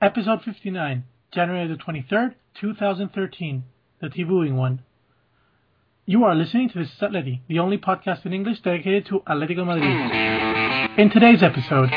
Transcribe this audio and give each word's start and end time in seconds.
episode 0.00 0.42
59, 0.42 1.04
January 1.32 1.66
the 1.66 1.74
23rd, 1.74 2.34
2013, 2.60 3.64
the 4.00 4.06
Tibuing 4.06 4.54
one. 4.54 4.82
You 6.06 6.22
are 6.24 6.36
listening 6.36 6.70
to 6.70 6.78
This 6.78 6.92
is 6.92 6.98
Atleti, 7.00 7.40
the 7.48 7.58
only 7.58 7.78
podcast 7.78 8.24
in 8.24 8.32
English 8.32 8.60
dedicated 8.60 9.06
to 9.06 9.20
Atletico 9.26 9.66
Madrid. 9.66 10.98
In 10.98 11.10
today's 11.10 11.42
episode, 11.42 11.90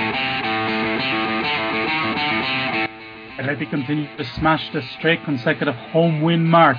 Atleti 3.37 3.69
continue 3.69 4.08
to 4.18 4.26
smash 4.36 4.74
the 4.74 4.81
straight 4.97 5.24
consecutive 5.24 5.76
home 5.76 6.22
win 6.22 6.44
mark. 6.44 6.78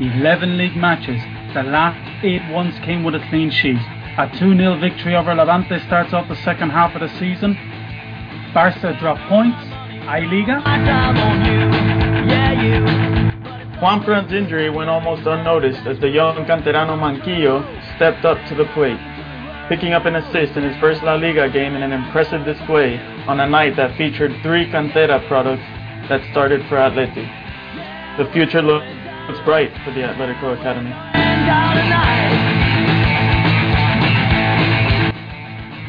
11 0.00 0.58
league 0.58 0.76
matches, 0.76 1.22
the 1.54 1.62
last 1.62 2.24
8 2.24 2.50
ones 2.52 2.74
came 2.80 3.04
with 3.04 3.14
a 3.14 3.24
clean 3.30 3.50
sheet. 3.50 3.78
A 4.18 4.28
2 4.38 4.56
0 4.56 4.80
victory 4.80 5.14
over 5.14 5.34
Levante 5.34 5.78
starts 5.86 6.12
off 6.12 6.28
the 6.28 6.36
second 6.42 6.70
half 6.70 6.94
of 6.96 7.00
the 7.00 7.08
season. 7.20 7.56
Barca 8.52 8.96
drop 8.98 9.18
points. 9.28 9.63
I 10.06 10.20
Liga. 10.20 10.60
Juanfran's 13.80 14.32
injury 14.34 14.68
went 14.68 14.90
almost 14.90 15.26
unnoticed 15.26 15.80
as 15.86 15.98
the 15.98 16.08
young 16.08 16.44
Canterano 16.44 16.94
Manquillo 16.98 17.64
stepped 17.96 18.26
up 18.26 18.36
to 18.48 18.54
the 18.54 18.66
plate, 18.74 19.00
picking 19.70 19.94
up 19.94 20.04
an 20.04 20.16
assist 20.16 20.58
in 20.58 20.62
his 20.62 20.76
first 20.78 21.02
La 21.02 21.14
Liga 21.14 21.48
game 21.48 21.74
in 21.74 21.82
an 21.82 21.92
impressive 21.92 22.44
display 22.44 22.98
on 23.26 23.40
a 23.40 23.48
night 23.48 23.76
that 23.76 23.96
featured 23.96 24.30
three 24.42 24.66
Cantera 24.66 25.26
products 25.26 25.64
that 26.10 26.20
started 26.32 26.60
for 26.68 26.76
Atleti. 26.76 27.24
The 28.18 28.30
future 28.32 28.60
looks 28.60 28.84
bright 29.46 29.72
for 29.84 29.90
the 29.92 30.00
Atletico 30.00 30.52
Academy. 30.52 30.92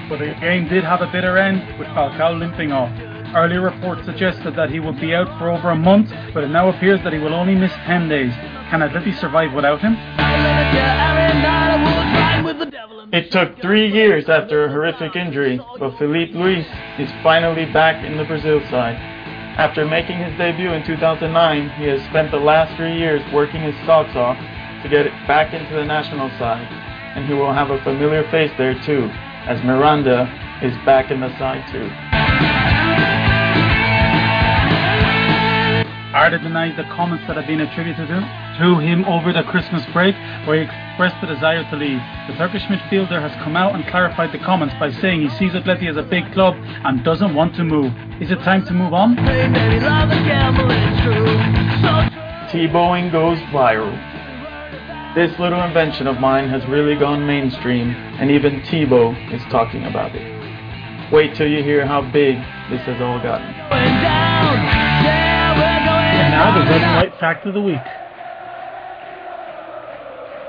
But 0.08 0.20
the 0.20 0.34
game 0.40 0.70
did 0.70 0.86
have 0.86 1.02
a 1.02 1.08
bitter 1.12 1.38
end 1.38 1.78
with 1.78 1.90
Falcao 1.90 2.40
limping 2.40 2.72
off. 2.72 2.92
Earlier 3.36 3.60
reports 3.60 4.06
suggested 4.06 4.56
that 4.56 4.70
he 4.72 4.80
would 4.80 4.98
be 4.98 5.14
out 5.14 5.28
for 5.38 5.52
over 5.52 5.72
a 5.72 5.76
month, 5.76 6.10
but 6.34 6.46
it 6.46 6.48
now 6.48 6.70
appears 6.70 7.04
that 7.04 7.12
he 7.12 7.20
will 7.20 7.34
only 7.34 7.54
miss 7.54 7.74
10 7.86 8.08
days. 8.08 8.32
Can 8.72 8.80
Atleti 8.80 9.14
survive 9.20 9.52
without 9.52 9.82
him? 9.82 9.98
It 13.12 13.32
took 13.32 13.60
three 13.60 13.92
years 13.92 14.30
after 14.30 14.64
a 14.64 14.70
horrific 14.70 15.18
injury, 15.18 15.60
but 15.78 15.98
Filipe 15.98 16.34
Luis 16.34 16.66
is 16.98 17.12
finally 17.22 17.66
back 17.66 18.06
in 18.06 18.16
the 18.16 18.24
Brazil 18.24 18.62
side. 18.70 18.96
After 19.58 19.86
making 19.86 20.20
his 20.20 20.38
debut 20.38 20.72
in 20.72 20.86
2009, 20.86 21.70
he 21.72 21.88
has 21.88 22.02
spent 22.06 22.32
the 22.32 22.38
last 22.38 22.78
three 22.78 22.98
years 22.98 23.22
working 23.34 23.62
his 23.62 23.76
socks 23.86 24.16
off 24.16 24.38
to 24.82 24.88
get 24.88 25.08
back 25.28 25.54
into 25.54 25.76
the 25.76 25.84
national 25.84 26.30
side, 26.40 26.68
and 27.18 27.28
he 27.28 27.34
will 27.34 27.52
have 27.52 27.70
a 27.70 27.84
familiar 27.84 28.24
face 28.32 28.52
there 28.58 28.80
too, 28.84 29.10
as 29.44 29.62
Miranda 29.64 30.24
is 30.62 30.74
back 30.86 31.12
in 31.12 31.20
the 31.20 31.38
side 31.38 31.68
too. 31.70 33.25
Arda 36.16 36.40
denied 36.40 36.78
the 36.78 36.88
comments 36.96 37.28
that 37.28 37.36
have 37.36 37.46
been 37.46 37.60
attributed 37.60 38.08
to, 38.08 38.20
to 38.64 38.80
him 38.80 39.04
over 39.04 39.34
the 39.34 39.44
Christmas 39.44 39.86
break, 39.92 40.16
where 40.48 40.56
he 40.56 40.64
expressed 40.64 41.20
the 41.20 41.28
desire 41.28 41.70
to 41.70 41.76
leave. 41.76 42.00
The 42.32 42.36
Turkish 42.38 42.64
midfielder 42.72 43.20
has 43.20 43.36
come 43.44 43.58
out 43.58 43.76
and 43.76 43.86
clarified 43.88 44.32
the 44.32 44.40
comments 44.40 44.74
by 44.80 44.94
saying 44.94 45.28
he 45.28 45.30
sees 45.38 45.52
Atleti 45.52 45.90
as 45.90 45.98
a 45.98 46.04
big 46.04 46.32
club 46.32 46.56
and 46.56 47.04
doesn't 47.04 47.36
want 47.36 47.54
to 47.56 47.66
move. 47.66 47.92
Is 48.22 48.32
it 48.32 48.40
time 48.44 48.66
to 48.66 48.72
move 48.72 48.94
on? 48.94 49.18
Tebowing 52.48 53.12
goes 53.12 53.38
viral. 53.52 53.92
This 55.16 55.38
little 55.38 55.62
invention 55.64 56.08
of 56.08 56.22
mine 56.22 56.48
has 56.48 56.66
really 56.70 56.96
gone 56.96 57.28
mainstream, 57.28 57.90
and 57.90 58.32
even 58.32 58.62
Tebow 58.62 59.12
is 59.34 59.42
talking 59.52 59.84
about 59.84 60.16
it. 60.16 61.12
Wait 61.12 61.36
till 61.36 61.48
you 61.50 61.62
hear 61.62 61.86
how 61.86 62.02
big 62.02 62.38
this 62.70 62.80
has 62.88 63.02
all 63.02 63.20
gotten. 63.22 64.95
And 66.36 66.44
now 66.44 66.60
the 66.60 66.66
ah, 66.66 66.70
red 66.70 66.82
and 66.82 66.96
white 66.96 67.20
fact 67.20 67.48
of 67.48 67.54
the 67.54 67.62
week. 67.62 67.88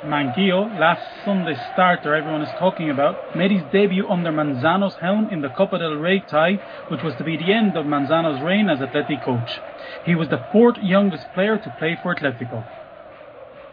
Manquillo, 0.04 0.78
last 0.78 1.02
Sunday's 1.24 1.58
starter 1.72 2.14
everyone 2.14 2.42
is 2.42 2.48
talking 2.58 2.90
about, 2.90 3.36
made 3.36 3.50
his 3.50 3.62
debut 3.72 4.06
under 4.08 4.30
Manzano's 4.30 4.94
helm 5.00 5.28
in 5.30 5.42
the 5.42 5.48
Copa 5.48 5.78
del 5.78 5.94
Rey 5.94 6.20
tie, 6.20 6.60
which 6.90 7.02
was 7.02 7.14
to 7.18 7.24
be 7.24 7.36
the 7.36 7.52
end 7.52 7.76
of 7.76 7.86
Manzano's 7.86 8.42
reign 8.42 8.68
as 8.68 8.78
Atleti 8.78 9.24
coach. 9.24 9.60
He 10.04 10.14
was 10.14 10.28
the 10.28 10.44
fourth 10.52 10.76
youngest 10.82 11.26
player 11.34 11.56
to 11.56 11.76
play 11.78 11.96
for 12.02 12.14
Atletico. 12.14 12.66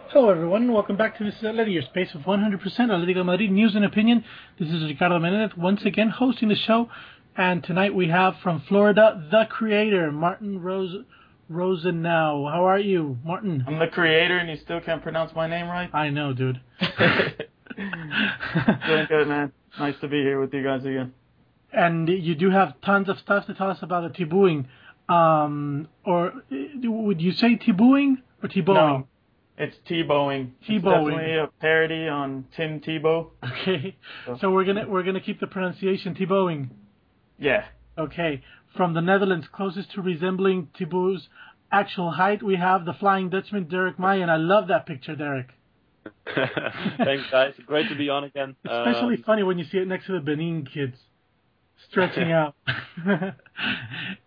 Hello, 0.10 0.30
everyone. 0.30 0.72
Welcome 0.72 0.98
back 0.98 1.18
to 1.18 1.24
This 1.24 1.36
uh, 1.44 1.50
is 1.50 1.56
Atleti, 1.56 1.74
your 1.74 1.84
space 1.84 2.14
of 2.14 2.22
100% 2.22 2.62
Atletico 2.62 3.26
Madrid 3.26 3.52
news 3.52 3.76
and 3.76 3.86
opinion. 3.86 4.24
This 4.60 4.70
is 4.70 4.84
Ricardo 4.84 5.20
Menendez 5.20 5.58
once 5.58 5.84
again 5.86 6.10
hosting 6.10 6.50
the 6.50 6.56
show. 6.56 6.90
And 7.36 7.64
tonight 7.64 7.96
we 7.96 8.10
have 8.10 8.36
from 8.44 8.64
Florida, 8.68 9.28
the 9.32 9.46
creator, 9.50 10.12
Martin 10.12 10.62
Rose. 10.62 11.04
Rosenau. 11.50 12.50
How 12.50 12.66
are 12.66 12.80
you, 12.80 13.18
Martin? 13.24 13.64
I'm 13.68 13.80
the 13.80 13.88
creator, 13.88 14.38
and 14.38 14.50
you 14.50 14.58
still 14.58 14.82
can't 14.82 15.02
pronounce 15.02 15.36
my 15.36 15.48
name 15.48 15.68
right? 15.68 15.90
I 15.94 16.10
know, 16.10 16.34
dude. 16.34 16.60
Doing 17.78 19.06
good, 19.08 19.28
man. 19.28 19.52
Nice 19.80 19.96
to 20.02 20.08
be 20.08 20.22
here 20.22 20.40
with 20.40 20.54
you 20.54 20.64
guys 20.64 20.82
again. 20.82 21.14
And 21.72 22.08
you 22.08 22.36
do 22.36 22.52
have 22.52 22.80
tons 22.82 23.10
of 23.10 23.18
stuff 23.20 23.48
to 23.48 23.54
tell 23.54 23.70
us 23.70 23.80
about 23.82 24.14
the 24.14 24.26
Tibuing. 24.26 24.66
Um, 25.10 25.88
or 26.06 26.34
would 26.84 27.22
you 27.22 27.32
say 27.34 27.58
Tibuing 27.58 28.18
or 28.42 28.50
Tebowing? 28.50 28.66
No, 28.76 29.08
it's 29.58 29.76
Tebowing. 29.90 30.52
Tebowing. 30.68 30.76
It's 30.76 30.84
definitely 30.84 31.36
a 31.36 31.48
parody 31.60 32.08
on 32.08 32.46
Tim 32.56 32.80
Tebow. 32.80 33.30
Okay. 33.44 33.96
So 34.40 34.52
we're 34.52 34.66
gonna 34.66 34.88
we're 34.88 35.04
gonna 35.04 35.20
keep 35.20 35.40
the 35.40 35.48
pronunciation 35.48 36.16
Tebowing. 36.16 36.70
Yeah. 37.40 37.66
Okay. 37.98 38.42
From 38.76 38.94
the 38.94 39.02
Netherlands, 39.02 39.48
closest 39.52 39.92
to 39.94 40.02
resembling 40.02 40.70
Tebow's 40.80 41.28
actual 41.72 42.12
height, 42.12 42.42
we 42.42 42.56
have 42.56 42.86
the 42.86 42.94
Flying 42.94 43.30
Dutchman, 43.30 43.66
Derek 43.66 44.00
Mayen. 44.00 44.30
I 44.30 44.38
love 44.38 44.68
that 44.70 44.86
picture, 44.86 45.16
Derek. 45.16 45.48
Thanks, 46.36 47.24
guys. 47.32 47.54
Great 47.66 47.90
to 47.90 47.96
be 47.96 48.10
on 48.10 48.24
again. 48.24 48.56
Especially 48.66 49.16
Um, 49.18 49.24
funny 49.26 49.44
when 49.44 49.58
you 49.60 49.66
see 49.66 49.78
it 49.78 49.88
next 49.88 50.08
to 50.08 50.14
the 50.14 50.20
Benin 50.20 50.66
kids 50.66 50.96
stretching 51.90 52.32
out. 52.40 52.56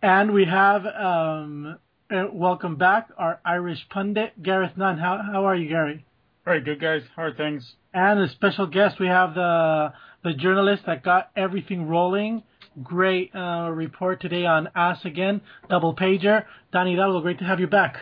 and 0.03 0.33
we 0.33 0.45
have, 0.45 0.87
um, 0.87 1.79
uh, 2.11 2.27
welcome 2.33 2.77
back, 2.77 3.09
our 3.19 3.41
Irish 3.45 3.85
pundit, 3.91 4.41
Gareth 4.43 4.77
Nunn. 4.77 4.99
How, 4.99 5.21
how 5.23 5.45
are 5.47 5.57
you, 5.57 5.69
Gary? 5.69 6.05
Very 6.45 6.61
good, 6.61 6.81
guys. 6.81 7.03
How 7.17 7.23
are 7.25 7.35
things? 7.35 7.75
And 7.93 8.21
a 8.21 8.29
special 8.29 8.67
guest, 8.67 9.01
we 9.01 9.09
have 9.09 9.35
the 9.35 9.93
the 10.23 10.33
journalist 10.35 10.83
that 10.87 11.05
got 11.05 11.31
everything 11.37 11.87
rolling. 11.89 12.43
Great 12.83 13.35
uh, 13.35 13.71
report 13.73 14.21
today 14.21 14.45
on 14.45 14.69
Ass 14.75 14.99
Again, 15.05 15.41
double 15.71 15.95
pager. 15.97 16.45
Danny 16.73 16.93
Hidalgo, 16.93 17.21
great 17.21 17.39
to 17.39 17.45
have 17.45 17.59
you 17.59 17.67
back. 17.67 17.97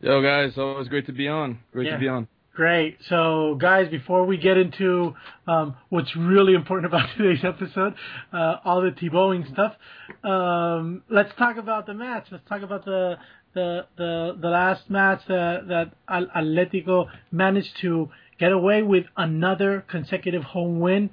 Yo, 0.00 0.20
guys, 0.20 0.58
always 0.58 0.88
great 0.88 1.06
to 1.06 1.12
be 1.12 1.26
on. 1.26 1.58
Great 1.72 1.86
Yeah. 1.86 1.94
to 1.94 1.98
be 1.98 2.08
on. 2.08 2.28
Great. 2.54 2.98
So, 3.08 3.56
guys, 3.58 3.88
before 3.88 4.26
we 4.26 4.36
get 4.36 4.56
into 4.56 5.14
um, 5.48 5.74
what's 5.88 6.14
really 6.14 6.54
important 6.54 6.86
about 6.92 7.08
today's 7.16 7.42
episode, 7.44 7.94
uh, 8.32 8.56
all 8.64 8.82
the 8.82 8.90
Tebowing 8.90 9.50
stuff, 9.52 9.74
um, 10.22 11.02
let's 11.08 11.34
talk 11.36 11.56
about 11.56 11.86
the 11.86 11.94
match. 11.94 12.26
Let's 12.30 12.46
talk 12.48 12.62
about 12.62 12.84
the 12.84 13.16
the 13.54 13.86
the, 13.96 14.36
the 14.40 14.48
last 14.48 14.90
match 14.90 15.22
that, 15.28 15.66
that 15.68 15.92
Atletico 16.08 17.06
managed 17.32 17.76
to 17.80 18.10
get 18.38 18.52
away 18.52 18.82
with 18.82 19.06
another 19.16 19.84
consecutive 19.88 20.42
home 20.42 20.78
win. 20.78 21.10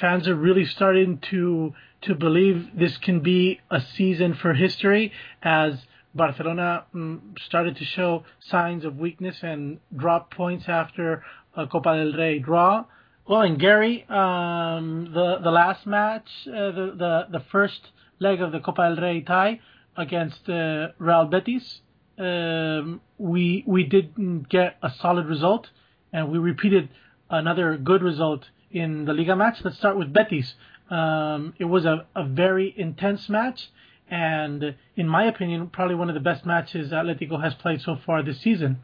Fans 0.00 0.28
are 0.28 0.36
really 0.36 0.64
starting 0.66 1.20
to 1.30 1.74
to 2.02 2.14
believe 2.14 2.68
this 2.74 2.96
can 2.98 3.20
be 3.20 3.60
a 3.70 3.80
season 3.80 4.34
for 4.34 4.54
history 4.54 5.12
as 5.42 5.74
Barcelona 6.14 6.84
mm, 6.94 7.20
started 7.46 7.76
to 7.76 7.84
show 7.84 8.24
signs 8.40 8.84
of 8.84 8.96
weakness 8.96 9.38
and 9.42 9.78
drop 9.94 10.34
points 10.34 10.64
after 10.68 11.22
a 11.56 11.66
Copa 11.66 11.96
del 11.96 12.12
Rey 12.12 12.38
draw. 12.38 12.84
Well, 13.28 13.42
and 13.42 13.60
Gary, 13.60 14.04
um, 14.08 15.10
the 15.14 15.38
the 15.42 15.50
last 15.50 15.86
match, 15.86 16.28
uh, 16.48 16.72
the, 16.72 16.94
the 16.96 17.38
the 17.38 17.44
first 17.52 17.80
leg 18.18 18.40
of 18.40 18.50
the 18.50 18.60
Copa 18.60 18.82
del 18.88 19.02
Rey 19.04 19.20
tie 19.20 19.60
against 19.96 20.48
uh, 20.48 20.88
Real 20.98 21.26
Betis, 21.26 21.80
um, 22.18 23.00
we 23.18 23.62
we 23.66 23.84
didn't 23.84 24.48
get 24.48 24.78
a 24.82 24.90
solid 25.00 25.26
result, 25.26 25.68
and 26.12 26.30
we 26.30 26.38
repeated 26.38 26.88
another 27.28 27.76
good 27.76 28.02
result 28.02 28.46
in 28.70 29.04
the 29.04 29.12
Liga 29.12 29.36
match. 29.36 29.58
Let's 29.64 29.76
start 29.78 29.96
with 29.96 30.12
Betis. 30.12 30.54
Um, 30.90 31.54
it 31.58 31.64
was 31.64 31.84
a, 31.84 32.06
a 32.16 32.24
very 32.24 32.74
intense 32.76 33.28
match, 33.28 33.70
and 34.08 34.74
in 34.96 35.08
my 35.08 35.24
opinion, 35.24 35.68
probably 35.68 35.94
one 35.94 36.08
of 36.08 36.14
the 36.14 36.20
best 36.20 36.44
matches 36.44 36.90
Atletico 36.90 37.42
has 37.42 37.54
played 37.54 37.80
so 37.80 37.96
far 38.04 38.22
this 38.22 38.40
season. 38.40 38.80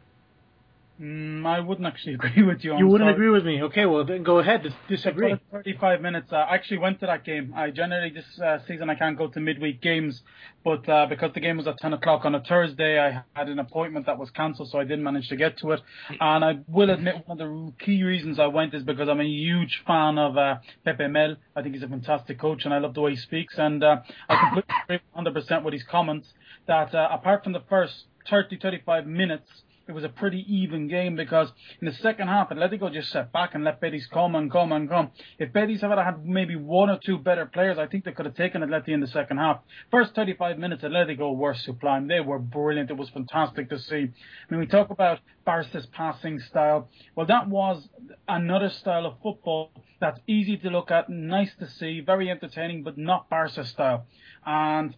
Mm, 0.99 1.45
I 1.45 1.59
wouldn't 1.59 1.85
actually 1.85 2.13
agree 2.19 2.41
with 2.43 2.63
you. 2.63 2.73
I'm 2.73 2.79
You 2.79 2.87
wouldn't 2.87 3.05
sorry. 3.07 3.13
agree 3.13 3.29
with 3.29 3.45
me. 3.45 3.61
Okay, 3.63 3.85
well 3.85 4.03
then 4.03 4.23
go 4.23 4.39
ahead. 4.39 4.63
Dis- 4.63 4.73
disagree. 4.87 5.35
35 5.51 6.01
minutes. 6.01 6.31
Uh, 6.33 6.37
I 6.37 6.55
actually 6.55 6.79
went 6.79 6.99
to 7.01 7.05
that 7.05 7.23
game. 7.23 7.53
I 7.55 7.69
generally 7.69 8.09
this 8.09 8.25
uh, 8.39 8.59
season 8.67 8.89
I 8.89 8.95
can't 8.95 9.15
go 9.17 9.27
to 9.27 9.39
midweek 9.39 9.79
games, 9.81 10.23
but 10.63 10.89
uh, 10.89 11.05
because 11.05 11.33
the 11.33 11.39
game 11.39 11.57
was 11.57 11.67
at 11.67 11.77
10 11.77 11.93
o'clock 11.93 12.25
on 12.25 12.33
a 12.33 12.41
Thursday, 12.43 12.99
I 12.99 13.23
had 13.33 13.47
an 13.47 13.59
appointment 13.59 14.07
that 14.07 14.17
was 14.17 14.31
cancelled, 14.31 14.69
so 14.71 14.79
I 14.79 14.85
didn't 14.85 15.03
manage 15.03 15.29
to 15.29 15.35
get 15.35 15.57
to 15.59 15.73
it. 15.73 15.81
And 16.19 16.43
I 16.43 16.59
will 16.67 16.89
admit 16.89 17.27
one 17.27 17.39
of 17.39 17.47
the 17.47 17.73
key 17.85 18.03
reasons 18.03 18.39
I 18.39 18.47
went 18.47 18.73
is 18.73 18.81
because 18.83 19.07
I'm 19.07 19.21
a 19.21 19.25
huge 19.27 19.83
fan 19.85 20.17
of 20.17 20.35
uh, 20.35 20.55
Pepe 20.83 21.07
Mel. 21.07 21.35
I 21.55 21.61
think 21.61 21.75
he's 21.75 21.83
a 21.83 21.87
fantastic 21.87 22.39
coach, 22.39 22.65
and 22.65 22.73
I 22.73 22.79
love 22.79 22.95
the 22.95 23.01
way 23.01 23.11
he 23.11 23.17
speaks. 23.17 23.55
And 23.59 23.83
uh, 23.83 23.97
I 24.27 24.35
completely 24.39 24.73
agree 24.83 24.99
100% 25.15 25.63
with 25.63 25.73
his 25.73 25.83
comments 25.83 26.27
that 26.65 26.95
uh, 26.95 27.07
apart 27.11 27.43
from 27.43 27.53
the 27.53 27.61
first 27.69 28.05
30, 28.29 28.57
35 28.57 29.05
minutes 29.05 29.49
it 29.87 29.93
was 29.93 30.03
a 30.03 30.09
pretty 30.09 30.45
even 30.53 30.87
game 30.87 31.15
because 31.15 31.51
in 31.81 31.87
the 31.87 31.93
second 31.93 32.27
half, 32.27 32.49
Atletico 32.49 32.91
just 32.91 33.09
sat 33.09 33.31
back 33.31 33.55
and 33.55 33.63
let 33.63 33.79
Betis 33.79 34.05
come 34.07 34.35
and 34.35 34.51
come 34.51 34.71
and 34.71 34.89
come. 34.89 35.11
If 35.39 35.53
Betis 35.53 35.81
had 35.81 35.97
had 35.97 36.25
maybe 36.25 36.55
one 36.55 36.89
or 36.89 36.99
two 37.03 37.17
better 37.17 37.45
players, 37.45 37.77
I 37.77 37.87
think 37.87 38.03
they 38.03 38.11
could 38.11 38.25
have 38.25 38.35
taken 38.35 38.61
Atleti 38.61 38.89
in 38.89 38.99
the 38.99 39.07
second 39.07 39.37
half. 39.37 39.61
First 39.89 40.13
35 40.15 40.57
minutes, 40.57 40.83
Atletico 40.83 41.35
were 41.35 41.53
sublime. 41.53 42.07
They 42.07 42.19
were 42.19 42.39
brilliant. 42.39 42.91
It 42.91 42.97
was 42.97 43.09
fantastic 43.09 43.69
to 43.69 43.79
see. 43.79 43.95
I 43.95 44.51
mean, 44.51 44.59
we 44.59 44.67
talk 44.67 44.89
about 44.89 45.19
Barca's 45.45 45.85
passing 45.87 46.39
style. 46.39 46.89
Well, 47.15 47.27
that 47.27 47.47
was 47.47 47.87
another 48.27 48.69
style 48.69 49.05
of 49.05 49.15
football 49.23 49.71
that's 49.99 50.19
easy 50.27 50.57
to 50.57 50.69
look 50.69 50.91
at, 50.91 51.09
nice 51.09 51.51
to 51.59 51.69
see, 51.69 52.01
very 52.01 52.29
entertaining, 52.29 52.83
but 52.83 52.97
not 52.97 53.29
Barca 53.29 53.65
style. 53.65 54.05
And 54.45 54.95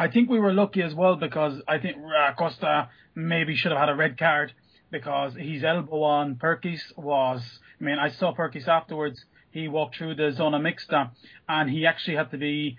I 0.00 0.08
think 0.08 0.30
we 0.30 0.40
were 0.40 0.54
lucky 0.54 0.80
as 0.80 0.94
well 0.94 1.16
because 1.16 1.60
I 1.68 1.76
think 1.76 1.98
uh, 1.98 2.32
Costa 2.32 2.88
maybe 3.14 3.54
should 3.54 3.70
have 3.70 3.80
had 3.80 3.90
a 3.90 3.94
red 3.94 4.16
card 4.16 4.54
because 4.90 5.34
his 5.34 5.62
elbow 5.62 6.04
on 6.04 6.36
Perquis 6.36 6.80
was. 6.96 7.42
I 7.78 7.84
mean, 7.84 7.98
I 7.98 8.08
saw 8.08 8.32
Perquis 8.32 8.66
afterwards. 8.66 9.22
He 9.50 9.68
walked 9.68 9.96
through 9.96 10.14
the 10.14 10.32
zona 10.32 10.58
mixta 10.58 11.10
and 11.46 11.68
he 11.68 11.84
actually 11.84 12.16
had 12.16 12.30
to 12.30 12.38
be 12.38 12.78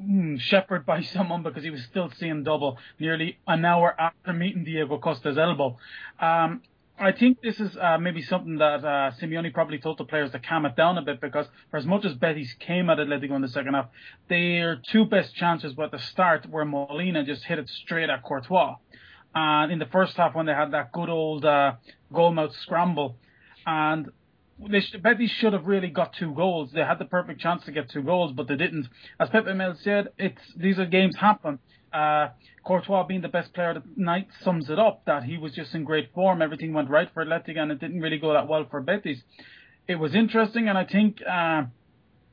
mm, 0.00 0.38
shepherded 0.38 0.86
by 0.92 1.02
someone 1.02 1.42
because 1.42 1.64
he 1.64 1.70
was 1.70 1.82
still 1.82 2.12
seeing 2.16 2.44
double 2.44 2.78
nearly 3.00 3.38
an 3.48 3.64
hour 3.64 4.00
after 4.00 4.32
meeting 4.32 4.62
Diego 4.62 4.98
Costa's 4.98 5.38
elbow. 5.38 5.76
Um, 6.20 6.62
I 7.02 7.10
think 7.10 7.42
this 7.42 7.58
is 7.58 7.76
uh, 7.76 7.98
maybe 7.98 8.22
something 8.22 8.58
that 8.58 8.84
uh, 8.84 9.10
Simeone 9.20 9.52
probably 9.52 9.78
told 9.78 9.98
the 9.98 10.04
players 10.04 10.30
to 10.30 10.38
calm 10.38 10.64
it 10.66 10.76
down 10.76 10.98
a 10.98 11.02
bit 11.02 11.20
because 11.20 11.46
for 11.68 11.76
as 11.76 11.84
much 11.84 12.04
as 12.04 12.14
Betis 12.14 12.54
came 12.60 12.88
at 12.90 12.98
Atletico 12.98 13.34
in 13.34 13.42
the 13.42 13.48
second 13.48 13.74
half, 13.74 13.88
their 14.28 14.80
two 14.92 15.04
best 15.06 15.34
chances 15.34 15.74
were 15.74 15.86
at 15.86 15.90
the 15.90 15.98
start 15.98 16.46
where 16.48 16.64
Molina 16.64 17.24
just 17.24 17.42
hit 17.42 17.58
it 17.58 17.68
straight 17.68 18.08
at 18.08 18.22
Courtois. 18.22 18.76
And 19.34 19.72
in 19.72 19.80
the 19.80 19.86
first 19.86 20.16
half 20.16 20.36
when 20.36 20.46
they 20.46 20.52
had 20.52 20.70
that 20.74 20.92
good 20.92 21.08
old 21.08 21.44
uh, 21.44 21.72
goalmouth 22.12 22.54
scramble, 22.62 23.16
and 23.66 24.12
they 24.70 24.80
sh- 24.80 24.94
Betis 25.02 25.32
should 25.32 25.54
have 25.54 25.66
really 25.66 25.88
got 25.88 26.12
two 26.12 26.32
goals. 26.32 26.70
They 26.72 26.82
had 26.82 27.00
the 27.00 27.04
perfect 27.04 27.40
chance 27.40 27.64
to 27.64 27.72
get 27.72 27.90
two 27.90 28.02
goals, 28.02 28.30
but 28.30 28.46
they 28.46 28.56
didn't. 28.56 28.86
As 29.18 29.28
Pepe 29.28 29.52
Mel 29.54 29.74
said, 29.82 30.10
it's 30.18 30.40
these 30.56 30.78
are 30.78 30.86
games 30.86 31.16
happen. 31.16 31.58
Uh, 31.92 32.28
Courtois 32.64 33.04
being 33.04 33.22
the 33.22 33.28
best 33.28 33.52
player 33.54 33.70
of 33.70 33.82
the 33.82 33.82
night 33.96 34.28
sums 34.42 34.70
it 34.70 34.78
up 34.78 35.04
that 35.06 35.24
he 35.24 35.36
was 35.36 35.52
just 35.52 35.74
in 35.74 35.84
great 35.84 36.12
form. 36.14 36.40
Everything 36.42 36.72
went 36.72 36.88
right 36.90 37.08
for 37.12 37.24
Atletico 37.24 37.58
and 37.58 37.72
it 37.72 37.80
didn't 37.80 38.00
really 38.00 38.18
go 38.18 38.32
that 38.32 38.46
well 38.48 38.64
for 38.70 38.80
Betis. 38.80 39.18
It 39.88 39.96
was 39.96 40.14
interesting 40.14 40.68
and 40.68 40.78
I 40.78 40.84
think 40.84 41.20
uh, 41.28 41.62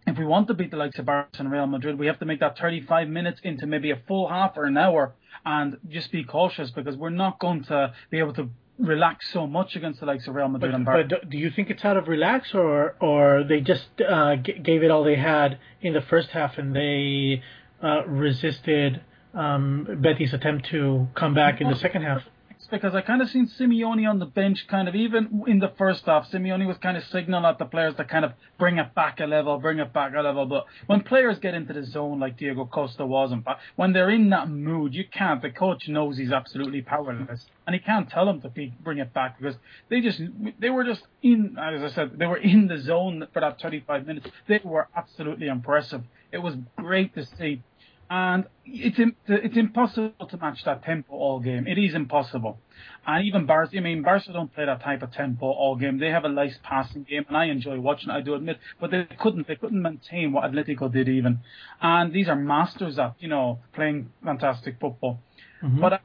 if 0.06 0.18
we 0.18 0.26
want 0.26 0.48
to 0.48 0.54
beat 0.54 0.70
the 0.72 0.78
likes 0.78 1.00
of 1.00 1.06
Barca 1.06 1.30
and 1.40 1.52
Real 1.52 1.66
Madrid, 1.68 1.98
we 1.98 2.06
have 2.08 2.20
to 2.20 2.26
make 2.26 2.40
that 2.42 2.58
35 2.60 3.08
minutes 3.10 3.40
into 3.44 3.66
maybe 3.66 3.90
a 3.92 4.00
full 4.08 4.28
half 4.30 4.56
or 4.56 4.66
an 4.66 4.78
hour 4.78 5.14
and 5.46 5.78
just 5.90 6.12
be 6.12 6.24
cautious 6.24 6.70
because 6.72 6.96
we're 6.96 7.10
not 7.10 7.40
going 7.40 7.64
to 7.66 7.94
be 8.12 8.20
able 8.20 8.34
to 8.34 8.50
relax 8.78 9.30
so 9.34 9.46
much 9.46 9.76
against 9.76 10.00
the 10.00 10.06
likes 10.06 10.28
of 10.28 10.36
Real 10.36 10.48
Madrid 10.48 10.72
But, 10.72 10.76
and 10.78 10.86
Barca. 10.86 11.08
but 11.22 11.30
do 11.30 11.38
you 11.38 11.50
think 11.50 11.70
it's 11.70 11.84
out 11.84 11.98
of 11.98 12.08
relax 12.08 12.54
or 12.54 12.96
or 13.02 13.44
they 13.44 13.60
just 13.62 13.88
uh, 14.00 14.36
g- 14.38 14.54
gave 14.54 14.84
it 14.84 14.92
all 14.92 15.04
they 15.04 15.16
had 15.18 15.58
in 15.82 15.94
the 15.94 16.02
first 16.02 16.30
half 16.30 16.58
and 16.58 16.74
they 16.76 17.42
uh, 17.84 18.06
resisted 18.06 19.02
um, 19.34 19.88
Betis' 20.02 20.34
attempt 20.34 20.70
to 20.70 21.08
come 21.16 21.34
back 21.34 21.62
in 21.62 21.70
the 21.70 21.76
second 21.76 22.04
half? 22.04 22.24
because 22.70 22.94
I 22.94 23.02
kind 23.02 23.22
of 23.22 23.30
seen 23.30 23.48
Simeone 23.48 24.08
on 24.10 24.20
the 24.20 24.26
bench, 24.26 24.68
kind 24.68 24.88
of 24.88 24.96
even 24.96 25.44
in 25.48 25.60
the 25.60 25.72
first 25.78 26.06
half. 26.06 26.30
Simeone 26.30 26.68
was 26.68 26.78
kind 26.78 26.98
of 26.98 27.04
signaling 27.06 27.46
at 27.46 27.58
the 27.58 27.66
players 27.66 27.96
to 27.96 28.06
kind 28.06 28.26
of 28.26 28.34
bring 28.58 28.78
it 28.78 28.94
back 28.94 29.20
a 29.20 29.26
level, 29.26 29.58
bring 29.58 29.80
it 29.80 29.94
back 29.94 30.14
a 30.16 30.22
level. 30.22 30.46
But 30.46 30.66
when 30.88 31.02
players 31.02 31.40
get 31.40 31.54
into 31.54 31.74
the 31.74 31.84
zone 31.84 32.20
like 32.20 32.38
Diego 32.38 32.66
Costa 32.66 33.06
was, 33.06 33.32
and 33.32 33.46
when 33.76 33.94
they're 33.94 34.10
in 34.10 34.30
that 34.30 34.50
mood, 34.50 34.94
you 34.94 35.06
can't. 35.06 35.42
The 35.42 35.52
coach 35.52 35.88
knows 35.88 36.18
he's 36.18 36.32
absolutely 36.32 36.82
powerless, 36.82 37.46
and 37.66 37.74
he 37.74 37.80
can't 37.80 38.10
tell 38.10 38.26
them 38.26 38.42
to 38.42 38.50
be, 38.50 38.74
bring 38.84 39.00
it 39.00 39.14
back 39.14 39.40
because 39.40 39.56
they 39.90 40.02
just 40.02 40.22
they 40.60 40.70
were 40.70 40.84
just 40.84 41.02
in. 41.22 41.58
As 41.60 41.82
I 41.82 41.96
said, 41.96 42.18
they 42.18 42.26
were 42.26 42.38
in 42.38 42.68
the 42.68 42.80
zone 42.80 43.28
for 43.34 43.40
that 43.40 43.62
35 43.62 44.06
minutes. 44.06 44.28
They 44.48 44.62
were 44.64 44.88
absolutely 44.96 45.48
impressive. 45.48 46.04
It 46.32 46.40
was 46.40 46.56
great 46.78 47.16
to 47.16 47.26
see 47.26 47.64
and 48.10 48.46
it's 48.66 48.98
it's 49.28 49.58
impossible 49.58 50.26
to 50.30 50.38
match 50.38 50.64
that 50.66 50.84
tempo 50.84 51.14
all 51.14 51.40
game. 51.40 51.68
It 51.68 51.78
is 51.78 51.94
impossible. 51.94 52.60
And 53.06 53.26
even 53.26 53.46
Barca, 53.46 53.78
I 53.78 53.82
mean, 53.82 54.02
Barca 54.04 54.32
don't 54.34 54.54
play 54.54 54.66
that 54.66 54.82
type 54.82 55.02
of 55.04 55.12
tempo 55.12 55.48
all 55.48 55.76
game. 55.76 56.00
They 56.00 56.10
have 56.10 56.26
a 56.26 56.30
nice 56.30 56.58
passing 56.64 57.04
game, 57.04 57.26
and 57.28 57.38
I 57.38 57.46
enjoy 57.46 57.80
watching. 57.80 58.10
it, 58.10 58.14
I 58.14 58.22
do 58.22 58.34
admit, 58.36 58.58
but 58.80 58.92
they 58.92 59.08
couldn't 59.20 59.48
they 59.48 59.56
couldn't 59.56 59.82
maintain 59.82 60.32
what 60.32 60.44
Atletico 60.52 60.92
did 60.92 61.08
even. 61.10 61.40
And 61.82 62.12
these 62.14 62.28
are 62.28 62.36
masters 62.36 62.98
at 63.00 63.16
you 63.20 63.28
know 63.28 63.60
playing 63.74 64.12
fantastic 64.24 64.80
football. 64.80 65.20
Mhm. 65.64 65.82
But 65.82 65.94
I, 65.94 66.00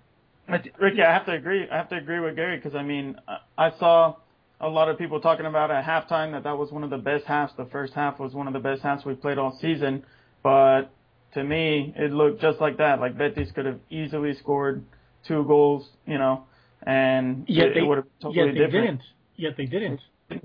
I, 0.49 0.63
Ricky, 0.79 1.03
I 1.03 1.13
have 1.13 1.27
to 1.27 1.33
agree. 1.33 1.69
I 1.71 1.77
have 1.77 1.89
to 1.91 1.97
agree 1.97 2.21
with 2.21 2.37
Gary 2.37 2.57
because 2.57 2.75
I 2.75 2.83
mean, 2.83 3.17
I- 3.27 3.67
I 3.67 3.71
saw 3.79 4.17
a 4.61 4.69
lot 4.69 4.89
of 4.89 4.99
people 4.99 5.21
talking 5.21 5.47
about 5.47 5.71
at 5.71 5.85
halftime 5.85 6.33
that 6.33 6.45
that 6.45 6.57
was 6.59 6.71
one 6.71 6.85
of 6.85 6.91
the 6.91 6.99
best 6.99 7.25
halves. 7.25 7.53
The 7.57 7.67
first 7.67 7.95
half 7.95 8.19
was 8.19 8.35
one 8.35 8.47
of 8.47 8.53
the 8.53 8.61
best 8.61 8.83
halves 8.83 9.05
we 9.05 9.15
played 9.15 9.39
all 9.39 9.57
season, 9.61 10.05
but 10.43 10.91
to 11.35 11.45
me, 11.45 11.93
it 11.97 12.13
looked 12.13 12.41
just 12.41 12.61
like 12.61 12.79
that. 12.79 13.01
Like 13.01 13.17
Betis 13.19 13.51
could 13.53 13.67
have 13.67 13.81
easily 13.91 14.35
scored 14.35 14.85
two 15.27 15.45
goals, 15.45 15.89
you 16.07 16.19
know, 16.19 16.45
and 16.83 17.45
Yet 17.49 17.69
it, 17.69 17.75
they, 17.75 17.81
it 17.81 17.87
would 17.87 17.99
have 17.99 18.07
totally 18.21 18.47
yet 18.47 18.55
they 18.55 18.59
different. 18.61 18.87
didn't. 18.87 19.03
Yet 19.37 19.57
they 19.57 19.67
didn't. 19.67 20.01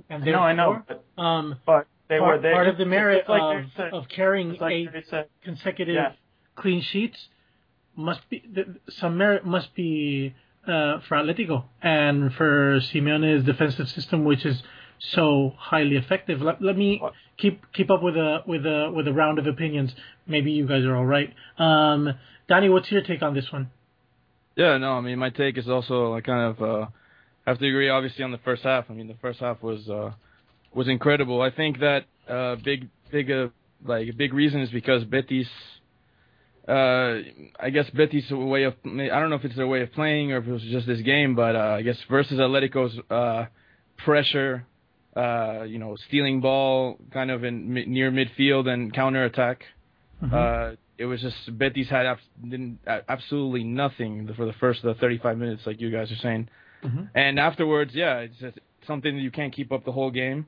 And 0.09 0.25
no, 0.25 0.39
I 0.39 0.53
know, 0.53 0.81
but, 0.87 1.03
Um, 1.21 1.55
but 1.65 1.87
they 2.09 2.19
part, 2.19 2.37
were 2.37 2.41
there. 2.41 2.53
part 2.53 2.67
of 2.67 2.77
the 2.77 2.85
merit 2.85 3.25
like 3.29 3.63
of, 3.65 3.71
said- 3.75 3.93
of 3.93 4.09
carrying 4.09 4.55
like 4.55 4.71
eight 4.73 4.89
consecutive 5.43 5.95
Yeah. 5.95 6.11
clean 6.55 6.81
sheets 6.81 7.27
must 7.95 8.27
be 8.29 8.43
some 8.89 9.17
merit 9.17 9.45
must 9.45 9.73
be 9.75 10.33
uh, 10.67 10.99
for 11.07 11.15
Atletico 11.17 11.63
and 11.81 12.33
for 12.33 12.79
Simeone's 12.81 13.43
defensive 13.45 13.89
system, 13.89 14.23
which 14.23 14.45
is 14.45 14.61
so 14.99 15.53
highly 15.57 15.95
effective. 15.95 16.41
Let, 16.41 16.61
let 16.61 16.77
me 16.77 17.01
keep 17.37 17.61
keep 17.73 17.89
up 17.89 18.03
with 18.03 18.15
a 18.15 18.43
with 18.45 18.65
a 18.65 18.91
with 18.93 19.07
a 19.07 19.13
round 19.13 19.39
of 19.39 19.47
opinions. 19.47 19.91
Maybe 20.27 20.51
you 20.51 20.67
guys 20.67 20.83
are 20.83 20.95
all 20.95 21.05
right. 21.05 21.33
Um, 21.57 22.13
Danny, 22.47 22.69
what's 22.69 22.91
your 22.91 23.01
take 23.01 23.21
on 23.21 23.33
this 23.33 23.51
one? 23.51 23.71
Yeah, 24.55 24.77
no, 24.77 24.93
I 24.93 25.01
mean 25.01 25.19
my 25.19 25.29
take 25.29 25.57
is 25.57 25.69
also 25.69 26.13
I 26.13 26.21
kind 26.21 26.55
of 26.55 26.61
uh, 26.61 26.87
have 27.45 27.59
to 27.59 27.67
agree 27.67 27.89
obviously 27.89 28.23
on 28.23 28.31
the 28.31 28.39
first 28.39 28.63
half. 28.63 28.85
I 28.89 28.93
mean 28.93 29.07
the 29.07 29.17
first 29.21 29.39
half 29.39 29.63
was 29.63 29.89
uh, 29.89 30.11
was 30.73 30.87
incredible. 30.87 31.41
I 31.41 31.51
think 31.51 31.79
that 31.79 32.05
uh, 32.27 32.55
big 32.55 32.89
big 33.11 33.31
uh, 33.31 33.47
like 33.85 34.15
big 34.17 34.33
reason 34.33 34.61
is 34.61 34.69
because 34.69 35.03
Betis. 35.05 35.47
Uh, 36.67 37.23
I 37.59 37.71
guess 37.71 37.89
Betis' 37.89 38.29
way 38.29 38.63
of 38.63 38.75
I 38.85 39.19
don't 39.19 39.31
know 39.31 39.37
if 39.37 39.45
it's 39.45 39.55
their 39.55 39.65
way 39.65 39.81
of 39.81 39.91
playing 39.93 40.31
or 40.33 40.37
if 40.37 40.47
it 40.47 40.51
was 40.51 40.61
just 40.61 40.85
this 40.85 41.01
game, 41.01 41.33
but 41.33 41.55
uh, 41.55 41.77
I 41.79 41.81
guess 41.81 41.97
versus 42.07 42.37
Atletico's 42.37 42.95
uh, 43.09 43.45
pressure, 43.97 44.67
uh, 45.19 45.63
you 45.63 45.79
know, 45.79 45.97
stealing 46.07 46.39
ball 46.39 46.97
kind 47.11 47.29
of 47.29 47.43
in 47.43 47.73
near 47.73 48.09
midfield 48.11 48.67
and 48.67 48.93
counter 48.93 49.25
attack. 49.25 49.63
Uh, 50.33 50.75
it 50.97 51.05
was 51.05 51.21
just 51.21 51.57
Betis 51.57 51.89
had 51.89 52.05
didn't, 52.43 52.79
absolutely 53.07 53.63
nothing 53.63 54.29
for 54.35 54.45
the 54.45 54.53
first 54.53 54.83
uh, 54.85 54.93
35 54.99 55.37
minutes, 55.37 55.63
like 55.65 55.79
you 55.81 55.91
guys 55.91 56.11
are 56.11 56.21
saying. 56.27 56.49
Mhm. 56.83 57.09
And 57.15 57.39
afterwards, 57.39 57.91
yeah, 57.93 58.19
it's 58.19 58.37
just 58.39 58.59
something 58.85 59.15
that 59.15 59.21
you 59.21 59.31
can't 59.31 59.53
keep 59.53 59.71
up 59.71 59.83
the 59.83 59.91
whole 59.91 60.11
game, 60.11 60.45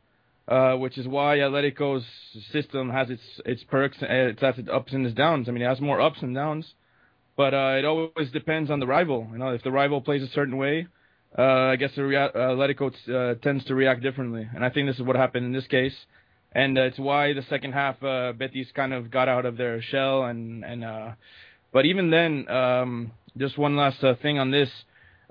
uh, 0.48 0.76
which 0.76 0.98
is 0.98 1.08
why 1.08 1.38
Atletico's 1.38 2.06
system 2.52 2.90
has 2.90 3.10
its 3.10 3.24
its 3.46 3.64
perks, 3.66 3.98
and 4.02 4.12
it 4.12 4.40
has 4.40 4.58
its 4.58 4.70
ups 4.70 4.94
and 4.94 5.06
its 5.06 5.16
downs. 5.16 5.48
I 5.48 5.52
mean, 5.52 5.64
it 5.64 5.68
has 5.68 5.82
more 5.82 6.00
ups 6.00 6.22
and 6.22 6.34
downs, 6.34 6.66
but 7.36 7.54
uh, 7.54 7.76
it 7.80 7.86
always 7.86 8.30
depends 8.32 8.72
on 8.72 8.80
the 8.80 8.88
rival. 8.88 9.28
You 9.32 9.40
know, 9.40 9.50
if 9.50 9.64
the 9.64 9.72
rival 9.72 10.00
plays 10.02 10.24
a 10.24 10.32
certain 10.40 10.58
way, 10.58 10.88
uh, 11.38 11.42
I 11.42 11.76
guess 11.78 11.92
the 11.96 12.04
rea- 12.04 12.18
uh, 12.18 12.56
Atletico 12.56 12.92
uh, 13.10 13.36
tends 13.42 13.64
to 13.66 13.76
react 13.76 14.02
differently, 14.02 14.48
and 14.54 14.66
I 14.66 14.70
think 14.70 14.88
this 14.88 14.98
is 14.98 15.04
what 15.04 15.16
happened 15.16 15.46
in 15.46 15.54
this 15.54 15.68
case. 15.68 15.96
And 16.54 16.78
uh, 16.78 16.82
it's 16.82 17.00
why 17.00 17.34
the 17.34 17.44
second 17.44 17.72
half 17.72 18.02
uh, 18.04 18.34
Betis 18.34 18.68
kind 18.76 18.94
of 18.94 19.10
got 19.10 19.30
out 19.30 19.46
of 19.46 19.56
their 19.56 19.82
shell 19.82 20.24
and 20.24 20.66
and 20.66 20.84
uh, 20.84 21.12
but 21.72 21.86
even 21.86 22.10
then 22.10 22.50
um, 22.50 23.12
just 23.38 23.58
one 23.58 23.78
last 23.78 24.04
uh, 24.04 24.16
thing 24.22 24.38
on 24.40 24.52
this. 24.52 24.70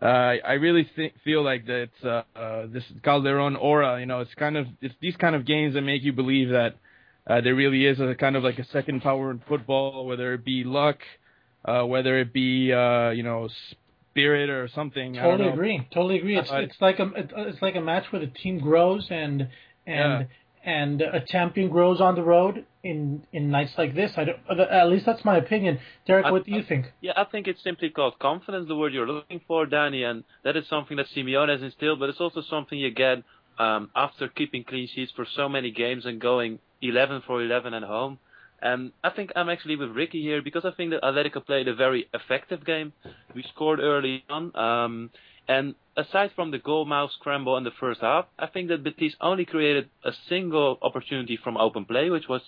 Uh, 0.00 0.37
I 0.42 0.52
really 0.54 0.88
th- 0.97 1.12
feel 1.23 1.45
like 1.45 1.66
that 1.66 1.90
uh, 2.02 2.23
uh, 2.38 2.66
this 2.73 2.85
Calderon 3.04 3.57
aura 3.57 4.00
you 4.00 4.07
know 4.07 4.21
it's 4.21 4.35
kind 4.35 4.57
of 4.57 4.66
it's 4.80 4.95
these 5.02 5.16
kind 5.16 5.35
of 5.37 5.45
games 5.45 5.75
that 5.75 5.83
make 5.83 6.02
you 6.02 6.14
believe 6.14 6.49
that 6.49 6.76
uh, 7.26 7.42
there 7.42 7.54
really 7.54 7.85
is 7.85 8.00
a 8.00 8.14
kind 8.14 8.35
of 8.35 8.42
like 8.42 8.59
a 8.59 8.64
second 8.69 9.02
power 9.02 9.30
in 9.30 9.42
football 9.47 10.07
whether 10.07 10.33
it 10.33 10.42
be 10.42 10.64
luck 10.64 11.00
uh, 11.66 11.85
whether 11.85 12.19
it 12.19 12.33
be 12.33 12.73
uh, 12.73 13.11
you 13.11 13.23
know 13.23 13.47
spirit 14.10 14.50
or 14.50 14.68
something. 14.68 15.18
I 15.18 15.22
don't 15.22 15.30
Totally 15.32 15.48
know. 15.48 15.54
agree. 15.54 15.88
Totally 15.92 16.16
agree. 16.18 16.38
It's 16.38 16.50
Uh, 16.52 16.56
it's 16.56 16.80
like 16.80 16.98
a 16.98 17.10
it's 17.16 17.62
like 17.62 17.76
a 17.76 17.80
match 17.80 18.10
where 18.12 18.20
the 18.20 18.32
team 18.42 18.58
grows 18.58 19.08
and 19.10 19.48
and 19.86 20.26
and 20.62 21.00
a 21.00 21.20
champion 21.20 21.70
grows 21.70 22.00
on 22.02 22.14
the 22.16 22.22
road 22.22 22.66
in 22.84 23.22
in 23.32 23.50
nights 23.50 23.72
like 23.78 23.94
this. 23.94 24.12
I 24.18 24.24
don't. 24.24 24.38
At 24.82 24.88
least 24.90 25.06
that's 25.06 25.24
my 25.24 25.36
opinion. 25.36 25.78
Derek, 26.06 26.26
I- 26.26 26.30
what 26.32 26.44
do 26.44 26.52
you 26.52 26.58
I- 26.58 26.70
think? 26.70 26.86
Yeah, 27.00 27.12
I 27.16 27.24
think 27.24 27.48
it's 27.48 27.62
simply 27.62 27.88
called 27.90 28.18
confidence, 28.18 28.68
the 28.68 28.76
word 28.76 28.92
you're 28.92 29.06
looking 29.06 29.40
for, 29.48 29.64
Danny, 29.66 30.02
and 30.04 30.24
that 30.44 30.56
is 30.56 30.66
something 30.68 30.96
that 30.98 31.06
Simeone 31.14 31.48
has 31.48 31.62
instilled, 31.62 31.98
but 32.00 32.08
it's 32.10 32.20
also 32.20 32.42
something 32.42 32.78
you 32.78 32.90
get 32.90 33.22
um, 33.58 33.90
after 33.94 34.28
keeping 34.28 34.64
clean 34.64 34.86
sheets 34.94 35.12
for 35.16 35.26
so 35.38 35.48
many 35.48 35.70
games 35.70 36.04
and 36.06 36.18
going 36.20 36.58
11 36.82 37.22
for 37.26 37.42
11 37.42 37.74
at 37.74 37.82
home. 37.82 38.18
And 38.62 38.92
I 39.02 39.10
think 39.10 39.32
I'm 39.36 39.48
actually 39.48 39.76
with 39.76 39.90
Ricky 39.90 40.20
here 40.22 40.42
because 40.42 40.64
I 40.64 40.70
think 40.72 40.90
that 40.90 41.02
Atletico 41.02 41.44
played 41.44 41.68
a 41.68 41.74
very 41.74 42.08
effective 42.12 42.64
game. 42.64 42.92
We 43.34 43.42
scored 43.54 43.80
early 43.80 44.24
on, 44.28 44.54
um, 44.54 45.10
and 45.48 45.74
aside 45.96 46.30
from 46.36 46.50
the 46.50 46.58
goal 46.58 46.84
mouth 46.84 47.10
scramble 47.18 47.56
in 47.56 47.64
the 47.64 47.70
first 47.80 48.00
half, 48.02 48.26
I 48.38 48.46
think 48.46 48.68
that 48.68 48.84
Betis 48.84 49.14
only 49.20 49.44
created 49.44 49.88
a 50.04 50.12
single 50.28 50.78
opportunity 50.82 51.38
from 51.42 51.56
open 51.56 51.86
play, 51.86 52.10
which 52.10 52.28
was 52.28 52.42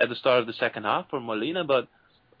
at 0.00 0.08
the 0.08 0.14
start 0.14 0.40
of 0.40 0.46
the 0.46 0.52
second 0.52 0.84
half 0.84 1.10
for 1.10 1.20
Molina. 1.20 1.64
But 1.64 1.88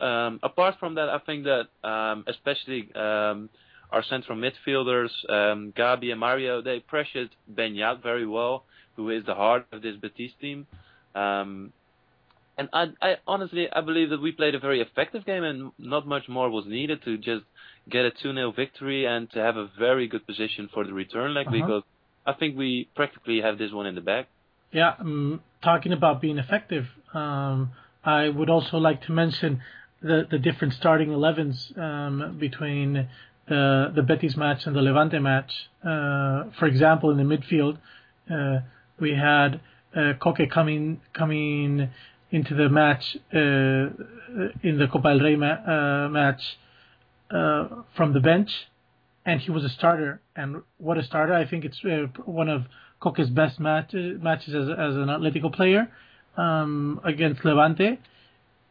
um, 0.04 0.38
apart 0.42 0.76
from 0.78 0.94
that, 0.94 1.08
I 1.08 1.18
think 1.18 1.44
that 1.44 1.66
um, 1.88 2.24
especially 2.28 2.88
um, 2.94 3.48
our 3.90 4.02
central 4.08 4.38
midfielders, 4.38 5.10
um, 5.28 5.72
Gabi 5.76 6.10
and 6.12 6.20
Mario, 6.20 6.62
they 6.62 6.80
pressured 6.80 7.30
Beñat 7.52 8.02
very 8.02 8.26
well, 8.26 8.64
who 8.96 9.10
is 9.10 9.24
the 9.26 9.34
heart 9.34 9.66
of 9.72 9.82
this 9.82 9.96
Betis 9.96 10.32
team. 10.40 10.66
Um, 11.14 11.72
and 12.58 12.68
I, 12.72 12.84
I 13.00 13.10
honestly, 13.26 13.68
I 13.72 13.80
believe 13.80 14.10
that 14.10 14.20
we 14.20 14.32
played 14.32 14.54
a 14.54 14.58
very 14.58 14.80
effective 14.80 15.24
game, 15.24 15.44
and 15.44 15.72
not 15.78 16.06
much 16.06 16.28
more 16.28 16.50
was 16.50 16.66
needed 16.66 17.02
to 17.04 17.16
just 17.18 17.44
get 17.88 18.04
a 18.04 18.10
2-0 18.10 18.54
victory 18.54 19.06
and 19.06 19.30
to 19.30 19.38
have 19.38 19.56
a 19.56 19.68
very 19.78 20.06
good 20.08 20.26
position 20.26 20.68
for 20.74 20.84
the 20.84 20.92
return 20.92 21.32
leg 21.34 21.46
Uh-huh. 21.46 21.56
because 21.60 21.82
I 22.26 22.32
think 22.34 22.56
we 22.58 22.88
practically 22.94 23.40
have 23.40 23.56
this 23.58 23.72
one 23.72 23.86
in 23.86 23.94
the 23.94 24.02
bag. 24.02 24.26
Yeah, 24.72 24.92
um, 25.00 25.40
talking 25.62 25.92
about 25.92 26.20
being 26.20 26.36
effective, 26.38 26.86
um, 27.14 27.70
I 28.04 28.28
would 28.28 28.50
also 28.50 28.76
like 28.88 29.00
to 29.06 29.12
mention 29.12 29.62
the 30.02 30.26
the 30.30 30.38
different 30.38 30.74
starting 30.74 31.08
11s 31.08 31.56
um, 31.78 32.36
between 32.38 33.08
the 33.48 33.92
the 33.96 34.02
Betis 34.02 34.36
match 34.36 34.66
and 34.66 34.76
the 34.76 34.82
Levante 34.82 35.18
match. 35.18 35.52
Uh, 35.82 36.44
for 36.58 36.66
example, 36.66 37.08
in 37.12 37.16
the 37.22 37.28
midfield, 37.34 37.78
uh, 38.30 38.60
we 39.00 39.10
had 39.14 39.60
uh, 39.96 40.12
Coque 40.22 40.46
coming 40.50 41.00
coming 41.14 41.88
into 42.30 42.54
the 42.54 42.68
match 42.68 43.16
uh, 43.32 43.38
in 44.62 44.78
the 44.78 44.86
Copa 44.90 45.08
del 45.08 45.20
Rey 45.20 45.36
ma- 45.36 45.46
uh, 45.46 46.08
match 46.08 46.42
uh, 47.30 47.68
from 47.96 48.12
the 48.12 48.20
bench, 48.20 48.50
and 49.24 49.40
he 49.40 49.50
was 49.50 49.64
a 49.64 49.68
starter. 49.68 50.20
And 50.36 50.62
what 50.78 50.98
a 50.98 51.02
starter! 51.02 51.34
I 51.34 51.46
think 51.46 51.64
it's 51.64 51.80
one 52.24 52.48
of 52.48 52.64
Coque's 53.00 53.30
best 53.30 53.58
match, 53.60 53.92
matches 53.92 54.54
as, 54.54 54.68
as 54.68 54.96
an 54.96 55.06
Atletico 55.06 55.52
player 55.52 55.90
um, 56.36 57.00
against 57.04 57.44
Levante. 57.44 57.98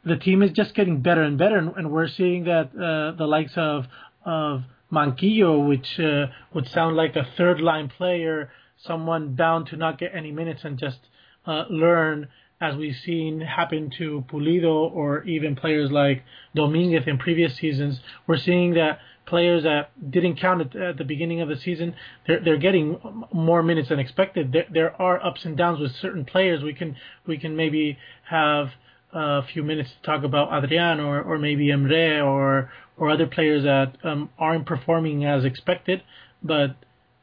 The 0.05 0.17
team 0.17 0.41
is 0.41 0.51
just 0.51 0.73
getting 0.73 1.01
better 1.01 1.23
and 1.23 1.37
better, 1.37 1.57
and, 1.57 1.75
and 1.75 1.91
we're 1.91 2.07
seeing 2.07 2.45
that 2.45 2.73
the 2.73 3.25
likes 3.25 3.53
of 3.55 3.85
of 4.25 4.63
Manquillo, 4.91 5.67
which 5.67 5.99
uh, 5.99 6.27
would 6.53 6.67
sound 6.69 6.95
like 6.95 7.15
a 7.15 7.27
third 7.37 7.59
line 7.59 7.89
player, 7.89 8.51
someone 8.77 9.35
bound 9.35 9.67
to 9.67 9.77
not 9.77 9.97
get 9.97 10.11
any 10.13 10.31
minutes 10.31 10.61
and 10.63 10.77
just 10.77 10.99
uh, 11.45 11.65
learn, 11.69 12.27
as 12.59 12.75
we've 12.75 12.95
seen 12.95 13.41
happen 13.41 13.91
to 13.97 14.23
Pulido 14.29 14.91
or 14.91 15.23
even 15.23 15.55
players 15.55 15.91
like 15.91 16.23
Dominguez 16.55 17.03
in 17.05 17.17
previous 17.17 17.55
seasons. 17.55 17.99
We're 18.25 18.37
seeing 18.37 18.73
that 18.73 18.99
players 19.27 19.63
that 19.63 19.91
didn't 20.09 20.37
count 20.37 20.75
at, 20.75 20.97
the 20.97 21.03
beginning 21.03 21.41
of 21.41 21.49
the 21.49 21.57
season, 21.57 21.93
they're 22.25 22.39
they're 22.39 22.57
getting 22.57 22.99
more 23.31 23.61
minutes 23.61 23.89
than 23.89 23.99
expected. 23.99 24.51
There, 24.51 24.65
there 24.71 25.01
are 25.01 25.23
ups 25.23 25.45
and 25.45 25.55
downs 25.55 25.79
with 25.79 25.91
certain 25.95 26.25
players. 26.25 26.63
We 26.63 26.73
can 26.73 26.95
we 27.27 27.37
can 27.37 27.55
maybe 27.55 27.97
have 28.23 28.69
a 29.13 29.43
few 29.43 29.63
minutes 29.63 29.91
to 29.91 30.05
talk 30.05 30.23
about 30.23 30.51
Adrian 30.51 30.99
or, 30.99 31.21
or 31.21 31.37
maybe 31.37 31.67
Emre 31.67 32.25
or 32.25 32.71
or 32.97 33.09
other 33.11 33.27
players 33.27 33.63
that 33.63 33.97
um, 34.03 34.29
aren't 34.39 34.65
performing 34.65 35.23
as 35.23 35.45
expected, 35.45 36.01
but 36.41 36.75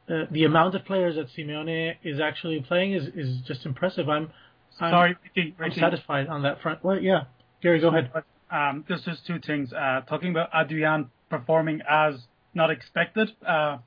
uh, 0.07 0.25
the 0.31 0.43
amount 0.43 0.75
of 0.75 0.85
players 0.85 1.15
that 1.15 1.27
Simeone 1.35 1.95
is 2.03 2.19
actually 2.19 2.61
playing 2.61 2.93
is, 2.93 3.07
is 3.07 3.41
just 3.41 3.65
impressive. 3.65 4.07
I'm, 4.07 4.23
I'm 4.23 4.29
Sorry, 4.79 5.15
Ricky. 5.23 5.55
I'm 5.57 5.63
Ricky. 5.63 5.79
satisfied 5.79 6.27
on 6.27 6.43
that 6.43 6.61
front. 6.61 6.83
Well, 6.83 6.99
yeah, 6.99 7.23
Gary, 7.61 7.79
go 7.79 7.89
ahead. 7.89 8.11
Um, 8.51 8.83
there's 8.87 9.03
just 9.03 9.25
two 9.25 9.39
things. 9.39 9.71
Uh, 9.73 10.01
talking 10.07 10.29
about 10.31 10.49
Adrian 10.53 11.09
performing 11.29 11.81
as 11.89 12.15
not 12.53 12.69
expected. 12.71 13.29
Uh, 13.45 13.77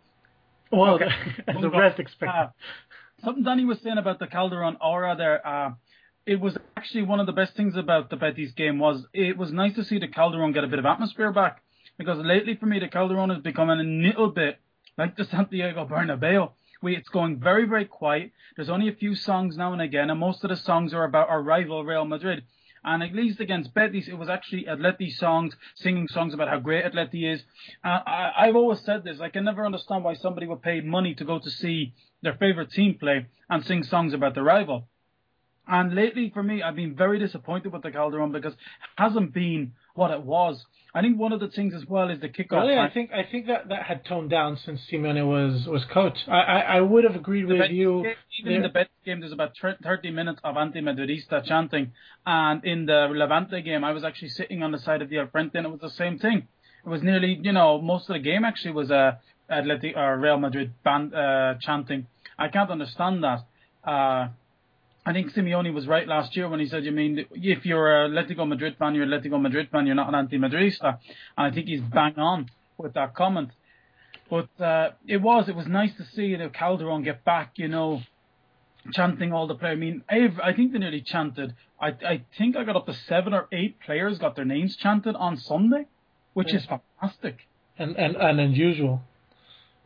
Well, 0.73 0.95
Okay. 0.95 1.09
as 1.47 1.57
the 1.61 1.71
rest 1.71 1.99
expected. 1.99 2.35
Uh, 2.37 2.49
something 3.25 3.45
Danny 3.45 3.65
was 3.65 3.81
saying 3.81 3.99
about 3.99 4.19
the 4.19 4.27
Calderon 4.27 4.77
aura 4.81 5.15
there. 5.17 5.47
Uh, 5.47 5.71
it 6.27 6.41
was 6.41 6.57
actually 6.77 7.03
one 7.05 7.21
of 7.21 7.27
the 7.27 7.33
best 7.33 7.55
things 7.57 7.77
about 7.77 8.11
the 8.11 8.17
Betis 8.17 8.53
game 8.53 8.79
was 8.79 9.07
it 9.15 9.39
was 9.39 9.51
nice 9.53 9.75
to 9.77 9.85
see 9.85 9.99
the 9.99 10.09
Calderon 10.09 10.53
get 10.53 10.65
a 10.65 10.67
bit 10.67 10.79
of 10.79 10.85
atmosphere 10.85 11.33
back 11.33 11.63
because 11.97 12.19
lately 12.19 12.55
for 12.57 12.67
me 12.67 12.79
the 12.81 12.89
Calderon 12.89 13.31
is 13.31 13.39
becoming 13.43 13.81
a 13.81 13.83
little 14.09 14.29
bit 14.29 14.59
like 14.99 15.17
the 15.17 15.25
Santiago 15.25 15.87
Bernabeu. 15.87 16.51
We, 16.81 16.97
it's 16.97 17.09
going 17.09 17.41
very 17.41 17.67
very 17.67 17.85
quiet. 17.85 18.33
There's 18.57 18.71
only 18.71 18.89
a 18.89 18.93
few 18.93 19.15
songs 19.15 19.57
now 19.57 19.73
and 19.73 19.83
again, 19.83 20.11
and 20.11 20.21
most 20.21 20.45
of 20.45 20.51
the 20.51 20.57
songs 20.57 20.95
are 20.95 21.05
about 21.05 21.29
our 21.29 21.43
rival 21.43 21.85
Real 21.85 22.05
Madrid. 22.05 22.45
And 22.85 23.03
at 23.03 23.15
least 23.15 23.41
against 23.41 23.75
Betis, 23.75 24.09
it 24.09 24.17
was 24.17 24.29
actually 24.29 24.65
Atleti 24.65 25.11
songs, 25.13 25.55
singing 25.75 26.07
songs 26.09 26.33
about 26.33 26.49
how 26.49 26.59
great 26.61 26.85
Atleti 26.85 27.33
is. 27.33 27.43
Uh, 27.85 27.99
I, 28.07 28.33
I've 28.39 28.57
always 28.57 28.81
said 28.81 29.03
this. 29.03 29.21
I 29.21 29.31
can 29.31 29.45
never 29.45 29.67
understand 29.67 30.05
why 30.05 30.15
somebody 30.15 30.47
would 30.47 30.63
pay 30.63 30.81
money 30.81 31.15
to 31.17 31.25
go 31.25 31.39
to 31.39 31.51
see 31.51 31.95
their 32.23 32.35
favorite 32.35 32.71
team 32.71 32.97
play 32.99 33.27
and 33.51 33.65
sing 33.65 33.83
songs 33.83 34.15
about 34.15 34.35
the 34.35 34.43
rival. 34.43 34.89
And 35.69 35.95
lately, 35.95 36.31
for 36.33 36.43
me, 36.43 36.63
I've 36.63 36.77
been 36.77 36.95
very 36.95 37.19
disappointed 37.19 37.73
with 37.73 37.83
the 37.83 37.91
Calderon 37.91 38.33
because 38.33 38.55
it 38.55 38.59
hasn't 38.97 39.35
been 39.35 39.73
what 39.95 40.11
it 40.11 40.23
was. 40.23 40.65
I 40.95 41.03
think 41.03 41.19
one 41.19 41.33
of 41.33 41.41
the 41.41 41.49
things 41.49 41.75
as 41.75 41.85
well 41.87 42.09
is 42.09 42.21
the 42.21 42.29
kickoff. 42.29 42.63
Really, 42.63 42.79
I 42.79 42.89
think 42.89 43.11
I 43.13 43.23
think 43.31 43.47
that 43.49 43.69
that 43.69 43.83
had 43.83 44.07
toned 44.07 44.31
down 44.31 44.59
since 44.65 44.81
Simeone 44.91 45.27
was 45.27 45.67
was 45.67 45.85
coach. 45.93 46.17
I 46.27 46.41
I, 46.41 46.59
I 46.77 46.81
would 46.81 47.05
have 47.05 47.15
agreed 47.15 47.45
with 47.47 47.71
you. 47.71 48.07
even 48.41 48.53
in 48.55 48.63
the 48.63 48.71
Betis 48.71 48.89
game, 49.05 49.21
there's 49.21 49.33
about 49.33 49.53
30 49.61 50.11
minutes 50.11 50.41
of 50.43 50.57
anti-Madridista 50.57 51.45
chanting, 51.45 51.93
and 52.25 52.65
in 52.65 52.87
the 52.87 53.09
Levante 53.13 53.61
game, 53.63 53.85
I 53.85 53.93
was 53.93 54.03
actually 54.05 54.31
sitting 54.31 54.63
on 54.63 54.73
the 54.73 54.79
side 54.79 55.03
of 55.03 55.11
the 55.11 55.19
El 55.19 55.27
Frente, 55.27 55.57
and 55.57 55.67
it 55.67 55.71
was 55.71 55.81
the 55.81 55.91
same 55.91 56.19
thing. 56.19 56.49
It 56.85 56.89
was 56.89 57.03
nearly, 57.03 57.39
you 57.43 57.53
know, 57.53 57.81
most 57.81 58.09
of 58.09 58.15
the 58.15 58.21
game 58.21 58.45
actually 58.45 58.73
was 58.73 58.91
uh, 58.91 59.17
Atleti 59.51 59.95
or 59.95 60.17
Real 60.17 60.39
Madrid 60.39 60.73
band 60.83 61.15
uh, 61.15 61.55
chanting. 61.61 62.07
I 62.39 62.49
can't 62.49 62.71
understand 62.71 63.23
that. 63.25 63.41
Uh, 63.85 64.29
I 65.09 65.13
think 65.15 65.33
Simeone 65.33 65.73
was 65.73 65.87
right 65.87 66.07
last 66.07 66.37
year 66.37 66.47
when 66.51 66.61
he 66.61 66.67
said, 66.67 66.85
"You 66.85 66.93
mean 66.93 67.25
if 67.33 67.65
you're 67.69 67.89
a 68.05 68.09
Atletico 68.09 68.47
Madrid 68.47 68.77
fan, 68.79 68.95
you're 68.95 69.05
a 69.05 69.09
Atletico 69.09 69.41
Madrid 69.41 69.67
fan, 69.73 69.87
you're 69.87 69.95
not 70.03 70.09
an 70.09 70.15
anti-Madridista," 70.23 70.99
and 71.37 71.47
I 71.49 71.51
think 71.51 71.67
he's 71.67 71.81
bang 71.81 72.17
on 72.19 72.51
with 72.77 72.93
that 72.95 73.15
comment. 73.15 73.51
But 74.31 74.51
uh, 74.61 74.91
it 75.07 75.21
was 75.29 75.49
it 75.49 75.57
was 75.57 75.67
nice 75.67 75.95
to 75.97 76.05
see 76.15 76.37
the 76.37 76.49
Calderon 76.51 77.03
get 77.05 77.25
back, 77.25 77.53
you 77.57 77.69
know, 77.69 78.03
chanting 78.93 79.33
all 79.33 79.47
the 79.47 79.55
players. 79.55 79.77
I 79.77 79.81
mean, 79.81 80.03
I've, 80.09 80.39
I 80.41 80.53
think 80.53 80.73
they 80.73 80.79
nearly 80.79 81.01
chanted. 81.01 81.55
I 81.81 81.89
I 82.15 82.15
think 82.37 82.57
I 82.57 82.65
got 82.65 82.77
up 82.77 82.87
to 82.87 82.95
seven 82.95 83.33
or 83.33 83.49
eight 83.53 83.81
players 83.81 84.19
got 84.19 84.37
their 84.37 84.45
names 84.45 84.77
chanted 84.77 85.15
on 85.17 85.37
Sunday, 85.39 85.87
which 86.35 86.53
is 86.53 86.67
fantastic. 86.67 87.37
and 87.79 87.97
and 87.97 88.17
and 88.17 88.41
unusual. 88.41 89.01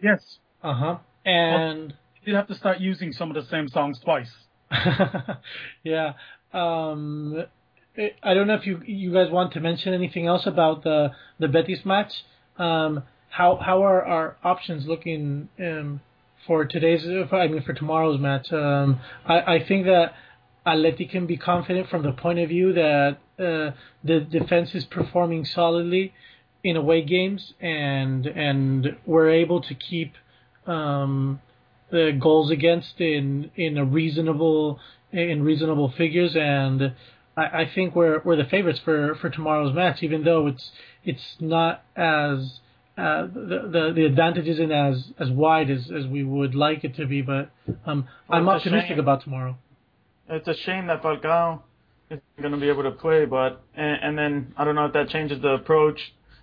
Yes, 0.03 0.39
Uh 0.63 0.75
huh. 0.75 0.97
And 1.25 1.95
you'd 2.25 2.35
have 2.35 2.49
to 2.49 2.57
start 2.57 2.81
using 2.81 3.13
some 3.13 3.29
of 3.31 3.37
the 3.41 3.49
same 3.49 3.69
songs 3.69 4.01
twice. 4.01 4.33
yeah. 5.85 6.13
Um, 6.53 7.45
I- 7.97 8.15
I 8.23 8.35
don't 8.35 8.47
know 8.47 8.55
if 8.55 8.67
you 8.67 8.81
you 8.87 9.13
guys 9.13 9.31
want 9.31 9.53
to 9.53 9.61
mention 9.61 9.93
anything 9.95 10.27
else 10.27 10.47
about 10.47 10.83
the 10.83 11.13
the 11.39 11.49
Betis 11.49 11.85
match. 11.85 12.25
Um, 12.59 13.03
how 13.29 13.57
how 13.57 13.83
are 13.83 14.05
our 14.05 14.37
options 14.43 14.87
looking 14.87 15.49
um, 15.59 16.01
for 16.47 16.65
today's? 16.65 17.05
I 17.07 17.49
mean, 17.49 17.63
for 17.63 17.73
tomorrow's 17.75 18.21
match. 18.21 18.53
Um, 18.53 19.01
I 19.27 19.55
I 19.57 19.65
think 19.65 19.87
that 19.87 20.15
Atleti 20.67 21.11
can 21.11 21.27
be 21.27 21.37
confident 21.37 21.89
from 21.89 22.03
the 22.03 22.13
point 22.13 22.39
of 22.39 22.49
view 22.49 22.73
that 22.73 23.19
uh, 23.39 23.73
the 24.05 24.21
defense 24.21 24.75
is 24.75 24.85
performing 24.85 25.45
solidly 25.45 26.13
in 26.65 26.77
away 26.77 27.03
games, 27.03 27.53
and 27.61 28.27
and 28.27 28.97
we're 29.05 29.31
able 29.31 29.61
to 29.63 29.75
keep 29.75 30.15
um, 30.67 31.41
the 31.93 32.19
goals 32.27 32.51
against 32.51 32.95
in 33.01 33.51
in 33.55 33.73
a 33.79 33.85
reasonable 33.85 34.81
in 35.13 35.39
reasonable 35.51 35.93
figures, 35.97 36.35
and 36.35 36.79
I, 37.37 37.45
I 37.63 37.71
think 37.75 37.95
we're 37.95 38.19
we're 38.25 38.41
the 38.45 38.51
favorites 38.57 38.81
for, 38.85 39.15
for 39.21 39.29
tomorrow's 39.31 39.75
match, 39.75 39.99
even 40.03 40.25
though 40.25 40.49
it's 40.53 40.67
it's 41.05 41.27
not 41.39 41.75
as 41.95 42.39
uh, 42.97 43.23
the, 43.51 43.59
the 43.75 43.93
the 43.95 44.05
advantage 44.05 44.49
isn't 44.55 44.73
as 44.73 44.97
as 45.25 45.29
wide 45.31 45.69
as, 45.71 45.83
as 45.99 46.05
we 46.07 46.23
would 46.25 46.55
like 46.55 46.81
it 46.89 46.97
to 46.97 47.07
be, 47.07 47.21
but 47.23 47.45
um, 47.87 48.09
I'm 48.29 48.47
Well, 48.47 48.55
a 48.55 48.59
optimistic 48.59 48.99
about 48.99 49.23
tomorrow. 49.23 49.55
It's 50.29 50.49
a 50.49 50.57
shame 50.65 50.85
that 50.89 51.03
Falcao 51.03 51.61
isn't 52.11 52.23
going 52.41 52.53
to 52.53 52.59
be 52.67 52.69
able 52.69 52.85
to 52.85 52.93
play, 53.05 53.27
but 53.27 53.63
and, 53.75 53.97
and 54.05 54.19
then 54.19 54.55
I 54.57 54.65
don't 54.65 54.75
know 54.75 54.87
if 54.87 54.95
that 54.95 55.09
changes 55.11 55.39
the 55.43 55.55
approach 55.61 56.01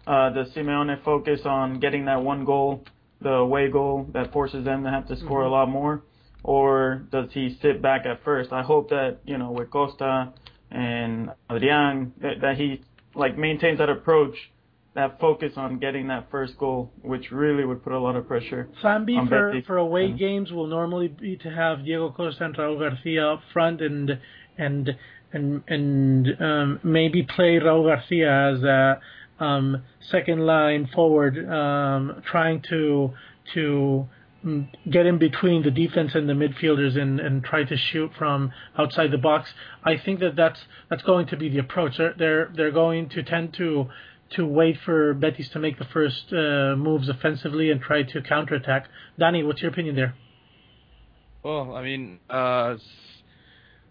Uh, 0.07 0.29
does 0.35 0.47
Simeone 0.53 0.95
focus 1.03 1.41
on 1.45 1.79
getting 1.79 2.05
that 2.05 2.21
one 2.31 2.41
goal, 2.51 2.83
the 3.21 3.29
away 3.29 3.69
goal 3.69 4.07
that 4.13 4.31
forces 4.31 4.65
them 4.65 4.83
to 4.83 4.89
have 4.89 5.07
to 5.07 5.17
score 5.17 5.41
mm-hmm. 5.41 5.53
a 5.53 5.55
lot 5.55 5.69
more, 5.69 6.03
or 6.43 7.05
does 7.11 7.29
he 7.31 7.57
sit 7.61 7.81
back 7.81 8.05
at 8.05 8.23
first? 8.23 8.51
I 8.51 8.63
hope 8.63 8.89
that 8.89 9.19
you 9.25 9.37
know 9.37 9.51
with 9.51 9.69
Costa 9.69 10.33
and 10.71 11.31
Adrian 11.51 12.13
that, 12.21 12.41
that 12.41 12.57
he 12.57 12.81
like 13.15 13.37
maintains 13.37 13.79
that 13.79 13.89
approach 13.89 14.35
that 14.95 15.19
focus 15.19 15.53
on 15.55 15.79
getting 15.79 16.07
that 16.07 16.29
first 16.31 16.57
goal, 16.57 16.91
which 17.01 17.31
really 17.31 17.63
would 17.63 17.83
put 17.83 17.93
a 17.93 17.99
lot 17.99 18.15
of 18.15 18.27
pressure. 18.27 18.67
Plan 18.81 19.05
B 19.05 19.19
for, 19.27 19.53
for 19.65 19.77
away 19.77 20.11
games 20.11 20.51
will 20.51 20.67
normally 20.67 21.07
be 21.07 21.37
to 21.37 21.49
have 21.49 21.85
Diego 21.85 22.11
Costa 22.11 22.45
and 22.45 22.55
Raul 22.55 22.79
Garcia 22.79 23.33
up 23.33 23.41
front 23.53 23.81
and 23.81 24.19
and 24.57 24.89
and 25.31 25.63
and 25.67 26.27
um, 26.41 26.79
maybe 26.83 27.23
play 27.23 27.59
Raul 27.59 27.85
Garcia 27.85 28.55
as 28.55 28.63
a 28.63 28.99
um, 29.39 29.83
second 30.11 30.45
line 30.45 30.89
forward, 30.93 31.37
um, 31.49 32.21
trying 32.25 32.61
to 32.69 33.13
to 33.53 34.07
mm, 34.45 34.67
get 34.89 35.05
in 35.05 35.17
between 35.17 35.63
the 35.63 35.71
defense 35.71 36.11
and 36.13 36.29
the 36.29 36.33
midfielders 36.33 36.97
and, 36.97 37.19
and 37.19 37.43
try 37.43 37.63
to 37.63 37.77
shoot 37.77 38.11
from 38.17 38.51
outside 38.77 39.11
the 39.11 39.17
box. 39.17 39.49
I 39.83 39.97
think 39.97 40.19
that 40.19 40.35
that's 40.35 40.59
that's 40.89 41.03
going 41.03 41.27
to 41.27 41.37
be 41.37 41.49
the 41.49 41.59
approach. 41.59 41.97
They're 41.97 42.13
they're, 42.17 42.51
they're 42.53 42.71
going 42.71 43.09
to 43.09 43.23
tend 43.23 43.53
to 43.55 43.89
to 44.35 44.45
wait 44.45 44.77
for 44.85 45.13
Betis 45.13 45.49
to 45.49 45.59
make 45.59 45.79
the 45.79 45.85
first 45.85 46.31
uh, 46.31 46.75
moves 46.75 47.09
offensively 47.09 47.71
and 47.71 47.81
try 47.81 48.03
to 48.03 48.21
counterattack. 48.21 48.87
Danny, 49.17 49.43
what's 49.43 49.61
your 49.61 49.71
opinion 49.71 49.95
there? 49.95 50.13
Well, 51.43 51.73
I 51.73 51.83
mean, 51.83 52.19
uh, 52.29 52.75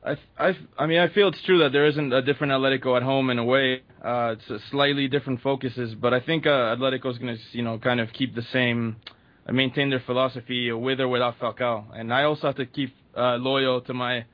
I, 0.05 0.17
I, 0.38 0.57
I 0.78 0.87
mean, 0.87 0.99
I 0.99 1.09
feel 1.09 1.28
it's 1.28 1.43
true 1.43 1.59
that 1.59 1.73
there 1.73 1.87
isn't 1.87 2.12
a 2.12 2.23
different 2.23 2.52
Atletico 2.52 2.97
at 2.97 3.02
home 3.02 3.31
and 3.31 3.40
away. 3.40 3.83
Uh, 4.02 4.37
it's 4.38 4.64
slightly 4.71 5.09
different 5.09 5.40
focuses, 5.43 5.95
but 5.95 6.14
I 6.14 6.21
think 6.21 6.47
uh, 6.47 6.76
Atletico 6.76 7.11
is 7.11 7.19
going 7.19 7.37
to, 7.37 7.43
you 7.52 7.62
know, 7.62 7.78
kind 7.78 8.00
of 8.00 8.12
keep 8.12 8.35
the 8.35 8.47
same, 8.52 8.97
uh, 9.47 9.52
maintain 9.52 9.90
their 9.90 10.02
philosophy 10.07 10.71
with 10.73 11.00
or 11.00 11.09
without 11.09 11.38
Falcao. 11.38 11.85
And 11.95 12.14
I 12.14 12.25
also 12.25 12.47
have 12.47 12.57
to 12.57 12.67
keep 12.67 12.95
uh, 13.17 13.37
loyal 13.37 13.81
to 13.83 13.95
my, 13.95 14.25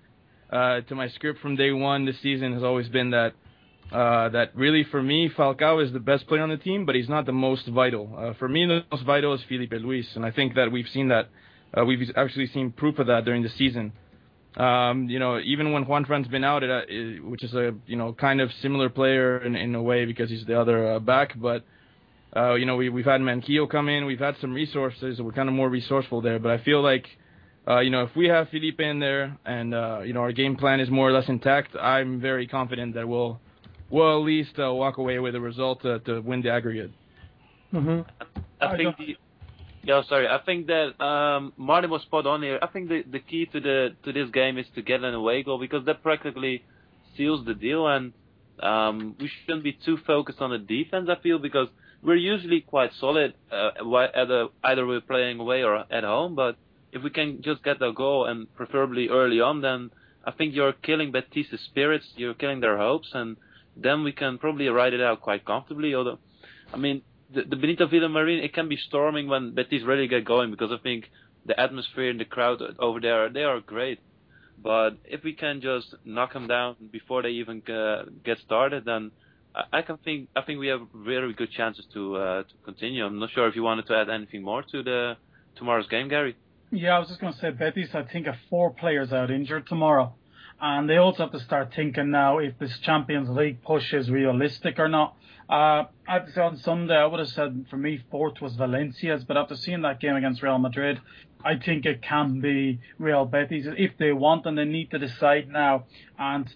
uh, 0.50 0.82
to 0.82 0.94
my 0.94 1.08
script 1.08 1.40
from 1.40 1.56
day 1.56 1.72
one. 1.72 2.04
This 2.04 2.20
season 2.20 2.52
has 2.52 2.62
always 2.62 2.88
been 2.88 3.10
that 3.10 3.32
uh, 3.92 4.28
that 4.30 4.56
really, 4.56 4.82
for 4.84 5.02
me, 5.02 5.28
Falcao 5.28 5.84
is 5.84 5.92
the 5.92 6.00
best 6.00 6.26
player 6.26 6.42
on 6.42 6.48
the 6.48 6.56
team, 6.56 6.86
but 6.86 6.94
he's 6.94 7.08
not 7.08 7.26
the 7.26 7.32
most 7.32 7.66
vital. 7.68 8.12
Uh, 8.16 8.32
for 8.34 8.48
me, 8.48 8.66
the 8.66 8.82
most 8.90 9.04
vital 9.04 9.34
is 9.34 9.40
Filipe 9.48 9.72
Luis, 9.72 10.06
and 10.16 10.24
I 10.24 10.30
think 10.30 10.54
that 10.54 10.72
we've 10.72 10.88
seen 10.88 11.08
that. 11.08 11.28
Uh, 11.76 11.84
we've 11.84 12.10
actually 12.16 12.46
seen 12.46 12.70
proof 12.70 12.98
of 12.98 13.08
that 13.08 13.24
during 13.24 13.42
the 13.42 13.48
season. 13.50 13.92
Um, 14.56 15.08
you 15.08 15.18
know, 15.18 15.40
even 15.40 15.72
when 15.72 15.84
Juanfran's 15.84 16.28
been 16.28 16.44
out, 16.44 16.62
it, 16.62 16.70
uh, 16.70 16.82
it, 16.88 17.24
which 17.24 17.42
is 17.42 17.54
a 17.54 17.74
you 17.86 17.96
know 17.96 18.12
kind 18.12 18.40
of 18.40 18.50
similar 18.62 18.88
player 18.88 19.38
in, 19.44 19.56
in 19.56 19.74
a 19.74 19.82
way 19.82 20.04
because 20.04 20.30
he's 20.30 20.46
the 20.46 20.60
other 20.60 20.94
uh, 20.94 20.98
back, 21.00 21.32
but 21.36 21.64
uh, 22.36 22.54
you 22.54 22.64
know 22.64 22.76
we 22.76 22.88
we've 22.88 23.04
had 23.04 23.20
Manquillo 23.20 23.68
come 23.68 23.88
in, 23.88 24.06
we've 24.06 24.20
had 24.20 24.36
some 24.40 24.52
resources, 24.52 25.20
we're 25.20 25.32
kind 25.32 25.48
of 25.48 25.54
more 25.54 25.68
resourceful 25.68 26.20
there. 26.20 26.38
But 26.38 26.52
I 26.52 26.62
feel 26.62 26.82
like 26.82 27.06
uh, 27.66 27.80
you 27.80 27.90
know, 27.90 28.02
if 28.02 28.14
we 28.14 28.28
have 28.28 28.48
Filipe 28.50 28.80
in 28.80 28.98
there 28.98 29.38
and, 29.46 29.74
uh, 29.74 30.00
you 30.04 30.12
know, 30.12 30.20
our 30.20 30.32
game 30.32 30.56
plan 30.56 30.80
is 30.80 30.90
more 30.90 31.08
or 31.08 31.12
less 31.12 31.28
intact, 31.28 31.74
I'm 31.76 32.20
very 32.20 32.46
confident 32.46 32.94
that 32.94 33.08
we'll, 33.08 33.40
we'll 33.88 34.20
at 34.20 34.24
least 34.24 34.58
uh, 34.58 34.72
walk 34.72 34.98
away 34.98 35.18
with 35.18 35.34
a 35.34 35.40
result 35.40 35.80
to, 35.82 35.98
to 36.00 36.20
win 36.20 36.42
the 36.42 36.50
aggregate. 36.50 36.90
Mm-hmm. 37.72 38.02
I 38.60 38.76
think 38.76 38.96
the, 38.98 39.16
yeah, 39.84 40.02
sorry. 40.08 40.26
I 40.26 40.38
think 40.44 40.66
that 40.68 41.02
um, 41.02 41.52
Martin 41.56 41.90
was 41.90 42.02
spot 42.02 42.26
on 42.26 42.42
here. 42.42 42.58
I 42.62 42.66
think 42.68 42.88
the 42.88 43.02
the 43.10 43.20
key 43.20 43.46
to 43.46 43.60
the 43.60 43.90
to 44.04 44.12
this 44.12 44.30
game 44.30 44.58
is 44.58 44.66
to 44.74 44.82
get 44.82 45.02
an 45.02 45.14
away 45.14 45.42
goal 45.42 45.58
because 45.58 45.84
that 45.86 46.02
practically 46.02 46.64
seals 47.16 47.44
the 47.44 47.54
deal, 47.54 47.86
and 47.86 48.12
um, 48.60 49.14
we 49.18 49.28
shouldn't 49.28 49.64
be 49.64 49.78
too 49.84 49.98
focused 50.06 50.40
on 50.40 50.50
the 50.50 50.58
defense. 50.58 51.08
I 51.10 51.20
feel 51.22 51.38
because 51.38 51.68
we're 52.02 52.16
usually 52.16 52.60
quite 52.60 52.90
solid, 53.00 53.34
uh, 53.50 53.70
either 54.14 54.48
either 54.62 54.86
we're 54.86 55.00
playing 55.00 55.40
away 55.40 55.62
or 55.62 55.84
at 55.90 56.04
home. 56.04 56.34
But 56.34 56.56
if 56.92 57.02
we 57.02 57.10
can 57.10 57.42
just 57.42 57.62
get 57.62 57.82
a 57.82 57.92
goal 57.92 58.26
and 58.26 58.52
preferably 58.54 59.08
early 59.08 59.40
on, 59.40 59.60
then 59.60 59.90
I 60.24 60.30
think 60.30 60.54
you're 60.54 60.72
killing 60.72 61.12
Betis' 61.12 61.60
spirits, 61.66 62.06
you're 62.16 62.34
killing 62.34 62.60
their 62.60 62.78
hopes, 62.78 63.08
and 63.12 63.36
then 63.76 64.04
we 64.04 64.12
can 64.12 64.38
probably 64.38 64.68
ride 64.68 64.94
it 64.94 65.00
out 65.00 65.20
quite 65.20 65.44
comfortably. 65.44 65.94
Although, 65.94 66.18
I 66.72 66.76
mean, 66.76 67.02
the, 67.42 67.56
Benito 67.56 67.86
Villamarin, 67.86 68.42
it 68.42 68.54
can 68.54 68.68
be 68.68 68.76
storming 68.76 69.28
when 69.28 69.54
Betis 69.54 69.82
really 69.84 70.08
get 70.08 70.24
going 70.24 70.50
because 70.50 70.70
I 70.72 70.82
think 70.82 71.10
the 71.46 71.58
atmosphere 71.58 72.10
and 72.10 72.20
the 72.20 72.24
crowd 72.24 72.62
over 72.78 73.00
there, 73.00 73.28
they 73.28 73.42
are 73.42 73.60
great. 73.60 74.00
But 74.62 74.96
if 75.04 75.22
we 75.24 75.34
can 75.34 75.60
just 75.60 75.94
knock 76.04 76.32
them 76.32 76.46
down 76.46 76.76
before 76.90 77.22
they 77.22 77.30
even 77.30 77.62
uh, 77.68 78.04
get 78.24 78.38
started, 78.38 78.84
then 78.84 79.10
I, 79.54 79.78
I 79.78 79.82
can 79.82 79.98
think 79.98 80.28
I 80.34 80.42
think 80.42 80.58
we 80.60 80.68
have 80.68 80.82
very 80.94 81.32
good 81.34 81.50
chances 81.50 81.84
to 81.92 82.16
uh, 82.16 82.42
to 82.44 82.54
continue. 82.64 83.04
I'm 83.04 83.18
not 83.18 83.30
sure 83.30 83.48
if 83.48 83.56
you 83.56 83.62
wanted 83.62 83.86
to 83.86 83.96
add 83.96 84.08
anything 84.08 84.42
more 84.42 84.62
to 84.62 84.82
the 84.82 85.16
tomorrow's 85.56 85.88
game, 85.88 86.08
Gary. 86.08 86.36
Yeah, 86.70 86.96
I 86.96 86.98
was 86.98 87.08
just 87.08 87.20
going 87.20 87.32
to 87.32 87.38
say 87.38 87.50
Betis. 87.50 87.90
I 87.94 88.02
think 88.02 88.26
have 88.26 88.36
four 88.50 88.70
players 88.70 89.12
out 89.12 89.30
injured 89.30 89.66
tomorrow. 89.66 90.14
And 90.60 90.88
they 90.88 90.96
also 90.96 91.24
have 91.24 91.32
to 91.32 91.40
start 91.40 91.72
thinking 91.74 92.10
now 92.10 92.38
if 92.38 92.58
this 92.58 92.78
Champions 92.82 93.28
League 93.28 93.62
push 93.62 93.92
is 93.92 94.10
realistic 94.10 94.78
or 94.78 94.88
not. 94.88 95.16
Uh, 95.48 95.84
on 96.08 96.56
Sunday, 96.58 96.96
I 96.96 97.06
would 97.06 97.20
have 97.20 97.28
said 97.28 97.66
for 97.68 97.76
me, 97.76 98.02
fourth 98.10 98.40
was 98.40 98.54
Valencia's, 98.54 99.24
but 99.24 99.36
after 99.36 99.56
seeing 99.56 99.82
that 99.82 100.00
game 100.00 100.16
against 100.16 100.42
Real 100.42 100.58
Madrid, 100.58 101.00
I 101.44 101.56
think 101.58 101.84
it 101.84 102.02
can 102.02 102.40
be 102.40 102.80
Real 102.98 103.26
Betis 103.26 103.66
if 103.76 103.98
they 103.98 104.12
want 104.12 104.46
and 104.46 104.56
they 104.56 104.64
need 104.64 104.90
to 104.92 104.98
decide 104.98 105.48
now. 105.48 105.84
And 106.18 106.48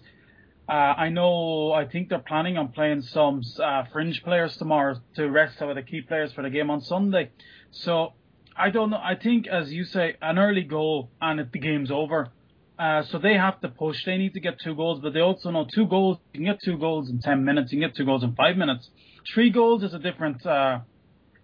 uh, 0.67 0.71
I 0.71 1.09
know, 1.09 1.71
I 1.71 1.85
think 1.85 2.09
they're 2.09 2.19
planning 2.19 2.57
on 2.57 2.69
playing 2.69 3.03
some 3.03 3.41
uh, 3.63 3.83
fringe 3.91 4.23
players 4.23 4.57
tomorrow 4.57 4.99
to 5.15 5.29
rest 5.29 5.59
some 5.59 5.69
of 5.69 5.75
the 5.75 5.83
key 5.83 6.01
players 6.01 6.33
for 6.33 6.41
the 6.41 6.49
game 6.49 6.69
on 6.69 6.81
Sunday. 6.81 7.29
So 7.71 8.13
I 8.57 8.71
don't 8.71 8.89
know. 8.89 9.01
I 9.01 9.15
think, 9.15 9.47
as 9.47 9.71
you 9.71 9.83
say, 9.85 10.15
an 10.21 10.39
early 10.39 10.63
goal 10.63 11.11
and 11.21 11.39
the 11.39 11.59
game's 11.59 11.91
over. 11.91 12.29
Uh, 12.79 13.03
so 13.11 13.17
they 13.19 13.33
have 13.33 13.59
to 13.59 13.67
push. 13.67 13.97
They 14.05 14.17
need 14.17 14.33
to 14.35 14.39
get 14.39 14.57
two 14.63 14.73
goals, 14.73 15.01
but 15.03 15.13
they 15.13 15.19
also 15.19 15.51
know 15.51 15.67
two 15.75 15.85
goals. 15.85 16.17
You 16.33 16.39
can 16.39 16.45
get 16.45 16.61
two 16.63 16.77
goals 16.77 17.09
in 17.09 17.19
ten 17.19 17.43
minutes. 17.43 17.73
You 17.73 17.79
can 17.79 17.89
get 17.89 17.97
two 17.97 18.05
goals 18.05 18.23
in 18.23 18.33
five 18.35 18.55
minutes. 18.55 18.89
Three 19.33 19.49
goals 19.49 19.83
is 19.83 19.93
a 19.93 19.99
different 19.99 20.45
uh, 20.45 20.79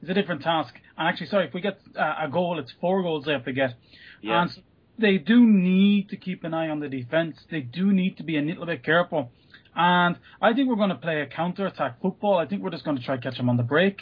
is 0.01 0.09
a 0.09 0.13
different 0.13 0.43
task. 0.43 0.73
And 0.97 1.09
actually, 1.09 1.27
sorry, 1.27 1.47
if 1.47 1.53
we 1.53 1.59
get 1.59 1.77
uh, 1.99 2.15
a 2.21 2.29
goal, 2.29 2.57
it's 2.57 2.71
four 2.79 3.03
goals 3.03 3.25
they 3.25 3.33
have 3.33 3.43
to 3.45 3.51
get. 3.51 3.71
Yeah. 4.21 4.43
And 4.43 4.51
they 4.97 5.17
do 5.17 5.45
need 5.45 6.07
to 6.09 6.15
keep 6.15 6.45
an 6.45 6.53
eye 6.53 6.69
on 6.69 6.79
the 6.79 6.87
defense. 6.87 7.37
They 7.51 7.59
do 7.59 7.91
need 7.91 8.15
to 8.17 8.23
be 8.23 8.37
a 8.37 8.41
little 8.41 8.65
bit 8.65 8.83
careful. 8.83 9.31
And 9.75 10.15
I 10.41 10.53
think 10.53 10.69
we're 10.69 10.77
going 10.77 10.89
to 10.89 10.95
play 10.95 11.19
a 11.19 11.27
counter-attack 11.27 12.01
football. 12.01 12.37
I 12.37 12.45
think 12.45 12.63
we're 12.63 12.69
just 12.69 12.85
going 12.85 12.97
to 12.97 13.03
try 13.03 13.17
to 13.17 13.21
catch 13.21 13.35
them 13.35 13.49
on 13.49 13.57
the 13.57 13.63
break. 13.63 13.97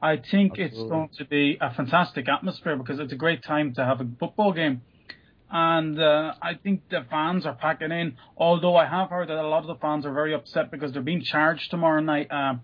I 0.00 0.18
think 0.18 0.52
Absolutely. 0.52 0.64
it's 0.66 0.78
going 0.78 1.08
to 1.18 1.24
be 1.24 1.58
a 1.60 1.74
fantastic 1.74 2.28
atmosphere 2.28 2.76
because 2.76 3.00
it's 3.00 3.12
a 3.12 3.16
great 3.16 3.42
time 3.42 3.74
to 3.74 3.84
have 3.84 4.00
a 4.00 4.06
football 4.20 4.52
game 4.52 4.82
and 5.50 6.00
uh, 6.00 6.34
I 6.42 6.54
think 6.54 6.88
the 6.88 7.04
fans 7.08 7.46
are 7.46 7.54
packing 7.54 7.92
in. 7.92 8.16
Although 8.36 8.76
I 8.76 8.86
have 8.86 9.10
heard 9.10 9.28
that 9.28 9.38
a 9.38 9.46
lot 9.46 9.60
of 9.60 9.68
the 9.68 9.76
fans 9.76 10.04
are 10.04 10.12
very 10.12 10.34
upset 10.34 10.70
because 10.70 10.92
they're 10.92 11.02
being 11.02 11.22
charged 11.22 11.70
tomorrow 11.70 12.00
night. 12.00 12.28
Uh, 12.30 12.54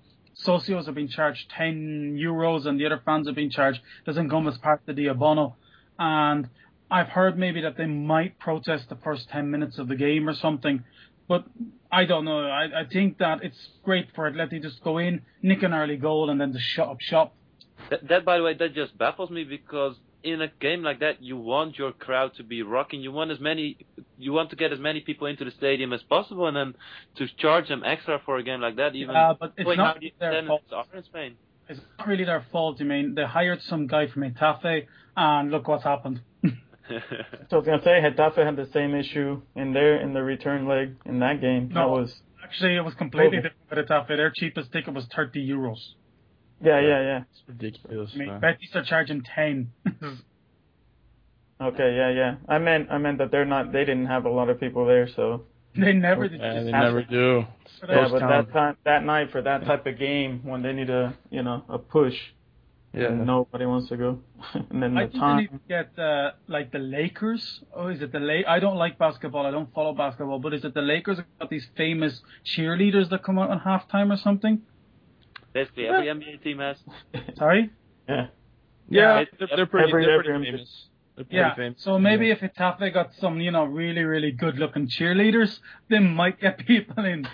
socios 0.46 0.88
are 0.88 0.92
being 0.92 1.08
charged 1.08 1.50
10 1.50 2.18
euros, 2.20 2.66
and 2.66 2.80
the 2.80 2.86
other 2.86 3.00
fans 3.04 3.28
are 3.28 3.32
being 3.32 3.50
charged 3.50 3.80
doesn't 4.04 4.30
come 4.30 4.48
as 4.48 4.58
part 4.58 4.82
of 4.88 4.96
the 4.96 5.06
abono. 5.06 5.54
And 5.98 6.48
I've 6.90 7.08
heard 7.08 7.38
maybe 7.38 7.60
that 7.62 7.76
they 7.76 7.86
might 7.86 8.38
protest 8.38 8.88
the 8.88 8.96
first 8.96 9.28
10 9.30 9.50
minutes 9.50 9.78
of 9.78 9.88
the 9.88 9.96
game 9.96 10.28
or 10.28 10.34
something. 10.34 10.82
But 11.28 11.44
I 11.90 12.04
don't 12.04 12.24
know. 12.24 12.40
I, 12.40 12.80
I 12.80 12.84
think 12.90 13.18
that 13.18 13.44
it's 13.44 13.68
great 13.84 14.08
for 14.14 14.30
Atleti 14.30 14.60
just 14.60 14.82
go 14.82 14.98
in, 14.98 15.22
nick 15.40 15.62
an 15.62 15.72
early 15.72 15.96
goal, 15.96 16.30
and 16.30 16.40
then 16.40 16.52
just 16.52 16.64
shut 16.64 16.88
up 16.88 17.00
shop. 17.00 17.34
That, 17.90 18.08
that, 18.08 18.24
by 18.24 18.38
the 18.38 18.44
way, 18.44 18.54
that 18.54 18.74
just 18.74 18.98
baffles 18.98 19.30
me 19.30 19.44
because 19.44 19.96
in 20.22 20.40
a 20.40 20.48
game 20.60 20.82
like 20.82 21.00
that, 21.00 21.22
you 21.22 21.36
want 21.36 21.78
your 21.78 21.92
crowd 21.92 22.34
to 22.36 22.42
be 22.42 22.62
rocking. 22.62 23.00
You 23.00 23.12
want 23.12 23.30
as 23.30 23.40
many, 23.40 23.76
you 24.18 24.32
want 24.32 24.50
to 24.50 24.56
get 24.56 24.72
as 24.72 24.78
many 24.78 25.00
people 25.00 25.26
into 25.26 25.44
the 25.44 25.50
stadium 25.50 25.92
as 25.92 26.02
possible, 26.02 26.46
and 26.46 26.56
then 26.56 26.74
to 27.16 27.26
charge 27.36 27.68
them 27.68 27.82
extra 27.84 28.20
for 28.24 28.36
a 28.38 28.42
game 28.42 28.60
like 28.60 28.76
that, 28.76 28.94
even 28.94 29.16
uh, 29.16 29.34
but 29.38 29.54
it's 29.56 29.76
not 29.76 29.98
their 30.20 30.46
fault. 30.46 30.62
in 30.94 31.04
Spain. 31.04 31.36
It's 31.68 31.80
not 31.98 32.08
really 32.08 32.24
their 32.24 32.44
fault. 32.52 32.78
I 32.80 32.84
mean, 32.84 33.14
they 33.14 33.24
hired 33.24 33.62
some 33.62 33.86
guy 33.86 34.08
from 34.08 34.22
Getafe, 34.22 34.86
and 35.16 35.50
look 35.50 35.68
what's 35.68 35.84
happened. 35.84 36.20
so 36.44 36.50
I 36.88 37.56
was 37.56 37.66
gonna 37.66 37.82
say 37.82 38.00
Getafe 38.02 38.44
had 38.44 38.56
the 38.56 38.68
same 38.72 38.94
issue 38.94 39.40
in 39.56 39.72
their 39.72 40.00
in 40.00 40.12
the 40.12 40.22
return 40.22 40.66
leg 40.66 40.96
in 41.04 41.20
that 41.20 41.40
game. 41.40 41.68
No, 41.68 41.80
that 41.80 41.88
was 41.88 42.14
actually 42.44 42.76
it 42.76 42.84
was 42.84 42.94
completely 42.94 43.38
different 43.38 43.56
with 43.70 43.88
Getafe. 43.88 44.08
Their 44.08 44.30
cheapest 44.30 44.72
ticket 44.72 44.94
was 44.94 45.06
thirty 45.14 45.46
euros. 45.48 45.94
Yeah, 46.62 46.80
yeah, 46.80 47.00
yeah. 47.02 47.22
It's 47.30 47.42
ridiculous. 47.46 48.10
I 48.14 48.18
mean, 48.18 48.40
Betis 48.40 48.70
are 48.74 48.84
charging 48.84 49.22
ten. 49.22 49.72
okay, 51.60 51.96
yeah, 51.96 52.10
yeah. 52.10 52.34
I 52.48 52.58
meant, 52.58 52.88
I 52.90 52.98
meant 52.98 53.18
that 53.18 53.30
they're 53.30 53.44
not. 53.44 53.72
They 53.72 53.80
didn't 53.80 54.06
have 54.06 54.24
a 54.24 54.30
lot 54.30 54.48
of 54.48 54.60
people 54.60 54.86
there, 54.86 55.08
so. 55.08 55.44
They 55.74 55.92
never 55.92 56.28
did. 56.28 56.40
Yeah, 56.40 56.62
they 56.62 56.70
never 56.70 57.02
do. 57.02 57.44
Yeah, 57.88 58.08
but 58.10 58.20
that 58.20 58.52
time, 58.52 58.76
that 58.84 59.04
night 59.04 59.32
for 59.32 59.40
that 59.42 59.64
type 59.64 59.86
of 59.86 59.98
game 59.98 60.40
when 60.44 60.62
they 60.62 60.72
need 60.72 60.90
a, 60.90 61.16
you 61.30 61.42
know, 61.42 61.64
a 61.68 61.78
push. 61.78 62.14
Yeah. 62.94 63.08
nobody 63.08 63.64
wants 63.64 63.88
to 63.88 63.96
go. 63.96 64.18
and 64.70 64.82
then 64.82 64.96
I 64.98 65.06
the 65.06 65.12
think 65.12 65.20
time. 65.22 65.36
They 65.36 65.42
need 65.44 65.50
to 65.50 65.60
get 65.66 65.98
uh, 65.98 66.32
like 66.46 66.72
the 66.72 66.78
Lakers. 66.78 67.60
Oh, 67.74 67.88
is 67.88 68.02
it 68.02 68.12
the 68.12 68.20
La- 68.20 68.46
I 68.46 68.60
don't 68.60 68.76
like 68.76 68.98
basketball. 68.98 69.46
I 69.46 69.50
don't 69.50 69.72
follow 69.72 69.94
basketball. 69.94 70.38
But 70.40 70.52
is 70.52 70.64
it 70.64 70.74
the 70.74 70.82
Lakers 70.82 71.18
got 71.40 71.48
these 71.48 71.66
famous 71.74 72.20
cheerleaders 72.44 73.08
that 73.08 73.22
come 73.22 73.38
out 73.38 73.48
on 73.48 73.60
halftime 73.60 74.12
or 74.12 74.18
something? 74.18 74.60
Basically, 75.52 75.86
every 75.88 76.06
NBA 76.06 76.42
team 76.42 76.58
has. 76.58 76.76
Sorry. 77.36 77.70
Yeah. 78.08 78.26
Yeah, 78.88 79.20
It- 79.20 79.28
they're, 79.38 79.48
they're 79.56 79.66
pretty, 79.66 79.88
every- 79.90 80.04
they're 80.04 80.14
every 80.14 80.24
pretty 80.24 80.36
Olympic- 80.38 80.54
famous. 80.54 80.86
They're 81.16 81.24
pretty 81.24 81.36
Yeah. 81.36 81.54
famous. 81.54 81.82
So 81.82 81.98
maybe 81.98 82.30
if 82.30 82.40
Getafe 82.40 82.92
got 82.92 83.12
some, 83.14 83.40
you 83.40 83.50
know, 83.50 83.64
really, 83.64 84.02
really 84.02 84.32
good 84.32 84.58
looking 84.58 84.86
cheerleaders, 84.88 85.58
they 85.88 85.98
might 85.98 86.40
get 86.40 86.58
people 86.66 87.04
in. 87.04 87.26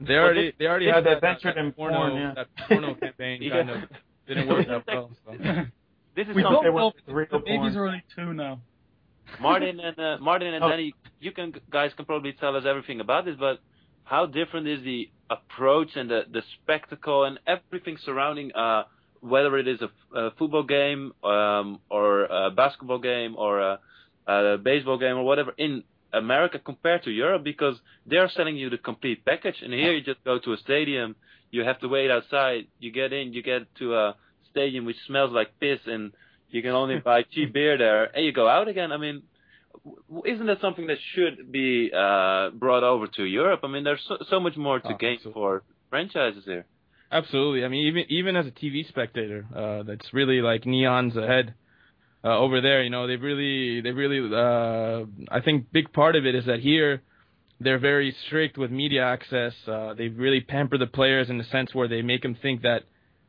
They 0.00 0.14
already 0.16 0.52
they 0.58 0.66
already 0.66 0.86
Yeah, 0.86 0.96
had 0.96 1.04
they 1.04 1.10
that, 1.14 1.20
ventured 1.20 1.56
that 1.56 1.60
in 1.64 1.72
porno 1.72 1.96
porn, 1.96 2.14
yeah. 2.16 2.34
that 2.34 2.48
porno 2.68 2.94
campaign 2.94 3.42
Yeah. 3.42 3.50
kind 3.64 3.70
of 3.70 3.82
didn't 4.26 4.48
work 4.48 4.66
that 4.68 4.86
well. 4.86 5.10
So. 5.24 5.32
This 6.16 6.28
is 6.28 6.34
We 6.34 6.42
something 6.42 6.62
don't 6.62 6.74
know. 6.74 6.92
with 7.06 7.14
real 7.14 7.26
The 7.30 7.38
babies 7.40 7.74
porn. 7.74 7.76
are 7.76 7.86
only 7.88 8.02
two 8.14 8.32
now. 8.32 8.60
Martin 9.40 9.80
and 9.80 9.98
uh, 9.98 10.16
Martin 10.20 10.54
and 10.54 10.64
Oh. 10.64 10.70
Danny, 10.70 10.94
you 11.20 11.30
can 11.32 11.52
guys 11.70 11.92
can 11.94 12.04
probably 12.06 12.32
tell 12.32 12.56
us 12.56 12.64
everything 12.66 13.00
about 13.00 13.24
this, 13.26 13.36
but 13.38 13.58
how 14.06 14.26
different 14.26 14.66
is 14.66 14.82
the 14.84 15.10
approach 15.28 15.90
and 15.96 16.10
the 16.10 16.20
the 16.32 16.42
spectacle 16.56 17.24
and 17.24 17.38
everything 17.46 17.96
surrounding 18.04 18.48
uh 18.54 18.82
whether 19.20 19.58
it 19.58 19.66
is 19.66 19.80
a, 19.80 19.90
f- 19.96 20.16
a 20.22 20.30
football 20.38 20.62
game 20.62 21.12
um 21.24 21.80
or 21.90 22.24
a 22.24 22.50
basketball 22.50 23.00
game 23.00 23.34
or 23.36 23.60
a, 23.60 23.78
a 24.28 24.58
baseball 24.58 24.98
game 24.98 25.16
or 25.16 25.24
whatever 25.24 25.52
in 25.58 25.82
America 26.12 26.58
compared 26.58 27.02
to 27.02 27.10
Europe 27.10 27.42
because 27.44 27.76
they're 28.06 28.30
selling 28.36 28.56
you 28.56 28.70
the 28.70 28.78
complete 28.78 29.24
package 29.24 29.56
and 29.62 29.72
here 29.72 29.92
you 29.92 30.02
just 30.02 30.22
go 30.24 30.38
to 30.38 30.52
a 30.52 30.56
stadium, 30.58 31.16
you 31.50 31.62
have 31.64 31.78
to 31.80 31.88
wait 31.88 32.10
outside, 32.10 32.66
you 32.78 32.90
get 32.92 33.12
in, 33.12 33.32
you 33.32 33.42
get 33.42 33.62
to 33.76 33.94
a 33.94 34.16
stadium 34.50 34.84
which 34.86 34.96
smells 35.06 35.32
like 35.32 35.48
piss 35.60 35.80
and 35.86 36.12
you 36.50 36.62
can 36.62 36.70
only 36.72 36.98
buy 37.04 37.22
cheap 37.30 37.52
beer 37.52 37.76
there, 37.76 38.04
and 38.04 38.24
you 38.24 38.32
go 38.32 38.48
out 38.48 38.68
again. 38.68 38.92
I 38.92 38.96
mean, 38.96 39.22
isn't 40.24 40.46
that 40.46 40.60
something 40.60 40.86
that 40.88 40.98
should 41.14 41.50
be 41.52 41.90
uh, 41.92 42.50
brought 42.50 42.82
over 42.82 43.06
to 43.16 43.24
Europe? 43.24 43.60
I 43.62 43.68
mean, 43.68 43.84
there's 43.84 44.02
so, 44.08 44.16
so 44.30 44.40
much 44.40 44.56
more 44.56 44.80
to 44.80 44.88
Oh, 44.92 44.96
gain 44.96 45.16
absolutely. 45.16 45.32
for 45.40 45.62
franchises 45.90 46.44
here. 46.44 46.66
Absolutely. 47.12 47.64
I 47.64 47.68
mean, 47.68 47.86
even 47.86 48.04
even 48.08 48.36
as 48.36 48.46
a 48.46 48.50
TV 48.50 48.86
spectator, 48.88 49.46
uh, 49.54 49.82
that's 49.84 50.12
really 50.12 50.40
like 50.40 50.64
neons 50.64 51.16
ahead 51.16 51.54
uh, 52.24 52.36
over 52.36 52.60
there. 52.60 52.82
You 52.82 52.90
know, 52.90 53.06
they've 53.06 53.22
really 53.22 53.80
they 53.80 53.90
really. 53.92 54.18
Uh, 54.34 55.04
I 55.30 55.40
think 55.40 55.70
big 55.72 55.92
part 55.92 56.16
of 56.16 56.26
it 56.26 56.34
is 56.34 56.46
that 56.46 56.60
here 56.60 57.02
they're 57.60 57.78
very 57.78 58.14
strict 58.26 58.58
with 58.58 58.70
media 58.70 59.04
access. 59.04 59.52
Uh, 59.66 59.94
they 59.94 60.08
really 60.08 60.40
pamper 60.40 60.78
the 60.78 60.86
players 60.86 61.30
in 61.30 61.38
the 61.38 61.44
sense 61.44 61.74
where 61.74 61.88
they 61.88 62.02
make 62.02 62.22
them 62.22 62.36
think 62.42 62.62
that 62.62 62.82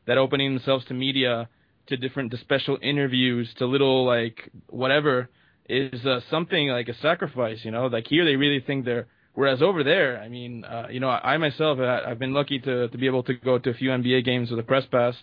that 0.08 0.18
opening 0.18 0.54
themselves 0.56 0.86
to 0.86 0.94
media, 0.94 1.48
to 1.88 1.98
different 1.98 2.32
to 2.32 2.38
special 2.38 2.78
interviews, 2.82 3.48
to 3.58 3.66
little 3.66 4.06
like 4.06 4.50
whatever 4.70 5.30
is 5.70 6.06
uh, 6.06 6.22
something 6.30 6.70
like 6.70 6.88
a 6.88 6.96
sacrifice. 6.96 7.60
You 7.64 7.72
know, 7.72 7.88
like 7.88 8.08
here 8.08 8.26
they 8.26 8.36
really 8.36 8.60
think 8.60 8.86
they're 8.86 9.08
Whereas 9.38 9.62
over 9.62 9.84
there, 9.84 10.20
I 10.20 10.30
mean, 10.30 10.66
uh, 10.66 10.88
you 10.90 11.00
know, 11.00 11.10
I, 11.10 11.38
myself, 11.38 11.78
I, 11.78 12.02
I've 12.08 12.18
been 12.18 12.34
lucky 12.34 12.58
to 12.58 12.88
to 12.88 12.98
be 12.98 13.06
able 13.06 13.22
to 13.22 13.36
go 13.36 13.60
to 13.60 13.70
a 13.70 13.74
few 13.76 13.92
NBA 13.92 14.26
games 14.26 14.50
with 14.50 14.60
a 14.60 14.64
press 14.64 14.84
pass, 14.88 15.14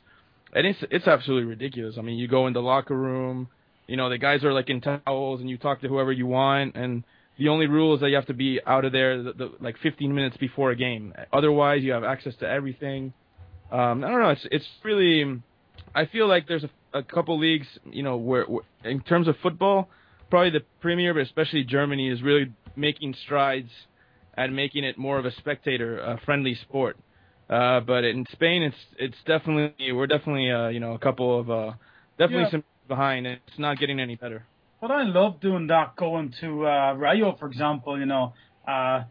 and 0.52 0.68
it's 0.68 0.78
it's 0.88 1.08
absolutely 1.08 1.48
ridiculous. 1.48 1.96
I 1.98 2.02
mean, 2.02 2.16
you 2.16 2.28
go 2.28 2.46
in 2.46 2.52
the 2.52 2.62
locker 2.62 2.96
room, 2.96 3.48
you 3.88 3.96
know, 3.96 4.08
the 4.08 4.18
guys 4.18 4.44
are 4.44 4.52
like 4.52 4.70
in 4.70 4.80
towels, 4.80 5.40
and 5.40 5.50
you 5.50 5.58
talk 5.58 5.80
to 5.80 5.88
whoever 5.88 6.12
you 6.12 6.28
want, 6.28 6.76
and 6.76 7.02
the 7.38 7.48
only 7.48 7.66
rule 7.66 7.96
is 7.96 8.02
that 8.02 8.08
you 8.08 8.14
have 8.14 8.26
to 8.26 8.34
be 8.34 8.60
out 8.64 8.84
of 8.84 8.92
there 8.92 9.20
the, 9.20 9.32
the, 9.32 9.52
like 9.60 9.76
15 9.78 10.14
minutes 10.14 10.36
before 10.36 10.70
a 10.70 10.76
game. 10.76 11.12
Otherwise, 11.32 11.82
you 11.82 11.90
have 11.90 12.04
access 12.04 12.36
to 12.36 12.48
everything. 12.48 13.12
Um, 13.72 14.04
I 14.04 14.10
don't 14.10 14.20
know. 14.20 14.30
It's 14.30 14.46
it's 14.52 14.68
really. 14.84 15.42
I 15.92 16.06
feel 16.06 16.28
like 16.28 16.46
there's 16.46 16.62
a, 16.62 16.98
a 16.98 17.02
couple 17.02 17.36
leagues, 17.36 17.66
you 17.90 18.04
know, 18.04 18.16
where, 18.16 18.44
where 18.44 18.62
in 18.84 19.00
terms 19.00 19.26
of 19.26 19.34
football, 19.42 19.88
probably 20.30 20.50
the 20.50 20.64
Premier, 20.80 21.14
but 21.14 21.22
especially 21.22 21.64
Germany, 21.64 22.08
is 22.10 22.22
really 22.22 22.52
making 22.76 23.14
strides 23.24 23.70
at 24.36 24.50
making 24.52 24.84
it 24.84 24.98
more 24.98 25.18
of 25.18 25.24
a 25.24 25.32
spectator 25.36 26.02
uh, 26.04 26.16
friendly 26.24 26.54
sport. 26.62 26.96
Uh, 27.48 27.80
but 27.80 28.04
in 28.04 28.24
Spain, 28.32 28.62
it's 28.62 28.76
it's 28.98 29.16
definitely 29.26 29.92
we're 29.92 30.06
definitely 30.06 30.50
uh, 30.50 30.68
you 30.68 30.80
know 30.80 30.94
a 30.94 30.98
couple 30.98 31.38
of 31.40 31.50
uh, 31.50 31.72
definitely 32.18 32.44
Yeah. 32.44 32.50
some 32.50 32.64
behind. 32.88 33.26
It's 33.26 33.58
not 33.58 33.78
getting 33.78 34.00
any 34.00 34.16
better. 34.16 34.44
But 34.80 34.90
I 34.90 35.04
love 35.04 35.40
doing 35.40 35.66
that, 35.68 35.96
going 35.96 36.34
to 36.40 36.66
uh, 36.66 36.92
Rayo, 36.94 37.36
for 37.38 37.46
example, 37.46 37.98
you 37.98 38.04
know, 38.06 38.34
uh, 38.68 39.04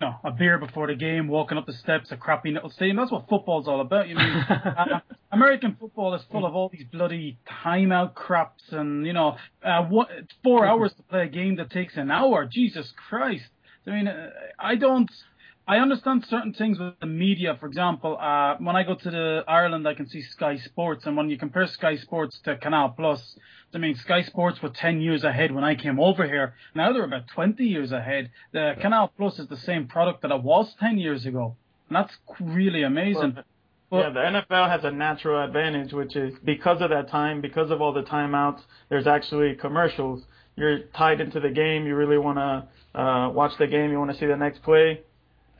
you 0.00 0.06
know, 0.06 0.16
a 0.24 0.30
beer 0.30 0.58
before 0.58 0.86
the 0.86 0.94
game, 0.94 1.28
walking 1.28 1.56
up 1.56 1.66
the 1.66 1.72
steps, 1.72 2.12
a 2.12 2.16
crappy 2.16 2.50
little 2.50 2.70
stadium. 2.70 2.96
That's 2.96 3.10
what 3.10 3.28
football's 3.28 3.66
all 3.66 3.80
about. 3.80 4.08
You 4.08 4.16
mean, 4.16 4.26
uh, 4.50 5.00
American 5.32 5.76
football 5.80 6.14
is 6.14 6.22
full 6.30 6.44
of 6.44 6.54
all 6.54 6.68
these 6.68 6.84
bloody 6.92 7.38
timeout 7.64 8.14
craps 8.14 8.64
and, 8.70 9.06
you 9.06 9.14
know, 9.14 9.36
uh, 9.64 9.82
what, 9.84 10.08
four 10.44 10.66
hours 10.66 10.92
to 10.94 11.02
play 11.04 11.22
a 11.24 11.28
game 11.28 11.56
that 11.56 11.70
takes 11.70 11.96
an 11.96 12.10
hour. 12.10 12.44
Jesus 12.44 12.92
Christ. 13.08 13.46
I 13.86 13.90
mean, 13.90 14.08
uh, 14.08 14.30
I 14.58 14.74
don't. 14.74 15.10
I 15.68 15.78
understand 15.78 16.24
certain 16.28 16.52
things 16.52 16.78
with 16.78 16.98
the 17.00 17.06
media. 17.06 17.56
For 17.58 17.66
example, 17.66 18.16
uh, 18.20 18.56
when 18.58 18.76
I 18.76 18.84
go 18.84 18.94
to 18.94 19.10
the 19.10 19.44
Ireland, 19.48 19.86
I 19.88 19.94
can 19.94 20.08
see 20.08 20.22
Sky 20.22 20.58
Sports, 20.58 21.06
and 21.06 21.16
when 21.16 21.28
you 21.28 21.36
compare 21.36 21.66
Sky 21.66 21.96
Sports 21.96 22.38
to 22.44 22.56
Canal 22.56 22.90
Plus, 22.90 23.36
I 23.74 23.78
mean, 23.78 23.96
Sky 23.96 24.22
Sports 24.22 24.62
were 24.62 24.68
10 24.68 25.00
years 25.00 25.24
ahead 25.24 25.52
when 25.52 25.64
I 25.64 25.74
came 25.74 25.98
over 25.98 26.24
here. 26.24 26.54
Now 26.74 26.92
they're 26.92 27.04
about 27.04 27.26
20 27.28 27.64
years 27.64 27.90
ahead. 27.90 28.30
The 28.52 28.74
Canal 28.80 29.12
Plus 29.16 29.40
is 29.40 29.48
the 29.48 29.56
same 29.56 29.88
product 29.88 30.22
that 30.22 30.30
it 30.30 30.42
was 30.42 30.72
10 30.78 30.98
years 30.98 31.26
ago. 31.26 31.56
And 31.88 31.96
that's 31.96 32.16
really 32.40 32.84
amazing. 32.84 33.38
Well, 33.90 34.02
yeah, 34.02 34.10
the 34.10 34.20
NFL 34.20 34.68
has 34.70 34.84
a 34.84 34.90
natural 34.90 35.44
advantage, 35.44 35.92
which 35.92 36.16
is 36.16 36.34
because 36.44 36.80
of 36.80 36.90
that 36.90 37.08
time, 37.08 37.40
because 37.40 37.70
of 37.70 37.80
all 37.80 37.92
the 37.92 38.02
timeouts, 38.02 38.60
there's 38.88 39.06
actually 39.06 39.54
commercials. 39.54 40.24
You're 40.56 40.78
tied 40.96 41.20
into 41.20 41.38
the 41.38 41.50
game. 41.50 41.86
You 41.86 41.94
really 41.94 42.18
want 42.18 42.38
to 42.38 43.00
uh, 43.00 43.30
watch 43.30 43.52
the 43.58 43.66
game. 43.66 43.90
You 43.90 43.98
want 43.98 44.10
to 44.10 44.18
see 44.18 44.26
the 44.26 44.36
next 44.36 44.62
play, 44.62 45.02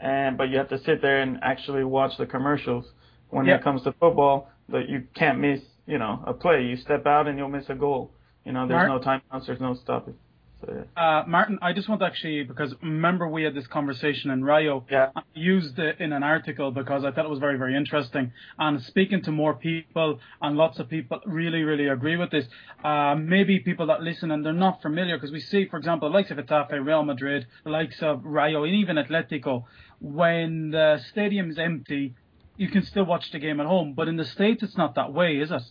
and 0.01 0.37
but 0.37 0.49
you 0.49 0.59
have 0.59 0.69
to 0.71 0.79
sit 0.85 1.01
there 1.03 1.21
and 1.23 1.39
actually 1.43 1.85
watch 1.85 2.17
the 2.19 2.27
commercials. 2.27 2.85
When 3.31 3.47
Yeah. 3.47 3.57
it 3.57 3.63
comes 3.65 3.83
to 3.83 3.93
football, 3.93 4.49
that 4.69 4.89
you 4.89 5.05
can't 5.15 5.39
miss, 5.39 5.61
you 5.87 5.99
know, 5.99 6.23
a 6.27 6.33
play. 6.33 6.63
You 6.65 6.77
step 6.77 7.07
out 7.07 7.27
and 7.27 7.37
you'll 7.39 7.49
miss 7.49 7.69
a 7.69 7.75
goal. 7.75 8.13
You 8.45 8.53
know, 8.53 8.67
there's 8.67 8.89
Mark- 8.89 9.05
no 9.05 9.11
timeouts. 9.39 9.47
There's 9.47 9.61
no 9.61 9.75
stoppage. 9.75 10.15
Uh, 10.97 11.23
Martin, 11.27 11.59
I 11.63 11.73
just 11.73 11.89
want 11.89 12.01
to 12.01 12.07
actually, 12.07 12.43
because 12.43 12.75
remember 12.83 13.29
we 13.29 13.43
had 13.43 13.55
this 13.55 13.67
conversation 13.67 14.31
in 14.31 14.45
Rayo. 14.45 14.85
Yeah. 14.91 15.11
I 15.15 15.23
used 15.35 15.79
it 15.79 16.01
in 16.01 16.13
an 16.13 16.23
article 16.23 16.71
because 16.71 17.05
I 17.05 17.11
thought 17.11 17.25
it 17.25 17.31
was 17.31 17.39
very, 17.39 17.59
very 17.59 17.77
interesting. 17.77 18.33
And 18.59 18.83
speaking 18.83 19.23
to 19.23 19.33
more 19.33 19.55
people, 19.55 20.19
and 20.41 20.57
lots 20.57 20.79
of 20.79 20.89
people 20.89 21.21
really, 21.25 21.63
really 21.63 21.89
agree 21.89 22.17
with 22.17 22.31
this. 22.31 22.47
Uh, 22.85 23.15
maybe 23.17 23.61
people 23.61 23.87
that 23.87 24.03
listen 24.03 24.31
and 24.31 24.45
they're 24.45 24.53
not 24.53 24.83
familiar, 24.83 25.17
because 25.17 25.33
we 25.33 25.41
see, 25.41 25.67
for 25.67 25.77
example, 25.77 26.09
the 26.09 26.15
likes 26.15 26.31
of 26.31 26.39
Getafe, 26.39 26.85
Real 26.85 27.05
Madrid, 27.05 27.47
the 27.65 27.71
likes 27.71 28.03
of 28.03 28.25
Rayo, 28.25 28.65
and 28.65 28.75
even 28.75 28.97
Atletico, 28.97 29.65
when 30.01 30.71
the 30.71 30.99
stadium 31.11 31.51
is 31.51 31.59
empty, 31.59 32.15
you 32.57 32.69
can 32.69 32.83
still 32.83 33.05
watch 33.05 33.31
the 33.31 33.39
game 33.39 33.61
at 33.61 33.67
home. 33.67 33.95
But 33.95 34.09
in 34.09 34.17
the 34.17 34.25
States, 34.25 34.63
it's 34.63 34.77
not 34.77 34.95
that 34.95 35.13
way, 35.13 35.37
is 35.37 35.51
it? 35.51 35.63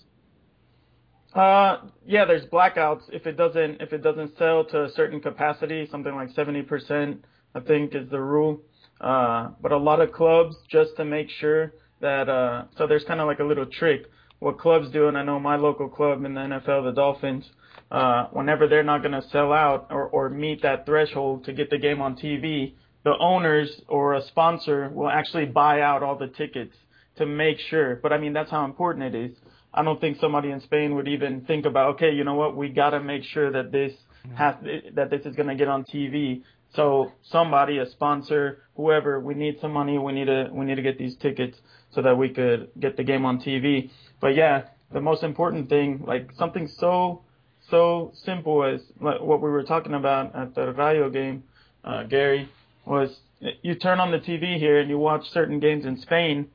Uh, 1.36 1.82
yeah, 2.08 2.24
there's 2.24 2.46
blackouts 2.46 3.02
if 3.12 3.28
it 3.28 3.36
doesn't 3.36 3.82
if 3.82 3.92
it 3.92 4.02
doesn't 4.02 4.38
sell 4.38 4.64
to 4.64 4.86
a 4.86 4.92
certain 4.92 5.20
capacity, 5.20 5.86
something 5.92 6.16
like 6.16 6.34
70%, 6.34 7.18
I 7.54 7.60
think 7.60 7.94
is 7.94 8.10
the 8.10 8.22
rule. 8.22 8.62
Uh, 9.02 9.50
but 9.62 9.74
a 9.74 9.78
lot 9.78 10.00
of 10.00 10.14
clubs 10.14 10.56
just 10.70 10.96
to 10.96 11.04
make 11.04 11.30
sure 11.30 11.74
that 12.00 12.30
uh, 12.30 12.64
so 12.78 12.88
there's 12.88 13.04
kind 13.04 13.20
of 13.20 13.28
like 13.28 13.40
a 13.40 13.44
little 13.44 13.66
trick. 13.66 14.06
What 14.40 14.60
clubs 14.60 14.90
do, 14.92 15.08
and 15.08 15.18
I 15.18 15.24
know 15.24 15.40
my 15.40 15.58
local 15.58 15.90
club 15.90 16.24
in 16.24 16.34
the 16.34 16.42
NFL, 16.42 16.86
the 16.86 16.94
Dolphins, 16.94 17.46
uh, 17.92 18.28
whenever 18.32 18.68
they're 18.68 18.84
not 18.84 19.02
going 19.02 19.20
to 19.20 19.28
sell 19.30 19.52
out 19.52 19.88
or, 19.90 20.08
or 20.08 20.30
meet 20.30 20.62
that 20.62 20.86
threshold 20.86 21.46
to 21.46 21.54
get 21.54 21.70
the 21.70 21.78
game 21.78 22.02
on 22.02 22.16
TV, 22.16 22.74
the 23.04 23.14
owners 23.20 23.82
or 23.88 24.14
a 24.14 24.26
sponsor 24.28 24.90
will 24.94 25.10
actually 25.10 25.46
buy 25.46 25.82
out 25.82 26.02
all 26.02 26.18
the 26.18 26.28
tickets 26.28 26.76
to 27.18 27.26
make 27.26 27.60
sure. 27.70 28.00
But 28.02 28.14
I 28.14 28.18
mean, 28.18 28.34
that's 28.34 28.52
how 28.52 28.66
important 28.66 29.16
it 29.16 29.32
is. 29.32 29.38
I 29.76 29.84
don't 29.84 30.00
think 30.00 30.18
somebody 30.20 30.52
in 30.52 30.62
Spain 30.62 30.96
would 30.96 31.08
even 31.08 31.42
think 31.42 31.66
about, 31.66 31.96
okay, 31.96 32.12
you 32.12 32.24
know 32.24 32.36
what, 32.36 32.56
we 32.56 32.70
got 32.70 32.92
to 32.92 33.02
make 33.02 33.24
sure 33.24 33.52
that 33.52 33.72
this 33.72 33.94
has 34.34 34.56
that 34.94 35.10
this 35.10 35.26
is 35.26 35.36
going 35.36 35.50
to 35.50 35.56
get 35.56 35.68
on 35.68 35.84
TV. 35.84 36.42
So 36.74 37.12
somebody, 37.24 37.78
a 37.78 37.90
sponsor, 37.90 38.64
whoever, 38.76 39.20
we 39.20 39.34
need 39.34 39.60
some 39.60 39.72
money. 39.72 39.98
We 39.98 40.14
need 40.14 40.26
to 40.26 40.50
we 40.52 40.66
need 40.66 40.76
to 40.76 40.82
get 40.82 40.98
these 40.98 41.16
tickets 41.18 41.58
so 41.92 42.02
that 42.02 42.18
we 42.18 42.30
could 42.30 42.70
get 42.80 42.98
the 42.98 43.04
game 43.04 43.26
on 43.26 43.40
TV. 43.40 43.92
But 44.20 44.36
yeah, 44.36 44.64
the 44.92 45.02
most 45.02 45.24
important 45.24 45.70
thing, 45.70 46.04
like 46.08 46.32
something 46.38 46.68
so 46.68 47.22
so 47.70 48.14
simple 48.24 48.64
as 48.64 48.82
like 49.00 49.22
what 49.22 49.42
we 49.42 49.50
were 49.50 49.64
talking 49.64 49.94
about 49.94 50.36
at 50.36 50.56
the 50.56 50.74
Rayo 50.74 51.10
game, 51.10 51.44
uh, 51.84 52.04
Gary, 52.04 52.50
was 52.86 53.20
you 53.62 53.76
turn 53.76 54.00
on 54.00 54.12
the 54.12 54.20
TV 54.20 54.58
here 54.58 54.80
and 54.80 54.90
you 54.90 54.98
watch 54.98 55.30
certain 55.32 55.60
games 55.60 55.86
in 55.86 55.98
Spain, 56.00 56.48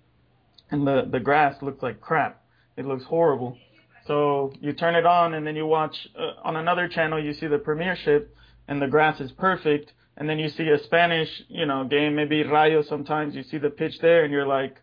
and 0.70 0.87
the 0.87 1.09
the 1.11 1.20
grass 1.20 1.61
looks 1.62 1.83
like 1.83 2.00
crap. 2.00 2.39
It 2.76 2.87
looks 2.87 3.04
horrible. 3.04 3.56
So 4.06 4.52
you 4.61 4.72
turn 4.72 4.94
it 4.94 5.06
on 5.06 5.35
and 5.35 5.46
then 5.46 5.56
you 5.56 5.66
watch 5.66 5.96
uh, 6.18 6.40
on 6.42 6.56
another 6.56 6.88
channel. 6.88 7.22
You 7.22 7.35
see 7.35 7.46
the 7.46 7.59
Premiership, 7.59 8.35
and 8.66 8.80
the 8.80 8.87
grass 8.87 9.20
is 9.20 9.30
perfect. 9.33 9.92
And 10.16 10.28
then 10.28 10.38
you 10.38 10.48
see 10.48 10.68
a 10.68 10.83
Spanish, 10.85 11.28
you 11.48 11.66
know, 11.66 11.85
game, 11.85 12.14
maybe 12.14 12.42
Rayo. 12.42 12.83
Sometimes 12.83 13.35
you 13.35 13.42
see 13.42 13.59
the 13.59 13.70
pitch 13.70 13.98
there, 14.00 14.24
and 14.24 14.33
you're 14.33 14.46
like, 14.46 14.76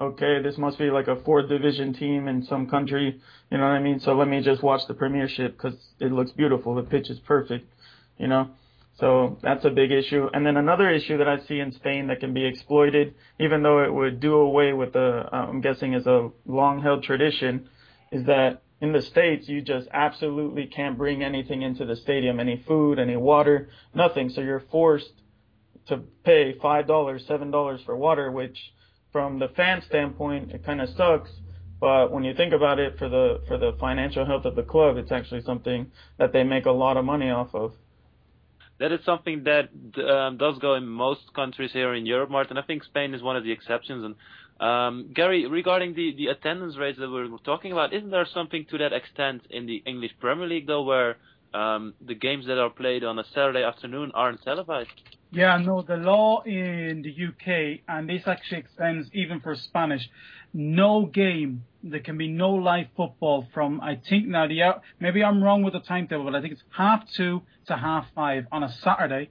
okay, 0.00 0.42
this 0.42 0.58
must 0.58 0.78
be 0.78 0.90
like 0.90 1.08
a 1.08 1.16
fourth 1.22 1.48
division 1.48 1.94
team 1.94 2.28
in 2.28 2.44
some 2.44 2.68
country. 2.68 3.20
You 3.50 3.58
know 3.58 3.64
what 3.64 3.70
I 3.70 3.80
mean? 3.80 4.00
So 4.00 4.14
let 4.14 4.28
me 4.28 4.42
just 4.42 4.62
watch 4.62 4.82
the 4.86 4.94
Premiership 4.94 5.56
because 5.56 5.78
it 6.00 6.12
looks 6.12 6.32
beautiful. 6.32 6.74
The 6.74 6.82
pitch 6.82 7.10
is 7.10 7.18
perfect. 7.20 7.66
You 8.18 8.28
know. 8.28 8.50
So 8.96 9.38
that's 9.42 9.64
a 9.64 9.70
big 9.70 9.90
issue. 9.90 10.28
And 10.32 10.46
then 10.46 10.56
another 10.56 10.88
issue 10.90 11.18
that 11.18 11.28
I 11.28 11.38
see 11.40 11.58
in 11.58 11.72
Spain 11.72 12.06
that 12.08 12.20
can 12.20 12.32
be 12.32 12.44
exploited, 12.44 13.14
even 13.40 13.62
though 13.62 13.82
it 13.82 13.92
would 13.92 14.20
do 14.20 14.34
away 14.34 14.72
with 14.72 14.92
the, 14.92 15.28
uh, 15.32 15.36
I'm 15.36 15.60
guessing 15.60 15.94
is 15.94 16.06
a 16.06 16.30
long 16.46 16.80
held 16.80 17.02
tradition, 17.02 17.68
is 18.12 18.26
that 18.26 18.62
in 18.80 18.92
the 18.92 19.02
States, 19.02 19.48
you 19.48 19.62
just 19.62 19.88
absolutely 19.92 20.66
can't 20.66 20.96
bring 20.96 21.24
anything 21.24 21.62
into 21.62 21.84
the 21.84 21.96
stadium, 21.96 22.38
any 22.38 22.62
food, 22.68 22.98
any 22.98 23.16
water, 23.16 23.68
nothing. 23.94 24.28
So 24.28 24.42
you're 24.42 24.64
forced 24.70 25.22
to 25.86 25.98
pay 26.24 26.54
$5, 26.54 26.86
$7 26.86 27.84
for 27.84 27.96
water, 27.96 28.30
which 28.30 28.72
from 29.10 29.38
the 29.38 29.48
fan 29.48 29.82
standpoint, 29.82 30.52
it 30.52 30.64
kind 30.64 30.80
of 30.80 30.88
sucks. 30.90 31.30
But 31.80 32.12
when 32.12 32.24
you 32.24 32.34
think 32.34 32.52
about 32.52 32.78
it, 32.78 32.96
for 32.98 33.08
the 33.08 33.42
for 33.46 33.58
the 33.58 33.72
financial 33.78 34.24
health 34.24 34.44
of 34.44 34.54
the 34.54 34.62
club, 34.62 34.96
it's 34.96 35.12
actually 35.12 35.42
something 35.42 35.90
that 36.18 36.32
they 36.32 36.44
make 36.44 36.66
a 36.66 36.70
lot 36.70 36.96
of 36.96 37.04
money 37.04 37.30
off 37.30 37.54
of 37.54 37.74
that 38.78 38.92
is 38.92 39.00
something 39.04 39.44
that 39.44 39.68
um, 40.02 40.36
does 40.36 40.58
go 40.58 40.74
in 40.74 40.86
most 40.86 41.32
countries 41.34 41.70
here 41.72 41.94
in 41.94 42.06
Europe, 42.06 42.30
Martin. 42.30 42.58
I 42.58 42.62
think 42.62 42.84
Spain 42.84 43.14
is 43.14 43.22
one 43.22 43.36
of 43.36 43.44
the 43.44 43.52
exceptions. 43.52 44.04
And 44.04 44.14
um, 44.60 45.10
Gary, 45.14 45.46
regarding 45.46 45.94
the, 45.94 46.14
the 46.16 46.28
attendance 46.28 46.76
rates 46.76 46.98
that 46.98 47.10
we're 47.10 47.28
talking 47.44 47.72
about, 47.72 47.92
isn't 47.92 48.10
there 48.10 48.26
something 48.32 48.66
to 48.70 48.78
that 48.78 48.92
extent 48.92 49.42
in 49.50 49.66
the 49.66 49.82
English 49.86 50.12
Premier 50.20 50.46
League, 50.46 50.66
though, 50.66 50.82
where 50.82 51.16
um, 51.54 51.94
the 52.04 52.14
games 52.14 52.46
that 52.46 52.58
are 52.58 52.70
played 52.70 53.04
on 53.04 53.18
a 53.18 53.24
Saturday 53.24 53.62
afternoon 53.62 54.10
aren't 54.14 54.42
televised? 54.42 54.90
Yeah, 55.30 55.56
no, 55.58 55.82
the 55.82 55.96
law 55.96 56.42
in 56.42 57.02
the 57.02 57.10
UK, 57.10 57.80
and 57.88 58.08
this 58.08 58.22
actually 58.26 58.58
extends 58.58 59.08
even 59.12 59.40
for 59.40 59.54
Spanish, 59.56 60.08
no 60.52 61.06
game, 61.06 61.64
there 61.82 62.00
can 62.00 62.16
be 62.16 62.28
no 62.28 62.50
live 62.50 62.86
football 62.96 63.48
from, 63.52 63.80
I 63.80 63.96
think 64.08 64.28
now, 64.28 64.46
the 64.46 64.80
maybe 65.00 65.24
I'm 65.24 65.42
wrong 65.42 65.62
with 65.62 65.72
the 65.72 65.80
timetable, 65.80 66.24
but 66.24 66.36
I 66.36 66.40
think 66.40 66.52
it's 66.52 66.62
half 66.70 67.10
two 67.12 67.42
to 67.66 67.76
half 67.76 68.06
five 68.14 68.46
on 68.52 68.62
a 68.62 68.72
Saturday. 68.72 69.30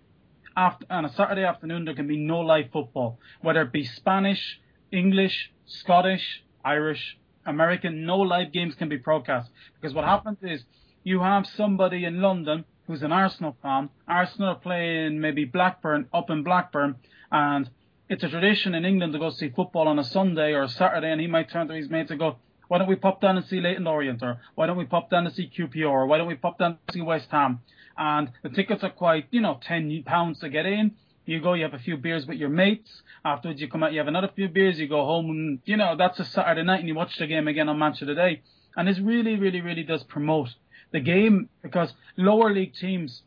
After, 0.56 0.86
on 0.90 1.06
a 1.06 1.14
Saturday 1.14 1.46
afternoon, 1.46 1.86
there 1.86 1.96
can 1.96 2.08
be 2.08 2.18
no 2.18 2.42
live 2.42 2.66
football, 2.72 3.18
whether 3.42 3.62
it 3.62 3.72
be 3.72 3.86
Spanish, 3.86 4.60
English, 4.92 5.52
Scottish, 5.66 6.44
Irish, 6.64 7.18
American, 7.46 8.06
no 8.06 8.18
live 8.18 8.52
games 8.52 8.76
can 8.76 8.90
be 8.90 8.98
broadcast. 8.98 9.50
Because 9.80 9.96
what 9.96 10.06
happens 10.06 10.38
is 10.42 10.64
you 11.04 11.22
have 11.22 11.46
somebody 11.46 12.06
in 12.06 12.22
London 12.22 12.66
who's 12.88 13.04
an 13.04 13.12
Arsenal 13.12 13.56
fan. 13.62 13.90
Arsenal 14.08 14.50
are 14.50 14.56
playing 14.56 15.20
maybe 15.20 15.46
Blackburn 15.46 16.08
up 16.14 16.30
in 16.30 16.44
Blackburn, 16.44 16.96
and 17.32 17.70
it's 18.10 18.24
a 18.24 18.30
tradition 18.30 18.76
in 18.76 18.86
England 18.86 19.14
to 19.14 19.20
go 19.20 19.30
see 19.30 19.50
football 19.50 19.88
on 19.88 20.00
a 20.00 20.04
Sunday 20.04 20.54
or 20.54 20.64
a 20.64 20.70
Saturday, 20.70 21.12
and 21.12 21.22
he 21.22 21.28
might 21.28 21.50
turn 21.50 21.68
to 21.68 21.74
his 21.74 21.90
mates 21.90 22.12
and 22.12 22.20
go, 22.20 22.38
why 22.68 22.78
don't 22.78 22.88
we 22.88 22.96
pop 22.96 23.22
down 23.22 23.38
and 23.38 23.46
see 23.46 23.60
Leyton 23.60 23.88
Orient, 23.88 24.24
or 24.24 24.40
why 24.56 24.66
don't 24.66 24.78
we 24.78 24.86
pop 24.86 25.10
down 25.10 25.26
to 25.26 25.32
see 25.32 25.50
QPR, 25.56 25.90
or 25.90 26.08
why 26.08 26.18
don't 26.18 26.28
we 26.28 26.36
pop 26.36 26.58
down 26.58 26.78
to 26.88 26.94
see 26.94 27.02
West 27.02 27.28
Ham? 27.32 27.60
And 27.98 28.32
the 28.42 28.50
tickets 28.50 28.84
are 28.84 28.90
quite, 28.90 29.28
you 29.32 29.42
know, 29.42 29.60
ten 29.62 30.04
pounds 30.06 30.40
to 30.40 30.50
get 30.50 30.66
in. 30.66 30.96
You 31.26 31.40
go, 31.40 31.54
you 31.54 31.64
have 31.64 31.74
a 31.74 31.80
few 31.80 31.96
beers 31.96 32.26
with 32.26 32.38
your 32.38 32.50
mates. 32.50 33.02
Afterwards, 33.24 33.62
you 33.62 33.70
come 33.70 33.84
out, 33.84 33.94
you 33.94 34.00
have 34.00 34.08
another 34.08 34.30
few 34.36 34.50
beers. 34.50 34.80
You 34.80 34.90
go 34.90 35.06
home, 35.06 35.30
and 35.30 35.60
you 35.66 35.78
know 35.78 35.96
that's 35.96 36.20
a 36.20 36.26
Saturday 36.26 36.64
night, 36.64 36.80
and 36.80 36.88
you 36.88 36.96
watch 36.96 37.18
the 37.18 37.28
game 37.28 37.48
again 37.48 37.70
on 37.70 37.80
Match 37.80 38.02
of 38.02 38.08
the 38.08 38.16
Day. 38.16 38.42
And 38.76 38.88
this 38.88 39.00
really, 39.00 39.36
really, 39.36 39.62
really 39.62 39.84
does 39.84 40.04
promote 40.04 40.50
the 40.94 41.02
game 41.02 41.50
because 41.62 41.94
lower 42.16 42.54
league 42.54 42.76
teams 42.76 43.24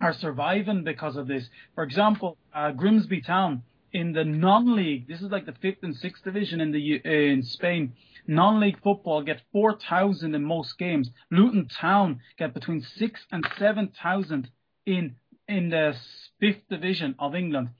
are 0.00 0.12
surviving 0.12 0.84
because 0.84 1.16
of 1.16 1.26
this. 1.26 1.48
For 1.74 1.82
example, 1.82 2.36
uh, 2.54 2.70
Grimsby 2.70 3.22
Town 3.22 3.62
in 3.92 4.12
the 4.12 4.24
non-league, 4.24 5.08
this 5.08 5.20
is 5.20 5.30
like 5.30 5.46
the 5.46 5.54
fifth 5.60 5.82
and 5.82 5.96
sixth 5.96 6.22
division 6.22 6.60
in 6.60 6.70
the 6.70 7.00
in 7.04 7.42
Spain. 7.42 7.94
Non-league 8.26 8.80
football 8.82 9.22
get 9.22 9.40
four 9.52 9.76
thousand 9.78 10.34
in 10.34 10.44
most 10.44 10.78
games. 10.78 11.10
Luton 11.30 11.66
Town 11.68 12.20
get 12.38 12.54
between 12.54 12.82
six 12.82 13.20
and 13.32 13.44
seven 13.58 13.92
thousand 14.02 14.48
in 14.86 15.16
in 15.48 15.70
the 15.70 15.96
fifth 16.40 16.68
division 16.70 17.14
of 17.18 17.34
England. 17.34 17.70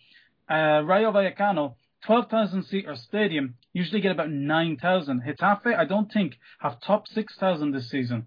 Uh, 0.50 0.82
Rayo 0.84 1.12
Vallecano, 1.12 1.74
twelve 2.04 2.28
thousand 2.30 2.64
seater 2.64 2.96
stadium, 2.96 3.54
usually 3.72 4.00
get 4.00 4.12
about 4.12 4.30
nine 4.30 4.76
thousand. 4.76 5.22
Getafe, 5.22 5.76
I 5.76 5.84
don't 5.84 6.10
think 6.10 6.38
have 6.60 6.80
top 6.80 7.08
six 7.08 7.36
thousand 7.36 7.72
this 7.72 7.88
season. 7.90 8.26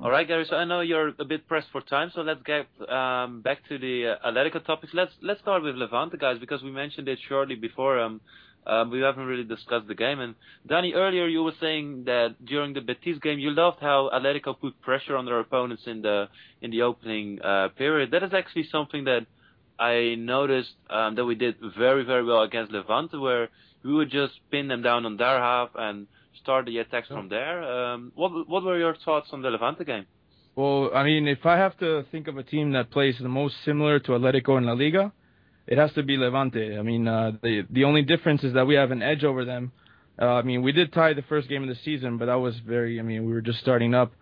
All 0.00 0.10
right, 0.10 0.26
Gary. 0.26 0.46
So 0.48 0.56
I 0.56 0.64
know 0.64 0.80
you're 0.80 1.12
a 1.18 1.24
bit 1.24 1.46
pressed 1.46 1.68
for 1.70 1.80
time, 1.80 2.10
so 2.14 2.22
let's 2.22 2.42
get 2.42 2.66
um, 2.88 3.42
back 3.42 3.58
to 3.68 3.78
the 3.78 4.16
uh, 4.22 4.30
Atletico 4.30 4.64
topics. 4.64 4.92
Let's 4.94 5.12
let's 5.20 5.40
start 5.40 5.62
with 5.62 5.76
Levante, 5.76 6.16
guys, 6.16 6.38
because 6.38 6.62
we 6.62 6.70
mentioned 6.70 7.08
it 7.08 7.18
shortly 7.28 7.54
before. 7.56 8.00
Um, 8.00 8.20
um, 8.66 8.90
we 8.90 9.00
haven't 9.00 9.26
really 9.26 9.44
discussed 9.44 9.88
the 9.88 9.94
game. 9.94 10.20
And 10.20 10.34
Danny, 10.66 10.92
earlier 10.94 11.26
you 11.26 11.42
were 11.42 11.52
saying 11.60 12.04
that 12.04 12.36
during 12.44 12.72
the 12.74 12.80
Betis 12.80 13.18
game, 13.18 13.38
you 13.38 13.50
loved 13.50 13.78
how 13.80 14.08
Atletico 14.12 14.58
put 14.58 14.80
pressure 14.80 15.16
on 15.16 15.24
their 15.26 15.40
opponents 15.40 15.82
in 15.86 16.00
the 16.02 16.28
in 16.62 16.70
the 16.70 16.82
opening 16.82 17.40
uh, 17.42 17.68
period. 17.76 18.12
That 18.12 18.22
is 18.22 18.32
actually 18.32 18.68
something 18.72 19.04
that 19.04 19.26
I 19.78 20.14
noticed 20.16 20.74
um, 20.90 21.16
that 21.16 21.24
we 21.24 21.34
did 21.34 21.56
very 21.76 22.04
very 22.04 22.24
well 22.24 22.42
against 22.42 22.72
Levante, 22.72 23.18
where 23.18 23.50
we 23.84 23.92
would 23.92 24.10
just 24.10 24.34
pin 24.50 24.68
them 24.68 24.82
down 24.82 25.04
on 25.06 25.16
their 25.16 25.38
half 25.38 25.70
and 25.74 26.06
start 26.40 26.66
the 26.66 26.78
attacks 26.78 27.08
from 27.08 27.28
there. 27.28 27.62
Um, 27.62 28.12
what 28.14 28.48
what 28.48 28.62
were 28.62 28.78
your 28.78 28.94
thoughts 29.04 29.28
on 29.32 29.42
the 29.42 29.50
Levante 29.50 29.84
game? 29.84 30.06
Well, 30.54 30.90
I 30.94 31.02
mean, 31.04 31.28
if 31.28 31.46
I 31.46 31.56
have 31.56 31.78
to 31.78 32.04
think 32.12 32.28
of 32.28 32.36
a 32.36 32.42
team 32.42 32.72
that 32.72 32.90
plays 32.90 33.16
the 33.18 33.28
most 33.28 33.56
similar 33.64 33.98
to 34.00 34.12
Atletico 34.12 34.58
in 34.58 34.66
La 34.66 34.74
Liga, 34.74 35.12
it 35.66 35.78
has 35.78 35.92
to 35.94 36.02
be 36.02 36.16
Levante. 36.16 36.78
I 36.78 36.82
mean, 36.82 37.08
uh, 37.08 37.32
the 37.42 37.66
the 37.70 37.84
only 37.84 38.02
difference 38.02 38.44
is 38.44 38.52
that 38.54 38.66
we 38.66 38.74
have 38.74 38.90
an 38.90 39.02
edge 39.02 39.24
over 39.24 39.44
them. 39.44 39.72
Uh, 40.20 40.26
I 40.26 40.42
mean, 40.42 40.62
we 40.62 40.72
did 40.72 40.92
tie 40.92 41.14
the 41.14 41.22
first 41.22 41.48
game 41.48 41.62
of 41.62 41.68
the 41.68 41.80
season, 41.82 42.18
but 42.18 42.26
that 42.26 42.34
was 42.34 42.58
very. 42.58 43.00
I 43.00 43.02
mean, 43.02 43.24
we 43.24 43.32
were 43.32 43.40
just 43.40 43.60
starting 43.60 43.94
up. 43.94 44.12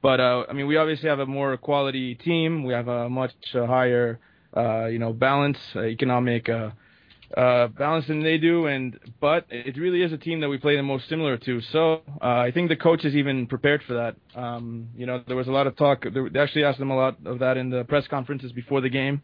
But 0.00 0.20
uh, 0.20 0.44
I 0.48 0.52
mean, 0.52 0.66
we 0.66 0.76
obviously 0.76 1.08
have 1.08 1.18
a 1.18 1.26
more 1.26 1.56
quality 1.56 2.14
team. 2.14 2.64
We 2.64 2.74
have 2.74 2.88
a 2.88 3.08
much 3.08 3.32
uh, 3.54 3.66
higher, 3.66 4.20
uh, 4.56 4.86
you 4.86 4.98
know, 4.98 5.12
balance, 5.12 5.58
uh, 5.74 5.80
economic 5.80 6.48
uh, 7.36 7.66
balanced 7.68 8.08
than 8.08 8.22
they 8.22 8.38
do, 8.38 8.66
and 8.66 8.98
but 9.20 9.46
it 9.50 9.76
really 9.76 10.02
is 10.02 10.12
a 10.12 10.16
team 10.16 10.40
that 10.40 10.48
we 10.48 10.58
play 10.58 10.76
the 10.76 10.82
most 10.82 11.08
similar 11.08 11.36
to. 11.38 11.60
So 11.72 12.02
uh, 12.22 12.26
I 12.26 12.52
think 12.52 12.68
the 12.68 12.76
coach 12.76 13.04
is 13.04 13.14
even 13.14 13.46
prepared 13.46 13.82
for 13.86 13.94
that. 13.94 14.16
Um, 14.40 14.88
you 14.96 15.06
know, 15.06 15.22
there 15.26 15.36
was 15.36 15.48
a 15.48 15.52
lot 15.52 15.66
of 15.66 15.76
talk. 15.76 16.04
They 16.04 16.38
actually 16.38 16.64
asked 16.64 16.78
them 16.78 16.90
a 16.90 16.96
lot 16.96 17.16
of 17.24 17.40
that 17.40 17.56
in 17.56 17.70
the 17.70 17.84
press 17.84 18.06
conferences 18.06 18.52
before 18.52 18.80
the 18.80 18.88
game, 18.88 19.22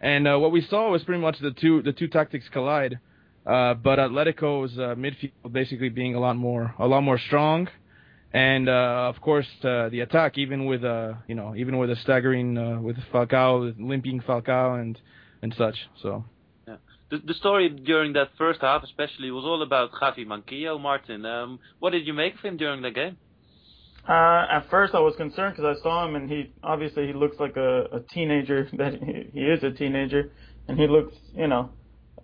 and 0.00 0.26
uh, 0.26 0.36
what 0.38 0.50
we 0.50 0.62
saw 0.62 0.90
was 0.90 1.04
pretty 1.04 1.20
much 1.20 1.38
the 1.40 1.52
two 1.52 1.82
the 1.82 1.92
two 1.92 2.08
tactics 2.08 2.46
collide. 2.52 2.98
Uh, 3.46 3.74
but 3.74 3.98
Atletico's 3.98 4.76
uh, 4.78 4.94
midfield 4.94 5.30
basically 5.52 5.90
being 5.90 6.14
a 6.14 6.20
lot 6.20 6.34
more 6.34 6.74
a 6.78 6.86
lot 6.86 7.02
more 7.02 7.18
strong, 7.18 7.68
and 8.32 8.68
uh, 8.68 9.12
of 9.14 9.20
course 9.20 9.46
uh, 9.62 9.90
the 9.90 10.00
attack 10.00 10.38
even 10.38 10.64
with 10.64 10.82
uh, 10.82 11.12
you 11.28 11.34
know 11.34 11.54
even 11.54 11.78
with 11.78 11.90
a 11.90 11.96
staggering 11.96 12.58
uh, 12.58 12.80
with 12.80 12.96
Falcao 13.12 13.74
limping 13.78 14.20
Falcao 14.22 14.80
and 14.80 14.98
and 15.42 15.54
such. 15.56 15.76
So 16.02 16.24
the, 17.10 17.18
the 17.18 17.34
story 17.34 17.68
during 17.68 18.14
that 18.14 18.28
first 18.38 18.60
half, 18.60 18.82
especially, 18.82 19.30
was 19.30 19.44
all 19.44 19.62
about 19.62 19.92
Javi 19.92 20.26
Manquillo. 20.26 20.80
Martin, 20.80 21.24
um, 21.26 21.58
what 21.78 21.90
did 21.90 22.06
you 22.06 22.14
make 22.14 22.34
of 22.34 22.40
him 22.40 22.56
during 22.56 22.82
the 22.82 22.90
game? 22.90 23.16
Uh, 24.08 24.46
at 24.50 24.66
first, 24.70 24.94
I 24.94 25.00
was 25.00 25.14
concerned 25.16 25.56
because 25.56 25.76
I 25.78 25.82
saw 25.82 26.06
him, 26.06 26.14
and 26.14 26.30
he 26.30 26.52
obviously 26.62 27.06
he 27.06 27.12
looks 27.12 27.38
like 27.38 27.56
a, 27.56 27.84
a 27.92 28.00
teenager. 28.12 28.68
That 28.76 28.94
he, 28.94 29.30
he 29.32 29.46
is 29.46 29.62
a 29.62 29.70
teenager, 29.70 30.30
and 30.68 30.78
he 30.78 30.86
looks, 30.86 31.14
you 31.34 31.46
know, 31.46 31.70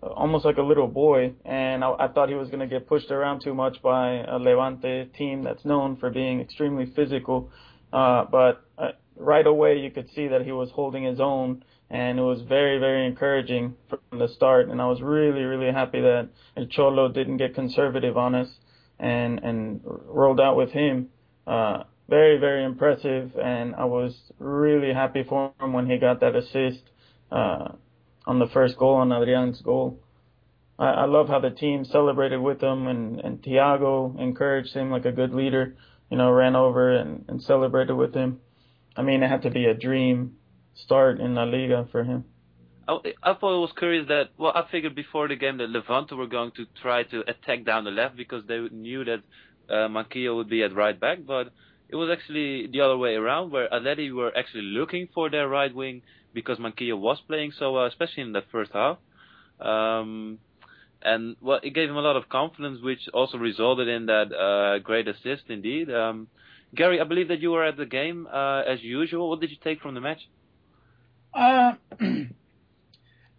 almost 0.03 0.45
like 0.45 0.59
a 0.59 0.63
little 0.63 0.89
boy. 0.89 1.33
And 1.45 1.85
I, 1.85 1.93
I 2.01 2.09
thought 2.09 2.29
he 2.29 2.35
was 2.35 2.49
going 2.49 2.61
to 2.61 2.67
get 2.67 2.87
pushed 2.87 3.11
around 3.11 3.41
too 3.43 3.55
much 3.55 3.81
by 3.83 4.25
a 4.29 4.39
Levante 4.39 5.07
team 5.17 5.43
that's 5.45 5.65
known 5.65 5.97
for 5.97 6.11
being 6.11 6.41
extremely 6.41 6.93
physical. 6.95 7.51
Uh, 7.93 8.25
but 8.31 8.65
uh, 8.79 8.91
right 9.17 9.47
away, 9.47 9.79
you 9.79 9.91
could 9.91 10.09
see 10.15 10.29
that 10.29 10.43
he 10.43 10.53
was 10.53 10.71
holding 10.71 11.05
his 11.05 11.21
own 11.21 11.65
and 11.91 12.19
it 12.19 12.23
was 12.23 12.43
very, 12.43 12.79
very 12.79 13.05
encouraging 13.07 13.75
from 13.89 14.19
the 14.19 14.29
start. 14.29 14.69
And 14.69 14.81
I 14.81 14.87
was 14.87 15.03
really, 15.03 15.43
really 15.43 15.73
happy 15.73 16.01
that 16.01 16.29
El 16.57 16.67
Cholo 16.67 17.09
didn't 17.09 17.39
get 17.39 17.55
conservative 17.55 18.17
on 18.17 18.35
us 18.35 18.49
and 18.99 19.41
and 19.43 19.81
rolled 19.85 20.41
out 20.41 20.57
with 20.57 20.71
him. 20.71 21.09
Uh, 21.47 21.83
very, 22.09 22.39
very 22.39 22.65
impressive, 22.65 23.37
and 23.37 23.75
I 23.75 23.85
was 23.85 24.15
really 24.39 24.93
happy 24.93 25.25
for 25.29 25.53
him 25.61 25.73
when 25.73 25.89
he 25.89 25.97
got 25.99 26.21
that 26.21 26.35
assist 26.35 26.83
uh, 27.31 27.69
on 28.27 28.39
the 28.39 28.49
first 28.49 28.77
goal 28.77 28.95
on 28.95 29.13
Adrian's 29.13 29.61
goal. 29.61 30.01
I, 30.79 30.89
I 30.89 31.05
love 31.07 31.29
how 31.29 31.41
the 31.41 31.51
team 31.51 31.85
celebrated 31.85 32.41
with 32.41 32.63
him, 32.63 32.87
and 32.87 33.21
and 33.21 33.43
Tiago 33.43 34.15
encouraged 34.19 34.75
him 34.75 34.91
like 34.91 35.07
a 35.07 35.13
good 35.13 35.35
leader. 35.35 35.75
You 36.09 36.19
know, 36.19 36.31
ran 36.31 36.57
over 36.57 36.97
and, 36.97 37.25
and 37.29 37.41
celebrated 37.41 37.95
with 37.95 38.15
him. 38.15 38.41
I 38.97 39.03
mean, 39.03 39.23
it 39.23 39.29
had 39.29 39.43
to 39.43 39.51
be 39.51 39.67
a 39.67 39.75
dream 39.75 40.37
start 40.75 41.21
in 41.21 41.35
La 41.35 41.45
Liga 41.45 41.89
for 41.91 42.05
him. 42.05 42.25
I, 42.89 42.99
I 43.23 43.35
thought 43.35 43.57
it 43.57 43.61
was 43.61 43.73
curious 43.79 44.09
that 44.09 44.31
well, 44.39 44.53
I 44.55 44.65
figured 44.71 44.95
before 44.95 45.29
the 45.29 45.37
game 45.37 45.59
that 45.59 45.71
Levante 45.71 46.15
were 46.15 46.27
going 46.27 46.53
to 46.53 46.67
try 46.83 47.05
to 47.05 47.21
attack 47.29 47.65
down 47.65 47.85
the 47.85 47.91
left 47.91 48.17
because 48.17 48.45
they 48.47 48.59
knew 48.71 49.05
that 49.05 49.23
uh, 49.69 49.89
Manquillo 49.89 50.37
would 50.37 50.49
be 50.49 50.63
at 50.63 50.75
right 50.75 50.99
back, 50.99 51.19
but 51.27 51.53
it 51.89 51.97
was 51.97 52.11
actually 52.11 52.69
the 52.69 52.81
other 52.81 52.97
way 52.97 53.15
around, 53.15 53.51
where 53.51 53.69
Atleti 53.69 54.13
were 54.15 54.37
actually 54.37 54.63
looking 54.63 55.09
for 55.15 55.31
their 55.31 55.49
right 55.49 55.75
wing 55.75 56.03
because 56.33 56.59
Manquillo 56.59 56.97
was 56.97 57.19
playing 57.27 57.53
so 57.59 57.73
well, 57.73 57.87
especially 57.87 58.23
in 58.23 58.33
the 58.33 58.43
first 58.53 58.73
half. 58.73 58.99
Um, 59.61 60.39
and 61.03 61.37
well, 61.41 61.61
it 61.63 61.71
gave 61.71 61.89
him 61.89 61.97
a 61.97 62.01
lot 62.01 62.17
of 62.17 62.29
confidence, 62.29 62.81
which 62.83 63.01
also 63.15 63.39
resulted 63.39 63.89
in 63.89 64.07
that 64.07 64.33
uh, 64.33 64.79
great 64.81 65.09
assist 65.09 65.45
indeed. 65.49 65.91
Um, 65.91 66.29
Gary, 66.75 67.01
I 67.01 67.05
believe 67.05 67.29
that 67.29 67.41
you 67.41 67.51
were 67.51 67.65
at 67.65 67.77
the 67.77 67.87
game 67.87 68.29
uh, 68.33 68.63
as 68.63 68.83
usual. 68.83 69.29
What 69.29 69.41
did 69.41 69.51
you 69.51 69.57
take 69.63 69.81
from 69.81 69.95
the 69.95 70.01
match? 70.01 70.21
Uh, 71.33 71.73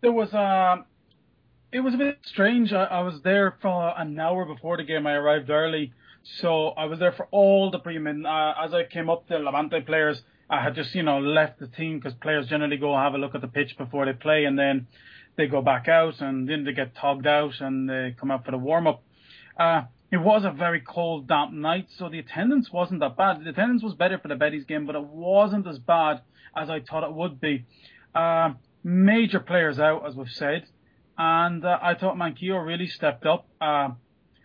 there 0.02 0.12
was 0.12 0.30
a. 0.34 0.38
Uh, 0.38 0.76
it 1.74 1.80
was 1.80 1.94
a 1.94 1.98
bit 1.98 2.20
strange. 2.26 2.74
I, 2.74 2.84
I, 2.84 3.02
was 3.02 3.22
there 3.24 3.58
for 3.62 3.98
an 3.98 4.20
hour 4.20 4.44
before 4.44 4.76
the 4.76 4.84
game. 4.84 5.08
I 5.08 5.14
arrived 5.14 5.50
early, 5.50 5.94
so 6.42 6.70
I 6.70 6.86
was 6.86 7.00
there 7.00 7.14
for 7.14 7.28
all 7.32 7.72
the 7.72 7.80
pre-min. 7.80 8.26
Uh, 8.26 8.54
as 8.62 8.74
I 8.74 8.84
came 8.84 9.10
up, 9.10 9.30
the 9.30 9.36
Levante 9.40 9.80
players, 9.82 10.22
I 10.50 10.62
had 10.62 10.76
just 10.76 10.94
you 10.94 11.04
know 11.04 11.20
left 11.20 11.60
the 11.60 11.68
team 11.68 12.00
because 12.00 12.14
players 12.16 12.48
generally 12.48 12.78
go 12.78 12.96
have 12.96 13.14
a 13.14 13.18
look 13.18 13.36
at 13.36 13.42
the 13.42 13.48
pitch 13.48 13.78
before 13.78 14.06
they 14.06 14.14
play, 14.14 14.44
and 14.44 14.60
then 14.60 14.88
they 15.38 15.48
go 15.48 15.62
back 15.62 15.88
out, 15.88 16.20
and 16.20 16.48
then 16.48 16.66
they 16.66 16.74
get 16.74 16.94
togged 16.96 17.28
out, 17.28 17.54
and 17.62 17.90
they 17.90 18.16
come 18.20 18.32
out 18.32 18.44
for 18.44 18.52
the 18.52 18.58
warm 18.58 18.88
up. 18.88 19.04
Uh, 19.58 19.84
it 20.12 20.18
was 20.18 20.44
a 20.44 20.52
very 20.52 20.82
cold, 20.82 21.28
damp 21.28 21.54
night, 21.54 21.88
so 21.98 22.10
the 22.10 22.20
attendance 22.20 22.70
wasn't 22.70 23.00
that 23.00 23.16
bad. 23.16 23.46
The 23.46 23.50
attendance 23.52 23.82
was 23.82 23.94
better 23.94 24.18
for 24.18 24.28
the 24.28 24.36
Betis 24.36 24.66
game, 24.66 24.86
but 24.86 24.96
it 24.96 25.06
wasn't 25.06 25.68
as 25.68 25.80
bad 25.80 26.22
as 26.56 26.70
I 26.70 26.82
thought 26.82 27.04
it 27.04 27.14
would 27.14 27.40
be. 27.40 27.66
Uh, 28.14 28.54
major 28.84 29.40
players 29.40 29.80
out, 29.80 30.06
as 30.06 30.16
we've 30.16 30.30
said, 30.30 30.66
and 31.18 31.64
uh, 31.64 31.78
I 31.82 31.96
thought 31.96 32.18
Manquillo 32.18 32.66
really 32.66 32.88
stepped 32.88 33.26
up. 33.26 33.48
Uh, 33.60 33.90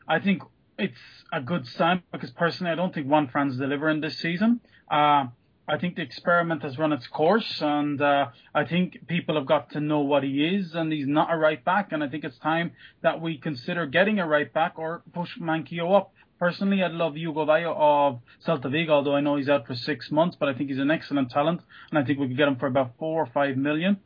I 0.06 0.20
think 0.20 0.42
it's 0.78 0.98
a 1.32 1.40
good 1.40 1.66
sign 1.66 2.02
because 2.12 2.30
personally, 2.30 2.72
I 2.72 2.74
don't 2.74 2.94
think 2.94 3.06
Juanfran's 3.06 3.58
delivering 3.58 4.00
this 4.00 4.18
season. 4.18 4.60
Uh, 4.90 5.26
I 5.68 5.78
think 5.78 5.96
the 5.96 6.02
experiment 6.02 6.62
has 6.62 6.78
run 6.78 6.92
its 6.92 7.08
course, 7.08 7.60
and 7.60 8.00
uh, 8.00 8.26
I 8.54 8.64
think 8.64 9.08
people 9.08 9.34
have 9.34 9.46
got 9.46 9.70
to 9.70 9.80
know 9.80 10.00
what 10.00 10.22
he 10.22 10.44
is, 10.44 10.76
and 10.76 10.92
he's 10.92 11.08
not 11.08 11.32
a 11.32 11.36
right 11.36 11.64
back. 11.64 11.90
And 11.90 12.04
I 12.04 12.08
think 12.08 12.22
it's 12.22 12.38
time 12.38 12.70
that 13.02 13.20
we 13.20 13.36
consider 13.38 13.84
getting 13.86 14.20
a 14.20 14.28
right 14.28 14.52
back 14.52 14.74
or 14.78 15.02
push 15.12 15.36
Manquillo 15.40 15.96
up. 15.96 16.12
Personally, 16.38 16.82
I'd 16.82 16.92
love 16.92 17.16
Hugo 17.16 17.46
Mallo 17.46 17.74
of 17.74 18.20
Celta 18.46 18.70
Vigo, 18.70 18.92
although 18.92 19.16
I 19.16 19.20
know 19.20 19.36
he's 19.36 19.48
out 19.48 19.66
for 19.66 19.74
six 19.74 20.10
months, 20.10 20.36
but 20.38 20.48
I 20.48 20.54
think 20.54 20.68
he's 20.68 20.78
an 20.78 20.90
excellent 20.90 21.30
talent, 21.30 21.62
and 21.90 21.98
I 21.98 22.04
think 22.04 22.18
we 22.18 22.28
could 22.28 22.36
get 22.36 22.48
him 22.48 22.56
for 22.56 22.66
about 22.66 22.92
four 22.98 23.22
or 23.22 23.26
five 23.26 23.56
million. 23.56 23.98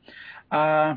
Uh, 0.50 0.96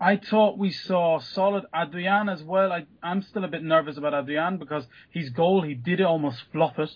I 0.00 0.16
thought 0.16 0.58
we 0.58 0.70
saw 0.70 1.18
solid 1.18 1.64
Adrian 1.74 2.28
as 2.28 2.42
well. 2.42 2.72
I, 2.72 2.86
I'm 3.02 3.22
still 3.22 3.44
a 3.44 3.48
bit 3.48 3.62
nervous 3.62 3.96
about 3.96 4.12
Adrian 4.12 4.58
because 4.58 4.84
his 5.10 5.30
goal, 5.30 5.62
he 5.62 5.74
did 5.74 6.00
it 6.00 6.04
almost 6.04 6.42
fluff 6.52 6.78
it. 6.78 6.90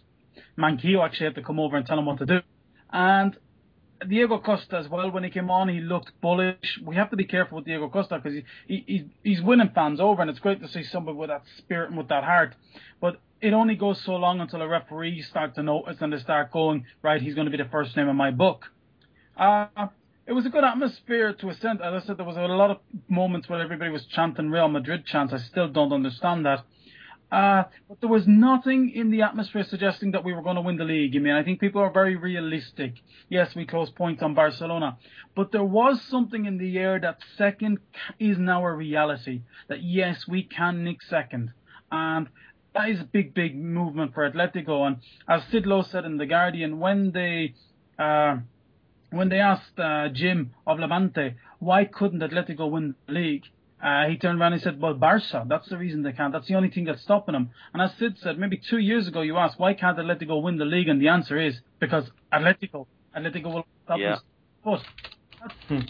Manquillo 0.59 1.05
actually 1.05 1.27
had 1.27 1.35
to 1.37 1.43
come 1.43 1.59
over 1.59 1.77
and 1.77 1.87
tell 1.87 1.99
him 1.99 2.07
what 2.07 2.19
to 2.19 2.27
do. 2.27 2.41
And 2.93 3.37
Diego 4.07 4.39
Costa 4.39 4.77
as 4.77 4.89
well, 4.89 5.11
when 5.11 5.25
he 5.25 5.31
came 5.31 5.51
on, 5.51 5.69
he 5.69 5.81
looked 5.81 6.13
bullish. 6.21 6.79
We 6.85 6.97
have 6.97 7.11
to 7.11 7.17
be 7.17 7.25
careful 7.25 7.57
with 7.57 7.65
Diego 7.65 7.89
Costa 7.89 8.21
because 8.23 8.43
he, 8.67 8.85
he, 8.87 9.11
he's 9.23 9.43
winning 9.43 9.71
fans 9.75 10.01
over, 10.01 10.21
and 10.21 10.31
it's 10.31 10.39
great 10.39 10.61
to 10.61 10.69
see 10.69 10.85
somebody 10.85 11.17
with 11.17 11.31
that 11.31 11.43
spirit 11.59 11.89
and 11.89 11.99
with 11.99 12.09
that 12.09 12.25
heart. 12.25 12.55
But 13.01 13.21
it 13.41 13.53
only 13.53 13.77
goes 13.77 14.03
so 14.05 14.17
long 14.17 14.41
until 14.41 14.63
a 14.63 14.69
referee 14.69 15.23
start 15.23 15.55
to 15.55 15.63
notice 15.63 15.97
and 16.01 16.13
they 16.13 16.19
start 16.19 16.53
going, 16.53 16.85
right, 17.03 17.21
he's 17.23 17.35
going 17.35 17.47
to 17.47 17.51
be 17.51 17.63
the 17.63 17.69
first 17.69 17.97
name 17.97 18.09
in 18.09 18.17
my 18.17 18.31
book. 18.31 18.67
Uh, 19.37 19.67
it 20.27 20.33
was 20.33 20.45
a 20.45 20.51
good 20.51 20.65
atmosphere 20.65 21.33
to 21.33 21.49
a. 21.49 21.55
As 21.55 22.03
I 22.03 22.07
said, 22.07 22.19
there 22.19 22.27
was 22.27 22.37
a 22.37 22.41
lot 22.41 22.71
of 22.71 22.79
moments 23.09 23.49
where 23.49 23.61
everybody 23.61 23.91
was 23.91 24.05
chanting 24.07 24.51
Real 24.51 24.69
Madrid 24.69 25.07
chants. 25.07 25.33
I 25.33 25.39
still 25.39 25.69
don't 25.69 25.93
understand 25.93 26.45
that. 26.45 26.65
Uh, 27.31 27.65
but 27.89 28.01
there 28.01 28.09
was 28.09 28.27
nothing 28.27 28.91
in 28.95 29.11
the 29.11 29.23
atmosphere 29.23 29.63
suggesting 29.63 30.13
that 30.13 30.25
we 30.25 30.33
were 30.33 30.43
going 30.43 30.57
to 30.57 30.63
win 30.63 30.77
the 30.77 30.85
league. 30.85 31.15
I 31.15 31.19
mean, 31.19 31.35
I 31.35 31.43
think 31.45 31.61
people 31.61 31.83
are 31.83 31.93
very 31.93 32.17
realistic. 32.17 32.95
Yes, 33.29 33.55
we 33.55 33.67
closed 33.67 33.95
points 33.95 34.23
on 34.23 34.35
Barcelona, 34.35 34.97
but 35.37 35.53
there 35.53 35.65
was 35.65 36.01
something 36.03 36.47
in 36.47 36.57
the 36.57 36.79
air 36.79 36.99
that 36.99 37.19
second 37.37 37.79
is 38.19 38.39
now 38.39 38.65
a 38.65 38.73
reality. 38.73 39.43
That 39.69 39.83
yes, 39.83 40.27
we 40.27 40.43
can 40.43 40.85
nick 40.85 41.03
second, 41.03 41.53
and 41.93 42.29
that 42.79 42.91
is 42.91 43.01
a 43.01 43.05
big, 43.05 43.35
big 43.35 43.57
movement 43.57 44.15
for 44.15 44.31
Atletico. 44.31 44.87
And 44.87 44.97
as 45.29 45.43
Sid 45.51 45.67
Lowe 45.67 45.83
said 45.83 46.05
in 46.05 46.17
the 46.17 46.27
Guardian, 46.27 46.79
when 46.79 47.11
they 47.11 47.55
uh, 47.99 48.37
when 49.11 49.29
they 49.29 49.41
asked 49.41 49.79
uh, 49.79 50.09
Jim 50.11 50.55
of 50.67 50.79
Levante 50.79 51.35
why 51.59 51.85
couldn't 51.85 52.21
Atletico 52.21 52.71
win 52.71 52.95
the 53.07 53.13
league, 53.13 53.43
uh, 53.83 54.07
he 54.07 54.17
turned 54.17 54.41
around 54.41 54.53
and 54.53 54.63
said, 54.63 54.81
well, 54.81 54.95
Barca, 54.95 55.45
that's 55.49 55.69
the 55.69 55.77
reason 55.77 56.03
they 56.03 56.13
can't. 56.13 56.33
That's 56.33 56.47
the 56.47 56.55
only 56.55 56.71
thing 56.71 56.85
that's 56.85 57.03
stopping 57.03 57.33
them. 57.33 57.51
And 57.73 57.83
as 57.83 57.91
Sid 57.99 58.19
said, 58.23 58.39
maybe 58.39 58.61
two 58.71 58.79
years 58.79 59.09
ago 59.09 59.23
you 59.23 59.37
asked, 59.37 59.59
why 59.59 59.75
can't 59.75 59.99
Atletico 59.99 60.41
win 60.41 60.57
the 60.57 60.65
league? 60.65 60.89
And 60.89 61.03
the 61.03 61.09
answer 61.09 61.37
is, 61.41 61.55
because 61.81 62.05
Atletico, 62.33 62.87
Atletico 63.17 63.55
will 63.55 63.67
stop 63.85 63.99
yeah. 63.99 64.15
us. 64.15 64.21
But 64.65 64.83
hmm. 65.67 65.81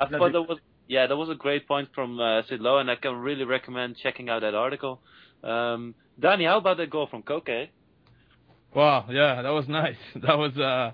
I 0.00 0.06
thought 0.06 0.32
that 0.32 0.42
was, 0.42 0.58
yeah, 0.88 1.06
that 1.06 1.16
was 1.16 1.28
a 1.28 1.34
great 1.34 1.68
point 1.68 1.90
from 1.94 2.18
uh, 2.18 2.42
Sid 2.48 2.60
Lowe, 2.60 2.78
and 2.78 2.90
I 2.90 2.96
can 2.96 3.16
really 3.16 3.44
recommend 3.44 3.96
checking 4.02 4.30
out 4.30 4.40
that 4.40 4.54
article. 4.54 5.00
Um, 5.42 5.94
Danny, 6.22 6.44
how 6.44 6.58
about 6.58 6.76
that 6.76 6.88
goal 6.88 7.08
from 7.08 7.24
Koke? 7.24 7.68
Wow, 8.74 9.06
yeah, 9.10 9.42
that 9.42 9.50
was 9.50 9.66
nice. 9.68 9.96
That 10.22 10.38
was, 10.38 10.56
uh, 10.56 10.92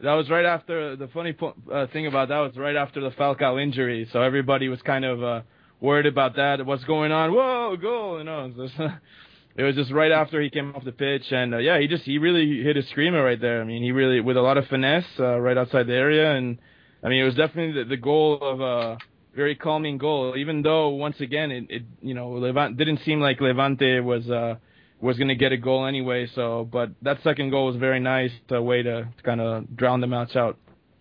that 0.00 0.14
was 0.14 0.30
right 0.30 0.46
after 0.46 0.94
the 0.94 1.08
funny 1.08 1.32
po- 1.32 1.56
uh, 1.70 1.88
thing 1.92 2.06
about 2.06 2.28
that 2.28 2.38
was 2.38 2.56
right 2.56 2.76
after 2.76 3.00
the 3.00 3.10
Falcao 3.10 3.60
injury, 3.60 4.08
so 4.12 4.22
everybody 4.22 4.68
was 4.68 4.80
kind 4.82 5.04
of 5.04 5.22
uh, 5.22 5.40
worried 5.80 6.06
about 6.06 6.36
that. 6.36 6.64
What's 6.64 6.84
going 6.84 7.10
on? 7.10 7.32
Whoa, 7.32 7.76
goal! 7.76 8.18
You 8.18 8.24
know, 8.24 8.52
it 9.56 9.62
was 9.62 9.74
just 9.74 9.90
right 9.90 10.12
after 10.12 10.40
he 10.40 10.48
came 10.48 10.72
off 10.74 10.84
the 10.84 10.92
pitch, 10.92 11.32
and 11.32 11.54
uh, 11.54 11.58
yeah, 11.58 11.80
he 11.80 11.88
just 11.88 12.04
he 12.04 12.18
really 12.18 12.62
hit 12.62 12.76
a 12.76 12.82
screamer 12.84 13.24
right 13.24 13.40
there. 13.40 13.60
I 13.60 13.64
mean, 13.64 13.82
he 13.82 13.90
really 13.90 14.20
with 14.20 14.36
a 14.36 14.42
lot 14.42 14.56
of 14.56 14.68
finesse 14.68 15.04
uh, 15.18 15.38
right 15.40 15.58
outside 15.58 15.88
the 15.88 15.94
area, 15.94 16.32
and 16.36 16.58
I 17.02 17.08
mean, 17.08 17.20
it 17.20 17.24
was 17.24 17.34
definitely 17.34 17.82
the, 17.82 17.88
the 17.88 17.96
goal 17.96 18.38
of 18.40 18.60
a 18.60 18.98
very 19.34 19.54
calming 19.54 19.98
goal. 19.98 20.34
Even 20.36 20.62
though 20.62 20.90
once 20.90 21.20
again, 21.20 21.50
it, 21.50 21.66
it 21.68 21.82
you 22.00 22.14
know 22.14 22.30
Levante 22.30 22.76
didn't 22.76 23.00
seem 23.04 23.20
like 23.20 23.40
Levante 23.40 24.00
was 24.00 24.28
uh 24.30 24.56
was 25.00 25.16
going 25.16 25.28
to 25.28 25.34
get 25.34 25.52
a 25.52 25.56
goal 25.56 25.86
anyway. 25.86 26.28
So, 26.34 26.68
but 26.70 26.90
that 27.02 27.22
second 27.22 27.50
goal 27.50 27.66
was 27.66 27.76
very 27.76 28.00
nice, 28.00 28.32
a 28.50 28.62
way 28.62 28.82
to, 28.82 29.04
to 29.04 29.22
kind 29.22 29.40
of 29.40 29.76
drown 29.76 30.00
the 30.00 30.06
match 30.06 30.36
out. 30.36 30.58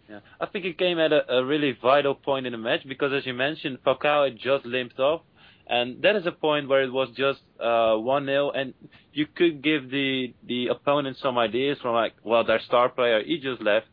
Yeah, 0.10 0.20
I 0.40 0.48
think 0.48 0.66
it 0.66 0.78
came 0.78 1.00
at 1.00 1.12
a, 1.12 1.32
a 1.32 1.46
really 1.46 1.78
vital 1.80 2.16
point 2.16 2.48
in 2.48 2.54
the 2.54 2.58
match 2.58 2.82
because, 2.88 3.14
as 3.14 3.26
you 3.26 3.34
mentioned, 3.34 3.80
Falcao 3.86 4.28
had 4.28 4.40
just 4.40 4.66
limped 4.66 5.00
off, 5.00 5.22
and 5.68 6.02
that 6.02 6.16
is 6.16 6.26
a 6.26 6.32
point 6.32 6.68
where 6.68 6.82
it 6.82 6.92
was 6.92 7.10
just 7.16 7.42
uh, 7.60 7.96
one 7.96 8.26
0 8.26 8.50
and 8.52 8.74
you 9.14 9.28
could 9.28 9.62
give 9.62 9.92
the 9.92 10.34
the 10.48 10.68
opponent 10.68 11.18
some 11.22 11.38
ideas 11.38 11.78
from 11.82 11.94
like, 11.94 12.14
well, 12.24 12.44
their 12.44 12.60
star 12.62 12.90
player 12.90 13.22
he 13.24 13.38
just 13.38 13.62
left, 13.62 13.86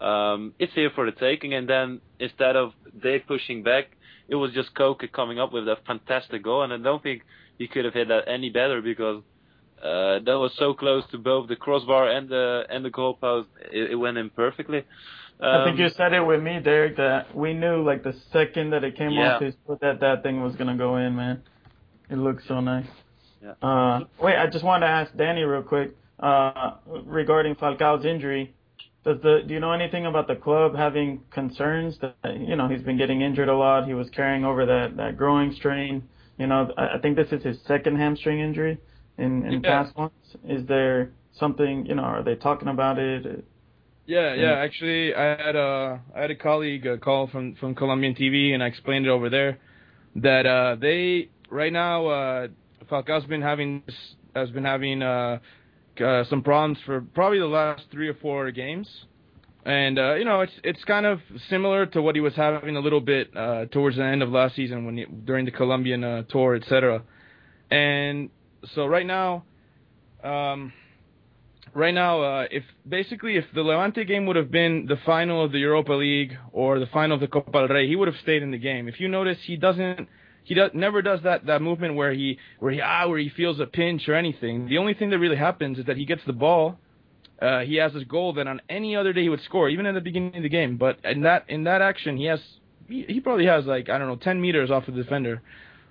um, 0.00 0.54
it's 0.58 0.72
here 0.74 0.90
for 0.94 1.06
the 1.06 1.12
taking, 1.12 1.54
and 1.54 1.68
then 1.68 2.00
instead 2.18 2.56
of 2.56 2.72
they 3.02 3.18
pushing 3.18 3.62
back, 3.62 3.86
it 4.28 4.34
was 4.34 4.52
just 4.52 4.74
Koke 4.74 5.10
coming 5.12 5.38
up 5.38 5.52
with 5.52 5.68
a 5.68 5.76
fantastic 5.86 6.42
goal, 6.42 6.62
and 6.62 6.72
I 6.72 6.78
don't 6.78 7.02
think 7.02 7.22
he 7.58 7.68
could 7.68 7.84
have 7.84 7.94
hit 7.94 8.08
that 8.08 8.28
any 8.28 8.50
better 8.50 8.82
because 8.82 9.22
uh, 9.82 10.18
that 10.24 10.38
was 10.38 10.52
so 10.58 10.74
close 10.74 11.04
to 11.12 11.18
both 11.18 11.48
the 11.48 11.56
crossbar 11.56 12.10
and 12.10 12.28
the 12.28 12.64
and 12.68 12.84
the 12.84 12.90
goalpost. 12.90 13.46
It, 13.72 13.92
it 13.92 13.94
went 13.94 14.18
in 14.18 14.30
perfectly. 14.30 14.84
Um, 15.38 15.48
I 15.48 15.64
think 15.64 15.78
you 15.78 15.88
said 15.90 16.14
it 16.14 16.24
with 16.24 16.42
me, 16.42 16.60
Derek, 16.60 16.96
that 16.96 17.36
we 17.36 17.52
knew 17.52 17.82
like 17.82 18.02
the 18.02 18.14
second 18.32 18.70
that 18.70 18.84
it 18.84 18.96
came 18.96 19.10
yeah. 19.10 19.34
off 19.34 19.42
his 19.42 19.54
foot 19.66 19.80
that 19.80 20.00
that 20.00 20.22
thing 20.22 20.42
was 20.42 20.56
gonna 20.56 20.76
go 20.76 20.96
in, 20.96 21.14
man. 21.14 21.42
It 22.08 22.16
looked 22.16 22.46
so 22.46 22.60
nice. 22.60 22.86
Yeah. 23.42 23.52
Uh, 23.62 24.00
wait, 24.20 24.36
I 24.36 24.46
just 24.46 24.64
wanted 24.64 24.86
to 24.86 24.92
ask 24.92 25.16
Danny 25.16 25.42
real 25.42 25.62
quick 25.62 25.94
uh, 26.18 26.76
regarding 27.04 27.54
Falcao's 27.54 28.04
injury. 28.04 28.54
Does 29.06 29.22
the 29.22 29.44
do 29.46 29.54
you 29.54 29.60
know 29.60 29.70
anything 29.70 30.06
about 30.06 30.26
the 30.26 30.34
club 30.34 30.74
having 30.74 31.20
concerns 31.30 31.96
that 32.00 32.16
you 32.40 32.56
know 32.56 32.66
he's 32.66 32.82
been 32.82 32.98
getting 32.98 33.20
injured 33.20 33.48
a 33.48 33.54
lot? 33.54 33.86
He 33.86 33.94
was 33.94 34.10
carrying 34.10 34.44
over 34.44 34.66
that 34.66 34.96
that 34.96 35.16
growing 35.16 35.52
strain. 35.52 36.02
You 36.38 36.48
know, 36.48 36.72
I, 36.76 36.96
I 36.96 36.98
think 36.98 37.14
this 37.14 37.28
is 37.30 37.44
his 37.44 37.56
second 37.68 37.98
hamstring 37.98 38.40
injury 38.40 38.78
in 39.16 39.46
in 39.46 39.62
yeah. 39.62 39.84
past 39.84 39.96
months. 39.96 40.36
Is 40.48 40.66
there 40.66 41.12
something 41.38 41.86
you 41.86 41.94
know? 41.94 42.02
Are 42.02 42.24
they 42.24 42.34
talking 42.34 42.66
about 42.66 42.98
it? 42.98 43.44
Yeah, 44.06 44.34
yeah. 44.34 44.54
Actually, 44.54 45.14
I 45.14 45.36
had 45.40 45.54
a 45.54 46.00
I 46.12 46.20
had 46.22 46.32
a 46.32 46.36
colleague 46.36 46.84
call 47.00 47.28
from 47.28 47.54
from 47.54 47.76
Colombian 47.76 48.16
TV, 48.16 48.54
and 48.54 48.62
I 48.62 48.66
explained 48.66 49.06
it 49.06 49.10
over 49.10 49.30
there 49.30 49.60
that 50.16 50.46
uh, 50.46 50.74
they 50.80 51.28
right 51.48 51.72
now 51.72 52.06
uh, 52.08 52.48
Falcao's 52.90 53.24
been 53.26 53.42
having 53.42 53.84
has 54.34 54.50
been 54.50 54.64
having 54.64 55.00
uh, 55.00 55.38
uh, 56.00 56.24
some 56.24 56.42
problems 56.42 56.78
for 56.84 57.00
probably 57.00 57.38
the 57.38 57.46
last 57.46 57.82
three 57.90 58.08
or 58.08 58.14
four 58.14 58.50
games, 58.50 58.88
and 59.64 59.98
uh, 59.98 60.14
you 60.14 60.24
know 60.24 60.40
it's 60.40 60.52
it's 60.64 60.84
kind 60.84 61.06
of 61.06 61.20
similar 61.48 61.86
to 61.86 62.02
what 62.02 62.14
he 62.14 62.20
was 62.20 62.34
having 62.34 62.76
a 62.76 62.80
little 62.80 63.00
bit 63.00 63.36
uh, 63.36 63.66
towards 63.66 63.96
the 63.96 64.04
end 64.04 64.22
of 64.22 64.30
last 64.30 64.56
season 64.56 64.86
when 64.86 64.96
he, 64.96 65.04
during 65.04 65.44
the 65.44 65.50
Colombian 65.50 66.04
uh, 66.04 66.22
tour, 66.28 66.54
etc. 66.54 67.02
And 67.70 68.30
so 68.74 68.86
right 68.86 69.06
now. 69.06 69.44
Um, 70.24 70.72
right 71.76 71.94
now, 71.94 72.22
uh, 72.22 72.46
if 72.50 72.64
basically 72.88 73.36
if 73.36 73.44
the 73.54 73.62
Levante 73.62 74.04
game 74.04 74.26
would 74.26 74.36
have 74.36 74.50
been 74.50 74.86
the 74.88 74.96
final 75.04 75.44
of 75.44 75.52
the 75.52 75.58
Europa 75.58 75.92
League 75.92 76.36
or 76.52 76.80
the 76.80 76.86
final 76.86 77.14
of 77.14 77.20
the 77.20 77.28
Copa 77.28 77.52
del 77.52 77.68
Rey, 77.68 77.86
he 77.86 77.94
would 77.94 78.08
have 78.08 78.16
stayed 78.22 78.42
in 78.42 78.50
the 78.50 78.58
game. 78.58 78.88
If 78.88 78.98
you 78.98 79.08
notice, 79.08 79.38
he 79.42 79.56
doesn't. 79.56 80.08
He 80.46 80.54
does, 80.54 80.70
never 80.74 81.02
does 81.02 81.20
that, 81.24 81.46
that 81.46 81.60
movement 81.60 81.96
where 81.96 82.12
he 82.12 82.38
where 82.60 82.72
he 82.72 82.80
ah 82.80 83.08
where 83.08 83.18
he 83.18 83.28
feels 83.28 83.58
a 83.58 83.66
pinch 83.66 84.08
or 84.08 84.14
anything. 84.14 84.68
The 84.68 84.78
only 84.78 84.94
thing 84.94 85.10
that 85.10 85.18
really 85.18 85.36
happens 85.36 85.76
is 85.76 85.86
that 85.86 85.96
he 85.96 86.06
gets 86.06 86.22
the 86.24 86.32
ball. 86.32 86.78
Uh, 87.42 87.60
he 87.60 87.74
has 87.76 87.92
his 87.92 88.04
goal 88.04 88.32
that 88.34 88.46
on 88.46 88.62
any 88.68 88.94
other 88.94 89.12
day 89.12 89.22
he 89.22 89.28
would 89.28 89.42
score, 89.42 89.68
even 89.68 89.86
in 89.86 89.96
the 89.96 90.00
beginning 90.00 90.36
of 90.36 90.44
the 90.44 90.48
game. 90.48 90.76
But 90.76 90.98
in 91.02 91.22
that 91.22 91.46
in 91.48 91.64
that 91.64 91.82
action, 91.82 92.16
he 92.16 92.26
has 92.26 92.38
he, 92.88 93.04
he 93.08 93.18
probably 93.18 93.46
has 93.46 93.66
like 93.66 93.88
I 93.88 93.98
don't 93.98 94.06
know 94.06 94.16
10 94.16 94.40
meters 94.40 94.70
off 94.70 94.86
the 94.86 94.92
defender, 94.92 95.42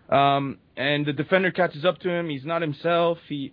um, 0.09 0.57
and 0.77 1.05
the 1.05 1.11
defender 1.11 1.51
catches 1.51 1.83
up 1.83 1.99
to 1.99 2.09
him. 2.09 2.29
He's 2.29 2.45
not 2.45 2.61
himself. 2.61 3.17
He 3.27 3.51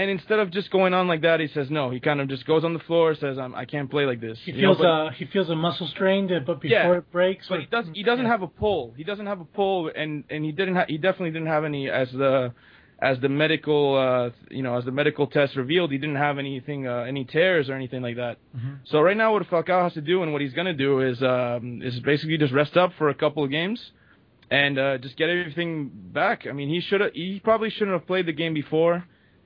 and 0.00 0.06
instead 0.16 0.38
of 0.42 0.46
just 0.58 0.68
going 0.70 0.92
on 0.98 1.04
like 1.12 1.22
that, 1.22 1.38
he 1.40 1.48
says 1.56 1.66
no. 1.70 1.84
He 1.90 2.00
kind 2.08 2.20
of 2.22 2.26
just 2.34 2.44
goes 2.46 2.62
on 2.64 2.72
the 2.78 2.84
floor, 2.88 3.14
says 3.14 3.36
I'm, 3.38 3.54
I 3.62 3.64
can't 3.72 3.90
play 3.94 4.04
like 4.12 4.20
this. 4.20 4.38
He 4.44 4.52
You 4.52 4.62
know, 4.62 4.62
feels 4.74 4.78
but- 4.78 4.86
uh 4.86 5.10
he 5.18 5.24
feels 5.34 5.48
a 5.50 5.56
muscle 5.66 5.88
strained, 5.96 6.30
uh, 6.30 6.40
but 6.48 6.60
before 6.60 6.78
Yeah, 6.92 6.98
it 7.00 7.10
breaks, 7.18 7.44
but 7.48 7.60
he 7.60 7.66
does 7.76 7.86
he 7.94 8.02
doesn't 8.10 8.26
have 8.34 8.42
a 8.42 8.50
pull. 8.62 8.82
He 9.00 9.04
doesn't 9.10 9.26
have 9.32 9.40
a 9.46 9.48
pull, 9.58 9.78
and 10.02 10.10
and 10.32 10.40
he 10.48 10.52
didn't 10.60 10.76
ha- 10.76 10.90
he 10.94 10.98
definitely 11.06 11.30
didn't 11.36 11.48
have 11.56 11.64
any 11.64 11.82
as 12.02 12.08
the 12.12 12.34
as 13.10 13.16
the 13.20 13.28
medical 13.28 13.82
uh 14.06 14.30
you 14.58 14.62
know 14.66 14.74
as 14.78 14.84
the 14.88 14.90
medical 15.00 15.26
test 15.36 15.50
revealed 15.62 15.88
he 15.96 15.98
didn't 16.04 16.22
have 16.28 16.36
anything 16.38 16.80
uh, 16.86 17.12
any 17.12 17.24
tears 17.34 17.64
or 17.70 17.74
anything 17.80 18.02
like 18.08 18.16
that. 18.24 18.36
Mhm. 18.56 18.78
So 18.90 18.96
right 19.08 19.16
now 19.22 19.28
what 19.34 19.42
Falcao 19.52 19.82
has 19.86 19.94
to 20.00 20.04
do 20.12 20.16
and 20.22 20.28
what 20.32 20.40
he's 20.44 20.54
gonna 20.58 20.80
do 20.88 20.92
is 21.10 21.16
um 21.22 21.82
is 21.88 21.98
basically 22.12 22.38
just 22.44 22.54
rest 22.62 22.74
up 22.82 22.90
for 22.98 23.06
a 23.10 23.14
couple 23.24 23.42
of 23.44 23.50
games. 23.50 23.80
And 24.48 24.78
uh, 24.78 24.98
just 24.98 25.16
get 25.16 25.28
everything 25.28 25.90
back. 25.92 26.46
I 26.48 26.52
mean, 26.52 26.68
he 26.68 26.80
should 26.80 27.00
have. 27.00 27.12
He 27.14 27.40
probably 27.42 27.68
shouldn't 27.68 27.96
have 27.98 28.06
played 28.06 28.26
the 28.26 28.32
game 28.42 28.54
before. 28.54 28.96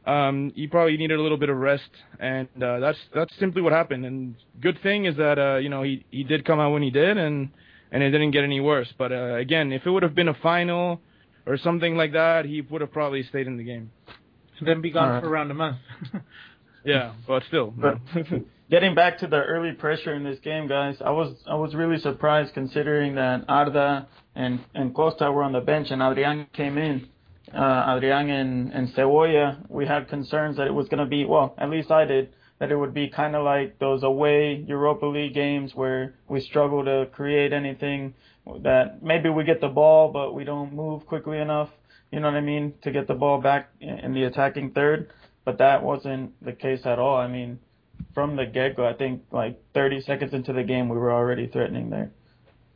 Um, 0.06 0.52
he 0.54 0.66
probably 0.66 0.96
needed 0.96 1.18
a 1.18 1.22
little 1.22 1.36
bit 1.36 1.50
of 1.50 1.56
rest, 1.56 1.90
and 2.18 2.48
uh, 2.62 2.80
that's 2.80 2.98
that's 3.14 3.34
simply 3.38 3.62
what 3.62 3.72
happened. 3.72 4.06
And 4.06 4.34
good 4.60 4.78
thing 4.82 5.04
is 5.04 5.16
that 5.16 5.38
uh, 5.38 5.56
you 5.58 5.68
know 5.68 5.82
he 5.82 6.04
he 6.10 6.24
did 6.24 6.44
come 6.44 6.58
out 6.58 6.72
when 6.72 6.82
he 6.82 6.90
did, 6.90 7.18
and 7.18 7.50
and 7.92 8.02
it 8.02 8.10
didn't 8.10 8.30
get 8.30 8.44
any 8.44 8.60
worse. 8.60 8.92
But 8.96 9.12
uh, 9.12 9.34
again, 9.34 9.72
if 9.72 9.86
it 9.86 9.90
would 9.90 10.02
have 10.02 10.14
been 10.14 10.28
a 10.28 10.34
final 10.34 11.00
or 11.46 11.58
something 11.58 11.96
like 11.96 12.12
that, 12.12 12.44
he 12.46 12.60
would 12.62 12.80
have 12.80 12.92
probably 12.92 13.22
stayed 13.24 13.46
in 13.46 13.56
the 13.56 13.64
game. 13.64 13.90
and 14.58 14.68
then 14.68 14.80
be 14.80 14.90
gone 14.90 15.08
Alright. 15.08 15.22
for 15.22 15.28
around 15.28 15.50
a 15.50 15.54
month. 15.54 15.76
Yeah, 16.84 17.12
but 17.26 17.42
still. 17.48 17.72
But 17.76 17.98
getting 18.70 18.94
back 18.94 19.18
to 19.18 19.26
the 19.26 19.36
early 19.36 19.72
pressure 19.72 20.14
in 20.14 20.24
this 20.24 20.38
game, 20.40 20.66
guys, 20.66 20.96
I 21.04 21.10
was 21.10 21.36
I 21.46 21.54
was 21.54 21.74
really 21.74 21.98
surprised 21.98 22.54
considering 22.54 23.16
that 23.16 23.44
Arda 23.48 24.08
and 24.34 24.60
and 24.74 24.94
Costa 24.94 25.30
were 25.30 25.42
on 25.42 25.52
the 25.52 25.60
bench 25.60 25.88
and 25.90 26.02
Adrian 26.02 26.46
came 26.52 26.78
in. 26.78 27.08
Uh, 27.54 27.96
Adrian 27.96 28.30
and 28.30 28.72
and 28.72 28.88
Cebolla, 28.94 29.58
we 29.68 29.86
had 29.86 30.08
concerns 30.08 30.56
that 30.56 30.66
it 30.66 30.74
was 30.74 30.88
going 30.88 31.00
to 31.00 31.06
be 31.06 31.24
well, 31.24 31.54
at 31.58 31.68
least 31.68 31.90
I 31.90 32.04
did, 32.04 32.32
that 32.58 32.70
it 32.70 32.76
would 32.76 32.94
be 32.94 33.08
kind 33.08 33.34
of 33.34 33.44
like 33.44 33.78
those 33.78 34.02
away 34.02 34.64
Europa 34.68 35.06
League 35.06 35.34
games 35.34 35.74
where 35.74 36.14
we 36.28 36.40
struggle 36.40 36.84
to 36.84 37.06
create 37.12 37.52
anything. 37.52 38.14
That 38.62 39.02
maybe 39.02 39.28
we 39.28 39.44
get 39.44 39.60
the 39.60 39.68
ball, 39.68 40.10
but 40.12 40.34
we 40.34 40.44
don't 40.44 40.72
move 40.72 41.06
quickly 41.06 41.38
enough. 41.38 41.70
You 42.10 42.20
know 42.20 42.28
what 42.28 42.36
I 42.36 42.40
mean 42.40 42.74
to 42.82 42.90
get 42.90 43.06
the 43.06 43.14
ball 43.14 43.40
back 43.40 43.70
in 43.80 44.12
the 44.12 44.24
attacking 44.24 44.72
third. 44.72 45.10
But 45.44 45.58
that 45.58 45.82
wasn't 45.82 46.32
the 46.44 46.52
case 46.52 46.80
at 46.84 46.98
all. 46.98 47.16
I 47.16 47.28
mean, 47.28 47.58
from 48.14 48.36
the 48.36 48.46
get 48.46 48.76
go, 48.76 48.86
I 48.86 48.92
think 48.94 49.22
like 49.30 49.60
30 49.74 50.02
seconds 50.02 50.34
into 50.34 50.52
the 50.52 50.62
game, 50.62 50.88
we 50.88 50.96
were 50.96 51.12
already 51.12 51.46
threatening 51.46 51.90
there. 51.90 52.10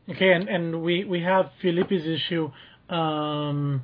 Okay, 0.09 0.33
and, 0.33 0.49
and 0.49 0.83
we, 0.83 1.05
we 1.05 1.23
have 1.23 1.51
Filipe's 1.63 2.05
issue, 2.05 2.51
um, 2.89 3.83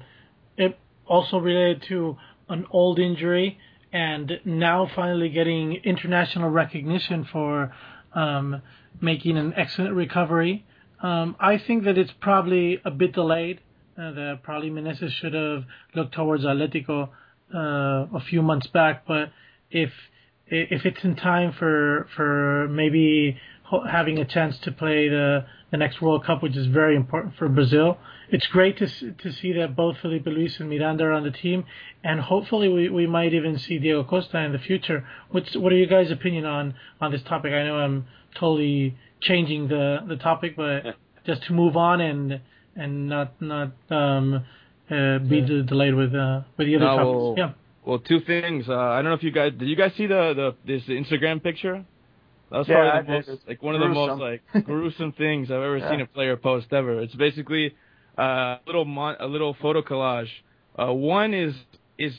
it 0.60 0.78
also 1.06 1.38
related 1.38 1.82
to 1.88 2.16
an 2.48 2.66
old 2.70 2.98
injury, 2.98 3.58
and 3.92 4.40
now 4.44 4.88
finally 4.94 5.28
getting 5.28 5.74
international 5.84 6.50
recognition 6.50 7.26
for 7.32 7.72
um, 8.12 8.62
making 9.00 9.36
an 9.36 9.52
excellent 9.56 9.94
recovery. 9.94 10.64
Um, 11.02 11.36
I 11.40 11.58
think 11.58 11.84
that 11.84 11.96
it's 11.96 12.12
probably 12.20 12.80
a 12.84 12.90
bit 12.90 13.12
delayed. 13.12 13.60
Uh, 13.98 14.12
that 14.12 14.40
probably 14.42 14.70
Menezes 14.70 15.10
should 15.10 15.34
have 15.34 15.64
looked 15.94 16.14
towards 16.14 16.44
Atletico 16.44 17.08
uh, 17.54 18.18
a 18.18 18.20
few 18.28 18.42
months 18.42 18.66
back, 18.68 19.06
but 19.06 19.32
if 19.70 19.90
if 20.46 20.84
it's 20.84 21.04
in 21.04 21.16
time 21.16 21.52
for 21.52 22.08
for 22.16 22.68
maybe 22.68 23.38
having 23.88 24.18
a 24.18 24.24
chance 24.24 24.58
to 24.58 24.72
play 24.72 25.08
the 25.08 25.44
the 25.70 25.76
next 25.76 26.00
World 26.02 26.24
Cup, 26.24 26.42
which 26.42 26.56
is 26.56 26.66
very 26.66 26.96
important 26.96 27.34
for 27.36 27.48
Brazil. 27.48 27.98
It's 28.30 28.46
great 28.46 28.78
to 28.78 28.86
to 29.12 29.32
see 29.32 29.52
that 29.54 29.74
both 29.76 29.98
Filipe 29.98 30.26
Luis 30.26 30.58
and 30.60 30.68
Miranda 30.68 31.04
are 31.04 31.12
on 31.12 31.24
the 31.24 31.30
team, 31.30 31.64
and 32.04 32.20
hopefully 32.20 32.68
we, 32.68 32.88
we 32.88 33.06
might 33.06 33.34
even 33.34 33.58
see 33.58 33.78
Diego 33.78 34.04
Costa 34.04 34.38
in 34.40 34.52
the 34.52 34.58
future. 34.58 35.06
What's 35.30 35.56
what 35.56 35.72
are 35.72 35.76
you 35.76 35.86
guys' 35.86 36.10
opinion 36.10 36.44
on 36.44 36.74
on 37.00 37.10
this 37.12 37.22
topic? 37.22 37.52
I 37.52 37.64
know 37.64 37.76
I'm 37.78 38.06
totally 38.34 38.96
changing 39.20 39.68
the 39.68 39.98
the 40.06 40.16
topic, 40.16 40.56
but 40.56 40.96
just 41.26 41.42
to 41.44 41.52
move 41.52 41.76
on 41.76 42.00
and 42.00 42.40
and 42.76 43.08
not 43.08 43.40
not 43.40 43.72
um 43.90 44.44
uh, 44.90 45.18
be 45.18 45.40
de- 45.40 45.62
delayed 45.64 45.94
with 45.94 46.14
uh 46.14 46.42
with 46.56 46.66
the 46.68 46.76
other 46.76 46.84
No, 46.84 46.96
topics. 46.96 47.06
well- 47.06 47.34
yeah. 47.38 47.52
Well, 47.82 47.98
two 47.98 48.20
things. 48.20 48.68
Uh, 48.68 48.76
I 48.76 48.96
don't 48.96 49.06
know 49.06 49.14
if 49.14 49.22
you 49.22 49.30
guys 49.30 49.52
did. 49.58 49.66
You 49.66 49.74
guys 49.74 49.92
see 49.96 50.06
the 50.06 50.34
the 50.34 50.54
this 50.66 50.82
Instagram 50.84 51.42
picture? 51.42 51.84
That 52.50 52.58
was 52.58 52.66
Yeah, 52.68 53.00
probably 53.00 53.22
the 53.24 53.32
most 53.32 53.48
like 53.48 53.62
one 53.62 53.74
of 53.74 53.80
the 53.80 53.88
most 53.88 54.18
Gruesome. 54.18 54.20
like 54.20 54.42
gruesome 54.64 55.12
things 55.12 55.50
I've 55.50 55.62
ever 55.62 55.78
Yeah. 55.78 55.90
seen 55.90 56.00
a 56.00 56.06
player 56.06 56.36
post 56.36 56.72
ever. 56.72 57.00
It's 57.00 57.14
basically 57.14 57.74
uh, 58.18 58.22
a 58.22 58.60
little 58.66 58.84
mon- 58.84 59.16
a 59.20 59.26
little 59.26 59.54
photo 59.62 59.82
collage. 59.82 60.28
Uh, 60.78 60.92
one 60.92 61.32
is 61.34 61.54
is 61.98 62.12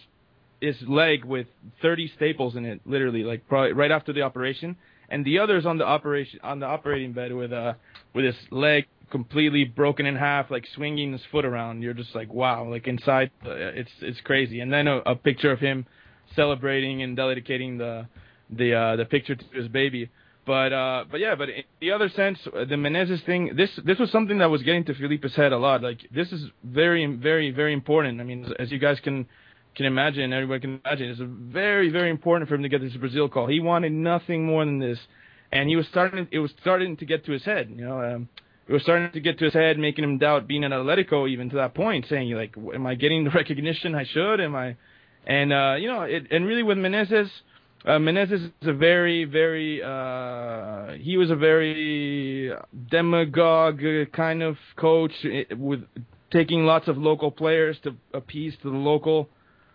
his 0.62 0.76
leg 0.88 1.26
with 1.26 1.48
30 1.82 2.12
staples 2.16 2.56
in 2.56 2.66
it, 2.66 2.82
literally, 2.86 3.24
like 3.24 3.48
probably 3.48 3.74
right 3.74 3.92
after 3.92 4.14
the 4.14 4.22
operation, 4.22 4.76
and 5.10 5.26
the 5.26 5.40
other's 5.40 5.66
on 5.66 5.78
the 5.78 5.86
operation 5.86 6.40
on 6.44 6.60
the 6.60 6.66
operating 6.66 7.12
bed 7.14 7.34
with 7.34 7.52
uh 7.52 7.74
with 8.14 8.26
his 8.26 8.36
leg 8.52 8.86
completely 9.10 9.66
broken 9.66 10.06
in 10.06 10.16
half, 10.16 10.50
like 10.50 10.66
swinging 10.76 11.12
his 11.12 11.22
foot 11.32 11.44
around. 11.44 11.82
You're 11.82 11.94
just 11.94 12.16
like, 12.16 12.32
wow, 12.34 12.64
like 12.70 12.88
inside, 12.88 13.32
uh, 13.46 13.50
it's 13.52 13.92
it's 14.02 14.22
crazy. 14.22 14.62
And 14.62 14.72
then 14.72 14.88
a, 14.88 14.98
a 15.00 15.16
picture 15.16 15.52
of 15.52 15.60
him 15.60 15.86
celebrating 16.36 17.04
and 17.04 17.18
dedicating 17.18 17.78
the 17.78 18.08
the 18.50 18.74
uh, 18.74 18.96
the 18.96 19.06
picture 19.06 19.36
to 19.36 19.46
his 19.54 19.68
baby. 19.68 20.10
But 20.46 20.74
uh, 20.74 21.06
but 21.10 21.20
yeah, 21.20 21.36
but 21.36 21.50
in 21.50 21.64
the 21.80 21.92
other 21.92 22.10
sense, 22.10 22.40
uh, 22.48 22.66
the 22.66 22.76
Menezes 22.76 23.24
thing, 23.26 23.52
this 23.56 23.70
this 23.86 24.00
was 24.00 24.12
something 24.12 24.40
that 24.40 24.50
was 24.50 24.64
getting 24.64 24.84
to 24.86 24.94
Filipe's 24.96 25.36
head 25.36 25.52
a 25.52 25.58
lot. 25.58 25.84
Like 25.84 26.00
this 26.12 26.32
is 26.32 26.46
very 26.64 27.06
very 27.06 27.52
very 27.52 27.74
important. 27.74 28.20
I 28.20 28.24
mean, 28.24 28.52
as, 28.58 28.72
you 28.72 28.80
guys 28.80 29.00
can 29.02 29.28
can 29.76 29.86
imagine, 29.86 30.34
everybody 30.34 30.62
can 30.62 30.82
imagine, 30.84 31.10
it's 31.10 31.22
very 31.22 31.90
very 31.90 32.10
important 32.10 32.50
for 32.50 32.56
him 32.56 32.64
to 32.64 32.70
get 32.70 32.82
this 32.82 32.96
Brazil 32.96 33.30
call. 33.30 33.48
He 33.48 33.60
wanted 33.60 33.92
nothing 33.92 34.46
more 34.46 34.66
than 34.66 34.80
this, 34.80 34.98
and 35.52 35.70
he 35.70 35.76
was 35.76 35.86
starting. 35.88 36.28
It 36.32 36.40
was 36.40 36.52
starting 36.60 36.98
to 36.98 37.06
get 37.06 37.24
to 37.26 37.34
his 37.34 37.44
head. 37.44 37.70
You 37.70 37.86
know, 37.86 38.02
um, 38.02 38.30
it 38.68 38.74
was 38.74 38.82
starting 38.82 39.12
to 39.12 39.20
get 39.20 39.38
to 39.40 39.46
his 39.46 39.54
head, 39.54 39.78
making 39.78 40.04
him 40.04 40.18
doubt 40.18 40.48
being 40.48 40.64
at 40.64 40.72
Atletico 40.72 41.30
even 41.30 41.52
to 41.52 41.58
that 41.58 41.76
point, 41.76 42.08
saying 42.10 42.32
like, 42.32 42.56
"Am 42.74 42.88
I 42.88 42.96
getting 42.96 43.26
the 43.26 43.30
recognition 43.36 43.94
I 43.94 44.06
should? 44.06 44.42
Am 44.42 44.56
I?" 44.56 44.76
And 45.28 45.54
uh, 45.54 45.76
you 45.78 45.88
know, 45.88 46.02
it, 46.02 46.32
and 46.32 46.48
really 46.48 46.64
with 46.64 46.80
Menezes, 46.80 47.30
uh, 47.86 47.98
Menezes 47.98 48.52
is 48.62 48.68
a 48.68 48.74
very, 48.74 49.26
very. 49.26 49.82
Uh, 49.82 50.94
he 51.00 51.18
was 51.18 51.32
a 51.32 51.36
very 51.36 52.52
demagogue 52.90 53.82
kind 54.14 54.44
of 54.44 54.58
coach 54.76 55.12
eh, 55.24 55.44
with 55.56 55.84
taking 56.32 56.66
lots 56.66 56.88
of 56.88 56.98
local 56.98 57.32
players 57.32 57.78
to 57.84 57.96
appease 58.14 58.54
to 58.62 58.70
the 58.70 58.78
local 58.78 59.30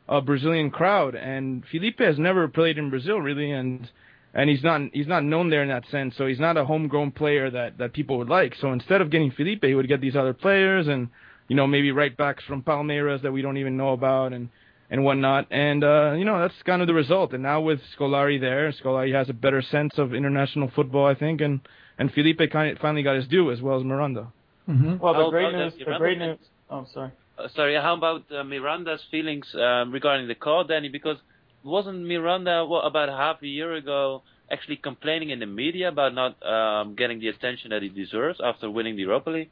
uh, 0.08 0.20
Brazilian 0.20 0.70
crowd. 0.70 1.16
And 1.16 1.64
Filipe 1.70 1.98
has 1.98 2.18
never 2.18 2.46
played 2.46 2.78
in 2.78 2.90
Brazil 2.90 3.18
really, 3.18 3.50
and 3.50 3.90
and 4.34 4.48
he's 4.48 4.62
not 4.62 4.82
he's 4.92 5.08
not 5.08 5.24
known 5.24 5.50
there 5.50 5.62
in 5.62 5.68
that 5.68 5.84
sense. 5.90 6.14
So 6.16 6.26
he's 6.26 6.40
not 6.40 6.56
a 6.56 6.64
homegrown 6.64 7.10
player 7.10 7.50
that 7.50 7.78
that 7.78 7.92
people 7.92 8.18
would 8.18 8.28
like. 8.28 8.54
So 8.60 8.72
instead 8.72 9.00
of 9.00 9.10
getting 9.10 9.32
Filipe, 9.32 9.64
he 9.64 9.74
would 9.74 9.88
get 9.88 10.00
these 10.00 10.14
other 10.14 10.32
players 10.32 10.86
and 10.86 11.08
you 11.48 11.56
know 11.56 11.66
maybe 11.66 11.90
right 11.90 12.16
backs 12.16 12.44
from 12.44 12.62
Palmeiras 12.62 13.22
that 13.22 13.32
we 13.32 13.42
don't 13.42 13.56
even 13.56 13.76
know 13.76 13.92
about 13.92 14.32
and 14.32 14.48
and 14.90 15.04
whatnot. 15.04 15.46
And 15.50 15.82
uh, 15.84 16.12
you 16.16 16.24
know 16.24 16.38
that's 16.40 16.54
kind 16.64 16.80
of 16.82 16.88
the 16.88 16.94
result. 16.94 17.32
And 17.32 17.42
now 17.42 17.60
with 17.60 17.80
Scolari 17.98 18.40
there, 18.40 18.72
Scolari 18.72 19.12
has 19.14 19.28
a 19.28 19.32
better 19.34 19.62
sense 19.62 19.94
of 19.98 20.14
international 20.14 20.70
football, 20.74 21.06
I 21.06 21.14
think, 21.14 21.40
and 21.40 21.60
and 21.98 22.12
Filipe 22.12 22.40
kind 22.50 22.70
of 22.72 22.78
finally 22.78 23.02
got 23.02 23.16
his 23.16 23.26
due 23.26 23.50
as 23.50 23.60
well 23.60 23.78
as 23.78 23.84
Miranda. 23.84 24.32
Mm-hmm. 24.68 24.98
Well, 24.98 25.12
the 25.14 25.18
Well, 25.20 25.30
great 25.30 25.52
well, 25.52 25.62
news, 25.64 25.72
the 25.78 25.84
the 25.84 25.98
great 25.98 26.18
Miranda- 26.18 26.26
news. 26.26 26.38
Oh, 26.70 26.86
sorry. 26.92 27.10
Uh, 27.38 27.48
sorry, 27.54 27.74
how 27.76 27.94
about 27.94 28.22
uh, 28.32 28.42
Miranda's 28.42 29.00
feelings 29.10 29.46
um, 29.54 29.92
regarding 29.92 30.26
the 30.26 30.34
call, 30.34 30.64
Danny? 30.64 30.88
Because 30.88 31.18
wasn't 31.62 32.04
Miranda 32.06 32.64
what, 32.64 32.82
about 32.86 33.08
half 33.08 33.42
a 33.42 33.46
year 33.46 33.74
ago 33.74 34.22
actually 34.50 34.76
complaining 34.76 35.30
in 35.30 35.38
the 35.40 35.46
media 35.46 35.88
about 35.88 36.14
not 36.14 36.32
um, 36.46 36.94
getting 36.94 37.18
the 37.20 37.28
attention 37.28 37.70
that 37.70 37.82
he 37.82 37.88
deserves 37.88 38.38
after 38.42 38.70
winning 38.70 38.94
the 38.96 39.02
Europa 39.02 39.30
League? 39.30 39.50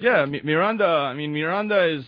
Yeah, 0.00 0.24
Mi- 0.26 0.42
Miranda. 0.44 0.84
I 0.86 1.14
mean, 1.14 1.32
Miranda 1.32 1.84
is 1.96 2.04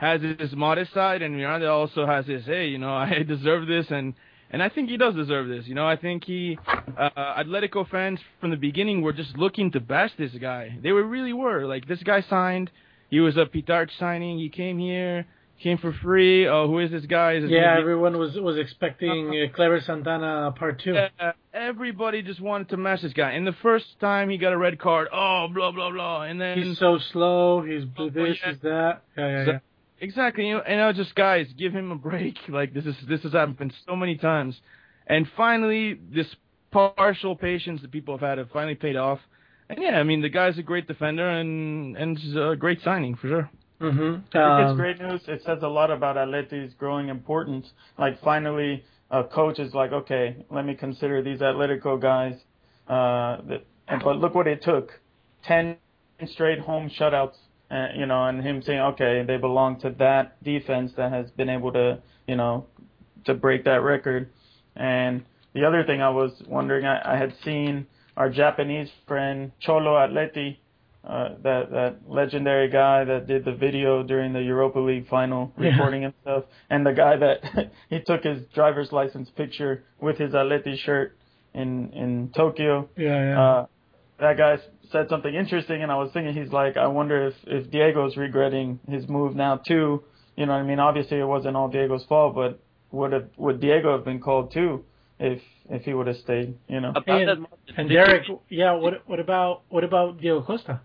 has 0.00 0.22
his 0.22 0.52
modest 0.56 0.94
side, 0.94 1.20
and 1.20 1.36
Miranda 1.36 1.70
also 1.70 2.06
has 2.06 2.26
his 2.26 2.44
hey, 2.46 2.68
you 2.68 2.78
know, 2.78 2.94
I 2.94 3.22
deserve 3.26 3.66
this, 3.66 3.86
and 3.90 4.14
and 4.50 4.62
I 4.62 4.68
think 4.68 4.88
he 4.88 4.96
does 4.96 5.14
deserve 5.14 5.48
this. 5.48 5.66
You 5.66 5.74
know, 5.74 5.86
I 5.86 5.96
think 5.96 6.24
he, 6.24 6.58
uh, 6.98 7.10
Atletico 7.38 7.88
fans 7.88 8.18
from 8.40 8.50
the 8.50 8.56
beginning 8.56 9.02
were 9.02 9.12
just 9.12 9.36
looking 9.36 9.70
to 9.72 9.80
bash 9.80 10.10
this 10.18 10.32
guy. 10.40 10.76
They 10.82 10.92
were 10.92 11.04
really 11.04 11.32
were 11.32 11.66
like 11.66 11.86
this 11.86 12.02
guy 12.02 12.22
signed. 12.22 12.70
He 13.10 13.20
was 13.20 13.36
a 13.36 13.44
Pitarch 13.44 13.90
signing. 13.98 14.38
He 14.38 14.48
came 14.48 14.78
here, 14.78 15.26
came 15.62 15.76
for 15.78 15.92
free. 15.92 16.48
Oh, 16.48 16.66
who 16.66 16.78
is 16.78 16.90
this 16.90 17.04
guy? 17.06 17.34
Is 17.34 17.42
this 17.42 17.50
Yeah, 17.50 17.76
everyone 17.78 18.18
was 18.18 18.36
was 18.36 18.56
expecting 18.56 19.28
uh, 19.28 19.54
Cleber 19.54 19.80
Santana 19.84 20.54
part 20.56 20.80
two. 20.80 20.96
everybody 21.52 22.22
just 22.22 22.40
wanted 22.40 22.70
to 22.70 22.76
mash 22.76 23.02
this 23.02 23.12
guy. 23.12 23.32
And 23.32 23.46
the 23.46 23.56
first 23.62 23.86
time 24.00 24.30
he 24.30 24.38
got 24.38 24.52
a 24.52 24.58
red 24.58 24.78
card, 24.78 25.08
oh, 25.12 25.48
blah 25.52 25.72
blah 25.72 25.90
blah, 25.90 26.22
and 26.22 26.40
then 26.40 26.62
He's 26.62 26.78
so 26.78 26.98
slow. 27.12 27.62
He's 27.62 27.84
Oh, 27.98 28.08
this, 28.08 28.38
yeah. 28.42 28.52
he's 28.52 28.60
that. 28.62 29.02
Yeah, 29.16 29.28
yeah, 29.28 29.44
yeah. 29.46 29.58
Exactly, 30.00 30.48
you 30.48 30.54
know, 30.54 30.62
and 30.62 30.80
I 30.80 30.88
was 30.88 30.96
just 30.96 31.14
guys, 31.14 31.46
give 31.58 31.72
him 31.72 31.92
a 31.92 31.96
break. 31.96 32.36
Like 32.48 32.72
this 32.74 32.86
is 32.86 32.96
this 33.08 33.22
has 33.22 33.32
happened 33.32 33.72
so 33.86 33.94
many 33.94 34.16
times, 34.16 34.58
and 35.06 35.26
finally, 35.36 36.00
this 36.12 36.26
partial 36.70 37.36
patience 37.36 37.82
that 37.82 37.92
people 37.92 38.16
have 38.16 38.28
had 38.28 38.38
have 38.38 38.50
finally 38.50 38.74
paid 38.74 38.96
off. 38.96 39.20
And 39.68 39.80
yeah, 39.80 40.00
I 40.00 40.02
mean, 40.02 40.20
the 40.20 40.28
guy's 40.28 40.58
a 40.58 40.62
great 40.62 40.88
defender 40.88 41.28
and 41.28 41.96
and 41.96 42.16
it's 42.16 42.36
a 42.36 42.56
great 42.56 42.80
signing 42.82 43.14
for 43.14 43.28
sure. 43.28 43.50
Mm-hmm. 43.80 44.36
I 44.36 44.58
think 44.58 44.68
it's 44.68 44.76
great 44.76 45.00
news. 45.00 45.22
It 45.26 45.42
says 45.44 45.58
a 45.62 45.68
lot 45.68 45.90
about 45.90 46.16
Atleti's 46.16 46.74
growing 46.74 47.08
importance. 47.08 47.66
Like 47.98 48.20
finally, 48.22 48.84
a 49.10 49.24
coach 49.24 49.58
is 49.58 49.72
like, 49.74 49.92
okay, 49.92 50.44
let 50.50 50.66
me 50.66 50.74
consider 50.74 51.22
these 51.22 51.40
Atletico 51.40 52.00
guys. 52.00 52.34
Uh, 52.88 53.40
that, 53.48 53.64
but 54.04 54.18
look 54.18 54.34
what 54.34 54.46
it 54.46 54.62
took, 54.62 54.90
ten 55.44 55.76
straight 56.26 56.58
home 56.58 56.90
shutouts. 56.98 57.36
Uh, 57.70 57.88
you 57.94 58.04
know, 58.06 58.24
and 58.26 58.42
him 58.42 58.62
saying, 58.62 58.80
okay, 58.80 59.22
they 59.24 59.36
belong 59.36 59.78
to 59.80 59.90
that 59.98 60.42
defense 60.42 60.90
that 60.96 61.12
has 61.12 61.30
been 61.30 61.48
able 61.48 61.72
to, 61.72 61.98
you 62.26 62.34
know, 62.34 62.66
to 63.26 63.32
break 63.34 63.64
that 63.64 63.82
record. 63.82 64.28
And 64.74 65.24
the 65.54 65.64
other 65.64 65.84
thing 65.84 66.02
I 66.02 66.10
was 66.10 66.32
wondering, 66.48 66.84
I, 66.84 67.14
I 67.14 67.16
had 67.16 67.32
seen 67.44 67.86
our 68.16 68.28
Japanese 68.28 68.88
friend 69.06 69.52
Cholo 69.60 69.92
Atleti 69.94 70.56
uh, 71.06 71.30
that 71.42 71.70
that 71.70 71.96
legendary 72.08 72.68
guy 72.68 73.04
that 73.04 73.26
did 73.26 73.44
the 73.44 73.54
video 73.54 74.02
during 74.02 74.32
the 74.32 74.42
Europa 74.42 74.80
League 74.80 75.08
final, 75.08 75.52
Yeah. 75.58 75.68
recording 75.70 76.02
himself, 76.02 76.44
and 76.68 76.84
the 76.84 76.92
guy 76.92 77.16
that 77.16 77.70
he 77.88 78.00
took 78.00 78.22
his 78.24 78.42
driver's 78.52 78.90
license 78.92 79.30
picture 79.30 79.84
with 80.00 80.18
his 80.18 80.32
Atleti 80.34 80.76
shirt 80.76 81.16
in 81.54 81.90
in 81.92 82.32
Tokyo. 82.36 82.88
Yeah, 82.96 83.06
yeah. 83.30 83.40
Uh, 83.40 83.66
that 84.18 84.36
guy 84.36 84.54
s- 84.54 84.60
said 84.92 85.08
something 85.08 85.34
interesting, 85.34 85.82
and 85.82 85.90
I 85.90 85.96
was 85.96 86.10
thinking 86.12 86.34
he's 86.34 86.52
like, 86.52 86.76
I 86.76 86.86
wonder 86.86 87.28
if 87.28 87.34
if 87.46 87.70
Diego's 87.70 88.16
regretting 88.16 88.80
his 88.88 89.08
move 89.08 89.34
now 89.34 89.56
too. 89.56 90.02
You 90.36 90.46
know, 90.46 90.52
what 90.52 90.60
I 90.60 90.62
mean, 90.62 90.78
obviously 90.78 91.18
it 91.18 91.24
wasn't 91.24 91.56
all 91.56 91.68
Diego's 91.68 92.04
fault, 92.04 92.34
but 92.34 92.60
would 92.92 93.12
have 93.12 93.28
would 93.36 93.60
Diego 93.60 93.92
have 93.92 94.04
been 94.04 94.20
called 94.20 94.52
too 94.52 94.84
if 95.18 95.40
if 95.68 95.82
he 95.82 95.94
would 95.94 96.06
have 96.06 96.16
stayed? 96.16 96.56
You 96.68 96.80
know. 96.80 96.90
About 96.90 97.08
And- 97.08 97.28
that, 97.28 97.38
Martin, 97.38 97.58
and 97.76 97.88
did 97.88 97.94
you 97.94 98.04
Derek, 98.04 98.26
yeah. 98.48 98.72
What 98.72 99.08
what 99.08 99.20
about 99.20 99.62
what 99.68 99.84
about 99.84 100.20
Diego 100.20 100.42
Costa? 100.42 100.80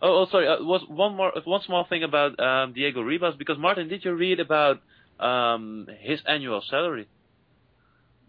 Oh, 0.00 0.22
oh 0.22 0.26
sorry. 0.30 0.46
Uh, 0.46 0.62
was 0.62 0.82
one 0.88 1.16
more, 1.16 1.32
one 1.44 1.60
small 1.62 1.84
thing 1.84 2.04
about 2.04 2.38
um, 2.38 2.72
Diego 2.72 3.02
Ribas 3.02 3.36
because 3.36 3.58
Martin, 3.58 3.88
did 3.88 4.04
you 4.04 4.12
read 4.12 4.38
about 4.40 4.80
um, 5.18 5.88
his 6.00 6.20
annual 6.26 6.62
salary? 6.70 7.08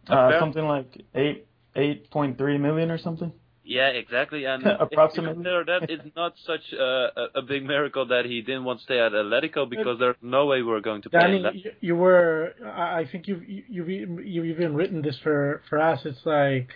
Uh, 0.07 0.39
something 0.39 0.65
like 0.65 0.87
eight 1.13 1.45
eight 1.75 2.09
point 2.09 2.37
three 2.37 2.57
million 2.57 2.89
or 2.89 2.97
something. 2.97 3.31
Yeah, 3.69 3.89
exactly. 3.89 4.45
And 4.45 4.65
Approximately. 4.65 5.31
if 5.45 5.45
you 5.45 5.65
that, 5.65 5.89
it's 5.89 6.15
not 6.15 6.33
such 6.47 6.73
a, 6.73 6.83
a, 6.83 7.27
a 7.35 7.41
big 7.43 7.63
miracle 7.63 8.07
that 8.07 8.25
he 8.25 8.41
didn't 8.41 8.63
want 8.63 8.79
to 8.79 8.83
stay 8.83 8.99
at 8.99 9.11
Atletico 9.11 9.69
because 9.69 9.99
there's 9.99 10.15
no 10.23 10.47
way 10.47 10.63
we're 10.63 10.81
going 10.81 11.03
to 11.03 11.09
pay 11.11 11.35
him 11.35 11.43
that. 11.43 11.55
You, 11.55 11.71
you 11.79 11.95
were. 11.95 12.53
I 12.65 13.01
I 13.01 13.07
think 13.11 13.27
you've 13.27 13.43
you've 13.47 13.89
you've 13.89 14.45
even 14.47 14.75
written 14.75 15.03
this 15.03 15.17
for 15.21 15.61
for 15.69 15.77
us. 15.79 15.99
It's 16.03 16.25
like 16.25 16.69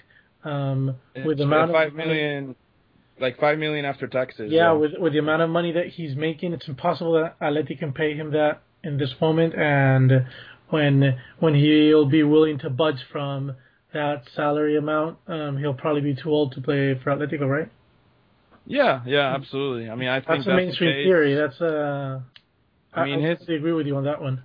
um, 0.43 0.95
with 1.15 1.25
the 1.25 1.31
It's 1.31 1.41
amount 1.41 1.71
five 1.71 1.87
of 1.87 1.95
million, 1.95 2.55
like 3.19 3.39
five 3.39 3.57
million 3.57 3.85
after 3.85 4.07
taxes. 4.07 4.51
Yeah, 4.51 4.73
with 4.73 4.91
with 4.99 5.13
the 5.13 5.19
amount 5.19 5.41
of 5.41 5.49
money 5.49 5.71
that 5.71 5.87
he's 5.87 6.15
making, 6.15 6.53
it's 6.53 6.67
impossible 6.67 7.13
that 7.13 7.39
Atleti 7.39 7.77
can 7.77 7.93
pay 7.93 8.15
him 8.15 8.31
that 8.33 8.61
in 8.83 8.97
this 8.97 9.15
moment. 9.19 9.55
And 9.55 10.27
when 10.69 11.19
when 11.39 11.55
he'll 11.55 12.05
be 12.05 12.21
willing 12.21 12.59
to 12.59 12.69
budge 12.69 13.03
from 13.11 13.55
that 13.93 14.23
salary 14.35 14.77
amount, 14.77 15.17
um, 15.27 15.57
he'll 15.57 15.73
probably 15.73 16.01
be 16.01 16.15
too 16.15 16.29
old 16.29 16.53
to 16.53 16.61
play 16.61 16.95
for 17.03 17.11
Atletico, 17.15 17.47
right? 17.47 17.69
yeah, 18.65 19.01
yeah, 19.05 19.35
absolutely. 19.35 19.89
I 19.89 19.95
mean, 19.95 20.07
I 20.09 20.19
think 20.19 20.27
That's 20.27 20.45
the 20.45 20.55
mainstream 20.55 20.89
the 20.97 21.03
theory. 21.03 21.35
That's 21.35 21.59
uh, 21.61 22.19
I 22.93 23.05
mean, 23.05 23.23
I, 23.23 23.29
his- 23.29 23.39
totally 23.39 23.57
agree 23.57 23.73
with 23.73 23.87
you 23.87 23.95
on 23.97 24.05
that 24.05 24.21
one. 24.21 24.43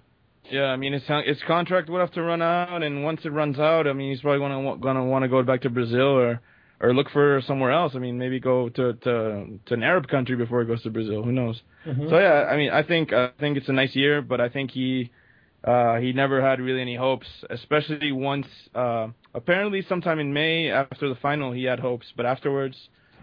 Yeah, 0.50 0.66
I 0.66 0.76
mean 0.76 0.94
his 0.94 1.02
his 1.26 1.42
contract 1.46 1.90
would 1.90 2.00
have 2.00 2.12
to 2.12 2.22
run 2.22 2.40
out, 2.40 2.82
and 2.82 3.04
once 3.04 3.20
it 3.24 3.28
runs 3.32 3.58
out, 3.58 3.86
I 3.86 3.92
mean 3.92 4.10
he's 4.10 4.22
probably 4.22 4.38
gonna 4.40 4.78
gonna 4.78 5.04
want 5.04 5.22
to 5.24 5.28
go 5.28 5.42
back 5.42 5.60
to 5.62 5.70
Brazil 5.70 6.16
or 6.18 6.40
or 6.80 6.94
look 6.94 7.10
for 7.10 7.42
somewhere 7.46 7.70
else. 7.70 7.92
I 7.94 7.98
mean 7.98 8.16
maybe 8.18 8.40
go 8.40 8.70
to 8.70 8.94
to 8.94 9.46
to 9.66 9.74
an 9.74 9.82
Arab 9.82 10.08
country 10.08 10.36
before 10.36 10.62
he 10.62 10.66
goes 10.66 10.82
to 10.84 10.90
Brazil. 10.90 11.22
Who 11.22 11.32
knows? 11.32 11.60
Mhm. 11.86 12.08
So 12.08 12.18
yeah, 12.18 12.48
I 12.50 12.56
mean 12.56 12.70
I 12.70 12.82
think 12.82 13.12
I 13.12 13.30
think 13.38 13.58
it's 13.58 13.68
a 13.68 13.72
nice 13.74 13.94
year, 13.94 14.22
but 14.22 14.40
I 14.40 14.48
think 14.48 14.70
he 14.70 15.10
uh 15.64 15.96
he 15.96 16.14
never 16.14 16.40
had 16.40 16.60
really 16.60 16.80
any 16.80 16.96
hopes, 16.96 17.26
especially 17.50 18.10
once 18.12 18.46
uh 18.74 19.08
apparently 19.38 19.80
sometime 19.88 20.18
in 20.18 20.32
May 20.32 20.70
after 20.70 21.08
the 21.08 21.14
final 21.16 21.52
he 21.52 21.64
had 21.64 21.80
hopes, 21.80 22.06
but 22.16 22.24
afterwards 22.26 22.76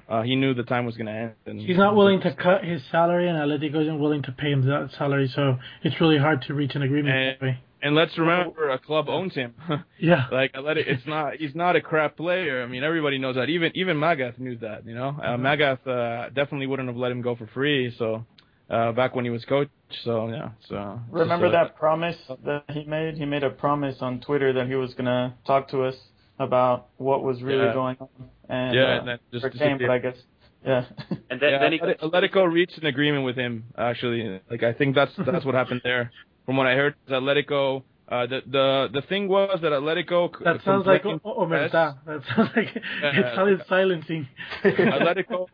uh 0.09 0.21
he 0.21 0.35
knew 0.35 0.53
the 0.53 0.63
time 0.63 0.85
was 0.85 0.95
gonna 0.97 1.11
end. 1.11 1.31
And 1.45 1.59
He's 1.59 1.77
not 1.77 1.95
willing 1.95 2.19
to 2.21 2.31
cut 2.33 2.63
his 2.63 2.81
salary, 2.91 3.27
and 3.29 3.37
Atletico 3.37 3.81
isn't 3.81 3.99
willing 3.99 4.23
to 4.23 4.31
pay 4.31 4.51
him 4.51 4.61
that 4.65 4.89
salary. 4.97 5.27
So 5.35 5.57
it's 5.83 5.99
really 6.01 6.17
hard 6.17 6.39
to 6.47 6.53
reach 6.53 6.73
an 6.75 6.81
agreement. 6.81 7.15
And- 7.41 7.57
And 7.85 7.93
let's 7.93 8.17
remember, 8.17 8.69
a 8.71 8.79
club 8.79 9.09
owns 9.09 9.33
him. 9.35 9.53
Yeah. 9.99 10.23
Like 10.31 10.51
I 10.55 10.59
let 10.59 10.77
it, 10.77 10.87
it's 10.87 11.05
not 11.05 11.35
he's 11.41 11.53
not 11.63 11.75
a 11.75 11.81
crap 11.81 12.17
player. 12.17 12.63
I 12.63 12.67
mean 12.67 12.83
everybody 12.83 13.17
knows 13.19 13.35
that. 13.35 13.49
Even 13.49 13.71
even 13.75 13.97
Magath 13.97 14.37
knew 14.39 14.55
that. 14.67 14.79
You 14.89 14.95
know, 14.99 15.09
uh, 15.27 15.37
Magath 15.47 15.83
uh, 15.87 16.29
definitely 16.39 16.67
wouldn't 16.67 16.89
have 16.89 16.97
let 16.97 17.11
him 17.11 17.21
go 17.21 17.35
for 17.35 17.47
free. 17.57 17.93
So 17.99 18.25
uh, 18.69 18.91
back 18.91 19.15
when 19.15 19.25
he 19.25 19.31
was 19.31 19.43
coach. 19.45 19.69
So 20.03 20.29
yeah. 20.29 20.49
So 20.69 20.99
Remember 21.11 21.47
so, 21.47 21.51
that 21.51 21.75
promise 21.77 22.17
that 22.45 22.63
he 22.71 22.83
made? 22.85 23.17
He 23.17 23.25
made 23.25 23.43
a 23.43 23.49
promise 23.49 23.97
on 24.01 24.19
Twitter 24.21 24.51
that 24.53 24.67
he 24.67 24.75
was 24.75 24.93
gonna 24.93 25.35
talk 25.45 25.67
to 25.69 25.83
us 25.83 25.95
about 26.39 26.87
what 26.97 27.23
was 27.23 27.41
really 27.41 27.65
Yeah. 27.65 27.73
going 27.73 27.97
on. 27.99 28.09
And 28.49 28.75
Yeah, 28.75 28.83
uh, 28.83 28.97
and 28.99 29.07
then 29.07 29.19
just 29.31 29.57
came, 29.57 29.77
but 29.77 29.89
I 29.89 29.99
guess 29.99 30.17
yeah. 30.65 30.85
And 31.29 31.39
then, 31.39 31.49
Yeah, 31.51 31.59
then 31.59 31.71
he 31.73 31.79
Atleti- 31.79 31.99
Atletico 31.99 32.51
reached 32.51 32.77
an 32.79 32.87
agreement 32.87 33.23
with 33.25 33.35
him. 33.35 33.65
Actually, 33.77 34.41
like 34.49 34.63
I 34.63 34.73
think 34.73 34.95
that's 34.95 35.11
that's 35.17 35.45
what 35.45 35.55
happened 35.55 35.81
there. 35.83 36.11
From 36.45 36.57
what 36.57 36.67
I 36.67 36.75
heard, 36.75 36.95
Atletico. 37.09 37.83
Uh, 38.07 38.27
the 38.27 38.41
the 38.45 38.89
the 38.93 39.01
thing 39.03 39.27
was 39.27 39.59
that 39.63 39.71
Atletico. 39.71 40.29
c- 40.37 40.43
That 40.43 40.61
sounds 40.63 40.85
like 40.85 41.01
complained- 41.01 41.21
o- 41.25 41.43
Omerta. 41.45 41.97
That 42.05 42.21
sounds 42.35 42.49
like 42.55 42.69
it 43.19 43.35
sounded 43.35 43.63
silencing. 43.67 44.27
Atletico 44.63 45.47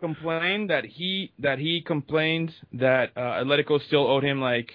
complained 0.00 0.70
that 0.70 0.84
he 0.84 1.32
that 1.38 1.58
he 1.58 1.80
complained 1.80 2.52
that 2.74 3.10
uh, 3.16 3.20
Atletico 3.42 3.84
still 3.86 4.06
owed 4.06 4.24
him 4.24 4.40
like 4.40 4.72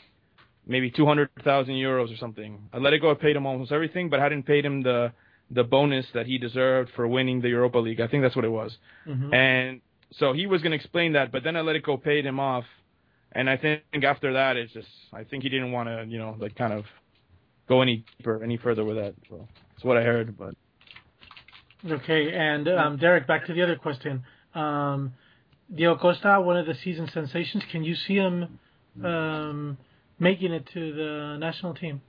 maybe 0.65 0.91
two 0.91 1.05
hundred 1.05 1.29
thousand 1.43 1.75
euros 1.75 2.13
or 2.13 2.17
something. 2.17 2.69
Atletico 2.73 3.09
had 3.09 3.19
paid 3.19 3.35
him 3.35 3.45
almost 3.45 3.71
everything, 3.71 4.09
but 4.09 4.19
hadn't 4.19 4.43
paid 4.43 4.65
him 4.65 4.81
the 4.81 5.11
the 5.49 5.63
bonus 5.63 6.05
that 6.13 6.25
he 6.25 6.37
deserved 6.37 6.91
for 6.95 7.07
winning 7.07 7.41
the 7.41 7.49
Europa 7.49 7.77
League. 7.77 7.99
I 7.99 8.07
think 8.07 8.23
that's 8.23 8.35
what 8.35 8.45
it 8.45 8.51
was. 8.51 8.77
Mhm. 9.07 9.33
And 9.33 9.81
so 10.13 10.33
he 10.33 10.47
was 10.47 10.61
going 10.61 10.71
to 10.71 10.77
explain 10.77 11.13
that, 11.13 11.31
but 11.31 11.43
then 11.43 11.55
Atletico 11.55 12.01
paid 12.01 12.25
him 12.25 12.39
off. 12.39 12.65
And 13.33 13.49
I 13.49 13.57
think 13.57 14.03
after 14.03 14.33
that, 14.33 14.57
it's 14.57 14.73
just 14.73 14.87
I 15.13 15.23
think 15.23 15.43
he 15.43 15.49
didn't 15.49 15.71
want 15.71 15.87
to, 15.89 16.05
you 16.07 16.17
know, 16.17 16.35
like 16.39 16.55
kind 16.55 16.73
of 16.73 16.85
go 17.67 17.81
any 17.81 18.03
deeper, 18.17 18.43
any 18.43 18.57
further 18.57 18.83
with 18.83 18.97
that. 18.97 19.13
So 19.29 19.47
that's 19.73 19.83
what 19.83 19.97
I 19.97 20.03
heard. 20.03 20.37
But 20.37 20.55
Okay, 21.89 22.31
and 22.33 22.67
um, 22.67 22.97
Derek, 22.97 23.25
back 23.25 23.45
to 23.47 23.53
the 23.53 23.63
other 23.63 23.75
question. 23.75 24.23
Um, 24.53 25.13
Diego 25.73 25.97
Costa, 25.97 26.41
one 26.41 26.57
of 26.57 26.65
the 26.65 26.75
season 26.83 27.09
sensations. 27.13 27.63
Can 27.71 27.83
you 27.83 27.95
see 27.95 28.15
him 28.15 28.59
um, 29.03 29.77
making 30.19 30.51
it 30.51 30.67
to 30.73 30.93
the 30.93 31.37
national 31.39 31.73
team? 31.73 32.01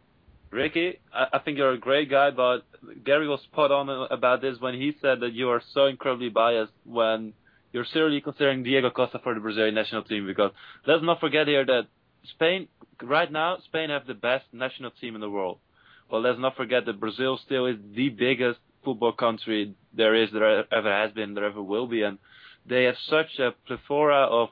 Ricky, 0.51 0.99
I, 1.15 1.39
think 1.39 1.57
you're 1.57 1.73
a 1.73 1.79
great 1.79 2.11
guy, 2.11 2.31
but 2.31 2.61
Gary 3.05 3.27
was 3.27 3.41
spot 3.41 3.71
on 3.71 3.89
about 4.11 4.43
this 4.43 4.61
when 4.61 4.75
he 4.75 4.95
said 5.01 5.21
that 5.21 5.33
you 5.33 5.49
are 5.49 5.63
so 5.73 5.87
incredibly 5.87 6.29
biased 6.29 6.73
when 6.85 7.33
you're 7.73 7.87
seriously 7.87 8.21
considering 8.21 8.63
Diego 8.63 8.91
Costa 8.91 9.19
for 9.23 9.33
the 9.33 9.41
Brazilian 9.41 9.75
national 9.75 10.03
team. 10.05 10.27
Because 10.27 10.51
let's 10.87 11.03
not 11.03 11.21
forget 11.21 11.47
here 11.47 11.65
that 11.65 11.87
Spain, 12.35 12.69
right 13.03 13.33
now, 13.33 13.59
Spain 13.65 13.89
have 13.89 14.07
the 14.07 14.15
best 14.15 14.45
national 14.53 14.91
team 14.91 15.15
in 15.15 15.23
the 15.23 15.31
world. 15.31 15.59
Well, 16.11 16.21
let's 16.21 16.39
not 16.39 16.55
forget 16.55 16.85
that 16.85 17.01
Brazil 17.01 17.41
still 17.43 17.65
is 17.65 17.77
the 17.95 18.11
biggest 18.11 18.61
football 18.85 19.13
country 19.13 19.75
there 19.95 20.15
is, 20.15 20.31
there 20.33 20.73
ever 20.73 20.93
has 20.93 21.13
been, 21.13 21.35
there 21.35 21.45
ever 21.45 21.63
will 21.63 21.87
be, 21.87 22.03
and 22.03 22.19
they 22.67 22.85
have 22.85 22.97
such 23.09 23.39
a 23.39 23.53
plethora 23.67 24.25
of 24.25 24.49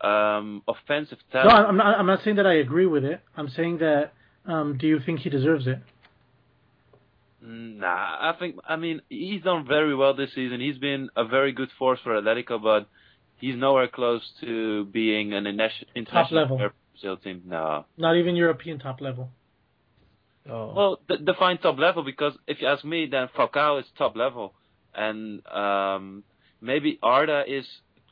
um, 0.00 0.62
offensive 0.68 1.18
No, 1.34 1.42
talent. 1.42 1.68
I'm 1.68 1.76
not. 1.76 1.98
I'm 1.98 2.06
not 2.06 2.20
saying 2.22 2.36
that 2.36 2.46
I 2.46 2.54
agree 2.54 2.86
with 2.86 3.04
it. 3.04 3.20
I'm 3.36 3.48
saying 3.48 3.78
that. 3.78 4.12
Um, 4.46 4.78
do 4.78 4.86
you 4.86 4.98
think 5.04 5.20
he 5.20 5.28
deserves 5.28 5.66
it? 5.66 5.78
Nah, 7.42 7.86
I 7.86 8.34
think 8.38 8.56
I 8.66 8.76
mean 8.76 9.02
he's 9.08 9.42
done 9.42 9.66
very 9.66 9.94
well 9.94 10.14
this 10.14 10.30
season. 10.34 10.60
He's 10.60 10.78
been 10.78 11.10
a 11.16 11.24
very 11.24 11.52
good 11.52 11.68
force 11.78 11.98
for 12.02 12.20
Atletico, 12.20 12.62
but 12.62 12.88
he's 13.36 13.56
nowhere 13.56 13.88
close 13.88 14.22
to 14.40 14.86
being 14.86 15.32
an 15.34 15.46
international 15.46 15.90
international 15.94 16.40
level. 16.40 16.70
Brazil 16.92 17.16
team. 17.16 17.42
No. 17.46 17.84
Not 17.96 18.16
even 18.16 18.36
European 18.36 18.78
top 18.78 19.00
level. 19.00 19.30
Oh, 20.48 20.72
Well, 20.74 21.00
d- 21.08 21.24
define 21.24 21.58
top 21.58 21.78
level 21.78 22.02
because 22.02 22.32
if 22.46 22.60
you 22.60 22.68
ask 22.68 22.84
me, 22.84 23.06
then 23.10 23.28
Falcao 23.36 23.80
is 23.80 23.86
top 23.96 24.16
level, 24.16 24.54
and 24.94 25.46
um, 25.46 26.24
maybe 26.60 26.98
Arda 27.02 27.44
is 27.46 27.64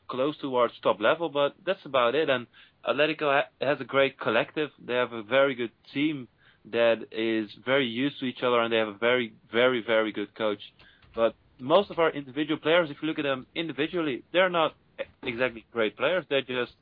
close 0.07 0.37
towards 0.37 0.73
top 0.81 0.99
level, 1.01 1.29
but 1.29 1.55
that's 1.65 1.85
about 1.85 2.15
it. 2.15 2.29
And 2.29 2.47
Atletico 2.87 3.41
ha- 3.41 3.49
has 3.61 3.79
a 3.81 3.83
great 3.83 4.19
collective. 4.19 4.69
They 4.85 4.93
have 4.93 5.13
a 5.13 5.23
very 5.23 5.55
good 5.55 5.71
team 5.93 6.27
that 6.71 7.07
is 7.11 7.49
very 7.65 7.87
used 7.87 8.19
to 8.19 8.25
each 8.25 8.43
other, 8.43 8.59
and 8.61 8.71
they 8.71 8.77
have 8.77 8.87
a 8.87 8.97
very, 8.97 9.33
very, 9.51 9.83
very 9.85 10.11
good 10.11 10.33
coach. 10.35 10.61
But 11.15 11.35
most 11.59 11.89
of 11.91 11.99
our 11.99 12.11
individual 12.11 12.59
players, 12.59 12.89
if 12.89 12.97
you 13.01 13.07
look 13.07 13.19
at 13.19 13.23
them 13.23 13.47
individually, 13.55 14.23
they're 14.31 14.49
not 14.49 14.75
exactly 15.23 15.65
great 15.71 15.97
players. 15.97 16.25
They're 16.29 16.41
just 16.41 16.73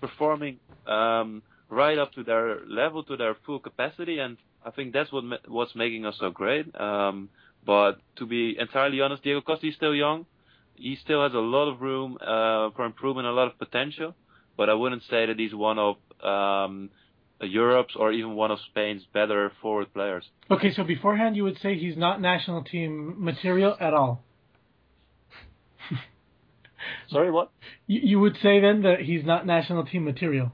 performing 0.00 0.58
um, 0.86 1.42
right 1.68 1.98
up 1.98 2.12
to 2.12 2.22
their 2.22 2.60
level, 2.66 3.02
to 3.04 3.16
their 3.16 3.36
full 3.46 3.58
capacity, 3.58 4.18
and 4.18 4.36
I 4.64 4.70
think 4.70 4.92
that's 4.92 5.12
what 5.12 5.24
ma- 5.24 5.44
what's 5.46 5.74
making 5.74 6.06
us 6.06 6.16
so 6.18 6.30
great. 6.30 6.74
Um, 6.80 7.28
but 7.66 7.98
to 8.16 8.26
be 8.26 8.56
entirely 8.58 9.00
honest, 9.00 9.22
Diego 9.22 9.40
Costa 9.40 9.66
is 9.66 9.74
still 9.74 9.94
young. 9.94 10.26
He 10.74 10.96
still 10.96 11.22
has 11.22 11.34
a 11.34 11.38
lot 11.38 11.68
of 11.70 11.80
room 11.80 12.18
uh, 12.20 12.70
for 12.74 12.84
improvement, 12.84 13.26
a 13.26 13.32
lot 13.32 13.46
of 13.46 13.58
potential. 13.58 14.14
But 14.56 14.70
I 14.70 14.74
wouldn't 14.74 15.02
say 15.10 15.26
that 15.26 15.38
he's 15.38 15.54
one 15.54 15.78
of 15.78 15.96
um, 16.22 16.90
Europe's 17.40 17.94
or 17.96 18.12
even 18.12 18.34
one 18.34 18.50
of 18.50 18.58
Spain's 18.70 19.02
better 19.12 19.52
forward 19.60 19.92
players. 19.92 20.24
Okay, 20.50 20.72
so 20.72 20.84
beforehand 20.84 21.36
you 21.36 21.44
would 21.44 21.58
say 21.60 21.78
he's 21.78 21.96
not 21.96 22.20
national 22.20 22.64
team 22.64 23.16
material 23.18 23.76
at 23.80 23.94
all. 23.94 24.22
Sorry, 27.10 27.30
what? 27.30 27.50
You, 27.86 28.00
you 28.02 28.20
would 28.20 28.36
say 28.42 28.60
then 28.60 28.82
that 28.82 29.00
he's 29.00 29.24
not 29.24 29.46
national 29.46 29.84
team 29.84 30.04
material. 30.04 30.52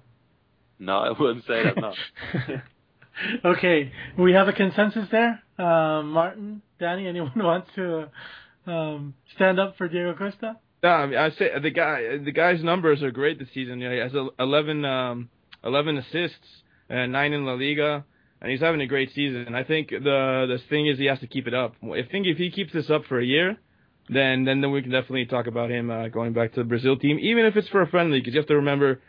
No, 0.79 0.99
I 0.99 1.11
wouldn't 1.19 1.45
say 1.47 1.63
that. 1.65 1.77
No. 1.77 1.93
okay, 3.45 3.93
we 4.19 4.33
have 4.33 4.49
a 4.49 4.53
consensus 4.53 5.09
there. 5.11 5.43
Uh, 5.59 6.03
Martin, 6.03 6.63
Danny, 6.79 7.07
anyone 7.07 7.33
wants 7.37 7.69
to 7.77 8.09
um, 8.67 9.15
stand 9.35 9.59
up 9.61 9.77
for 9.77 9.89
Diego 9.89 10.15
Costa? 10.15 10.57
No, 10.83 10.89
I, 10.89 11.07
mean, 11.07 11.19
I 11.19 11.31
say 11.31 11.51
the 11.63 11.71
guy. 11.71 12.19
The 12.25 12.33
guy's 12.33 12.63
numbers 12.63 13.03
are 13.03 13.11
great 13.11 13.39
this 13.39 13.49
season. 13.53 13.81
You 13.81 13.89
know, 13.89 13.95
he 13.95 14.01
has 14.01 14.13
11, 14.39 14.85
um, 14.85 15.29
11 15.63 15.99
assists 15.99 16.47
and 16.89 17.13
nine 17.13 17.33
in 17.33 17.45
La 17.45 17.53
Liga, 17.53 18.05
and 18.41 18.51
he's 18.51 18.61
having 18.61 18.81
a 18.81 18.87
great 18.87 19.13
season. 19.15 19.55
I 19.55 19.65
think 19.65 19.91
the 19.91 20.47
the 20.49 20.59
thing 20.71 20.87
is 20.87 20.99
he 20.99 21.07
has 21.07 21.21
to 21.21 21.27
keep 21.27 21.47
it 21.47 21.55
up. 21.55 21.75
I 21.83 22.03
think 22.11 22.27
if 22.27 22.39
he 22.39 22.51
keeps 22.51 22.73
this 22.73 22.89
up 22.89 23.05
for 23.05 23.21
a 23.21 23.25
year, 23.25 23.57
then 24.09 24.45
then 24.45 24.63
then 24.63 24.73
we 24.73 24.83
can 24.83 24.91
definitely 24.91 25.27
talk 25.27 25.47
about 25.47 25.71
him 25.71 25.91
uh, 25.91 26.09
going 26.09 26.33
back 26.33 26.55
to 26.55 26.61
the 26.61 26.65
Brazil 26.65 26.97
team, 26.97 27.19
even 27.21 27.45
if 27.45 27.57
it's 27.57 27.69
for 27.69 27.83
a 27.83 27.87
friendly. 27.87 28.21
Because 28.21 28.35
you 28.35 28.41
have 28.41 28.49
to 28.49 28.57
remember, 28.57 29.01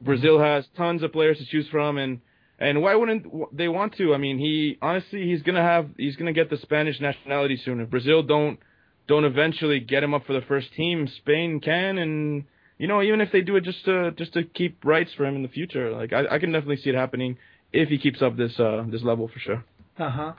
Brazil 0.00 0.38
has 0.38 0.64
tons 0.76 1.02
of 1.02 1.12
players 1.12 1.38
to 1.38 1.46
choose 1.46 1.66
from, 1.70 1.96
and 1.96 2.20
and 2.58 2.82
why 2.82 2.94
wouldn't 2.94 3.56
they 3.56 3.68
want 3.68 3.96
to? 3.96 4.14
I 4.14 4.18
mean, 4.18 4.38
he 4.38 4.78
honestly 4.80 5.26
he's 5.26 5.42
gonna 5.42 5.62
have 5.62 5.90
he's 5.96 6.16
gonna 6.16 6.32
get 6.32 6.50
the 6.50 6.56
Spanish 6.58 7.00
nationality 7.00 7.60
soon. 7.62 7.80
If 7.80 7.90
Brazil 7.90 8.22
don't 8.22 8.58
don't 9.06 9.24
eventually 9.24 9.80
get 9.80 10.02
him 10.02 10.14
up 10.14 10.26
for 10.26 10.32
the 10.32 10.40
first 10.42 10.72
team, 10.74 11.08
Spain 11.18 11.60
can, 11.60 11.98
and 11.98 12.44
you 12.78 12.88
know 12.88 13.02
even 13.02 13.20
if 13.20 13.30
they 13.30 13.42
do 13.42 13.56
it 13.56 13.64
just 13.64 13.84
to 13.84 14.12
just 14.12 14.32
to 14.34 14.44
keep 14.44 14.84
rights 14.84 15.10
for 15.16 15.26
him 15.26 15.36
in 15.36 15.42
the 15.42 15.48
future, 15.48 15.92
like 15.92 16.12
I, 16.12 16.36
I 16.36 16.38
can 16.38 16.52
definitely 16.52 16.78
see 16.78 16.90
it 16.90 16.96
happening 16.96 17.36
if 17.72 17.88
he 17.88 17.98
keeps 17.98 18.22
up 18.22 18.36
this 18.36 18.58
uh 18.58 18.84
this 18.88 19.02
level 19.02 19.28
for 19.28 19.38
sure. 19.38 19.64
Uh 19.98 20.10
huh. 20.10 20.32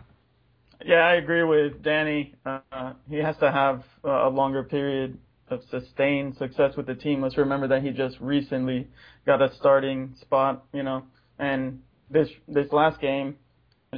Yeah, 0.86 0.98
I 0.98 1.16
agree 1.16 1.44
with 1.44 1.82
Danny. 1.82 2.36
Uh, 2.46 2.94
he 3.10 3.18
has 3.18 3.36
to 3.38 3.52
have 3.52 3.84
a 4.04 4.30
longer 4.30 4.64
period 4.64 5.18
of 5.50 5.62
sustained 5.72 6.38
success 6.38 6.76
with 6.76 6.86
the 6.86 6.94
team. 6.94 7.22
Let's 7.22 7.38
remember 7.38 7.68
that 7.70 7.82
he 7.82 7.90
just 7.92 8.18
recently 8.20 8.88
got 9.26 9.42
a 9.42 9.54
starting 9.56 10.16
spot, 10.22 10.66
you 10.74 10.84
know, 10.84 11.04
and 11.40 11.82
this 12.10 12.30
this 12.48 12.72
last 12.72 13.00
game, 13.02 13.36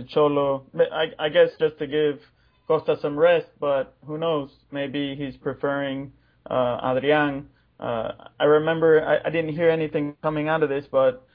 Cholo. 0.07 0.65
I, 0.91 1.11
I 1.17 1.29
guess 1.29 1.49
just 1.59 1.77
to 1.79 1.87
give 1.87 2.19
Costa 2.67 2.97
some 3.01 3.17
rest, 3.17 3.47
but 3.59 3.95
who 4.05 4.17
knows? 4.17 4.49
Maybe 4.71 5.15
he's 5.15 5.37
preferring 5.37 6.11
uh, 6.49 6.79
Adrian. 6.83 7.49
Uh, 7.79 8.11
I 8.39 8.43
remember 8.43 9.05
I, 9.05 9.27
I 9.27 9.31
didn't 9.31 9.55
hear 9.55 9.69
anything 9.69 10.15
coming 10.21 10.49
out 10.49 10.63
of 10.63 10.69
this, 10.69 10.85
but 10.91 11.25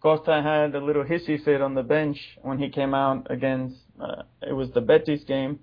Costa 0.00 0.42
had 0.42 0.74
a 0.74 0.84
little 0.84 1.04
hissy 1.04 1.42
fit 1.42 1.62
on 1.62 1.74
the 1.74 1.82
bench 1.82 2.18
when 2.42 2.58
he 2.58 2.68
came 2.68 2.94
out 2.94 3.26
against. 3.30 3.76
Uh, 4.00 4.22
it 4.42 4.52
was 4.52 4.70
the 4.72 4.80
Betis 4.80 5.24
game, 5.24 5.58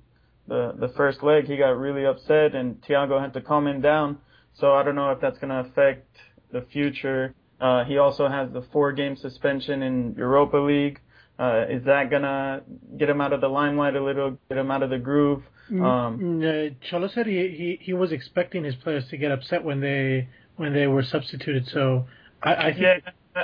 the 0.47 0.73
the 0.77 0.89
first 0.89 1.23
leg. 1.23 1.45
He 1.45 1.57
got 1.57 1.77
really 1.77 2.05
upset, 2.05 2.55
and 2.55 2.81
Tiago 2.83 3.19
had 3.19 3.33
to 3.33 3.41
calm 3.41 3.67
him 3.67 3.81
down. 3.81 4.17
So 4.55 4.73
I 4.73 4.83
don't 4.83 4.95
know 4.95 5.11
if 5.11 5.19
that's 5.19 5.39
going 5.39 5.49
to 5.49 5.69
affect 5.69 6.07
the 6.51 6.61
future 6.71 7.33
uh, 7.59 7.83
he 7.85 7.97
also 7.97 8.27
has 8.27 8.51
the 8.51 8.61
four-game 8.73 9.15
suspension 9.15 9.81
in 9.83 10.15
Europa 10.17 10.57
League. 10.57 10.99
Uh, 11.39 11.65
is 11.69 11.83
that 11.85 12.11
gonna 12.11 12.61
get 12.97 13.09
him 13.09 13.19
out 13.19 13.33
of 13.33 13.41
the 13.41 13.47
limelight 13.47 13.95
a 13.95 14.03
little, 14.03 14.37
get 14.49 14.57
him 14.57 14.69
out 14.69 14.83
of 14.83 14.89
the 14.89 14.99
groove? 14.99 15.43
Mm, 15.71 15.83
um, 15.83 16.19
mm, 16.19 16.71
uh, 16.71 16.75
Cholo 16.89 17.07
said 17.07 17.25
he, 17.25 17.47
he 17.49 17.79
he 17.81 17.93
was 17.93 18.11
expecting 18.11 18.63
his 18.63 18.75
players 18.75 19.07
to 19.09 19.17
get 19.17 19.31
upset 19.31 19.63
when 19.63 19.79
they 19.79 20.29
when 20.57 20.73
they 20.73 20.87
were 20.87 21.03
substituted. 21.03 21.67
So 21.67 22.05
I, 22.43 22.55
I 22.55 22.71
think 22.71 22.81
yeah, 22.81 22.97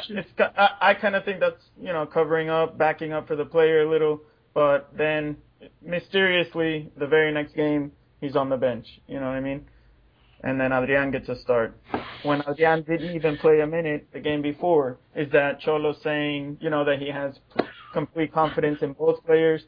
it's 0.09 0.29
I, 0.39 0.69
I 0.81 0.93
kind 0.93 1.15
of 1.15 1.25
think 1.25 1.39
that's 1.39 1.63
you 1.81 1.91
know 1.93 2.05
covering 2.05 2.49
up, 2.49 2.77
backing 2.77 3.13
up 3.13 3.27
for 3.27 3.35
the 3.35 3.45
player 3.45 3.83
a 3.83 3.89
little. 3.89 4.21
But 4.53 4.89
then 4.95 5.37
mysteriously, 5.81 6.91
the 6.97 7.07
very 7.07 7.31
next 7.31 7.55
game, 7.55 7.91
he's 8.21 8.35
on 8.35 8.49
the 8.49 8.57
bench. 8.57 8.87
You 9.07 9.19
know 9.19 9.27
what 9.27 9.35
I 9.35 9.41
mean? 9.41 9.65
And 10.43 10.59
then 10.59 10.71
Adrian 10.71 11.11
gets 11.11 11.29
a 11.29 11.35
start. 11.35 11.77
When 12.23 12.43
Adrian 12.47 12.83
didn't 12.83 13.15
even 13.15 13.37
play 13.37 13.61
a 13.61 13.67
minute 13.67 14.07
the 14.13 14.19
game 14.19 14.41
before, 14.41 14.97
is 15.15 15.31
that 15.31 15.59
Cholo 15.59 15.93
saying, 16.03 16.57
you 16.61 16.69
know, 16.69 16.83
that 16.85 16.99
he 16.99 17.09
has 17.09 17.39
complete 17.93 18.33
confidence 18.33 18.81
in 18.81 18.93
both 18.93 19.23
players? 19.25 19.63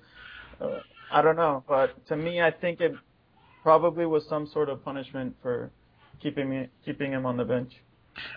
Uh, 0.59 0.79
I 1.11 1.21
don't 1.21 1.35
know, 1.35 1.63
but 1.67 2.05
to 2.07 2.15
me, 2.15 2.41
I 2.41 2.51
think 2.51 2.79
it 2.79 2.93
probably 3.63 4.05
was 4.05 4.27
some 4.27 4.47
sort 4.47 4.69
of 4.69 4.83
punishment 4.83 5.35
for 5.41 5.71
keeping 6.21 6.49
me 6.49 6.67
keeping 6.85 7.11
him 7.11 7.25
on 7.25 7.37
the 7.37 7.45
bench. 7.45 7.73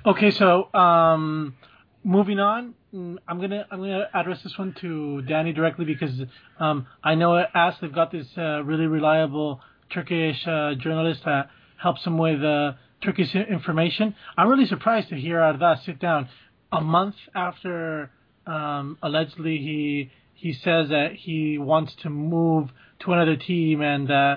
Okay, 0.06 0.30
so 0.30 0.72
um, 0.74 1.56
moving 2.02 2.38
on, 2.40 2.74
I'm 2.92 3.40
gonna 3.40 3.66
I'm 3.70 3.80
gonna 3.80 4.08
address 4.12 4.42
this 4.42 4.56
one 4.58 4.74
to 4.80 5.22
Danny 5.22 5.52
directly 5.52 5.84
because 5.84 6.22
um, 6.58 6.86
I 7.02 7.14
know 7.14 7.36
AS 7.36 7.74
they've 7.80 7.92
got 7.92 8.10
this 8.12 8.26
uh, 8.36 8.62
really 8.64 8.86
reliable 8.86 9.60
Turkish 9.90 10.46
uh, 10.46 10.74
journalist. 10.74 11.26
Uh, 11.26 11.44
helps 11.84 12.02
him 12.06 12.16
with 12.16 12.42
uh, 12.42 12.72
Turkish 13.04 13.34
information. 13.34 14.14
I'm 14.38 14.48
really 14.48 14.64
surprised 14.74 15.10
to 15.10 15.16
hear 15.16 15.38
Arda 15.38 15.80
sit 15.84 15.98
down 16.00 16.28
a 16.72 16.80
month 16.80 17.16
after 17.34 18.10
um, 18.46 18.96
allegedly 19.02 19.58
he 19.58 20.10
he 20.34 20.52
says 20.54 20.88
that 20.88 21.10
he 21.26 21.58
wants 21.58 21.92
to 22.02 22.08
move 22.10 22.70
to 23.00 23.12
another 23.12 23.36
team, 23.36 23.82
and 23.82 24.10
uh, 24.10 24.36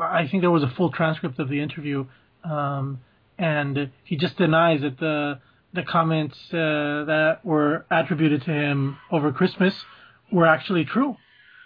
I 0.00 0.26
think 0.28 0.42
there 0.42 0.50
was 0.50 0.62
a 0.62 0.72
full 0.76 0.90
transcript 0.90 1.38
of 1.38 1.48
the 1.50 1.60
interview, 1.60 2.06
um, 2.44 3.00
and 3.38 3.90
he 4.04 4.16
just 4.16 4.36
denies 4.38 4.80
that 4.80 4.98
the 4.98 5.38
the 5.74 5.82
comments 5.82 6.38
uh, 6.52 7.04
that 7.12 7.40
were 7.44 7.84
attributed 7.90 8.40
to 8.48 8.52
him 8.52 8.98
over 9.12 9.32
Christmas 9.32 9.74
were 10.32 10.46
actually 10.46 10.84
true, 10.86 11.16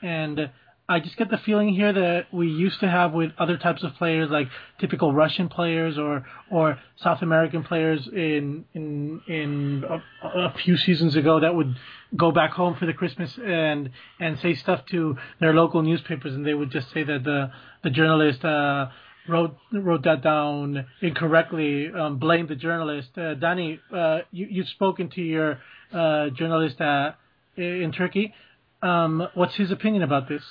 and 0.03 0.51
I 0.87 1.01
just 1.01 1.17
get 1.17 1.31
the 1.31 1.39
feeling 1.39 1.71
here 1.71 1.95
that 1.95 2.27
we 2.31 2.47
used 2.47 2.81
to 2.81 2.89
have 2.89 3.13
with 3.13 3.33
other 3.39 3.57
types 3.57 3.83
of 3.83 3.95
players, 3.95 4.29
like 4.31 4.49
typical 4.79 5.15
Russian 5.15 5.49
players 5.49 5.97
or 5.97 6.27
or 6.51 6.79
South 6.97 7.23
American 7.23 7.65
players 7.65 8.07
in 8.07 8.67
in 8.75 9.23
in 9.27 9.85
a, 9.89 10.29
a 10.29 10.55
few 10.63 10.77
seasons 10.77 11.17
ago 11.17 11.41
that 11.41 11.55
would 11.55 11.75
go 12.15 12.33
back 12.33 12.51
home 12.51 12.77
for 12.77 12.85
the 12.85 12.93
Christmas 12.93 13.33
and 13.43 13.91
and 14.21 14.39
say 14.41 14.55
stuff 14.55 14.85
to 14.91 15.17
their 15.41 15.55
local 15.55 15.81
newspapers, 15.81 16.35
and 16.35 16.45
they 16.45 16.53
would 16.53 16.71
just 16.71 16.93
say 16.93 17.03
that 17.03 17.25
the 17.25 17.51
the 17.83 17.91
journalist. 17.91 18.45
Uh, 18.45 18.89
wrote 19.27 19.57
wrote 19.73 20.05
that 20.05 20.23
down 20.23 20.85
incorrectly. 21.01 21.91
Um, 21.91 22.19
the 22.21 22.55
journalist. 22.55 23.17
Uh, 23.17 23.33
Danny, 23.33 23.81
uh, 23.91 24.19
you 24.31 24.49
you've 24.51 24.69
spoken 24.69 25.09
to 25.11 25.23
your 25.23 25.61
uh, 25.95 26.29
journalist 26.29 26.79
uh, 26.79 27.13
in 27.57 27.91
Turkey. 27.97 28.35
Um, 28.83 29.27
what's 29.33 29.55
his 29.57 29.71
opinion 29.71 30.03
about 30.03 30.29
this? 30.29 30.43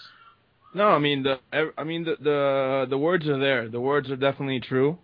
No, 0.73 0.87
I 0.87 0.99
mean 0.99 1.23
the 1.23 1.39
I 1.77 1.83
mean 1.83 2.03
the 2.03 2.15
the 2.19 2.87
the 2.89 2.97
words 2.97 3.27
are 3.27 3.39
there. 3.39 3.69
The 3.69 3.79
words 3.79 4.09
are 4.09 4.15
definitely 4.15 4.59
true. 4.59 4.97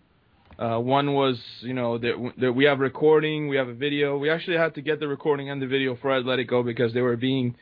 Uh, 0.57 0.77
one 0.77 1.13
was, 1.13 1.39
you 1.61 1.73
know, 1.73 1.97
that, 1.97 2.33
that 2.37 2.51
we 2.51 2.65
have 2.65 2.79
recording, 2.79 3.47
we 3.47 3.55
have 3.55 3.69
a 3.69 3.73
video. 3.73 4.17
We 4.17 4.29
actually 4.29 4.57
had 4.57 4.75
to 4.75 4.81
get 4.81 4.99
the 4.99 5.07
recording 5.07 5.49
and 5.49 5.61
the 5.61 5.67
video 5.67 5.95
for 5.95 6.09
Atletico 6.09 6.65
because 6.65 6.93
they 6.93 7.01
were 7.01 7.15
being 7.15 7.55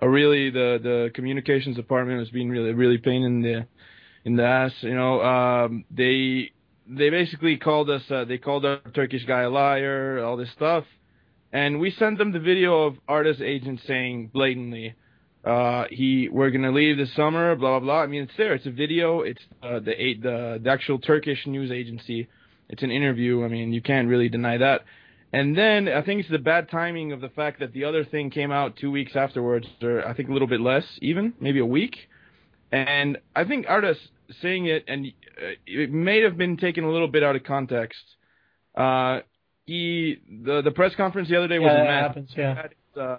a 0.00 0.08
really 0.08 0.50
the 0.50 0.80
the 0.82 1.10
communications 1.14 1.76
department 1.76 2.18
was 2.18 2.30
being 2.30 2.50
really 2.50 2.72
really 2.72 2.98
pain 2.98 3.22
in 3.22 3.42
the 3.42 3.66
in 4.24 4.36
the 4.36 4.44
ass. 4.44 4.72
You 4.80 4.94
know, 4.94 5.22
um, 5.22 5.84
they 5.90 6.50
they 6.88 7.10
basically 7.10 7.56
called 7.56 7.90
us 7.90 8.02
uh, 8.10 8.24
they 8.24 8.38
called 8.38 8.64
our 8.64 8.80
Turkish 8.94 9.24
guy 9.26 9.42
a 9.42 9.50
liar, 9.50 10.24
all 10.24 10.36
this 10.36 10.50
stuff, 10.52 10.84
and 11.52 11.78
we 11.78 11.90
sent 11.90 12.18
them 12.18 12.32
the 12.32 12.40
video 12.40 12.86
of 12.86 12.94
Arda's 13.06 13.40
agent 13.42 13.80
saying 13.86 14.30
blatantly 14.32 14.94
uh, 15.44 15.84
he 15.90 16.28
we're 16.30 16.50
gonna 16.50 16.72
leave 16.72 16.96
this 16.96 17.14
summer, 17.14 17.56
blah 17.56 17.78
blah 17.78 17.80
blah. 17.80 18.02
I 18.02 18.06
mean, 18.06 18.22
it's 18.22 18.32
there. 18.36 18.54
It's 18.54 18.66
a 18.66 18.70
video. 18.70 19.20
It's 19.20 19.42
uh, 19.62 19.80
the 19.80 20.14
the 20.20 20.60
the 20.62 20.70
actual 20.70 20.98
Turkish 20.98 21.46
news 21.46 21.70
agency. 21.70 22.28
It's 22.68 22.82
an 22.82 22.90
interview. 22.90 23.44
I 23.44 23.48
mean, 23.48 23.72
you 23.72 23.82
can't 23.82 24.08
really 24.08 24.28
deny 24.28 24.58
that. 24.58 24.82
And 25.32 25.56
then 25.56 25.88
I 25.88 26.02
think 26.02 26.20
it's 26.20 26.30
the 26.30 26.38
bad 26.38 26.70
timing 26.70 27.12
of 27.12 27.20
the 27.20 27.28
fact 27.28 27.60
that 27.60 27.72
the 27.72 27.84
other 27.84 28.04
thing 28.04 28.30
came 28.30 28.50
out 28.50 28.76
two 28.76 28.90
weeks 28.90 29.14
afterwards, 29.14 29.66
or 29.80 30.06
I 30.06 30.12
think 30.12 30.28
a 30.28 30.32
little 30.32 30.48
bit 30.48 30.60
less, 30.60 30.84
even 31.00 31.34
maybe 31.40 31.60
a 31.60 31.66
week. 31.66 31.96
And 32.72 33.18
I 33.34 33.44
think 33.44 33.66
Arda's 33.66 33.98
saying 34.42 34.66
it, 34.66 34.84
and 34.88 35.06
uh, 35.06 35.50
it 35.66 35.92
may 35.92 36.22
have 36.22 36.36
been 36.36 36.56
taken 36.56 36.84
a 36.84 36.90
little 36.90 37.08
bit 37.08 37.22
out 37.22 37.36
of 37.36 37.44
context. 37.44 38.02
Uh, 38.74 39.20
he 39.66 40.20
the 40.44 40.62
the 40.62 40.70
press 40.70 40.94
conference 40.96 41.28
the 41.28 41.36
other 41.36 41.48
day 41.48 41.58
was 41.58 41.70
yeah, 41.72 41.80
a 41.80 41.84
mess. 41.84 42.06
Happens, 42.06 42.30
yeah. 42.36 42.66
Uh, 43.00 43.16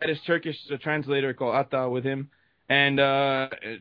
had 0.00 0.10
his 0.10 0.20
Turkish 0.26 0.56
translator 0.82 1.34
called 1.34 1.54
Atta 1.54 1.88
with 1.88 2.04
him, 2.04 2.30
and 2.68 3.00
uh, 3.00 3.48
I 3.52 3.78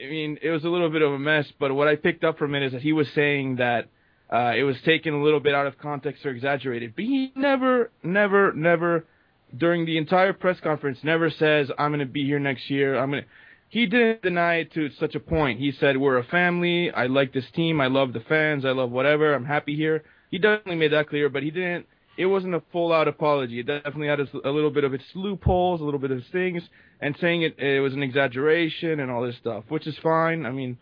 mean 0.00 0.38
it 0.42 0.50
was 0.50 0.64
a 0.64 0.68
little 0.68 0.90
bit 0.90 1.02
of 1.02 1.12
a 1.12 1.18
mess. 1.18 1.46
But 1.58 1.74
what 1.74 1.88
I 1.88 1.96
picked 1.96 2.24
up 2.24 2.38
from 2.38 2.54
it 2.54 2.62
is 2.62 2.72
that 2.72 2.82
he 2.82 2.92
was 2.92 3.08
saying 3.14 3.56
that 3.56 3.88
uh, 4.32 4.54
it 4.56 4.62
was 4.62 4.76
taken 4.84 5.12
a 5.12 5.22
little 5.22 5.40
bit 5.40 5.54
out 5.54 5.66
of 5.66 5.78
context 5.78 6.24
or 6.24 6.30
exaggerated. 6.30 6.94
But 6.96 7.04
he 7.04 7.32
never, 7.36 7.90
never, 8.02 8.52
never 8.54 9.04
during 9.56 9.84
the 9.84 9.98
entire 9.98 10.32
press 10.32 10.58
conference 10.60 10.98
never 11.02 11.28
says 11.30 11.70
I'm 11.78 11.90
going 11.90 12.00
to 12.00 12.06
be 12.06 12.24
here 12.24 12.38
next 12.38 12.70
year. 12.70 12.98
I'm 12.98 13.10
going 13.10 13.24
to. 13.24 13.28
He 13.68 13.86
didn't 13.86 14.22
deny 14.22 14.56
it 14.56 14.72
to 14.74 14.90
such 15.00 15.14
a 15.14 15.20
point. 15.20 15.58
He 15.58 15.72
said 15.72 15.96
we're 15.96 16.18
a 16.18 16.24
family. 16.24 16.90
I 16.90 17.06
like 17.06 17.32
this 17.32 17.50
team. 17.54 17.80
I 17.80 17.86
love 17.86 18.12
the 18.12 18.20
fans. 18.20 18.64
I 18.64 18.70
love 18.70 18.90
whatever. 18.90 19.34
I'm 19.34 19.46
happy 19.46 19.76
here. 19.76 20.02
He 20.30 20.38
definitely 20.38 20.76
made 20.76 20.92
that 20.92 21.08
clear, 21.08 21.28
but 21.28 21.42
he 21.42 21.50
didn't 21.50 21.86
it 22.16 22.26
wasn't 22.26 22.54
a 22.54 22.62
full 22.72 22.92
out 22.92 23.08
apology. 23.08 23.60
It 23.60 23.66
definitely 23.66 24.08
had 24.08 24.20
a, 24.20 24.28
a 24.44 24.50
little 24.50 24.70
bit 24.70 24.84
of 24.84 24.92
its 24.94 25.04
loopholes, 25.14 25.80
a 25.80 25.84
little 25.84 26.00
bit 26.00 26.10
of 26.10 26.18
its 26.18 26.28
things, 26.28 26.62
and 27.00 27.16
saying 27.20 27.42
it 27.42 27.58
it 27.58 27.80
was 27.80 27.94
an 27.94 28.02
exaggeration 28.02 29.00
and 29.00 29.10
all 29.10 29.22
this 29.22 29.36
stuff, 29.36 29.64
which 29.68 29.86
is 29.86 29.96
fine. 29.98 30.44
I 30.46 30.50
mean, 30.50 30.78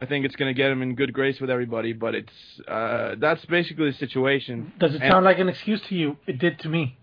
I 0.00 0.06
think 0.06 0.24
it's 0.24 0.36
going 0.36 0.54
to 0.54 0.56
get 0.56 0.70
him 0.70 0.82
in 0.82 0.94
good 0.94 1.12
grace 1.12 1.40
with 1.40 1.50
everybody, 1.50 1.92
but 1.92 2.14
it's 2.14 2.32
uh, 2.68 3.14
that's 3.18 3.44
basically 3.46 3.90
the 3.90 3.96
situation. 3.96 4.72
Does 4.78 4.94
it 4.94 5.02
And- 5.02 5.10
sound 5.12 5.24
like 5.24 5.38
an 5.38 5.48
excuse 5.48 5.80
to 5.88 5.94
you? 5.94 6.16
It 6.26 6.38
did 6.38 6.58
to 6.60 6.68
me. 6.68 6.96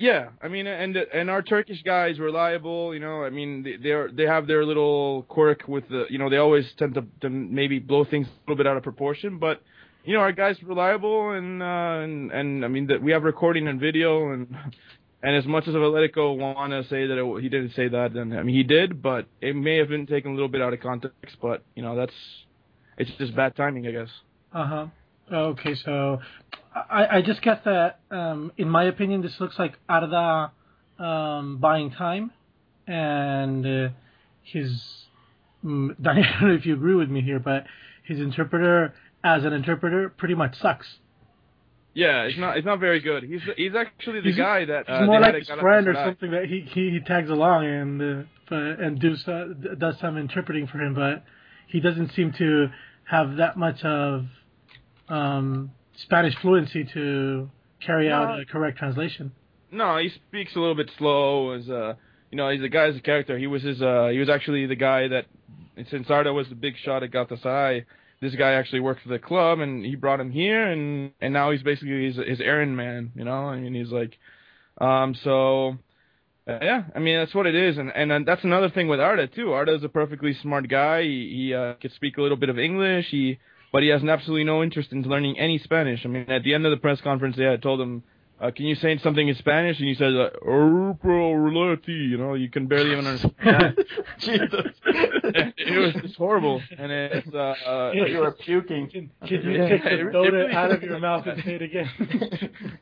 Yeah, 0.00 0.28
I 0.40 0.46
mean, 0.46 0.68
and 0.68 0.96
and 0.96 1.28
our 1.28 1.42
Turkish 1.42 1.82
guys 1.82 2.20
reliable. 2.20 2.94
You 2.94 3.00
know, 3.00 3.24
I 3.24 3.30
mean, 3.30 3.64
they 3.64 3.76
they're, 3.76 4.08
they 4.12 4.26
have 4.26 4.46
their 4.46 4.64
little 4.64 5.24
quirk 5.24 5.66
with 5.66 5.88
the, 5.88 6.06
you 6.08 6.18
know, 6.18 6.30
they 6.30 6.36
always 6.36 6.72
tend 6.74 6.94
to, 6.94 7.04
to 7.22 7.28
maybe 7.28 7.80
blow 7.80 8.04
things 8.04 8.28
a 8.28 8.30
little 8.48 8.56
bit 8.56 8.68
out 8.68 8.76
of 8.76 8.84
proportion, 8.84 9.38
but 9.38 9.60
you 10.04 10.14
know, 10.14 10.20
our 10.20 10.32
guys 10.32 10.56
reliable, 10.62 11.30
and 11.32 11.62
uh, 11.62 11.66
and 12.02 12.32
and 12.32 12.64
I 12.64 12.68
mean, 12.68 12.86
that 12.88 13.02
we 13.02 13.12
have 13.12 13.22
recording 13.22 13.68
and 13.68 13.80
video, 13.80 14.32
and 14.32 14.54
and 15.22 15.36
as 15.36 15.44
much 15.46 15.66
as 15.66 15.74
Atletico 15.74 16.36
want 16.36 16.72
to 16.72 16.82
say 16.88 17.06
that 17.06 17.18
it, 17.18 17.42
he 17.42 17.48
didn't 17.48 17.74
say 17.74 17.88
that, 17.88 18.14
then 18.14 18.32
I 18.32 18.42
mean, 18.42 18.54
he 18.54 18.62
did, 18.62 19.02
but 19.02 19.26
it 19.40 19.56
may 19.56 19.76
have 19.78 19.88
been 19.88 20.06
taken 20.06 20.32
a 20.32 20.34
little 20.34 20.48
bit 20.48 20.62
out 20.62 20.72
of 20.72 20.80
context. 20.80 21.36
But 21.42 21.62
you 21.74 21.82
know, 21.82 21.96
that's 21.96 22.14
it's 22.96 23.10
just 23.18 23.34
bad 23.34 23.56
timing, 23.56 23.86
I 23.86 23.90
guess. 23.90 24.08
Uh 24.52 24.66
huh. 24.66 24.86
Okay, 25.30 25.74
so 25.84 26.20
I, 26.74 27.18
I 27.18 27.22
just 27.22 27.42
guess 27.42 27.58
that, 27.64 28.00
um, 28.10 28.52
in 28.56 28.68
my 28.68 28.84
opinion, 28.84 29.20
this 29.20 29.34
looks 29.40 29.58
like 29.58 29.74
Arda 29.88 30.52
um, 30.98 31.58
buying 31.58 31.90
time, 31.90 32.32
and 32.86 33.66
uh, 33.66 33.88
his. 34.42 34.82
Mm, 35.64 35.96
I 36.06 36.14
don't 36.14 36.48
know 36.48 36.54
if 36.54 36.64
you 36.64 36.74
agree 36.74 36.94
with 36.94 37.10
me 37.10 37.20
here, 37.20 37.40
but 37.40 37.64
his 38.04 38.20
interpreter, 38.20 38.94
as 39.24 39.44
an 39.44 39.52
interpreter, 39.52 40.08
pretty 40.08 40.34
much 40.34 40.58
sucks. 40.60 40.86
Yeah, 41.94 42.22
it's 42.24 42.38
not 42.38 42.56
it's 42.56 42.66
not 42.66 42.78
very 42.78 43.00
good. 43.00 43.24
He's 43.24 43.40
he's 43.56 43.74
actually 43.74 44.20
the 44.20 44.26
He's- 44.32 44.36
guy 44.36 44.64
that 44.66 44.86
He's 44.86 44.94
uh, 44.96 45.02
more 45.06 45.20
like 45.20 45.34
his 45.34 45.48
friend 45.48 45.88
or 45.88 45.94
something 45.94 46.30
that 46.30 46.44
he, 46.44 46.60
he, 46.60 46.90
he 46.90 47.00
tags 47.00 47.28
along 47.30 47.66
and 47.66 48.02
uh, 48.50 48.54
and 48.56 49.00
do 49.00 49.16
so, 49.16 49.54
does 49.78 49.98
some 50.00 50.16
interpreting 50.16 50.66
for 50.66 50.78
him, 50.78 50.94
but 50.94 51.24
he 51.66 51.80
doesn't 51.80 52.12
seem 52.12 52.32
to 52.38 52.68
have 53.04 53.36
that 53.36 53.56
much 53.56 53.82
of 53.82 54.26
um, 55.08 55.70
Spanish 55.96 56.34
fluency 56.40 56.84
to 56.94 57.50
carry 57.84 58.10
out 58.10 58.40
a 58.40 58.44
correct 58.44 58.78
translation. 58.78 59.32
No, 59.70 59.98
he 59.98 60.10
speaks 60.10 60.54
a 60.56 60.58
little 60.60 60.74
bit 60.74 60.90
slow. 60.98 61.50
As 61.52 61.68
uh, 61.68 61.94
you 62.30 62.36
know, 62.36 62.48
he's 62.50 62.60
the 62.60 62.68
guy 62.68 62.84
as 62.86 62.96
a 62.96 63.00
character. 63.00 63.38
He 63.38 63.46
was 63.46 63.62
his. 63.62 63.82
Uh, 63.82 64.08
he 64.12 64.18
was 64.18 64.28
actually 64.28 64.66
the 64.66 64.76
guy 64.76 65.08
that, 65.08 65.26
since 65.90 66.08
Arda 66.10 66.32
was 66.32 66.48
the 66.48 66.54
big 66.54 66.74
shot 66.84 67.02
at 67.02 67.10
Galatasaray, 67.10 67.84
this 68.20 68.34
guy 68.34 68.52
actually 68.52 68.80
worked 68.80 69.02
for 69.02 69.08
the 69.08 69.18
club, 69.18 69.60
and 69.60 69.84
he 69.84 69.94
brought 69.94 70.20
him 70.20 70.30
here, 70.30 70.66
and 70.66 71.12
and 71.20 71.32
now 71.32 71.50
he's 71.50 71.62
basically 71.62 72.06
his 72.06 72.16
his 72.16 72.40
errand 72.40 72.76
man. 72.76 73.12
You 73.14 73.24
know, 73.24 73.48
I 73.48 73.58
mean, 73.58 73.74
he's 73.74 73.92
like, 73.92 74.18
um, 74.80 75.14
so. 75.24 75.78
Uh, 76.48 76.58
yeah, 76.62 76.82
I 76.96 76.98
mean 76.98 77.18
that's 77.18 77.34
what 77.34 77.44
it 77.44 77.54
is, 77.54 77.76
and 77.76 77.92
and 77.94 78.10
uh, 78.10 78.20
that's 78.24 78.42
another 78.42 78.70
thing 78.70 78.88
with 78.88 79.00
Arda 79.00 79.26
too. 79.26 79.52
Arda 79.52 79.74
is 79.74 79.84
a 79.84 79.88
perfectly 79.90 80.32
smart 80.40 80.66
guy. 80.66 81.02
He, 81.02 81.48
he 81.48 81.54
uh, 81.54 81.74
can 81.74 81.90
speak 81.90 82.16
a 82.16 82.22
little 82.22 82.38
bit 82.38 82.48
of 82.48 82.58
English. 82.58 83.08
He, 83.10 83.38
but 83.70 83.82
he 83.82 83.90
has 83.90 84.02
absolutely 84.02 84.44
no 84.44 84.62
interest 84.62 84.90
in 84.90 85.02
learning 85.02 85.38
any 85.38 85.58
Spanish. 85.58 86.06
I 86.06 86.08
mean, 86.08 86.30
at 86.30 86.44
the 86.44 86.54
end 86.54 86.64
of 86.64 86.70
the 86.70 86.78
press 86.78 87.02
conference, 87.02 87.36
they 87.36 87.44
had 87.44 87.60
told 87.60 87.82
him, 87.82 88.02
uh, 88.40 88.50
"Can 88.50 88.66
you 88.66 88.74
say 88.76 88.96
something 88.98 89.26
in 89.28 89.34
Spanish?" 89.36 89.78
And 89.78 89.88
he 89.88 89.94
said, 89.94 90.14
uh, 90.14 90.30
You 91.86 92.16
know, 92.18 92.34
you 92.34 92.48
can 92.50 92.66
barely 92.66 92.92
even 92.92 93.06
understand. 93.06 93.84
Jesus. 94.18 94.66
it 94.84 95.78
was 95.94 96.02
just 96.02 96.16
horrible, 96.16 96.62
and 96.78 96.90
it's 96.92 97.28
uh, 97.34 97.54
uh, 97.66 97.92
you 97.94 98.18
were 98.18 98.32
puking. 98.32 98.88
Can, 98.90 99.10
can 99.26 99.42
you 99.42 99.50
Yeah, 99.62 99.68
take 99.68 99.82
the 99.84 99.90
it- 99.92 100.00
it 100.06 100.12
soda 100.12 100.32
really- 100.32 100.52
out 100.52 100.70
of 100.70 100.82
your 100.82 100.98
mouth 100.98 101.26
and 101.26 101.42
say 101.44 101.54
it 101.54 101.62
again? 101.62 101.90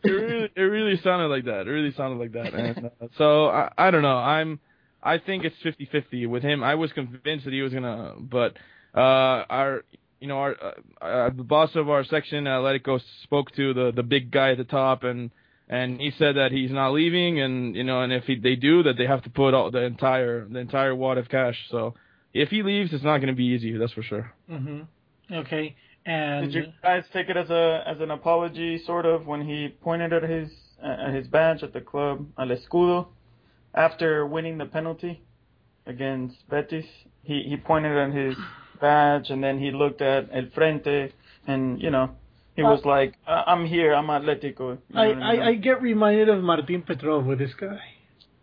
it 0.05 0.11
really 0.11 0.51
it 0.55 0.61
really 0.63 0.97
sounded 1.03 1.29
like 1.29 1.45
that. 1.45 1.67
It 1.67 1.71
really 1.71 1.93
sounded 1.93 2.19
like 2.19 2.33
that. 2.33 2.55
And, 2.55 2.87
uh, 2.87 3.07
so 3.17 3.47
I 3.47 3.71
I 3.79 3.91
don't 3.91 4.03
know. 4.03 4.17
I'm 4.17 4.61
I 5.03 5.19
think 5.19 5.45
it's 5.45 5.57
50-50 5.65 6.27
with 6.29 6.43
him. 6.43 6.63
I 6.65 6.75
was 6.75 6.93
convinced 6.93 7.45
that 7.45 7.53
he 7.55 7.63
was 7.63 7.73
gonna, 7.73 8.15
but 8.19 8.57
uh 8.95 9.45
our 9.49 9.85
you 10.21 10.27
know 10.29 10.39
our 10.39 10.57
uh, 11.01 11.05
uh, 11.05 11.31
the 11.31 11.43
boss 11.45 11.75
of 11.77 11.89
our 11.91 12.05
section, 12.05 12.47
uh, 12.47 12.59
Atletico, 12.59 13.01
spoke 13.23 13.53
to 13.57 13.73
the 13.75 13.93
the 13.93 14.03
big 14.03 14.31
guy 14.31 14.51
at 14.53 14.59
the 14.59 14.65
top 14.65 15.03
and. 15.05 15.31
And 15.69 16.01
he 16.01 16.13
said 16.17 16.37
that 16.37 16.53
he's 16.53 16.71
not 16.71 16.93
leaving, 16.93 17.41
and 17.41 17.75
you 17.75 17.83
know, 17.83 18.03
and 18.03 18.13
if 18.13 18.25
he, 18.25 18.37
they 18.37 18.55
do, 18.55 18.85
that 18.85 18.97
they 18.97 19.07
have 19.07 19.25
to 19.25 19.31
put 19.31 19.53
all 19.53 19.71
the 19.71 19.83
entire 19.83 20.47
the 20.47 20.61
entire 20.61 20.95
wad 20.95 21.19
of 21.19 21.29
cash. 21.29 21.57
So 21.71 21.95
if 22.33 22.51
he 22.51 22.63
leaves, 22.63 22.93
it's 22.93 23.03
not 23.03 23.19
going 23.19 23.29
to 23.29 23.35
be 23.35 23.47
easy. 23.47 23.77
That's 23.77 23.93
for 23.93 24.03
sure. 24.03 24.33
hmm 24.49 24.83
Okay, 25.33 25.75
and 26.05 26.53
Did 26.53 26.55
you 26.55 26.73
guys 26.85 27.03
take 27.13 27.29
it 27.29 27.37
as 27.37 27.51
a 27.51 27.83
as 27.85 28.01
an 28.01 28.13
apology, 28.13 28.81
sort 28.87 29.07
of, 29.07 29.27
when 29.27 29.45
he 29.45 29.75
pointed 29.83 30.13
at 30.13 30.23
his 30.23 30.49
at 30.81 31.13
his 31.13 31.27
badge 31.27 31.65
at 31.65 31.73
the 31.73 31.81
club, 31.81 32.25
al 32.39 32.49
escudo, 32.49 33.09
after 33.75 34.25
winning 34.25 34.59
the 34.59 34.67
penalty 34.67 35.21
against 35.87 36.37
Betis? 36.49 36.85
He 37.25 37.43
he 37.43 37.57
pointed 37.57 37.97
at 37.97 38.15
his 38.15 38.37
badge 38.81 39.31
and 39.31 39.43
then 39.43 39.59
he 39.59 39.73
looked 39.73 40.01
at 40.01 40.29
El 40.33 40.49
Frente, 40.55 41.13
and 41.49 41.83
you 41.83 41.91
know, 41.91 42.11
he 42.57 42.63
was 42.63 42.85
like, 42.85 43.15
"I- 43.27 43.45
"I'm 43.49 43.67
here, 43.67 43.95
I'm 43.95 44.07
Atletico." 44.07 44.79
You 44.89 44.95
know 44.95 45.01
I, 45.01 45.37
I, 45.37 45.47
I 45.49 45.55
get 45.55 45.83
reminded 45.83 46.29
of 46.29 46.43
Martin 46.43 46.83
Petrov 46.83 47.25
with 47.27 47.39
this 47.39 47.55
guy. 47.55 47.81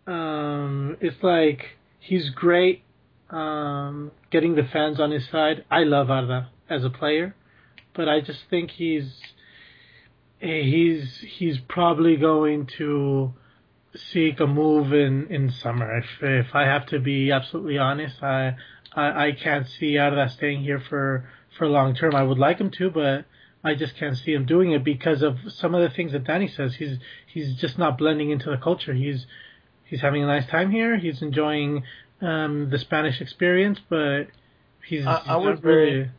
Um, 0.06 0.96
it's 1.00 1.22
like 1.22 1.60
he's 1.98 2.30
great 2.30 2.82
um, 3.30 4.12
getting 4.30 4.54
the 4.54 4.64
fans 4.64 5.00
on 5.00 5.10
his 5.10 5.28
side. 5.28 5.64
I 5.70 5.82
love 5.84 6.10
Arda 6.10 6.50
as 6.70 6.84
a 6.84 6.90
player, 6.90 7.34
but 7.94 8.08
I 8.08 8.20
just 8.20 8.40
think 8.50 8.70
he's 8.70 9.10
eh, 10.40 10.62
he's 10.62 11.18
he's 11.38 11.58
probably 11.68 12.16
going 12.16 12.68
to 12.78 13.32
seek 14.12 14.40
a 14.40 14.46
move 14.46 14.92
in, 14.92 15.26
in 15.28 15.50
summer. 15.50 15.98
If 15.98 16.06
if 16.22 16.54
I 16.54 16.62
have 16.62 16.86
to 16.86 17.00
be 17.00 17.30
absolutely 17.32 17.78
honest, 17.78 18.22
I 18.22 18.56
I, 18.94 19.26
I 19.28 19.32
can't 19.32 19.66
see 19.66 19.96
Arda 19.98 20.30
staying 20.36 20.62
here 20.62 20.82
for 20.88 21.28
for 21.58 21.66
long 21.66 21.94
term. 21.94 22.14
I 22.14 22.22
would 22.22 22.38
like 22.38 22.58
him 22.58 22.70
to, 22.78 22.90
but 22.90 23.24
I 23.64 23.74
just 23.74 23.96
can't 23.96 24.16
see 24.16 24.32
him 24.34 24.44
doing 24.46 24.72
it 24.72 24.84
because 24.84 25.22
of 25.22 25.38
some 25.48 25.74
of 25.74 25.80
the 25.80 25.88
things 25.96 26.12
that 26.12 26.24
Danny 26.24 26.48
says. 26.48 26.74
He's 26.74 26.98
he's 27.26 27.56
just 27.56 27.78
not 27.78 27.96
blending 27.98 28.30
into 28.30 28.50
the 28.50 28.58
culture. 28.58 28.92
He's 28.92 29.26
he's 29.84 30.00
having 30.02 30.22
a 30.22 30.26
nice 30.26 30.46
time 30.48 30.70
here. 30.70 30.98
He's 30.98 31.22
enjoying 31.22 31.82
um, 32.20 32.68
the 32.70 32.78
Spanish 32.78 33.20
experience, 33.20 33.78
but 33.88 34.24
he's, 34.86 35.06
I- 35.06 35.20
he's 35.20 35.28
I 35.28 35.36
was 35.36 35.56
not 35.56 35.64
really. 35.64 35.90
very- 35.92 36.10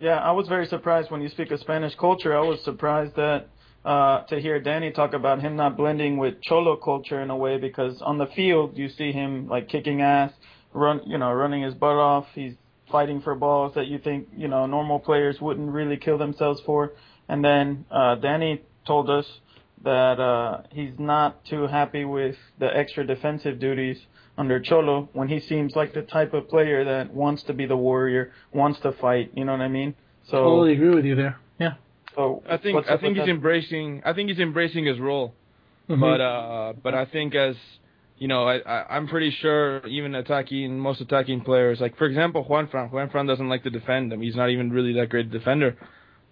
Yeah, 0.00 0.16
I 0.18 0.32
was 0.32 0.48
very 0.48 0.66
surprised 0.66 1.10
when 1.10 1.20
you 1.22 1.28
speak 1.28 1.50
of 1.50 1.60
Spanish 1.60 1.94
culture. 1.94 2.36
I 2.36 2.40
was 2.40 2.62
surprised 2.64 3.14
that 3.16 3.48
uh, 3.84 4.22
to 4.24 4.40
hear 4.40 4.60
Danny 4.60 4.90
talk 4.90 5.12
about 5.14 5.40
him 5.40 5.56
not 5.56 5.76
blending 5.76 6.18
with 6.18 6.40
Cholo 6.42 6.76
culture 6.76 7.20
in 7.20 7.30
a 7.30 7.36
way 7.36 7.56
because 7.58 8.00
on 8.02 8.18
the 8.18 8.26
field 8.26 8.76
you 8.76 8.88
see 8.90 9.12
him 9.12 9.48
like 9.48 9.68
kicking 9.68 10.02
ass, 10.02 10.32
run, 10.72 11.00
you 11.06 11.18
know, 11.18 11.32
running 11.32 11.62
his 11.62 11.74
butt 11.74 11.96
off. 11.96 12.26
He's 12.34 12.54
fighting 12.90 13.20
for 13.20 13.34
balls 13.34 13.74
that 13.74 13.86
you 13.86 13.98
think 13.98 14.28
you 14.36 14.48
know 14.48 14.66
normal 14.66 14.98
players 14.98 15.40
wouldn't 15.40 15.70
really 15.70 15.96
kill 15.96 16.18
themselves 16.18 16.60
for. 16.66 16.92
And 17.28 17.44
then 17.44 17.84
uh, 17.90 18.16
Danny 18.16 18.62
told 18.86 19.08
us 19.08 19.26
that 19.84 20.20
uh, 20.20 20.62
he's 20.72 20.92
not 20.98 21.44
too 21.44 21.66
happy 21.66 22.04
with 22.04 22.36
the 22.58 22.66
extra 22.76 23.06
defensive 23.06 23.58
duties 23.58 23.98
under 24.36 24.60
Cholo 24.60 25.08
when 25.12 25.28
he 25.28 25.40
seems 25.40 25.76
like 25.76 25.94
the 25.94 26.02
type 26.02 26.34
of 26.34 26.48
player 26.48 26.84
that 26.84 27.12
wants 27.12 27.42
to 27.44 27.52
be 27.52 27.66
the 27.66 27.76
warrior, 27.76 28.32
wants 28.52 28.80
to 28.80 28.92
fight. 28.92 29.30
You 29.34 29.44
know 29.44 29.52
what 29.52 29.60
I 29.60 29.68
mean? 29.68 29.94
So, 30.26 30.42
totally 30.42 30.72
agree 30.74 30.94
with 30.94 31.04
you 31.04 31.14
there. 31.14 31.38
Yeah. 31.58 31.74
so 32.14 32.42
I 32.48 32.56
think 32.56 32.86
I 32.88 32.96
think 32.96 33.16
he's 33.16 33.26
that? 33.26 33.30
embracing 33.30 34.02
I 34.04 34.12
think 34.12 34.28
he's 34.30 34.38
embracing 34.38 34.86
his 34.86 34.98
role. 34.98 35.34
Mhm. 35.88 36.00
But 36.00 36.20
uh, 36.20 36.72
but 36.82 36.94
I 36.94 37.04
think 37.04 37.34
as 37.34 37.56
you 38.20 38.28
know, 38.28 38.44
I, 38.48 38.58
I 38.60 38.96
I'm 38.96 39.08
pretty 39.08 39.32
sure 39.42 39.86
even 39.88 40.14
attacking 40.14 40.78
most 40.78 41.00
attacking 41.00 41.42
players, 41.42 41.80
like 41.80 41.96
for 41.98 42.06
example 42.06 42.44
Juanfran, 42.48 42.92
Juan 42.92 43.10
Fran 43.10 43.26
doesn't 43.26 43.48
like 43.48 43.64
to 43.64 43.70
defend 43.70 44.12
him. 44.12 44.22
He's 44.22 44.36
not 44.36 44.50
even 44.50 44.70
really 44.72 44.92
that 44.94 45.10
great 45.10 45.26
a 45.26 45.30
defender. 45.30 45.76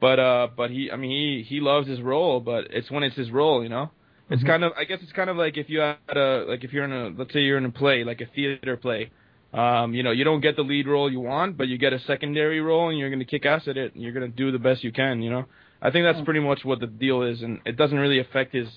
But 0.01 0.21
uh, 0.21 0.49
but 0.57 0.71
he 0.71 0.91
I 0.93 0.97
mean 0.97 1.11
he 1.11 1.43
he 1.49 1.61
loves 1.61 1.89
his 1.89 2.01
role, 2.01 2.41
but 2.41 2.67
it's 2.71 2.91
when 2.91 3.03
it's 3.05 3.17
his 3.17 3.31
role, 3.33 3.63
you 3.65 3.69
know. 3.71 3.91
It's 4.31 4.43
Mhm. 4.43 4.47
kind 4.47 4.65
of 4.65 4.73
I 4.79 4.85
guess 4.85 5.01
it's 5.03 5.13
kind 5.13 5.31
of 5.31 5.37
like 5.37 5.57
if 5.57 5.71
you 5.71 5.81
had 5.81 6.17
a 6.17 6.45
like 6.49 6.65
if 6.65 6.73
you're 6.73 6.85
in 6.85 6.93
a 6.93 7.09
let's 7.19 7.33
say 7.33 7.41
you're 7.43 7.59
in 7.59 7.65
a 7.65 7.71
play 7.73 8.05
like 8.05 8.21
a 8.21 8.27
theater 8.27 8.77
play. 8.77 9.11
Um, 9.53 9.95
you 9.95 10.03
know, 10.03 10.11
you 10.11 10.25
don't 10.25 10.41
get 10.43 10.57
the 10.57 10.63
lead 10.63 10.87
role 10.87 11.11
you 11.11 11.21
want, 11.21 11.57
but 11.57 11.69
you 11.69 11.79
get 11.79 11.95
a 11.95 11.99
secondary 12.01 12.61
role 12.61 12.91
and 12.91 12.99
you're 12.99 13.09
going 13.09 13.19
to 13.21 13.25
kick 13.25 13.47
ass 13.47 13.67
at 13.67 13.79
it 13.79 13.95
and 13.95 14.03
you're 14.03 14.13
going 14.13 14.31
to 14.31 14.37
do 14.37 14.53
the 14.53 14.59
best 14.59 14.85
you 14.85 14.93
can, 14.93 15.23
you 15.23 15.31
know. 15.31 15.47
I 15.81 15.91
think 15.91 16.05
that's 16.05 16.21
pretty 16.23 16.41
much 16.41 16.65
what 16.65 16.81
the 16.81 16.87
deal 16.87 17.23
is 17.23 17.43
and 17.43 17.61
it 17.65 17.77
doesn't 17.77 17.99
really 17.99 18.19
affect 18.19 18.53
his 18.55 18.69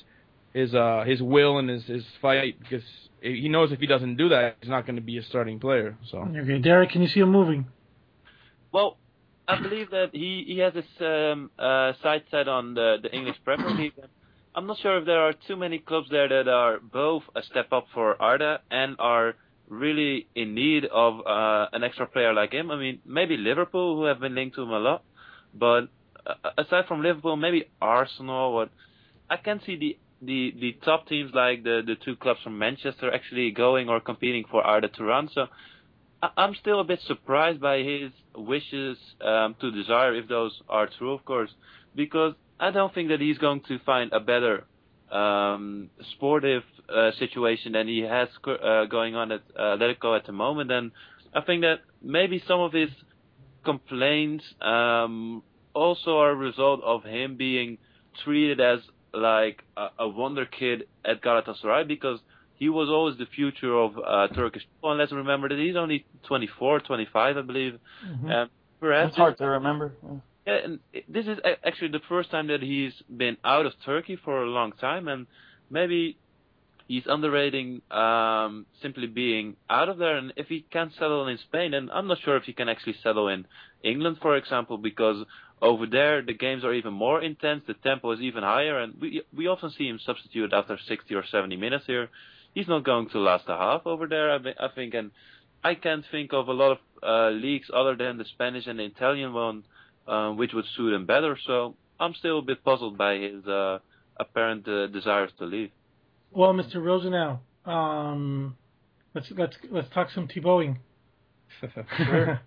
his 0.53 0.73
uh 0.73 1.03
his 1.05 1.21
will 1.21 1.57
and 1.59 1.69
his 1.69 1.83
his 1.85 2.03
fight 2.21 2.59
because 2.59 2.83
he 3.21 3.47
knows 3.49 3.71
if 3.71 3.79
he 3.79 3.87
doesn't 3.87 4.17
do 4.17 4.29
that, 4.29 4.57
he's 4.61 4.69
not 4.69 4.85
going 4.85 4.95
to 4.95 5.01
be 5.01 5.17
a 5.17 5.23
starting 5.23 5.59
player. 5.59 5.97
So 6.09 6.19
Okay, 6.19 6.59
Derek, 6.59 6.89
can 6.89 7.01
you 7.01 7.07
see 7.07 7.19
him 7.19 7.31
moving? 7.31 7.67
Well, 8.71 8.97
I 9.47 9.61
believe 9.61 9.91
that 9.91 10.09
he 10.13 10.43
he 10.47 10.57
has 10.59 10.73
his 10.73 10.85
um, 10.99 11.51
uh, 11.59 11.93
sight 12.01 12.25
set 12.31 12.47
on 12.47 12.73
the 12.73 12.97
the 13.01 13.13
English 13.13 13.37
Premier 13.43 13.69
League. 13.69 13.93
I'm 14.53 14.67
not 14.67 14.79
sure 14.79 14.97
if 14.97 15.05
there 15.05 15.21
are 15.21 15.33
too 15.47 15.55
many 15.55 15.79
clubs 15.79 16.09
there 16.09 16.27
that 16.27 16.47
are 16.47 16.79
both 16.79 17.23
a 17.35 17.41
step 17.43 17.71
up 17.71 17.87
for 17.93 18.21
Arda 18.21 18.59
and 18.69 18.97
are 18.99 19.35
really 19.69 20.27
in 20.35 20.53
need 20.53 20.83
of 20.85 21.25
uh, 21.25 21.67
an 21.71 21.83
extra 21.83 22.05
player 22.05 22.33
like 22.33 22.51
him. 22.51 22.69
I 22.69 22.75
mean, 22.75 22.99
maybe 23.05 23.37
Liverpool, 23.37 23.95
who 23.95 24.03
have 24.05 24.19
been 24.19 24.35
linked 24.35 24.55
to 24.57 24.63
him 24.63 24.71
a 24.71 24.79
lot, 24.79 25.03
but 25.53 25.87
uh, 26.27 26.49
aside 26.57 26.85
from 26.87 27.01
Liverpool, 27.01 27.37
maybe 27.37 27.69
Arsenal. 27.81 28.53
Or 28.55 28.67
I 29.29 29.37
can 29.37 29.61
see 29.65 29.77
the 29.77 29.97
the 30.21 30.53
the 30.59 30.77
top 30.85 31.07
teams 31.07 31.31
like 31.33 31.63
the 31.63 31.81
the 31.85 31.95
two 32.05 32.15
clubs 32.15 32.39
from 32.43 32.57
Manchester 32.57 33.13
actually 33.13 33.51
going 33.51 33.89
or 33.89 33.99
competing 33.99 34.45
for 34.49 34.61
Arda 34.63 34.87
Turan. 34.89 35.29
So 35.33 35.47
I, 36.21 36.29
I'm 36.37 36.55
still 36.55 36.79
a 36.79 36.83
bit 36.83 36.99
surprised 37.07 37.59
by 37.59 37.79
his 37.79 38.11
wishes 38.35 38.97
um, 39.21 39.55
to 39.61 39.71
desire, 39.71 40.15
if 40.15 40.27
those 40.27 40.53
are 40.69 40.87
true, 40.97 41.13
of 41.13 41.25
course, 41.25 41.49
because 41.95 42.33
I 42.59 42.71
don't 42.71 42.93
think 42.93 43.09
that 43.09 43.19
he's 43.19 43.37
going 43.37 43.61
to 43.67 43.79
find 43.79 44.11
a 44.13 44.19
better 44.19 44.65
um, 45.11 45.89
sportive 46.13 46.63
uh, 46.87 47.11
situation 47.17 47.73
than 47.73 47.87
he 47.87 47.99
has 48.01 48.29
uh, 48.45 48.85
going 48.85 49.15
on 49.15 49.31
at 49.31 49.41
uh, 49.57 49.77
Atletico 49.77 50.17
at 50.17 50.25
the 50.25 50.31
moment. 50.31 50.71
And 50.71 50.91
I 51.33 51.41
think 51.41 51.61
that 51.63 51.79
maybe 52.01 52.41
some 52.47 52.59
of 52.59 52.71
his 52.71 52.89
complaints 53.65 54.43
um, 54.61 55.43
also 55.73 56.17
are 56.17 56.31
a 56.31 56.35
result 56.35 56.81
of 56.83 57.03
him 57.03 57.35
being 57.37 57.77
treated 58.23 58.59
as 58.59 58.79
like 59.13 59.63
a, 59.77 59.87
a 59.99 60.07
wonder 60.07 60.45
kid 60.45 60.83
at 61.05 61.21
Galatasaray 61.21 61.87
because 61.87 62.19
he 62.55 62.69
was 62.69 62.89
always 62.89 63.17
the 63.17 63.25
future 63.25 63.75
of 63.75 63.97
uh, 63.97 64.27
Turkish 64.35 64.63
football. 64.63 64.91
And 64.91 64.99
let's 64.99 65.11
remember 65.11 65.49
that 65.49 65.57
he's 65.57 65.75
only 65.75 66.05
24, 66.27 66.81
25, 66.81 67.37
I 67.37 67.41
believe. 67.41 67.79
Mm-hmm. 68.07 68.29
Um, 68.29 68.49
perhaps 68.79 69.09
it's 69.09 69.17
hard 69.17 69.37
to 69.39 69.45
remember. 69.45 69.93
Yeah, 70.45 70.57
and 70.63 70.79
this 71.07 71.25
is 71.25 71.37
actually 71.65 71.89
the 71.89 72.01
first 72.07 72.31
time 72.31 72.47
that 72.47 72.61
he's 72.61 72.93
been 73.15 73.37
out 73.43 73.65
of 73.65 73.73
Turkey 73.85 74.17
for 74.23 74.43
a 74.43 74.47
long 74.47 74.73
time, 74.73 75.07
and 75.07 75.27
maybe 75.69 76.17
he's 76.87 77.03
underrating 77.07 77.81
um, 77.89 78.65
simply 78.81 79.07
being 79.07 79.55
out 79.69 79.87
of 79.87 79.97
there. 79.97 80.17
And 80.17 80.33
if 80.35 80.47
he 80.47 80.65
can 80.71 80.91
settle 80.93 81.27
in 81.27 81.37
Spain, 81.37 81.73
and 81.73 81.89
I'm 81.91 82.07
not 82.07 82.19
sure 82.23 82.37
if 82.37 82.43
he 82.43 82.53
can 82.53 82.69
actually 82.69 82.95
settle 83.01 83.27
in 83.27 83.45
England, 83.83 84.17
for 84.21 84.35
example, 84.35 84.77
because 84.77 85.25
over 85.61 85.85
there 85.85 86.21
the 86.21 86.33
games 86.33 86.63
are 86.63 86.73
even 86.73 86.93
more 86.93 87.21
intense, 87.21 87.63
the 87.67 87.73
tempo 87.73 88.11
is 88.11 88.19
even 88.19 88.43
higher, 88.43 88.79
and 88.79 88.95
we 88.99 89.21
we 89.35 89.47
often 89.47 89.71
see 89.71 89.87
him 89.87 89.99
substitute 90.03 90.53
after 90.53 90.77
60 90.87 91.13
or 91.15 91.23
70 91.25 91.55
minutes 91.57 91.85
here. 91.85 92.09
He's 92.53 92.67
not 92.67 92.83
going 92.83 93.09
to 93.09 93.19
last 93.19 93.45
a 93.47 93.55
half 93.55 93.85
over 93.85 94.07
there, 94.07 94.31
I, 94.31 94.37
I 94.59 94.67
think, 94.75 94.93
and 94.93 95.11
I 95.63 95.75
can't 95.75 96.03
think 96.11 96.33
of 96.33 96.47
a 96.47 96.53
lot 96.53 96.71
of 96.71 96.77
uh, 97.03 97.29
leagues 97.29 97.69
other 97.73 97.95
than 97.95 98.17
the 98.17 98.25
Spanish 98.25 98.67
and 98.67 98.79
the 98.79 98.85
Italian 98.85 99.33
one 99.33 99.63
uh, 100.07 100.31
which 100.31 100.53
would 100.53 100.65
suit 100.75 100.93
him 100.93 101.05
better. 101.05 101.37
So 101.45 101.75
I'm 101.99 102.13
still 102.15 102.39
a 102.39 102.41
bit 102.41 102.63
puzzled 102.63 102.97
by 102.97 103.15
his 103.15 103.45
uh, 103.45 103.79
apparent 104.17 104.67
uh, 104.67 104.87
desires 104.87 105.31
to 105.39 105.45
leave. 105.45 105.71
Well, 106.31 106.53
Mr. 106.53 106.75
Rosenau, 106.75 107.39
um, 107.65 108.55
let's 109.13 109.27
let's 109.37 109.55
let's 109.69 109.89
talk 109.93 110.09
some 110.13 110.27
Thibauting. 110.27 110.77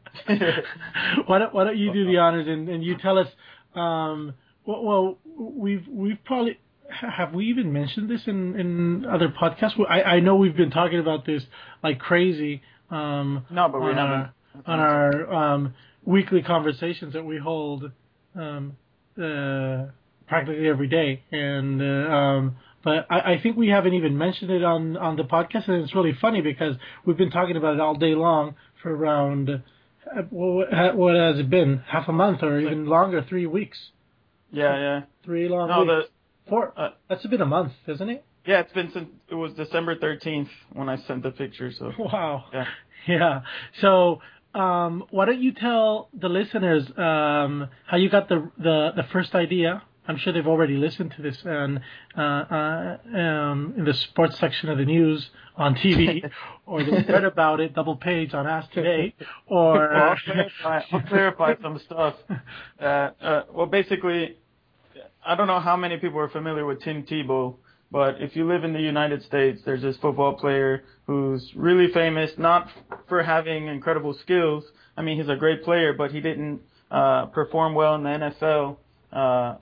why 1.27 1.39
don't 1.39 1.55
Why 1.55 1.65
don't 1.65 1.79
you 1.79 1.93
do 1.93 2.07
the 2.07 2.19
honors 2.19 2.47
and, 2.49 2.69
and 2.69 2.83
you 2.83 2.97
tell 2.99 3.19
us? 3.19 3.29
Um, 3.75 4.35
well, 4.67 4.83
well, 4.83 5.19
we've 5.37 5.87
we've 5.89 6.19
probably 6.25 6.59
have 6.91 7.35
we 7.35 7.47
even 7.47 7.73
mentioned 7.73 8.11
this 8.11 8.23
in 8.27 8.59
in 8.59 9.07
other 9.07 9.29
podcasts? 9.29 9.73
I 9.89 10.03
I 10.03 10.21
know 10.21 10.37
we've 10.37 10.57
been 10.57 10.71
talking 10.71 10.99
about 10.99 11.27
this 11.27 11.43
like 11.83 11.99
crazy. 11.99 12.63
Um, 12.91 13.47
no, 13.51 13.69
but 13.69 13.81
we 13.81 13.91
on 13.91 13.97
haven't. 13.97 14.13
Our, 14.15 14.33
on 14.67 14.81
our 14.81 15.33
um, 15.33 15.75
weekly 16.05 16.43
conversations 16.43 17.15
that 17.15 17.25
we 17.25 17.39
hold 17.39 17.91
um, 18.37 18.77
uh, 19.21 19.87
practically 20.29 20.69
every 20.69 20.89
day, 20.89 21.23
and 21.33 21.81
uh, 21.81 21.85
um, 21.85 22.57
but 22.85 23.07
I, 23.11 23.35
I 23.35 23.41
think 23.43 23.57
we 23.57 23.69
haven't 23.69 23.95
even 23.95 24.17
mentioned 24.17 24.51
it 24.51 24.63
on 24.63 24.97
on 24.97 25.17
the 25.17 25.25
podcast, 25.25 25.69
and 25.69 25.83
it's 25.83 25.95
really 25.95 26.17
funny 26.21 26.41
because 26.43 26.77
we've 27.05 27.17
been 27.17 27.31
talking 27.31 27.57
about 27.57 27.75
it 27.75 27.81
all 27.81 27.95
day 27.97 28.15
long 28.15 28.55
for 28.85 28.95
around 28.95 29.51
uh, 29.51 30.23
what, 30.31 30.97
what 30.97 31.17
has 31.17 31.41
it 31.41 31.51
been 31.51 31.83
half 31.89 32.07
a 32.07 32.13
month 32.13 32.45
or 32.45 32.61
even 32.61 32.87
longer, 32.87 33.25
three 33.29 33.47
weeks. 33.47 33.79
Yeah, 34.53 34.77
yeah, 34.77 35.01
three 35.25 35.49
long 35.49 35.69
no, 35.69 35.81
weeks. 35.81 36.09
The, 36.09 36.51
Four. 36.51 36.75
Uh, 36.77 36.91
that's 37.09 37.27
been 37.27 37.41
a 37.41 37.47
month, 37.47 37.73
isn't 37.89 38.09
it? 38.09 38.25
Yeah, 38.47 38.61
it's 38.61 38.73
been 38.73 38.91
since 38.93 39.09
it 39.31 39.35
was 39.35 39.55
December 39.55 39.99
thirteenth 39.99 40.51
when 40.75 40.91
I 40.91 40.99
sent 41.09 41.23
the 41.23 41.31
picture. 41.31 41.73
So 41.77 41.91
wow. 41.99 42.45
Yeah. 42.53 42.67
Yeah. 43.09 43.41
So 43.81 44.21
um, 44.55 45.05
why 45.11 45.25
don't 45.25 45.41
you 45.41 45.53
tell 45.53 46.11
the 46.13 46.29
listeners 46.29 46.85
um, 46.97 47.69
how 47.87 47.97
you 47.97 48.11
got 48.11 48.29
the, 48.29 48.51
the 48.59 48.91
the 48.95 49.05
first 49.11 49.35
idea? 49.35 49.83
I'm 50.07 50.19
sure 50.19 50.33
they've 50.33 50.47
already 50.47 50.77
listened 50.77 51.13
to 51.17 51.23
this 51.23 51.39
and 51.45 51.81
uh, 52.17 52.21
uh, 52.21 52.99
um, 53.17 53.75
in 53.77 53.85
the 53.85 53.95
sports 53.95 54.39
section 54.39 54.69
of 54.69 54.79
the 54.79 54.85
news 54.85 55.31
on 55.57 55.75
TV, 55.75 56.31
or 56.67 56.83
they've 56.83 57.09
read 57.09 57.25
about 57.25 57.61
it 57.61 57.75
double 57.75 57.97
page 57.97 58.35
on 58.35 58.47
AS 58.47 58.67
Today, 58.73 59.15
or 59.47 59.89
well, 59.93 60.11
I'll, 60.11 60.17
clarify, 60.17 60.81
I'll 60.93 61.03
clarify 61.03 61.55
some 61.61 61.79
stuff. 61.79 62.15
Uh, 62.81 63.11
uh, 63.23 63.43
well, 63.53 63.67
basically, 63.67 64.37
I 65.25 65.37
don't 65.37 65.47
know 65.47 65.61
how 65.61 65.77
many 65.77 65.97
people 65.97 66.19
are 66.19 66.29
familiar 66.29 66.67
with 66.67 66.83
Tim 66.83 67.05
Tebow, 67.05 67.57
but 67.91 68.21
if 68.21 68.37
you 68.37 68.47
live 68.47 68.65
in 68.65 68.73
the 68.73 68.81
United 68.81 69.23
States, 69.23 69.63
there's 69.65 69.81
this 69.81 69.97
football 69.99 70.35
player 70.35 70.85
who's 71.07 71.51
really 71.55 71.91
famous, 71.93 72.33
not 72.37 72.69
for 73.09 73.23
having 73.23 73.69
incredible 73.69 74.13
skills. 74.15 74.65
I 74.97 75.03
mean, 75.03 75.19
he's 75.19 75.29
a 75.29 75.37
great 75.37 75.63
player, 75.63 75.95
but 75.95 76.11
he 76.11 76.21
didn't 76.21 76.61
uh, 76.91 77.27
perform 77.27 77.75
well 77.75 77.95
in 77.95 78.03
the 78.03 78.11
NFL. 78.11 78.77
Uh, 79.15 79.55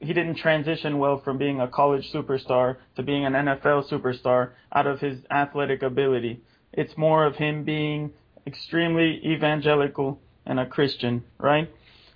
he 0.00 0.12
didn't 0.12 0.36
transition 0.36 0.98
well 0.98 1.20
from 1.24 1.38
being 1.38 1.60
a 1.60 1.68
college 1.68 2.12
superstar 2.12 2.76
to 2.96 3.02
being 3.02 3.24
an 3.24 3.32
NFL 3.32 3.88
superstar 3.88 4.50
out 4.72 4.86
of 4.86 5.00
his 5.00 5.18
athletic 5.30 5.82
ability. 5.82 6.42
It's 6.72 6.96
more 6.96 7.24
of 7.24 7.36
him 7.36 7.64
being 7.64 8.12
extremely 8.46 9.20
evangelical 9.24 10.20
and 10.44 10.60
a 10.60 10.66
Christian, 10.66 11.24
right? 11.38 11.70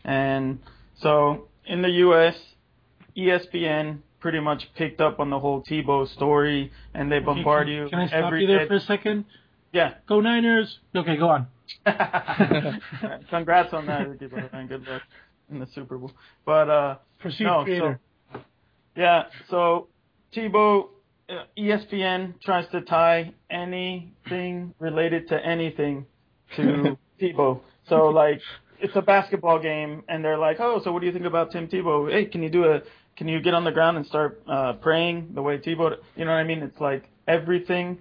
And 0.04 0.60
so 1.00 1.48
in 1.64 1.80
the 1.80 1.90
U.S., 1.90 2.36
ESPN 3.16 3.98
pretty 4.20 4.40
much 4.40 4.68
picked 4.76 5.00
up 5.00 5.18
on 5.18 5.30
the 5.30 5.38
whole 5.38 5.62
Tebow 5.62 6.06
story, 6.08 6.72
and 6.94 7.10
they 7.10 7.20
bombard 7.20 7.68
you. 7.68 7.88
Can 7.88 8.00
I 8.00 8.06
stop 8.08 8.24
every 8.24 8.42
you 8.42 8.46
there 8.46 8.66
for 8.66 8.74
a 8.74 8.80
second? 8.80 9.24
Yeah. 9.72 9.94
Go 10.06 10.20
Niners. 10.20 10.78
Okay, 10.94 11.16
go 11.16 11.28
on. 11.28 11.46
Congrats 13.30 13.72
on 13.72 13.86
that, 13.86 14.08
Ricky, 14.08 14.28
and 14.52 14.68
good 14.68 14.86
luck 14.86 15.02
in 15.50 15.58
the 15.58 15.66
Super 15.74 15.98
Bowl. 15.98 16.12
But 16.44 16.70
uh, 16.70 16.96
Proceed, 17.18 17.44
no, 17.44 17.64
creator. 17.64 18.00
so 18.32 18.40
yeah, 18.96 19.24
so 19.48 19.88
Tebow, 20.34 20.88
uh, 21.28 21.44
ESPN 21.58 22.40
tries 22.42 22.68
to 22.72 22.80
tie 22.82 23.32
anything 23.50 24.74
related 24.78 25.28
to 25.28 25.44
anything 25.44 26.06
to 26.56 26.98
Tebow. 27.20 27.60
So 27.88 28.06
like, 28.06 28.40
it's 28.80 28.96
a 28.96 29.02
basketball 29.02 29.58
game, 29.60 30.02
and 30.08 30.24
they're 30.24 30.38
like, 30.38 30.58
"Oh, 30.60 30.80
so 30.82 30.92
what 30.92 31.00
do 31.00 31.06
you 31.06 31.12
think 31.12 31.26
about 31.26 31.52
Tim 31.52 31.68
Tebow? 31.68 32.10
Hey, 32.10 32.26
can 32.26 32.42
you 32.42 32.50
do 32.50 32.64
a 32.64 32.82
can 33.16 33.28
you 33.28 33.40
get 33.40 33.54
on 33.54 33.64
the 33.64 33.70
ground 33.70 33.96
and 33.96 34.06
start 34.06 34.42
uh, 34.48 34.74
praying 34.74 35.30
the 35.34 35.42
way 35.42 35.58
Tebow? 35.58 35.96
You 36.16 36.24
know 36.24 36.32
what 36.32 36.38
I 36.38 36.44
mean? 36.44 36.62
It's 36.62 36.80
like 36.80 37.04
everything 37.28 37.98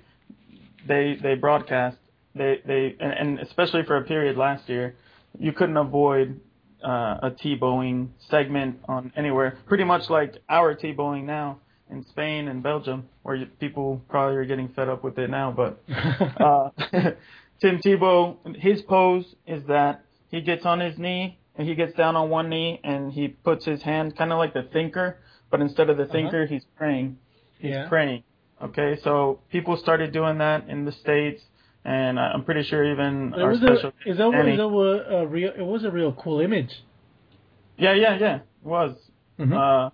they 0.87 1.17
they 1.21 1.35
broadcast. 1.35 1.97
They 2.35 2.61
they 2.65 2.95
and, 2.99 3.13
and 3.13 3.39
especially 3.39 3.83
for 3.83 3.97
a 3.97 4.03
period 4.03 4.37
last 4.37 4.69
year, 4.69 4.95
you 5.37 5.51
couldn't 5.53 5.77
avoid 5.77 6.39
uh, 6.83 7.19
a 7.23 7.31
Tebowing 7.31 8.09
segment 8.29 8.79
on 8.87 9.11
anywhere. 9.15 9.57
Pretty 9.67 9.83
much 9.83 10.09
like 10.09 10.35
our 10.49 10.75
Tebowing 10.75 11.25
now 11.25 11.59
in 11.89 12.03
Spain 12.05 12.47
and 12.47 12.63
Belgium, 12.63 13.07
where 13.23 13.35
you, 13.35 13.45
people 13.59 14.01
probably 14.09 14.37
are 14.37 14.45
getting 14.45 14.69
fed 14.69 14.87
up 14.89 15.03
with 15.03 15.17
it 15.17 15.29
now. 15.29 15.51
But 15.51 15.81
uh, 16.39 16.69
Tim 17.61 17.79
Tebow, 17.79 18.55
his 18.57 18.81
pose 18.83 19.25
is 19.45 19.63
that 19.67 20.03
he 20.29 20.41
gets 20.41 20.65
on 20.65 20.79
his 20.79 20.97
knee 20.97 21.37
and 21.55 21.67
he 21.67 21.75
gets 21.75 21.93
down 21.95 22.15
on 22.15 22.29
one 22.29 22.49
knee 22.49 22.79
and 22.83 23.11
he 23.11 23.27
puts 23.27 23.65
his 23.65 23.81
hand 23.83 24.17
kind 24.17 24.31
of 24.31 24.37
like 24.37 24.53
the 24.53 24.63
thinker, 24.63 25.17
but 25.49 25.59
instead 25.61 25.89
of 25.89 25.97
the 25.97 26.05
thinker, 26.05 26.45
he's 26.45 26.65
praying. 26.77 27.17
He's 27.59 27.71
Yeah. 27.71 27.89
praying. 27.89 28.23
Okay, 28.63 28.97
so 29.03 29.39
people 29.51 29.75
started 29.75 30.13
doing 30.13 30.37
that 30.37 30.69
in 30.69 30.85
the 30.85 30.91
states, 30.91 31.41
and 31.85 32.19
I- 32.19 32.31
I'm 32.31 32.43
pretty 32.43 32.63
sure 32.63 32.83
even 32.83 33.33
It 33.35 33.41
our 33.41 33.49
was 33.49 33.59
special. 33.59 33.93
a, 34.05 34.09
is 34.09 34.17
that, 34.17 34.31
Danny- 34.31 34.51
is 34.53 34.57
that 34.57 34.63
a, 34.63 35.17
a 35.21 35.27
real? 35.27 35.51
It 35.57 35.61
was 35.65 35.83
a 35.83 35.91
real 35.91 36.11
cool 36.13 36.39
image. 36.41 36.71
yeah, 37.77 37.93
yeah, 37.93 38.17
yeah, 38.19 38.35
it 38.35 38.41
was. 38.63 38.95
Mhm. 39.39 39.53
Uh, 39.53 39.89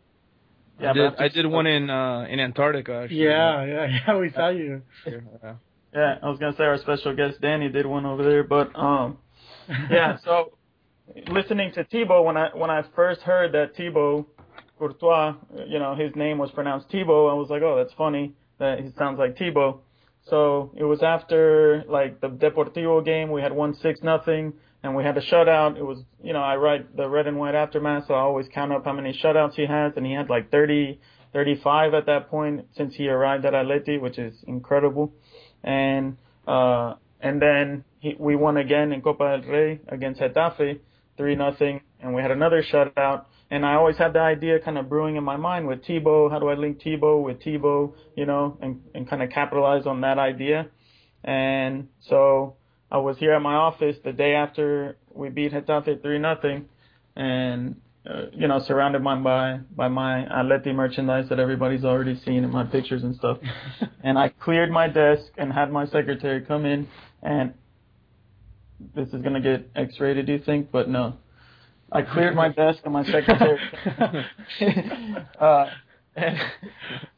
yeah, 0.79 0.89
I 0.89 0.93
did, 0.93 1.15
I 1.17 1.27
did 1.29 1.45
one 1.47 1.65
in 1.67 1.89
uh, 1.89 2.27
in 2.29 2.39
Antarctica. 2.39 3.01
Actually. 3.03 3.23
yeah, 3.23 3.63
yeah, 3.65 3.99
yeah. 4.07 4.17
We 4.17 4.29
saw 4.31 4.49
you. 4.49 4.81
Yeah. 5.05 5.53
Yeah, 5.93 6.17
I 6.21 6.29
was 6.29 6.37
gonna 6.37 6.55
say 6.57 6.65
our 6.65 6.77
special 6.77 7.15
guest 7.15 7.41
Danny 7.41 7.69
did 7.69 7.85
one 7.85 8.05
over 8.05 8.23
there, 8.23 8.43
but 8.43 8.75
um, 8.77 9.17
yeah. 9.89 10.17
So 10.23 10.51
listening 11.29 11.71
to 11.73 11.83
Tebow 11.85 12.23
when 12.23 12.37
I 12.37 12.49
when 12.53 12.69
I 12.69 12.83
first 12.95 13.21
heard 13.21 13.53
that 13.53 13.75
Thibaut 13.75 14.27
Courtois, 14.77 15.33
you 15.65 15.79
know, 15.79 15.95
his 15.95 16.15
name 16.15 16.37
was 16.37 16.51
pronounced 16.51 16.89
Tebow, 16.89 17.31
I 17.31 17.33
was 17.33 17.47
like, 17.49 17.63
oh, 17.63 17.77
that's 17.77 17.93
funny 17.93 18.33
that 18.59 18.79
he 18.81 18.91
sounds 18.97 19.17
like 19.17 19.35
Tebow. 19.37 19.79
So 20.29 20.71
it 20.75 20.83
was 20.83 21.01
after 21.03 21.83
like 21.87 22.19
the 22.19 22.27
Deportivo 22.27 23.03
game, 23.03 23.31
we 23.31 23.41
had 23.41 23.53
won 23.53 23.73
six 23.75 24.01
nothing, 24.03 24.53
and 24.83 24.95
we 24.95 25.03
had 25.03 25.17
a 25.17 25.21
shutout. 25.21 25.77
It 25.77 25.83
was, 25.83 26.03
you 26.21 26.33
know, 26.33 26.41
I 26.41 26.55
write 26.57 26.95
the 26.95 27.07
red 27.09 27.27
and 27.27 27.37
white 27.37 27.55
aftermath, 27.55 28.07
so 28.07 28.13
I 28.13 28.19
always 28.19 28.47
count 28.53 28.73
up 28.73 28.83
how 28.85 28.93
many 28.93 29.13
shutouts 29.13 29.53
he 29.53 29.65
has, 29.65 29.93
and 29.95 30.05
he 30.05 30.13
had 30.13 30.29
like 30.29 30.51
30, 30.51 30.99
35 31.33 31.93
at 31.93 32.05
that 32.07 32.29
point 32.29 32.65
since 32.75 32.95
he 32.95 33.07
arrived 33.07 33.45
at 33.45 33.53
Atleti, 33.53 33.99
which 33.99 34.17
is 34.17 34.35
incredible. 34.47 35.13
And 35.63 36.17
uh, 36.45 36.95
and 37.21 37.41
then 37.41 37.83
he, 37.99 38.15
we 38.19 38.35
won 38.35 38.57
again 38.57 38.91
in 38.91 39.01
Copa 39.01 39.39
del 39.41 39.49
Rey 39.49 39.79
against 39.87 40.21
Getafe, 40.21 40.79
three 41.17 41.35
nothing, 41.35 41.81
and 42.01 42.13
we 42.13 42.21
had 42.21 42.31
another 42.31 42.63
shutout. 42.63 43.25
And 43.49 43.65
I 43.65 43.75
always 43.75 43.97
had 43.97 44.13
the 44.13 44.19
idea 44.19 44.59
kind 44.59 44.77
of 44.77 44.89
brewing 44.89 45.15
in 45.15 45.23
my 45.23 45.37
mind 45.37 45.67
with 45.67 45.83
Tebow. 45.83 46.29
How 46.29 46.39
do 46.39 46.49
I 46.49 46.55
link 46.55 46.81
Tebow 46.81 47.23
with 47.23 47.39
Tebow, 47.41 47.93
you 48.15 48.25
know, 48.25 48.57
and, 48.61 48.81
and 48.93 49.09
kind 49.09 49.23
of 49.23 49.29
capitalize 49.29 49.85
on 49.85 50.01
that 50.01 50.19
idea? 50.19 50.67
And 51.23 51.87
so 52.01 52.55
I 52.91 52.97
was 52.97 53.17
here 53.17 53.33
at 53.33 53.41
my 53.41 53.55
office 53.55 53.95
the 54.03 54.11
day 54.11 54.33
after 54.33 54.97
we 55.13 55.29
beat 55.29 55.53
Getafe 55.53 56.01
three 56.01 56.19
nothing, 56.19 56.65
and 57.15 57.77
uh, 58.09 58.27
you 58.31 58.47
know 58.47 58.59
surrounded 58.59 59.03
by 59.03 59.15
by 59.15 59.59
by 59.75 59.87
my 59.87 60.25
Atleti 60.31 60.73
merchandise 60.73 61.27
that 61.29 61.39
everybody's 61.39 61.83
already 61.83 62.19
seen 62.23 62.43
in 62.43 62.51
my 62.51 62.63
pictures 62.63 63.03
and 63.03 63.15
stuff. 63.15 63.39
and 64.03 64.17
I 64.17 64.29
cleared 64.29 64.71
my 64.71 64.87
desk 64.87 65.23
and 65.37 65.51
had 65.51 65.71
my 65.71 65.85
secretary 65.85 66.41
come 66.41 66.65
in 66.65 66.87
and 67.23 67.53
this 68.95 69.07
is 69.09 69.21
gonna 69.21 69.41
get 69.41 69.69
X-rated, 69.75 70.25
do 70.25 70.33
you 70.33 70.39
think? 70.39 70.71
But 70.71 70.87
no. 70.89 71.17
I 71.91 72.01
cleared 72.01 72.35
my 72.35 72.49
desk 72.49 72.79
and 72.83 72.93
my 72.93 73.03
secretary. 73.03 73.59
uh, 75.39 75.65
and 76.15 76.37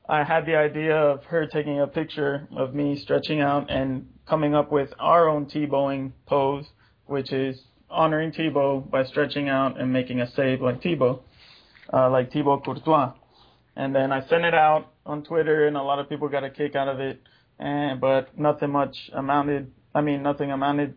I 0.07 0.23
had 0.23 0.45
the 0.45 0.55
idea 0.55 0.95
of 0.95 1.23
her 1.25 1.47
taking 1.47 1.79
a 1.79 1.87
picture 1.87 2.47
of 2.55 2.73
me 2.75 2.97
stretching 2.97 3.41
out 3.41 3.71
and 3.71 4.07
coming 4.27 4.53
up 4.53 4.71
with 4.71 4.93
our 4.99 5.27
own 5.27 5.47
T-bowing 5.47 6.13
pose, 6.27 6.65
which 7.05 7.31
is 7.31 7.61
honoring 7.89 8.31
Thibaut 8.31 8.91
by 8.91 9.03
stretching 9.05 9.49
out 9.49 9.79
and 9.79 9.91
making 9.91 10.21
a 10.21 10.29
save 10.31 10.61
like 10.61 10.81
Thibaut, 10.83 11.23
uh, 11.91 12.09
like 12.09 12.31
Thibaut 12.31 12.63
Courtois. 12.63 13.13
And 13.75 13.95
then 13.95 14.11
I 14.11 14.27
sent 14.27 14.45
it 14.45 14.53
out 14.53 14.91
on 15.05 15.23
Twitter, 15.23 15.67
and 15.67 15.77
a 15.77 15.81
lot 15.81 15.99
of 15.99 16.09
people 16.09 16.27
got 16.27 16.43
a 16.43 16.49
kick 16.49 16.75
out 16.75 16.87
of 16.87 16.99
it. 16.99 17.21
And 17.57 17.99
but 17.99 18.37
nothing 18.37 18.71
much 18.71 19.09
amounted. 19.13 19.71
I 19.93 20.01
mean, 20.01 20.21
nothing 20.21 20.51
amounted. 20.51 20.95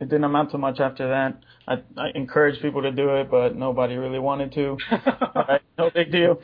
It 0.00 0.08
didn't 0.08 0.24
amount 0.24 0.50
to 0.50 0.58
much 0.58 0.80
after 0.80 1.08
that. 1.08 1.40
I, 1.68 1.82
I 1.96 2.10
encouraged 2.14 2.60
people 2.60 2.82
to 2.82 2.90
do 2.92 3.10
it, 3.16 3.30
but 3.30 3.56
nobody 3.56 3.96
really 3.96 4.18
wanted 4.18 4.52
to. 4.52 4.76
right, 5.34 5.62
no 5.78 5.90
big 5.90 6.10
deal. 6.10 6.40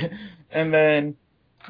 and 0.50 0.74
then 0.74 1.16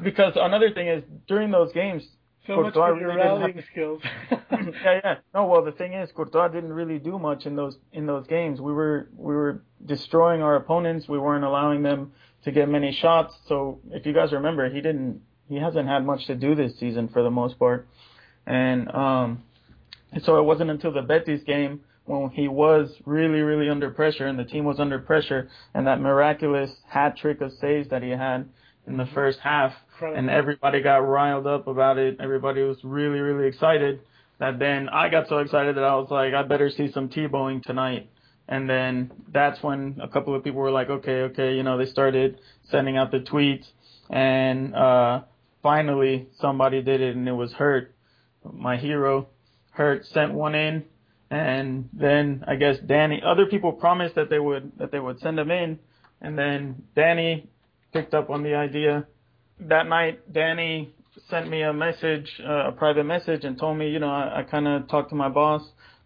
because 0.03 0.33
another 0.37 0.71
thing 0.73 0.89
is 0.89 1.03
during 1.27 1.51
those 1.51 1.73
games, 1.73 2.03
So 2.47 2.55
Courtois 2.57 2.63
much 2.65 2.73
for 2.75 2.93
really 2.95 3.01
your 3.01 3.23
have- 3.23 3.39
rallying 3.41 3.63
skills. 3.71 4.03
yeah, 4.31 5.01
yeah. 5.05 5.15
No, 5.35 5.47
well, 5.47 5.65
the 5.65 5.73
thing 5.73 5.93
is, 5.93 6.11
Courtois 6.13 6.49
didn't 6.49 6.73
really 6.73 6.99
do 6.99 7.19
much 7.19 7.47
in 7.47 7.57
those 7.57 7.77
in 7.93 8.07
those 8.07 8.27
games. 8.27 8.61
We 8.61 8.73
were 8.73 9.09
we 9.17 9.35
were 9.35 9.63
destroying 9.85 10.43
our 10.43 10.57
opponents. 10.57 11.09
We 11.09 11.19
weren't 11.19 11.45
allowing 11.45 11.83
them 11.83 12.13
to 12.45 12.53
get 12.53 12.69
many 12.69 12.93
shots. 12.93 13.37
So 13.47 13.81
if 13.91 14.07
you 14.07 14.13
guys 14.15 14.33
remember, 14.33 14.69
he 14.71 14.81
didn't 14.81 15.21
he 15.49 15.57
hasn't 15.57 15.89
had 15.89 16.05
much 16.07 16.27
to 16.27 16.35
do 16.35 16.55
this 16.55 16.79
season 16.79 17.09
for 17.09 17.23
the 17.23 17.31
most 17.31 17.59
part. 17.59 17.87
And 18.47 18.91
um, 18.95 19.43
and 20.13 20.23
so 20.23 20.39
it 20.39 20.43
wasn't 20.43 20.71
until 20.71 20.93
the 20.93 21.03
Betis 21.03 21.43
game 21.43 21.81
when 22.05 22.31
he 22.31 22.49
was 22.49 22.91
really 23.05 23.41
really 23.41 23.69
under 23.69 23.91
pressure 23.91 24.27
and 24.27 24.39
the 24.39 24.45
team 24.45 24.65
was 24.65 24.81
under 24.81 24.99
pressure 24.99 25.49
and 25.75 25.87
that 25.87 26.01
miraculous 26.01 26.71
hat 26.89 27.17
trick 27.17 27.41
of 27.41 27.53
saves 27.61 27.89
that 27.89 28.03
he 28.03 28.11
had 28.11 28.49
in 28.87 28.97
the 28.97 29.07
first 29.07 29.39
half 29.41 29.73
and 30.03 30.31
everybody 30.31 30.81
got 30.81 30.99
riled 30.99 31.47
up 31.47 31.67
about 31.67 31.99
it. 31.99 32.19
Everybody 32.21 32.63
was 32.63 32.79
really, 32.83 33.21
really 33.21 33.47
excited. 33.49 34.01
That 34.39 34.59
then 34.59 34.89
I 34.89 35.09
got 35.09 35.29
so 35.29 35.39
excited 35.39 35.77
that 35.77 35.85
I 35.85 35.97
was 35.97 36.11
like, 36.11 36.35
I 36.35 36.43
better 36.43 36.71
see 36.71 36.91
some 36.93 37.09
Tebowing 37.09 37.65
tonight. 37.65 38.09
And 38.49 38.69
then 38.69 39.11
that's 39.33 39.63
when 39.63 39.99
a 40.01 40.09
couple 40.09 40.35
of 40.35 40.43
people 40.45 40.61
were 40.61 40.71
like, 40.71 40.89
okay, 40.89 41.23
okay, 41.23 41.55
you 41.55 41.63
know, 41.63 41.77
they 41.77 41.87
started 41.87 42.41
sending 42.71 42.97
out 42.97 43.11
the 43.11 43.19
tweets, 43.19 43.67
and 44.09 44.75
uh, 44.75 45.23
finally 45.63 46.29
somebody 46.41 46.81
did 46.81 47.03
it, 47.03 47.15
and 47.15 47.29
it 47.29 47.33
was 47.33 47.53
Hurt, 47.53 47.95
my 48.51 48.79
hero. 48.79 49.29
Hurt 49.79 50.05
sent 50.07 50.35
one 50.35 50.55
in, 50.55 50.85
and 51.31 51.89
then 51.93 52.45
I 52.47 52.57
guess 52.57 52.77
Danny. 52.85 53.23
Other 53.25 53.47
people 53.47 53.73
promised 53.73 54.15
that 54.17 54.29
they 54.29 54.39
would 54.39 54.73
that 54.79 54.91
they 54.93 55.01
would 55.01 55.19
send 55.21 55.39
them 55.39 55.51
in, 55.51 55.79
and 56.21 56.37
then 56.37 56.83
Danny 56.95 57.49
picked 57.93 58.13
up 58.13 58.29
on 58.29 58.43
the 58.43 58.55
idea 58.55 59.07
that 59.61 59.89
night, 59.89 60.33
Danny 60.33 60.95
sent 61.29 61.49
me 61.49 61.63
a 61.63 61.73
message, 61.73 62.29
uh, 62.45 62.69
a 62.69 62.73
private 62.73 63.05
message, 63.05 63.45
and 63.45 63.59
told 63.59 63.77
me, 63.77 63.91
you 63.91 63.99
know, 63.99 64.11
I, 64.11 64.41
I 64.41 64.43
kind 64.45 64.69
of 64.69 64.89
talked 64.89 65.11
to 65.11 65.17
my 65.17 65.29
boss 65.29 65.63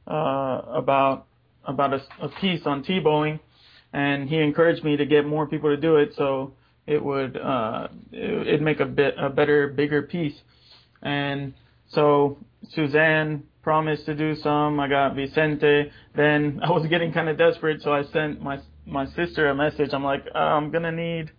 uh, 0.06 0.62
about 0.72 1.26
about 1.64 1.92
a, 1.94 2.02
a 2.20 2.28
piece 2.40 2.62
on 2.66 2.82
Tebowing, 2.82 3.38
and 3.92 4.28
he 4.28 4.38
encouraged 4.38 4.84
me 4.84 4.96
to 4.96 5.06
get 5.06 5.26
more 5.26 5.46
people 5.46 5.70
to 5.70 5.76
do 5.76 5.96
it, 5.96 6.12
so 6.16 6.54
it 6.86 7.02
would 7.02 7.36
uh, 7.36 7.88
it, 8.10 8.48
it'd 8.48 8.62
make 8.62 8.80
a 8.80 8.86
bit 8.86 9.14
a 9.18 9.28
better, 9.28 9.68
bigger 9.68 10.02
piece. 10.02 10.38
And 11.02 11.54
so 11.88 12.38
Suzanne 12.70 13.44
promised 13.62 14.06
to 14.06 14.14
do 14.14 14.34
some. 14.36 14.80
I 14.80 14.88
got 14.88 15.14
Vicente. 15.14 15.90
Then 16.14 16.60
I 16.64 16.70
was 16.70 16.86
getting 16.86 17.12
kind 17.12 17.28
of 17.28 17.38
desperate, 17.38 17.82
so 17.82 17.92
I 17.92 18.04
sent 18.04 18.42
my 18.42 18.60
my 18.86 19.06
sister 19.06 19.48
a 19.48 19.54
message. 19.54 19.90
I'm 19.92 20.04
like, 20.04 20.24
uh, 20.34 20.38
I'm 20.38 20.70
gonna 20.70 20.92
need 20.92 21.30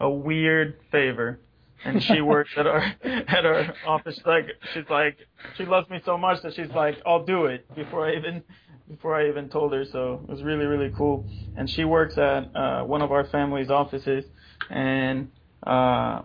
a 0.00 0.10
weird 0.10 0.78
favor 0.90 1.40
and 1.84 2.02
she 2.02 2.20
works 2.32 2.50
at 2.56 2.66
our 2.66 2.82
at 3.04 3.44
our 3.44 3.74
office. 3.86 4.18
Like 4.24 4.46
she's 4.72 4.88
like 4.88 5.18
she 5.56 5.64
loves 5.64 5.88
me 5.90 6.00
so 6.04 6.16
much 6.16 6.42
that 6.42 6.54
she's 6.54 6.70
like 6.70 6.96
I'll 7.06 7.24
do 7.24 7.46
it 7.46 7.72
before 7.74 8.08
I 8.08 8.16
even 8.16 8.42
before 8.88 9.14
I 9.14 9.28
even 9.28 9.48
told 9.48 9.72
her. 9.72 9.84
So 9.84 10.20
it 10.22 10.30
was 10.30 10.42
really 10.42 10.64
really 10.64 10.92
cool. 10.96 11.26
And 11.56 11.68
she 11.68 11.84
works 11.84 12.16
at 12.18 12.54
uh, 12.54 12.84
one 12.84 13.02
of 13.02 13.12
our 13.12 13.24
family's 13.24 13.70
offices, 13.70 14.24
and 14.70 15.30
uh, 15.62 16.22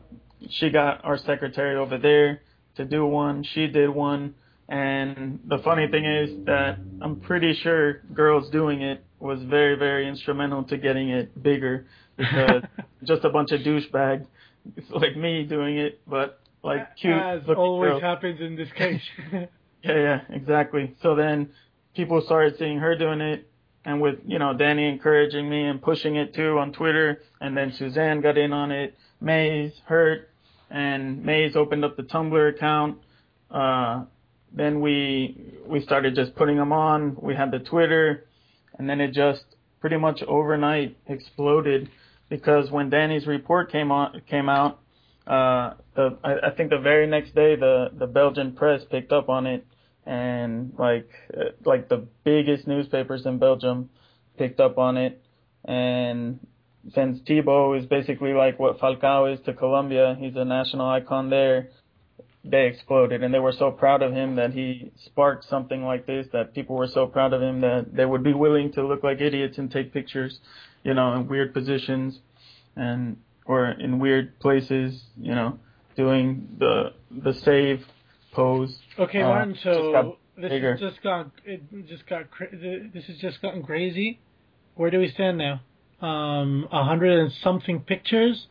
she 0.50 0.70
got 0.70 1.04
our 1.06 1.18
secretary 1.18 1.76
over 1.76 1.98
there 1.98 2.42
to 2.76 2.86
do 2.86 3.06
one. 3.06 3.44
She 3.44 3.68
did 3.68 3.90
one. 3.90 4.36
And 4.70 5.40
the 5.48 5.60
funny 5.60 5.88
thing 5.88 6.06
is 6.06 6.46
that 6.46 6.78
I'm 7.02 7.22
pretty 7.22 7.54
sure 7.54 8.02
girls 8.14 8.50
doing 8.50 8.82
it 8.82 9.04
was 9.20 9.42
very, 9.44 9.76
very 9.76 10.08
instrumental 10.08 10.64
to 10.66 10.78
getting 10.78 11.10
it 11.10 11.42
bigger 11.42 11.86
because 12.18 12.64
just 13.04 13.24
a 13.24 13.30
bunch 13.30 13.52
of 13.52 13.62
douchebags 13.62 14.26
like 14.90 15.16
me 15.16 15.44
doing 15.44 15.78
it, 15.78 16.02
but 16.08 16.40
like 16.64 16.98
cute. 16.98 17.14
As 17.16 17.42
always 17.56 17.92
girls. 17.92 18.02
happens 18.02 18.42
in 18.42 18.56
this 18.56 18.70
case. 18.76 19.02
Yeah, 19.84 19.96
yeah, 19.96 20.36
exactly. 20.36 20.96
So 21.04 21.16
then 21.16 21.52
people 21.96 22.22
started 22.22 22.58
seeing 22.58 22.80
her 22.80 22.98
doing 22.98 23.22
it, 23.22 23.48
and 23.86 24.02
with 24.02 24.16
you 24.26 24.40
know 24.40 24.54
Danny 24.58 24.90
encouraging 24.90 25.48
me 25.48 25.64
and 25.64 25.82
pushing 25.82 26.16
it 26.16 26.34
too 26.34 26.58
on 26.58 26.74
Twitter, 26.74 27.22
and 27.40 27.56
then 27.56 27.72
Suzanne 27.78 28.20
got 28.22 28.38
in 28.38 28.54
on 28.54 28.72
it. 28.72 28.98
Maze, 29.22 29.74
Hurt, 29.86 30.30
and 30.72 31.24
Maze 31.24 31.56
opened 31.56 31.86
up 31.86 31.96
the 31.96 32.04
Tumblr 32.04 32.50
account. 32.50 32.98
Uh, 33.52 34.06
then 34.54 34.82
we 34.82 35.60
we 35.66 35.82
started 35.82 36.16
just 36.16 36.36
putting 36.36 36.58
them 36.58 36.72
on. 36.72 37.18
We 37.22 37.36
had 37.36 37.52
the 37.52 37.60
Twitter, 37.60 38.26
and 38.78 38.90
then 38.90 39.02
it 39.02 39.14
just 39.14 39.44
pretty 39.80 39.98
much 39.98 40.22
overnight 40.24 40.98
exploded 41.08 41.90
because 42.30 42.72
when 42.72 42.90
Danny's 42.90 43.28
report 43.28 43.72
came 43.72 43.92
on 43.92 44.22
came 44.30 44.50
out, 44.50 44.80
uh, 45.26 45.74
the 45.96 46.18
I, 46.24 46.48
I 46.48 46.52
think 46.56 46.70
the 46.70 46.80
very 46.80 47.08
next 47.08 47.36
day 47.36 47.56
the 47.56 47.90
the 47.98 48.08
Belgian 48.08 48.54
press 48.54 48.82
picked 48.90 49.12
up 49.12 49.30
on 49.30 49.48
it, 49.48 49.66
and 50.06 50.74
like 50.78 51.10
uh, 51.36 51.52
like 51.66 51.90
the 51.90 52.08
biggest 52.24 52.68
newspapers 52.68 53.26
in 53.26 53.38
Belgium 53.38 53.90
picked 54.38 54.60
up 54.60 54.78
on 54.78 54.98
it, 54.98 55.22
and 55.66 56.40
since 56.94 57.20
Thibaut 57.28 57.78
is 57.80 57.86
basically 57.86 58.34
like 58.34 58.60
what 58.60 58.80
Falcao 58.80 59.34
is 59.34 59.40
to 59.46 59.54
Colombia, 59.54 60.16
he's 60.20 60.36
a 60.36 60.46
national 60.46 60.88
icon 60.88 61.30
there. 61.30 61.70
They 62.50 62.68
exploded, 62.68 63.24
and 63.24 63.34
they 63.34 63.40
were 63.40 63.52
so 63.52 63.72
proud 63.72 64.02
of 64.02 64.14
him 64.14 64.36
that 64.36 64.54
he 64.54 64.92
sparked 65.06 65.46
something 65.46 65.84
like 65.84 66.06
this. 66.06 66.28
That 66.32 66.54
people 66.54 66.76
were 66.76 66.88
so 66.88 67.08
proud 67.08 67.34
of 67.34 67.42
him 67.42 67.62
that 67.62 67.94
they 67.96 68.06
would 68.06 68.24
be 68.24 68.34
willing 68.34 68.72
to 68.74 68.88
look 68.88 69.04
like 69.04 69.20
idiots 69.22 69.58
and 69.58 69.70
take 69.72 69.94
pictures, 69.94 70.40
you 70.84 70.94
know, 70.94 71.14
in 71.14 71.28
weird 71.28 71.54
positions, 71.54 72.20
and 72.76 73.18
or 73.46 73.70
in 73.70 74.00
weird 74.00 74.40
places, 74.40 75.04
you 75.20 75.36
know, 75.36 75.60
doing 75.96 76.48
the 76.60 76.94
the 77.12 77.34
save 77.34 77.86
pose. 78.32 78.80
Okay, 79.00 79.22
Uh, 79.22 79.28
Martin. 79.28 79.58
So 79.64 80.18
this 80.38 80.50
bigger. 80.50 80.72
has 80.74 80.80
just 80.80 81.02
gone. 81.02 81.32
It 81.46 81.62
just 81.88 82.06
got. 82.08 82.30
Cra- 82.32 82.56
this 82.94 83.06
has 83.08 83.18
just 83.18 83.42
gotten 83.42 83.64
crazy. 83.64 84.20
Where 84.76 84.92
do 84.92 85.00
we 85.00 85.10
stand 85.10 85.38
now? 85.38 85.62
Um, 86.02 86.68
a 86.72 86.84
hundred 86.84 87.20
and 87.20 87.32
something 87.44 87.82
pictures. 87.82 88.48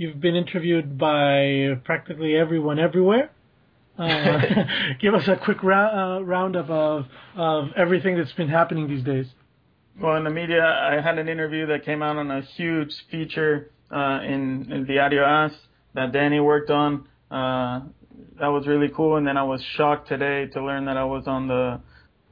You've 0.00 0.18
been 0.18 0.34
interviewed 0.34 0.96
by 0.96 1.78
practically 1.84 2.34
everyone 2.34 2.78
everywhere. 2.78 3.30
Uh, 3.98 4.40
give 4.98 5.12
us 5.12 5.28
a 5.28 5.36
quick 5.36 5.58
uh, 5.62 6.20
roundup 6.22 6.70
of 6.70 7.04
of 7.36 7.68
everything 7.76 8.16
that's 8.16 8.32
been 8.32 8.48
happening 8.48 8.88
these 8.88 9.04
days. 9.04 9.26
Well, 10.00 10.16
in 10.16 10.24
the 10.24 10.30
media, 10.30 10.64
I 10.64 11.02
had 11.02 11.18
an 11.18 11.28
interview 11.28 11.66
that 11.66 11.84
came 11.84 12.00
out 12.02 12.16
on 12.16 12.30
a 12.30 12.40
huge 12.40 12.94
feature 13.10 13.72
uh, 13.94 14.20
in, 14.24 14.72
in 14.72 14.86
Diario 14.86 15.22
As 15.22 15.52
that 15.92 16.12
Danny 16.12 16.40
worked 16.40 16.70
on. 16.70 17.06
Uh, 17.30 17.80
that 18.40 18.48
was 18.48 18.66
really 18.66 18.88
cool. 18.96 19.16
And 19.16 19.26
then 19.26 19.36
I 19.36 19.42
was 19.42 19.62
shocked 19.76 20.08
today 20.08 20.46
to 20.54 20.64
learn 20.64 20.86
that 20.86 20.96
I 20.96 21.04
was 21.04 21.24
on 21.26 21.46
the 21.46 21.78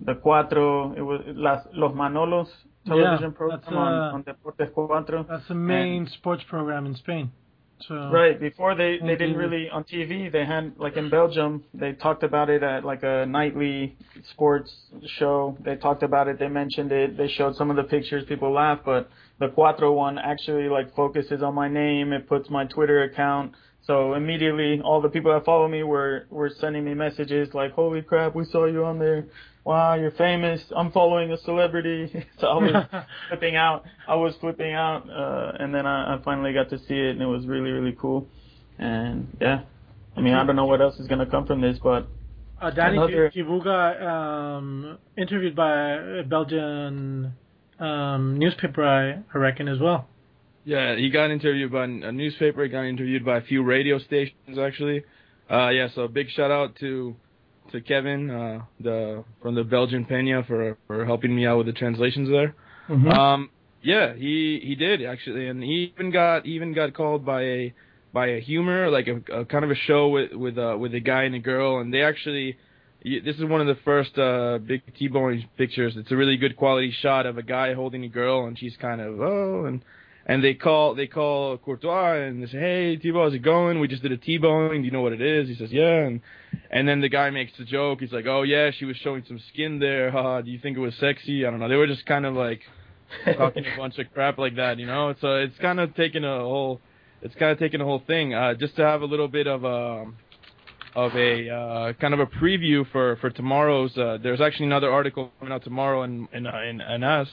the 0.01 0.14
Cuatro. 0.14 0.97
It 0.97 1.03
was 1.03 1.21
Las, 1.27 1.66
Los 1.75 1.93
Manolos 1.95 2.49
television 2.87 3.31
Yeah, 3.31 3.37
program 3.37 3.61
on, 3.66 3.93
uh, 3.93 4.14
on 4.14 4.25
Deportes 4.25 4.73
Cuatro. 4.73 5.29
That's 5.29 5.49
the 5.49 5.55
main 5.55 6.09
sports 6.09 6.45
program 6.49 6.87
in 6.87 6.95
Spain. 6.95 7.31
So 7.87 8.09
Right 8.11 8.39
before 8.41 8.74
they 8.74 8.99
they 8.99 9.16
didn't 9.16 9.37
Mhm. 9.37 9.39
really 9.39 9.70
on 9.70 9.85
TV 9.85 10.29
they 10.29 10.45
had 10.45 10.72
like 10.79 10.97
in 10.97 11.09
Belgium 11.11 11.64
they 11.74 11.93
talked 11.93 12.22
about 12.22 12.51
it 12.51 12.62
at 12.62 12.85
like 12.85 13.03
a 13.03 13.24
nightly 13.26 13.97
sports 14.33 14.74
show 15.18 15.57
they 15.61 15.76
talked 15.76 16.03
about 16.03 16.29
it 16.29 16.39
they 16.39 16.49
mentioned 16.49 16.91
it 16.93 17.16
they 17.16 17.29
showed 17.29 17.55
some 17.57 17.70
of 17.70 17.76
the 17.76 17.85
pictures 17.85 18.24
people 18.24 18.51
laughed 18.53 18.85
but 18.85 19.09
the 19.39 19.49
Cuatro 19.49 19.95
one 19.95 20.18
actually 20.18 20.68
like 20.68 20.95
focuses 20.95 21.43
on 21.43 21.55
my 21.55 21.68
name 21.68 22.12
it 22.12 22.29
puts 22.29 22.51
my 22.51 22.64
Twitter 22.64 23.03
account 23.05 23.53
so 23.89 24.14
immediately 24.14 24.80
all 24.82 25.01
the 25.01 25.09
people 25.09 25.32
that 25.32 25.45
follow 25.45 25.66
me 25.66 25.82
were 25.82 26.26
were 26.30 26.51
sending 26.61 26.84
me 26.84 26.95
messages 26.95 27.53
like 27.55 27.72
holy 27.72 28.03
crap 28.03 28.34
we 28.34 28.45
saw 28.45 28.66
you 28.66 28.84
on 28.84 28.99
there 28.99 29.26
wow 29.64 29.95
you're 29.95 30.11
famous 30.12 30.62
I'm 30.76 30.93
following 30.93 31.32
a 31.32 31.39
celebrity 31.39 32.26
so 32.39 32.47
I 32.47 32.55
was 32.55 33.05
flipping 33.28 33.57
out. 33.57 33.84
I 34.07 34.14
was 34.14 34.34
flipping 34.41 34.72
out, 34.72 35.09
uh, 35.11 35.53
and 35.59 35.74
then 35.74 35.86
I, 35.86 36.14
I 36.14 36.22
finally 36.22 36.53
got 36.53 36.70
to 36.70 36.78
see 36.78 36.95
it, 36.95 37.11
and 37.11 37.22
it 37.22 37.26
was 37.26 37.47
really, 37.47 37.70
really 37.70 37.97
cool. 38.01 38.26
And 38.78 39.36
yeah, 39.41 39.62
I 40.16 40.20
mean, 40.20 40.34
I 40.34 40.45
don't 40.47 40.57
know 40.57 40.64
what 40.66 40.80
else 40.80 40.99
is 40.99 41.07
gonna 41.07 41.26
come 41.26 41.47
from 41.47 41.61
this, 41.61 41.78
but 41.82 42.07
uh, 42.61 42.70
Danny 42.70 42.97
Another- 42.97 43.30
Kivuga, 43.30 44.03
um, 44.03 44.99
interviewed 45.16 45.55
by 45.55 45.93
a 46.20 46.22
Belgian 46.24 47.32
um, 47.78 48.39
newspaper, 48.39 48.84
I, 48.84 49.22
I 49.34 49.39
reckon, 49.39 49.68
as 49.68 49.78
well. 49.78 50.09
Yeah, 50.64 50.96
he 50.96 51.11
got 51.11 51.30
interviewed 51.30 51.72
by 51.72 51.84
a 51.84 52.12
newspaper. 52.12 52.62
He 52.64 52.68
got 52.68 52.84
interviewed 52.84 53.24
by 53.24 53.38
a 53.38 53.42
few 53.42 53.62
radio 53.62 53.98
stations 53.98 54.59
actually. 54.59 55.04
Uh, 55.50 55.70
yeah, 55.70 55.88
so 55.94 56.09
big 56.09 56.28
shout 56.30 56.50
out 56.50 56.76
to 56.76 57.16
to 57.72 57.80
Kevin, 57.80 58.30
uh, 58.30 58.62
the 58.80 59.24
from 59.42 59.54
the 59.54 59.64
Belgian 59.64 60.04
Pena 60.04 60.42
for 60.44 60.76
for 60.86 61.04
helping 61.04 61.34
me 61.34 61.46
out 61.46 61.59
with 61.59 61.66
the 61.66 61.72
translations 61.72 62.28
there. 62.28 62.54
Mm-hmm. 62.88 63.09
Um, 63.09 63.50
yeah, 63.82 64.14
he 64.14 64.61
he 64.62 64.74
did 64.74 65.04
actually, 65.04 65.48
and 65.48 65.62
he 65.62 65.92
even 65.94 66.11
got 66.11 66.44
he 66.44 66.52
even 66.52 66.74
got 66.74 66.94
called 66.94 67.24
by 67.24 67.42
a 67.42 67.74
by 68.12 68.28
a 68.28 68.40
humor 68.40 68.90
like 68.90 69.06
a, 69.09 69.40
a 69.40 69.44
kind 69.44 69.64
of 69.64 69.70
a 69.70 69.74
show 69.74 70.09
with 70.09 70.32
with 70.32 70.59
uh, 70.59 70.76
with 70.78 70.94
a 70.94 71.00
guy 71.00 71.24
and 71.24 71.34
a 71.34 71.40
girl, 71.40 71.78
and 71.78 71.92
they 71.92 72.02
actually. 72.02 72.56
This 73.04 73.36
is 73.36 73.44
one 73.44 73.61
of 73.61 73.68
the 73.68 73.80
first 73.84 74.18
uh, 74.18 74.59
big 74.59 74.82
T-bone 74.98 75.48
pictures. 75.56 75.94
It's 75.96 76.11
a 76.11 76.16
really 76.16 76.36
good 76.36 76.56
quality 76.56 76.92
shot 77.00 77.26
of 77.26 77.38
a 77.38 77.44
guy 77.44 77.72
holding 77.72 78.02
a 78.02 78.09
girl, 78.09 78.46
and 78.46 78.59
she's 78.59 78.76
kind 78.76 79.00
of 79.00 79.20
oh, 79.20 79.66
and 79.66 79.84
and 80.27 80.45
they 80.45 80.55
call 80.55 80.95
they 80.95 81.07
call 81.07 81.57
Courtois 81.59 82.14
and 82.14 82.43
they 82.43 82.47
say, 82.47 82.59
"Hey, 82.59 82.97
T-Bone, 82.97 83.25
how's 83.25 83.35
it 83.35 83.39
going? 83.39 83.81
We 83.81 83.89
just 83.89 84.03
did 84.03 84.12
a 84.12 84.16
T-bone. 84.16 84.81
Do 84.81 84.85
you 84.85 84.91
know 84.91 85.01
what 85.01 85.12
it 85.12 85.23
is?" 85.23 85.49
He 85.49 85.55
says, 85.55 85.73
"Yeah." 85.73 86.07
And 86.07 86.21
and 86.71 86.87
then 86.87 87.01
the 87.01 87.09
guy 87.09 87.31
makes 87.31 87.53
the 87.59 87.64
joke. 87.64 88.01
He's 88.01 88.12
like, 88.12 88.27
"Oh 88.27 88.43
yeah, 88.43 88.71
she 88.71 88.85
was 88.85 88.97
showing 88.99 89.25
some 89.27 89.41
skin 89.53 89.79
there. 89.79 90.11
Haha, 90.11 90.43
do 90.43 90.51
you 90.51 90.59
think 90.59 90.77
it 90.77 90.81
was 90.81 90.95
sexy?" 90.97 91.47
I 91.47 91.51
don't 91.51 91.61
know. 91.61 91.69
They 91.69 91.77
were 91.77 91.87
just 91.87 92.05
kind 92.07 92.27
of 92.27 92.35
like 92.35 92.61
talking 93.37 93.64
a 93.64 93.77
bunch 93.77 93.99
of 93.99 94.12
crap 94.12 94.39
like 94.39 94.57
that, 94.57 94.79
you 94.79 94.87
know. 94.87 95.14
So 95.21 95.37
it's 95.37 95.57
kind 95.59 95.81
of 95.81 95.95
taking 95.95 96.25
a 96.25 96.39
whole, 96.41 96.81
it's 97.23 97.35
kind 97.37 97.53
of 97.53 97.59
taking 97.59 97.81
a 97.81 97.85
whole 97.85 98.03
thing. 98.07 98.35
Uh, 98.35 98.55
just 98.55 98.77
to 98.77 98.83
have 98.83 99.03
a 99.03 99.07
little 99.07 99.29
bit 99.29 99.47
of 99.47 99.64
a, 99.64 100.07
of 100.95 101.14
a 101.16 101.51
uh, 101.51 101.93
kind 101.95 102.14
of 102.14 102.21
a 102.21 102.27
preview 102.27 102.91
for 102.91 103.16
for 103.16 103.31
tomorrow's. 103.31 103.97
Uh, 103.97 104.19
there's 104.23 104.41
actually 104.41 104.66
another 104.66 104.91
article 104.91 105.33
coming 105.39 105.55
out 105.55 105.64
tomorrow 105.64 106.03
in 106.03 106.29
in 106.33 106.47
uh, 106.47 106.61
in, 106.61 106.81
in 106.81 107.03
AS. 107.03 107.29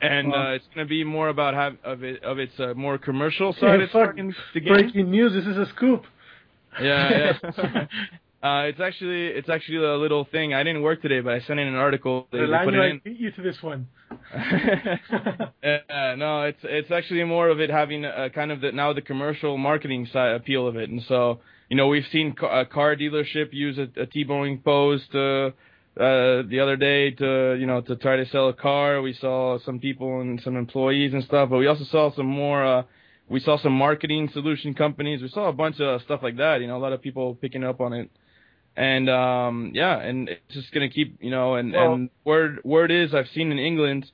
And 0.00 0.34
uh, 0.34 0.50
it's 0.50 0.64
going 0.74 0.86
to 0.86 0.88
be 0.88 1.04
more 1.04 1.28
about 1.28 1.54
have 1.54 1.76
of 1.82 2.02
it 2.02 2.22
of 2.22 2.38
its 2.38 2.52
uh, 2.58 2.74
more 2.74 2.98
commercial 2.98 3.54
side 3.54 3.80
of 3.80 3.90
fuck. 3.90 4.14
the 4.16 4.60
game. 4.60 4.74
Breaking 4.74 5.10
news. 5.10 5.32
This 5.32 5.46
is 5.46 5.56
a 5.56 5.66
scoop. 5.74 6.04
Yeah, 6.80 7.32
yeah. 7.42 7.86
uh, 8.42 8.64
it's 8.64 8.80
actually 8.80 9.28
it's 9.28 9.48
actually 9.48 9.78
a 9.78 9.96
little 9.96 10.26
thing. 10.30 10.52
I 10.52 10.62
didn't 10.62 10.82
work 10.82 11.00
today, 11.00 11.20
but 11.20 11.32
I 11.32 11.40
sent 11.40 11.58
in 11.60 11.68
an 11.68 11.76
article. 11.76 12.28
They, 12.30 12.40
they 12.40 12.46
put 12.64 12.74
it 12.74 12.80
I 12.80 12.86
in. 12.88 13.00
beat 13.02 13.18
you 13.18 13.30
to 13.32 13.42
this 13.42 13.56
one. 13.62 13.88
yeah, 14.34 16.14
no, 16.16 16.42
it's 16.42 16.60
it's 16.62 16.90
actually 16.90 17.24
more 17.24 17.48
of 17.48 17.60
it 17.60 17.70
having 17.70 18.04
a 18.04 18.28
kind 18.30 18.52
of 18.52 18.60
the 18.60 18.72
now 18.72 18.92
the 18.92 19.00
commercial 19.00 19.56
marketing 19.56 20.06
side 20.12 20.32
appeal 20.32 20.66
of 20.66 20.76
it, 20.76 20.90
and 20.90 21.02
so 21.08 21.40
you 21.70 21.76
know 21.76 21.88
we've 21.88 22.06
seen 22.12 22.34
a 22.50 22.66
car 22.66 22.96
dealership 22.96 23.52
use 23.52 23.78
a, 23.78 23.88
a 24.00 24.06
Tebowing 24.06 24.62
post 24.62 25.14
uh, 25.14 25.50
uh, 25.98 26.42
the 26.48 26.60
other 26.60 26.76
day 26.76 27.10
to 27.12 27.56
you 27.58 27.66
know 27.66 27.80
to 27.82 27.96
try 27.96 28.16
to 28.16 28.26
sell 28.28 28.48
a 28.48 28.52
car. 28.52 29.00
We 29.02 29.14
saw 29.14 29.58
some 29.60 29.78
people 29.78 30.20
and 30.20 30.40
some 30.42 30.56
employees 30.56 31.14
and 31.14 31.24
stuff, 31.24 31.50
but 31.50 31.58
we 31.58 31.66
also 31.66 31.84
saw 31.84 32.14
some 32.14 32.26
more. 32.26 32.64
Uh, 32.64 32.82
we 33.28 33.40
saw 33.40 33.58
some 33.58 33.72
marketing 33.72 34.28
solution 34.32 34.74
companies. 34.74 35.20
We 35.22 35.28
saw 35.28 35.48
a 35.48 35.52
bunch 35.52 35.80
of 35.80 36.02
stuff 36.02 36.20
like 36.22 36.36
that. 36.36 36.60
You 36.60 36.68
know, 36.68 36.76
a 36.76 36.78
lot 36.86 36.92
of 36.92 37.02
people 37.02 37.34
picking 37.34 37.64
up 37.64 37.80
on 37.80 37.92
it. 37.92 38.10
And 38.76 39.08
um 39.08 39.72
yeah, 39.74 39.98
and 39.98 40.28
it's 40.28 40.54
just 40.54 40.70
gonna 40.72 40.90
keep 40.90 41.16
you 41.22 41.30
know, 41.30 41.54
and 41.54 41.72
Well- 41.72 41.94
and 41.94 42.10
word 42.24 42.60
word 42.62 42.90
is 42.90 43.14
I've 43.14 43.28
seen 43.28 43.50
in 43.50 43.58
England 43.58 44.10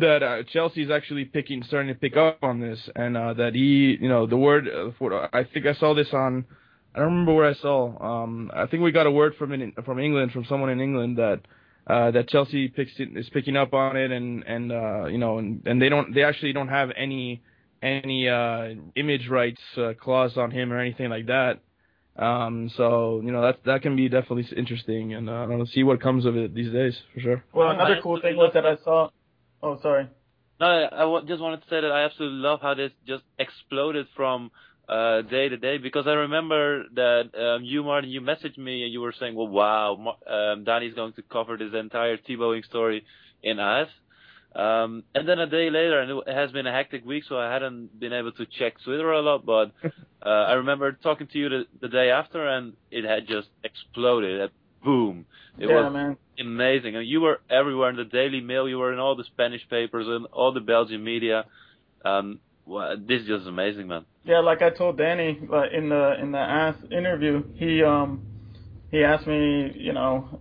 that 0.00 0.22
uh, 0.22 0.42
Chelsea's 0.44 0.90
actually 0.90 1.26
picking, 1.26 1.62
starting 1.64 1.92
to 1.92 1.98
pick 1.98 2.16
up 2.16 2.38
on 2.42 2.60
this, 2.60 2.88
and 2.96 3.16
uh, 3.16 3.34
that 3.34 3.54
he, 3.54 3.98
you 4.00 4.08
know, 4.08 4.26
the 4.26 4.36
word. 4.38 4.66
Uh, 4.68 4.90
for, 4.98 5.28
I 5.36 5.44
think 5.44 5.66
I 5.66 5.74
saw 5.74 5.92
this 5.94 6.08
on. 6.14 6.46
I 6.94 6.98
don't 6.98 7.08
remember 7.08 7.34
where 7.34 7.48
I 7.48 7.54
saw. 7.54 8.22
Um, 8.22 8.50
I 8.54 8.66
think 8.66 8.82
we 8.82 8.92
got 8.92 9.06
a 9.06 9.10
word 9.10 9.34
from 9.38 9.52
in, 9.52 9.72
from 9.84 9.98
England, 9.98 10.32
from 10.32 10.44
someone 10.44 10.70
in 10.70 10.80
England 10.80 11.18
that 11.18 11.40
uh, 11.86 12.10
that 12.10 12.28
Chelsea 12.28 12.68
picks 12.68 12.92
it, 12.98 13.16
is 13.16 13.28
picking 13.30 13.56
up 13.56 13.72
on 13.72 13.96
it, 13.96 14.10
and 14.10 14.44
and 14.44 14.70
uh, 14.70 15.06
you 15.06 15.18
know, 15.18 15.38
and, 15.38 15.66
and 15.66 15.80
they 15.80 15.88
don't, 15.88 16.14
they 16.14 16.22
actually 16.22 16.52
don't 16.52 16.68
have 16.68 16.90
any 16.96 17.42
any 17.82 18.28
uh, 18.28 18.68
image 18.94 19.28
rights 19.28 19.60
uh, 19.76 19.92
clause 20.00 20.36
on 20.36 20.50
him 20.50 20.72
or 20.72 20.78
anything 20.78 21.10
like 21.10 21.26
that. 21.26 21.60
Um, 22.16 22.70
so 22.76 23.22
you 23.24 23.32
know 23.32 23.42
that 23.42 23.64
that 23.64 23.82
can 23.82 23.96
be 23.96 24.08
definitely 24.08 24.46
interesting, 24.54 25.14
and 25.14 25.30
uh, 25.30 25.32
I 25.32 25.46
don't 25.46 25.58
know, 25.58 25.64
see 25.64 25.82
what 25.82 26.00
comes 26.00 26.26
of 26.26 26.36
it 26.36 26.54
these 26.54 26.70
days 26.70 26.94
for 27.14 27.20
sure. 27.20 27.44
well, 27.54 27.70
another 27.70 28.00
cool 28.02 28.20
thing 28.20 28.36
was 28.36 28.50
that 28.52 28.66
I 28.66 28.76
saw. 28.84 29.08
Oh, 29.62 29.80
sorry. 29.80 30.08
No, 30.60 30.66
I 30.66 31.04
I 31.04 31.20
just 31.26 31.40
wanted 31.40 31.62
to 31.62 31.68
say 31.70 31.80
that 31.80 31.90
I 31.90 32.04
absolutely 32.04 32.38
love 32.38 32.60
how 32.60 32.74
this 32.74 32.92
just 33.06 33.24
exploded 33.38 34.06
from 34.14 34.50
uh, 34.88 35.22
day 35.22 35.48
to 35.48 35.56
day 35.56 35.78
because 35.78 36.06
I 36.06 36.12
remember 36.12 36.84
that 36.94 37.30
um, 37.34 37.64
you, 37.64 37.82
Martin, 37.82 38.10
you 38.10 38.20
messaged 38.20 38.58
me 38.58 38.84
and 38.84 38.92
you 38.92 39.00
were 39.00 39.14
saying, 39.18 39.34
"Well, 39.34 39.48
wow, 39.48 40.16
um, 40.26 40.64
Danny's 40.64 40.94
going 40.94 41.12
to 41.14 41.22
cover 41.22 41.56
this 41.56 41.72
entire 41.74 42.16
Tebowing 42.16 42.64
story 42.64 43.04
in 43.42 43.58
AS." 43.58 43.88
Um, 44.54 45.04
and 45.14 45.26
then 45.26 45.38
a 45.38 45.46
day 45.46 45.70
later, 45.70 46.00
and 46.00 46.22
it 46.26 46.34
has 46.34 46.52
been 46.52 46.66
a 46.66 46.72
hectic 46.72 47.06
week, 47.06 47.24
so 47.26 47.38
I 47.38 47.50
hadn't 47.50 47.98
been 47.98 48.12
able 48.12 48.32
to 48.32 48.44
check 48.44 48.74
Twitter 48.84 49.10
a 49.12 49.22
lot. 49.22 49.46
But 49.46 49.72
uh, 50.24 50.28
I 50.28 50.54
remember 50.54 50.92
talking 50.92 51.26
to 51.28 51.38
you 51.38 51.48
the, 51.48 51.64
the 51.80 51.88
day 51.88 52.10
after, 52.10 52.46
and 52.46 52.74
it 52.90 53.04
had 53.04 53.26
just 53.26 53.48
exploded. 53.64 54.40
At 54.42 54.50
boom! 54.84 55.24
It 55.58 55.68
yeah, 55.68 55.74
was 55.74 55.92
man. 55.92 56.16
amazing. 56.38 56.96
And 56.96 57.06
you 57.06 57.20
were 57.20 57.40
everywhere 57.48 57.90
in 57.90 57.96
the 57.96 58.04
Daily 58.04 58.40
Mail. 58.40 58.68
You 58.68 58.78
were 58.78 58.92
in 58.92 58.98
all 58.98 59.16
the 59.16 59.24
Spanish 59.24 59.66
papers 59.70 60.06
and 60.08 60.26
all 60.26 60.52
the 60.52 60.60
Belgian 60.60 61.02
media. 61.02 61.46
Um, 62.04 62.40
well, 62.66 62.96
this 62.96 63.22
is 63.22 63.26
just 63.26 63.46
amazing, 63.46 63.88
man. 63.88 64.04
Yeah, 64.24 64.40
like 64.40 64.62
I 64.62 64.70
told 64.70 64.98
Danny 64.98 65.40
uh, 65.52 65.68
in 65.70 65.88
the 65.88 66.14
in 66.20 66.32
the 66.32 66.38
AS 66.38 66.76
interview, 66.90 67.42
he 67.54 67.82
um 67.82 68.22
he 68.90 69.02
asked 69.02 69.26
me, 69.26 69.72
you 69.74 69.92
know, 69.92 70.40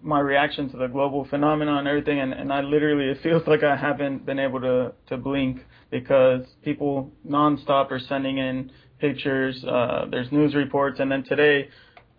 my 0.00 0.20
reaction 0.20 0.70
to 0.70 0.76
the 0.78 0.86
global 0.86 1.26
phenomenon 1.26 1.78
and 1.78 1.88
everything, 1.88 2.20
and, 2.20 2.32
and 2.32 2.52
I 2.52 2.60
literally 2.62 3.10
it 3.10 3.18
feels 3.22 3.42
like 3.46 3.62
I 3.62 3.76
haven't 3.76 4.24
been 4.24 4.38
able 4.38 4.60
to 4.60 4.92
to 5.08 5.16
blink 5.16 5.60
because 5.90 6.44
people 6.62 7.12
nonstop 7.28 7.90
are 7.90 8.00
sending 8.00 8.38
in 8.38 8.70
pictures. 8.98 9.62
Uh, 9.64 10.06
there's 10.10 10.30
news 10.32 10.54
reports, 10.54 11.00
and 11.00 11.10
then 11.10 11.24
today. 11.24 11.68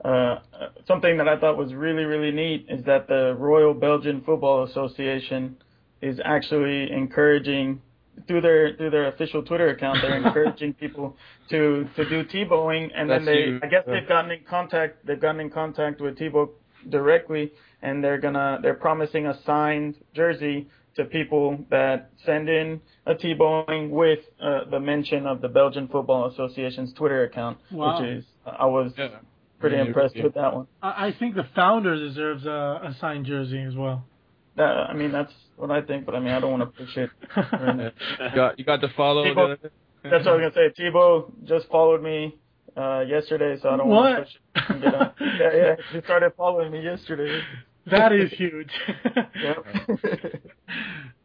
Uh, 0.03 0.39
something 0.87 1.17
that 1.17 1.27
I 1.27 1.37
thought 1.37 1.57
was 1.57 1.75
really, 1.75 2.05
really 2.05 2.31
neat 2.31 2.65
is 2.69 2.83
that 2.85 3.07
the 3.07 3.35
Royal 3.37 3.71
Belgian 3.71 4.23
Football 4.23 4.63
Association 4.63 5.55
is 6.01 6.19
actually 6.25 6.91
encouraging 6.91 7.79
through 8.27 8.41
their 8.41 8.75
through 8.75 8.89
their 8.91 9.07
official 9.07 9.43
Twitter 9.43 9.69
account, 9.69 9.99
they're 10.01 10.17
encouraging 10.25 10.73
people 10.73 11.15
to 11.49 11.87
to 11.95 12.09
do 12.09 12.23
Tebowing, 12.25 12.89
and 12.95 13.09
then 13.09 13.25
they, 13.25 13.43
huge, 13.43 13.61
I 13.63 13.67
guess 13.67 13.83
they've 13.85 14.07
gotten 14.07 14.31
in 14.31 14.39
contact, 14.49 15.05
they've 15.05 15.19
gotten 15.19 15.41
in 15.41 15.49
contact 15.49 16.01
with 16.01 16.17
Thibaut 16.17 16.51
directly, 16.89 17.51
and 17.81 18.03
they're 18.03 18.19
gonna 18.19 18.59
they're 18.61 18.73
promising 18.73 19.27
a 19.27 19.37
signed 19.45 19.95
jersey 20.15 20.67
to 20.95 21.05
people 21.05 21.57
that 21.69 22.09
send 22.25 22.49
in 22.49 22.81
a 23.05 23.13
Tebowing 23.15 23.89
with 23.91 24.19
uh, 24.41 24.65
the 24.69 24.79
mention 24.79 25.25
of 25.25 25.39
the 25.41 25.47
Belgian 25.47 25.87
Football 25.87 26.27
Association's 26.31 26.91
Twitter 26.93 27.23
account, 27.23 27.57
Wow. 27.71 27.99
which 28.01 28.09
is 28.09 28.25
I 28.45 28.65
was 28.65 28.91
Yeah. 28.97 29.07
pretty 29.59 29.77
Yeah, 29.77 29.83
impressed 29.85 30.15
yeah. 30.17 30.23
with 30.23 30.33
that 30.33 30.53
one. 30.53 30.67
I, 30.81 31.07
I 31.07 31.15
think 31.17 31.35
the 31.35 31.47
founder 31.55 31.95
deserves 31.95 32.45
a, 32.45 32.49
a 32.89 32.95
signed 32.99 33.25
jersey 33.25 33.61
as 33.61 33.73
well. 33.75 34.03
That, 34.61 34.89
I 34.91 34.93
mean, 34.93 35.11
that's 35.11 35.33
what 35.57 35.71
I 35.71 35.81
think, 35.81 36.05
but 36.05 36.13
I 36.13 36.19
mean, 36.19 36.29
I 36.33 36.39
don't 36.39 36.51
want 36.59 36.61
to 36.71 36.85
push 36.85 36.95
it. 36.97 37.09
You 37.35 38.29
got 38.35 38.59
you 38.59 38.63
got 38.65 38.79
to 38.81 38.89
follow. 38.95 39.23
People- 39.23 39.55
the- 39.59 39.71
That's 40.03 40.23
what 40.25 40.33
I 40.33 40.35
was 40.37 40.53
gonna 40.53 40.69
say. 40.69 40.73
Thibaut 40.77 41.45
just 41.45 41.67
followed 41.69 42.03
me 42.03 42.37
uh, 42.77 42.99
yesterday, 43.07 43.57
so 43.59 43.69
I 43.69 43.77
don't 43.77 43.87
want 43.87 44.17
to 44.17 44.21
push 44.23 44.35
it. 44.35 44.71
and 44.73 44.81
get 44.83 44.93
up. 44.93 45.15
yeah, 45.19 45.53
yeah. 45.55 45.75
He 45.91 46.01
started 46.01 46.33
following 46.37 46.71
me 46.71 46.81
yesterday. 46.83 47.41
that 47.87 48.11
is 48.13 48.31
huge. 48.33 48.69
Yep. 49.43 49.65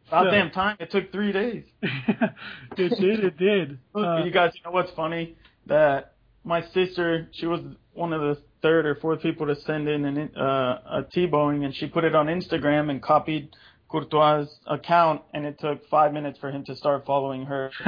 About 0.07 0.31
damn 0.31 0.49
time. 0.51 0.77
It 0.79 0.89
took 0.89 1.11
three 1.11 1.31
days. 1.33 1.65
it 1.83 2.99
did. 2.99 3.23
It 3.23 3.37
did. 3.37 3.77
Uh, 3.93 4.23
you 4.23 4.31
guys, 4.31 4.53
you 4.55 4.61
know 4.63 4.71
what's 4.71 4.91
funny? 4.91 5.35
That 5.67 6.13
my 6.43 6.61
sister, 6.73 7.27
she 7.33 7.45
was 7.45 7.59
one 7.93 8.13
of 8.13 8.21
the 8.21 8.41
third 8.61 8.85
or 8.85 8.95
fourth 8.95 9.21
people 9.21 9.47
to 9.47 9.55
send 9.55 9.87
in 9.87 10.05
an, 10.05 10.35
uh, 10.35 10.79
a 10.99 11.03
Tebowing, 11.03 11.63
and 11.65 11.75
she 11.75 11.87
put 11.87 12.03
it 12.03 12.15
on 12.15 12.27
Instagram 12.27 12.89
and 12.89 13.01
copied 13.01 13.55
Courtois' 13.89 14.45
account, 14.65 15.21
and 15.33 15.45
it 15.45 15.59
took 15.59 15.87
five 15.89 16.11
minutes 16.11 16.37
for 16.39 16.51
him 16.51 16.65
to 16.65 16.75
start 16.75 17.05
following 17.05 17.45
her. 17.45 17.71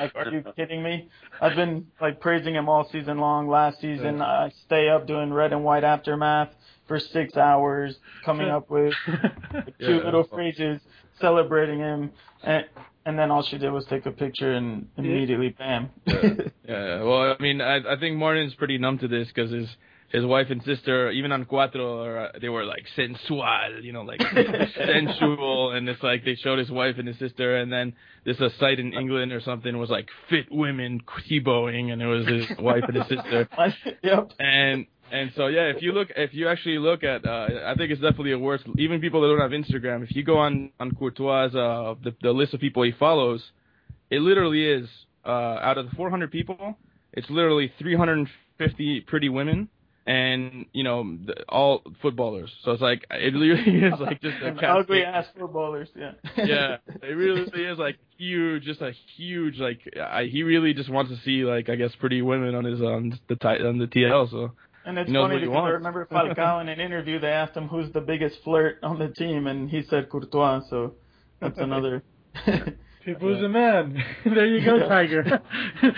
like, 0.00 0.14
are 0.16 0.28
you 0.30 0.42
kidding 0.56 0.82
me? 0.82 1.08
I've 1.40 1.54
been 1.54 1.86
like 2.00 2.20
praising 2.20 2.54
him 2.54 2.68
all 2.68 2.88
season 2.90 3.18
long. 3.18 3.48
Last 3.48 3.80
season, 3.80 4.20
I 4.22 4.50
stay 4.66 4.88
up 4.88 5.06
doing 5.06 5.32
red 5.32 5.52
and 5.52 5.62
white 5.64 5.84
aftermath 5.84 6.48
for 6.88 6.98
six 6.98 7.36
hours, 7.36 7.96
coming 8.24 8.48
up 8.48 8.68
with 8.70 8.94
cute 9.06 9.74
Yeah. 9.78 9.96
little 10.04 10.24
phrases, 10.24 10.80
celebrating 11.20 11.78
him, 11.78 12.10
and 12.42 12.64
and 13.06 13.18
then 13.18 13.30
all 13.30 13.42
she 13.42 13.58
did 13.58 13.70
was 13.70 13.84
take 13.86 14.06
a 14.06 14.10
picture 14.10 14.52
and 14.52 14.88
immediately 14.96 15.50
bam. 15.50 15.90
yeah, 16.06 16.20
yeah. 16.66 17.02
Well, 17.02 17.34
I 17.38 17.42
mean, 17.42 17.60
I 17.60 17.76
I 17.76 17.98
think 17.98 18.16
Martin's 18.16 18.54
pretty 18.54 18.78
numb 18.78 18.98
to 18.98 19.08
this 19.08 19.28
because 19.28 19.50
his 19.50 19.68
his 20.10 20.24
wife 20.24 20.48
and 20.50 20.62
sister, 20.64 21.10
even 21.12 21.30
on 21.30 21.44
Cuatro, 21.44 22.28
they 22.40 22.48
were 22.48 22.64
like 22.64 22.84
sensual, 22.96 23.80
you 23.80 23.92
know, 23.92 24.02
like 24.02 24.20
sensual, 24.74 25.72
and 25.72 25.88
it's 25.88 26.02
like 26.02 26.24
they 26.24 26.34
showed 26.34 26.58
his 26.58 26.70
wife 26.70 26.96
and 26.98 27.06
his 27.06 27.18
sister, 27.18 27.58
and 27.58 27.72
then 27.72 27.94
this 28.24 28.38
a 28.40 28.50
site 28.58 28.80
in 28.80 28.92
England 28.92 29.32
or 29.32 29.40
something 29.40 29.78
was 29.78 29.88
like 29.88 30.08
fit 30.28 30.46
women 30.50 31.00
Tebowing, 31.30 31.92
and 31.92 32.02
it 32.02 32.06
was 32.06 32.26
his 32.26 32.58
wife 32.58 32.84
and 32.88 32.96
his 32.96 33.08
sister, 33.08 33.48
yep. 34.02 34.32
and 34.38 34.86
and 35.12 35.32
so 35.36 35.46
yeah, 35.46 35.72
if 35.74 35.82
you 35.82 35.92
look, 35.92 36.08
if 36.16 36.34
you 36.34 36.48
actually 36.48 36.78
look 36.78 37.02
at, 37.04 37.26
uh, 37.26 37.48
I 37.66 37.74
think 37.76 37.90
it's 37.90 38.00
definitely 38.00 38.32
a 38.32 38.38
worse. 38.38 38.62
Even 38.78 39.00
people 39.00 39.20
that 39.22 39.28
don't 39.28 39.40
have 39.40 39.50
Instagram, 39.50 40.02
if 40.02 40.14
you 40.14 40.22
go 40.22 40.38
on 40.38 40.70
on 40.78 40.94
Courtois' 40.94 41.56
uh, 41.56 41.94
the 42.02 42.14
the 42.22 42.32
list 42.32 42.54
of 42.54 42.60
people 42.60 42.82
he 42.82 42.92
follows, 42.92 43.42
it 44.10 44.20
literally 44.20 44.64
is 44.64 44.88
uh, 45.24 45.28
out 45.28 45.78
of 45.78 45.88
the 45.88 45.96
400 45.96 46.30
people, 46.30 46.76
it's 47.12 47.28
literally 47.30 47.72
350 47.78 49.00
pretty 49.02 49.28
women, 49.28 49.68
and 50.06 50.66
you 50.72 50.82
know 50.82 51.18
all 51.48 51.82
footballers. 52.00 52.50
So 52.64 52.72
it's 52.72 52.82
like 52.82 53.04
it 53.10 53.34
really 53.34 53.60
is 53.60 54.00
like 54.00 54.20
just 54.20 54.36
a 54.42 54.48
ugly 54.68 55.02
ass 55.02 55.26
footballers, 55.38 55.88
yeah. 55.94 56.12
yeah, 56.36 56.76
it 57.02 57.14
really 57.14 57.42
is 57.42 57.78
like 57.78 57.96
huge, 58.16 58.64
just 58.64 58.80
a 58.80 58.92
huge 59.16 59.58
like. 59.58 59.80
I, 60.00 60.24
he 60.24 60.42
really 60.42 60.74
just 60.74 60.90
wants 60.90 61.10
to 61.10 61.18
see 61.24 61.44
like 61.44 61.68
I 61.68 61.76
guess 61.76 61.90
pretty 61.98 62.22
women 62.22 62.54
on 62.54 62.64
his 62.64 62.80
on 62.80 63.18
the 63.28 63.48
on 63.66 63.78
the 63.78 63.86
TL. 63.86 64.30
So 64.30 64.52
And 64.90 64.98
it's 64.98 65.10
funny 65.12 65.34
what 65.34 65.42
he 65.42 65.46
because 65.48 65.64
I 65.64 65.68
remember 65.68 66.06
Falcao 66.12 66.60
in 66.60 66.68
an 66.68 66.80
interview, 66.80 67.18
they 67.20 67.28
asked 67.28 67.56
him 67.56 67.68
who's 67.68 67.92
the 67.92 68.00
biggest 68.00 68.36
flirt 68.42 68.78
on 68.82 68.98
the 68.98 69.08
team, 69.08 69.46
and 69.46 69.70
he 69.70 69.82
said 69.82 70.08
Courtois. 70.10 70.62
So 70.68 70.94
that's 71.40 71.58
another. 71.68 72.02
People's 73.04 73.42
a 73.44 73.48
man. 73.48 74.02
there 74.24 74.46
you 74.46 74.64
go, 74.64 74.76
Yeah. 74.76 74.88
Tiger. 74.88 75.40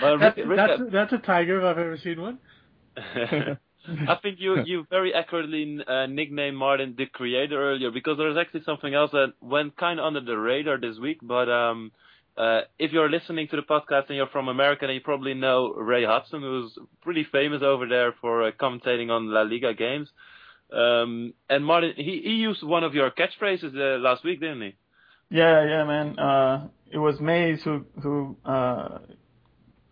Well, 0.01 0.19
that's, 0.19 0.37
Rick- 0.37 0.47
Rick- 0.47 0.57
that's, 0.57 0.81
that's 0.91 1.13
a 1.13 1.17
tiger 1.17 1.57
if 1.59 1.63
I've 1.65 1.77
ever 1.77 1.97
seen 1.97 2.21
one. 2.21 2.39
I 2.95 4.15
think 4.21 4.37
you 4.39 4.63
you 4.63 4.85
very 4.89 5.13
accurately 5.13 5.79
uh, 5.85 6.05
nicknamed 6.05 6.55
Martin 6.55 6.95
the 6.97 7.05
creator 7.05 7.59
earlier 7.71 7.91
because 7.91 8.17
there's 8.17 8.37
actually 8.37 8.63
something 8.63 8.93
else 8.93 9.11
that 9.11 9.33
went 9.41 9.75
kind 9.75 9.99
of 9.99 10.05
under 10.05 10.21
the 10.21 10.37
radar 10.37 10.79
this 10.79 10.97
week. 10.99 11.17
But 11.21 11.49
um, 11.49 11.91
uh, 12.37 12.61
if 12.79 12.91
you're 12.91 13.09
listening 13.09 13.47
to 13.49 13.55
the 13.55 13.61
podcast 13.61 14.07
and 14.07 14.17
you're 14.17 14.27
from 14.27 14.47
America, 14.47 14.87
then 14.87 14.95
you 14.95 15.01
probably 15.01 15.33
know 15.33 15.73
Ray 15.73 16.03
Hudson, 16.03 16.41
who's 16.41 16.77
pretty 17.01 17.25
famous 17.31 17.61
over 17.61 17.87
there 17.87 18.13
for 18.21 18.47
uh, 18.47 18.51
commentating 18.51 19.11
on 19.11 19.31
La 19.31 19.41
Liga 19.41 19.73
games. 19.73 20.09
Um, 20.71 21.33
and 21.49 21.63
Martin, 21.63 21.93
he, 21.95 22.21
he 22.23 22.31
used 22.31 22.63
one 22.63 22.83
of 22.83 22.95
your 22.95 23.11
catchphrases 23.11 23.75
uh, 23.75 23.99
last 23.99 24.23
week, 24.23 24.39
didn't 24.39 24.61
he? 24.61 24.75
Yeah, 25.29 25.65
yeah, 25.65 25.83
man. 25.83 26.17
Uh, 26.17 26.67
it 26.91 26.97
was 26.97 27.19
Mays 27.19 27.61
who 27.63 27.85
who 28.01 28.37
uh, 28.45 28.99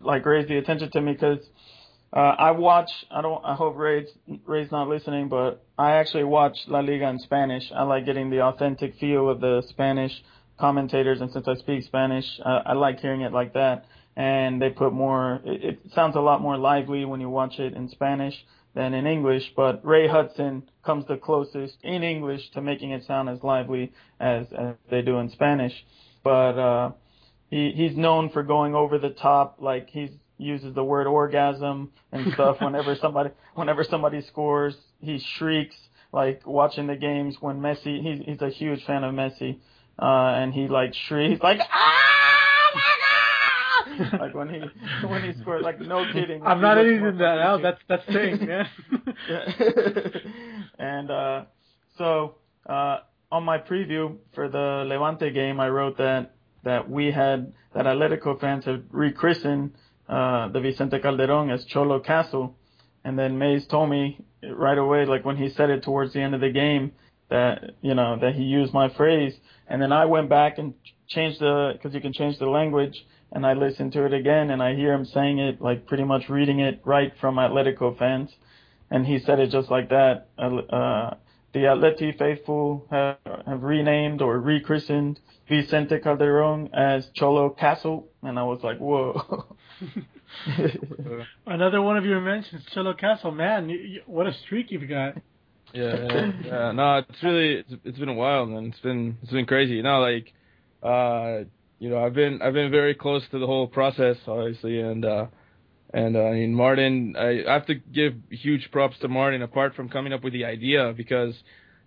like 0.00 0.26
raised 0.26 0.48
the 0.48 0.56
attention 0.56 0.90
to 0.92 1.00
me 1.00 1.12
because 1.12 1.38
uh, 2.12 2.18
I 2.38 2.50
watch. 2.52 2.90
I 3.10 3.22
don't. 3.22 3.44
I 3.44 3.54
hope 3.54 3.76
Ray's 3.76 4.08
Ray's 4.46 4.70
not 4.70 4.88
listening, 4.88 5.28
but 5.28 5.64
I 5.78 5.92
actually 5.92 6.24
watch 6.24 6.56
La 6.66 6.80
Liga 6.80 7.08
in 7.08 7.18
Spanish. 7.18 7.64
I 7.74 7.84
like 7.84 8.04
getting 8.04 8.30
the 8.30 8.42
authentic 8.42 8.96
feel 8.98 9.28
of 9.28 9.40
the 9.40 9.62
Spanish 9.68 10.12
commentators, 10.62 11.20
and 11.20 11.30
since 11.32 11.48
I 11.48 11.56
speak 11.56 11.82
Spanish, 11.82 12.24
I, 12.44 12.62
I 12.66 12.72
like 12.74 13.00
hearing 13.00 13.22
it 13.22 13.32
like 13.32 13.52
that. 13.54 13.84
And 14.14 14.62
they 14.62 14.70
put 14.70 14.92
more. 14.92 15.40
It, 15.44 15.64
it 15.64 15.78
sounds 15.92 16.14
a 16.14 16.20
lot 16.20 16.40
more 16.40 16.56
lively 16.56 17.04
when 17.04 17.20
you 17.20 17.28
watch 17.28 17.58
it 17.58 17.74
in 17.74 17.88
Spanish 17.88 18.36
than 18.74 18.94
in 18.94 19.06
English, 19.06 19.52
but 19.56 19.84
Ray 19.84 20.06
Hudson 20.06 20.62
comes 20.84 21.06
the 21.06 21.16
closest 21.16 21.76
in 21.82 22.02
English 22.02 22.50
to 22.52 22.60
making 22.60 22.92
it 22.92 23.04
sound 23.04 23.28
as 23.28 23.42
lively 23.42 23.92
as, 24.20 24.46
as 24.56 24.76
they 24.90 25.02
do 25.02 25.18
in 25.18 25.28
Spanish. 25.30 25.74
But 26.22 26.58
uh, 26.58 26.92
he 27.50 27.72
he's 27.72 27.96
known 27.96 28.30
for 28.30 28.42
going 28.42 28.74
over 28.74 28.98
the 28.98 29.10
top, 29.10 29.56
like 29.60 29.88
he's 29.90 30.10
uses 30.38 30.74
the 30.74 30.84
word 30.84 31.06
orgasm 31.06 31.90
and 32.12 32.32
stuff 32.34 32.56
whenever 32.60 32.94
somebody 32.96 33.30
whenever 33.54 33.82
somebody 33.84 34.22
scores, 34.22 34.76
he 35.00 35.18
shrieks 35.36 35.76
like 36.12 36.46
watching 36.46 36.86
the 36.86 36.96
games 36.96 37.36
when 37.40 37.60
Messi. 37.60 38.02
He's 38.02 38.24
he's 38.24 38.42
a 38.42 38.50
huge 38.50 38.84
fan 38.84 39.04
of 39.04 39.14
Messi, 39.14 39.58
uh, 39.98 40.34
and 40.36 40.52
he 40.52 40.68
like 40.68 40.94
shrieks 41.08 41.42
like 41.42 41.60
ah. 41.60 42.42
my 42.74 42.80
God!" 42.80 44.20
like 44.20 44.34
when 44.34 44.48
he 44.48 44.60
when 45.06 45.22
he 45.22 45.32
scored, 45.40 45.62
like 45.62 45.80
no 45.80 46.04
kidding. 46.12 46.42
I'm 46.44 46.60
not 46.60 46.78
editing 46.78 47.18
that 47.18 47.38
out. 47.38 47.62
That's 47.62 47.80
that's 47.88 48.06
saying, 48.12 48.46
man. 48.46 48.68
yeah. 49.28 49.48
and 50.78 51.10
uh, 51.10 51.44
so 51.98 52.36
uh, 52.66 52.98
on 53.30 53.44
my 53.44 53.58
preview 53.58 54.16
for 54.34 54.48
the 54.48 54.84
Levante 54.86 55.30
game, 55.30 55.60
I 55.60 55.68
wrote 55.68 55.98
that 55.98 56.34
that 56.64 56.88
we 56.88 57.10
had 57.10 57.52
that 57.74 57.86
Atletico 57.86 58.38
fans 58.40 58.64
had 58.64 58.84
rechristened 58.90 59.72
uh, 60.08 60.48
the 60.48 60.60
Vicente 60.60 60.98
Calderon 60.98 61.50
as 61.50 61.64
Cholo 61.64 62.00
Castle, 62.00 62.56
and 63.04 63.18
then 63.18 63.38
Mays 63.38 63.66
told 63.66 63.90
me 63.90 64.24
right 64.42 64.78
away, 64.78 65.06
like 65.06 65.24
when 65.24 65.36
he 65.36 65.48
said 65.48 65.70
it 65.70 65.82
towards 65.82 66.12
the 66.12 66.20
end 66.20 66.34
of 66.34 66.40
the 66.40 66.50
game, 66.50 66.92
that 67.32 67.74
you 67.82 67.94
know 67.94 68.18
that 68.20 68.34
he 68.34 68.42
used 68.44 68.72
my 68.72 68.88
phrase, 68.90 69.34
and 69.66 69.82
then 69.82 69.92
I 69.92 70.04
went 70.04 70.28
back 70.28 70.58
and 70.58 70.74
changed 71.08 71.40
the 71.40 71.72
because 71.72 71.94
you 71.94 72.00
can 72.00 72.12
change 72.12 72.38
the 72.38 72.46
language, 72.46 73.04
and 73.32 73.44
I 73.44 73.54
listened 73.54 73.92
to 73.94 74.04
it 74.04 74.12
again, 74.12 74.50
and 74.50 74.62
I 74.62 74.74
hear 74.74 74.92
him 74.92 75.04
saying 75.04 75.38
it 75.38 75.60
like 75.60 75.86
pretty 75.86 76.04
much 76.04 76.28
reading 76.28 76.60
it 76.60 76.80
right 76.84 77.12
from 77.20 77.36
Atletico 77.36 77.98
fans 77.98 78.30
and 78.92 79.06
he 79.06 79.18
said 79.18 79.40
it 79.40 79.50
just 79.50 79.70
like 79.70 79.88
that. 79.88 80.28
Uh, 80.38 81.14
the 81.54 81.60
Atleti 81.60 82.16
faithful 82.18 82.86
have, 82.90 83.16
have 83.46 83.62
renamed 83.62 84.20
or 84.20 84.38
rechristened 84.38 85.18
Vicente 85.48 85.98
Calderon 85.98 86.68
as 86.74 87.08
Cholo 87.14 87.48
Castle, 87.48 88.08
and 88.22 88.38
I 88.38 88.42
was 88.42 88.62
like, 88.62 88.78
whoa. 88.78 89.46
Another 91.46 91.80
one 91.80 91.96
of 91.96 92.04
your 92.04 92.20
mentions, 92.20 92.64
Cholo 92.74 92.92
Castle. 92.92 93.32
Man, 93.32 93.70
what 94.06 94.26
a 94.26 94.34
streak 94.34 94.70
you've 94.70 94.88
got. 94.88 95.14
Yeah, 95.72 95.94
yeah, 95.94 96.32
yeah. 96.44 96.72
No, 96.72 96.96
it's 96.98 97.22
really 97.22 97.54
it's, 97.54 97.72
it's 97.84 97.98
been 97.98 98.08
a 98.08 98.14
while, 98.14 98.46
man. 98.46 98.66
It's 98.66 98.80
been 98.80 99.16
it's 99.22 99.32
been 99.32 99.46
crazy. 99.46 99.74
You 99.74 99.82
know, 99.82 100.00
like 100.00 100.32
uh, 100.82 101.44
you 101.78 101.90
know, 101.90 102.04
I've 102.04 102.14
been 102.14 102.40
I've 102.42 102.54
been 102.54 102.70
very 102.70 102.94
close 102.94 103.22
to 103.30 103.38
the 103.38 103.46
whole 103.46 103.66
process, 103.66 104.16
obviously, 104.26 104.80
and 104.80 105.04
uh, 105.04 105.26
and 105.92 106.16
uh, 106.16 106.20
I 106.24 106.32
mean, 106.32 106.54
Martin, 106.54 107.14
I, 107.18 107.44
I 107.48 107.52
have 107.54 107.66
to 107.66 107.74
give 107.74 108.14
huge 108.30 108.70
props 108.70 108.98
to 109.00 109.08
Martin, 109.08 109.42
apart 109.42 109.74
from 109.74 109.88
coming 109.88 110.12
up 110.12 110.24
with 110.24 110.32
the 110.32 110.44
idea, 110.44 110.92
because 110.96 111.34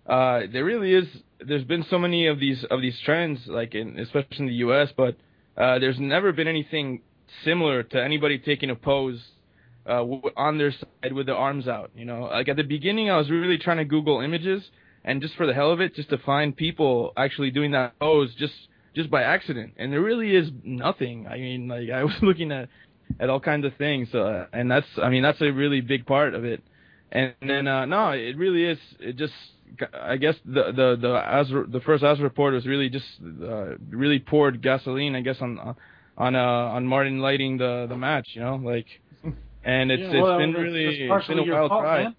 uh, 0.06 0.40
there 0.52 0.64
really 0.64 0.94
is. 0.94 1.06
There's 1.40 1.64
been 1.64 1.84
so 1.90 1.98
many 1.98 2.26
of 2.26 2.40
these 2.40 2.64
of 2.70 2.80
these 2.80 2.98
trends, 3.04 3.40
like 3.46 3.74
in 3.74 3.98
especially 3.98 4.36
in 4.38 4.46
the 4.46 4.54
U.S., 4.54 4.88
but 4.96 5.16
uh, 5.56 5.78
there's 5.78 5.98
never 5.98 6.32
been 6.32 6.48
anything 6.48 7.02
similar 7.44 7.82
to 7.82 8.02
anybody 8.02 8.38
taking 8.38 8.70
a 8.70 8.74
pose 8.76 9.20
uh, 9.88 10.04
on 10.36 10.58
their 10.58 10.72
side 10.72 11.12
with 11.12 11.26
their 11.26 11.36
arms 11.36 11.68
out. 11.68 11.90
You 11.94 12.04
know, 12.04 12.22
like 12.24 12.48
at 12.48 12.56
the 12.56 12.62
beginning, 12.62 13.10
I 13.10 13.16
was 13.16 13.30
really 13.30 13.58
trying 13.58 13.78
to 13.78 13.84
Google 13.84 14.20
images, 14.20 14.62
and 15.04 15.20
just 15.20 15.34
for 15.36 15.46
the 15.46 15.54
hell 15.54 15.70
of 15.70 15.80
it, 15.80 15.94
just 15.94 16.10
to 16.10 16.18
find 16.18 16.56
people 16.56 17.12
actually 17.16 17.50
doing 17.50 17.72
that 17.72 17.98
pose 17.98 18.34
just 18.34 18.54
just 18.94 19.10
by 19.10 19.22
accident. 19.22 19.74
And 19.76 19.92
there 19.92 20.00
really 20.00 20.34
is 20.34 20.50
nothing. 20.64 21.26
I 21.26 21.36
mean, 21.36 21.68
like 21.68 21.90
I 21.90 22.04
was 22.10 22.16
looking 22.22 22.52
at 22.52 22.68
at 23.20 23.30
all 23.30 23.40
kinds 23.40 23.64
of 23.64 23.74
things, 23.76 24.12
uh, 24.14 24.46
and 24.52 24.70
that's 24.70 24.86
I 25.02 25.08
mean 25.10 25.22
that's 25.22 25.40
a 25.40 25.50
really 25.50 25.80
big 25.80 26.06
part 26.06 26.34
of 26.34 26.44
it. 26.44 26.62
And 27.12 27.34
then 27.40 27.68
uh, 27.68 27.84
no, 27.86 28.10
it 28.10 28.36
really 28.36 28.64
is. 28.64 28.78
It 28.98 29.16
just 29.16 29.34
I 29.94 30.16
guess 30.16 30.34
the 30.44 30.72
the 30.72 30.96
the 31.00 31.22
as 31.24 31.48
the 31.48 31.80
first 31.84 32.02
AS 32.02 32.20
report 32.20 32.54
was 32.54 32.66
really 32.66 32.88
just 32.88 33.06
uh, 33.22 33.76
really 33.90 34.18
poured 34.18 34.62
gasoline, 34.62 35.14
I 35.14 35.20
guess 35.20 35.36
on 35.40 35.76
on 36.18 36.34
uh, 36.34 36.38
on 36.40 36.86
Martin 36.86 37.20
lighting 37.20 37.58
the 37.58 37.86
the 37.88 37.96
match. 37.96 38.28
You 38.32 38.42
know, 38.42 38.56
like 38.56 38.86
and 39.66 39.90
it's 39.92 40.02
Yeah, 40.02 40.22
well, 40.22 40.38
it's 40.38 40.42
been 40.42 40.52
that's- 40.52 40.64
really 40.64 40.84
that's 40.86 40.96
it's 41.00 41.08
partially 41.10 41.34
been 41.44 41.50
a 41.50 41.54
wild 41.54 41.68
fault, 41.70 41.82
ride. 41.84 42.02
man. 42.04 42.16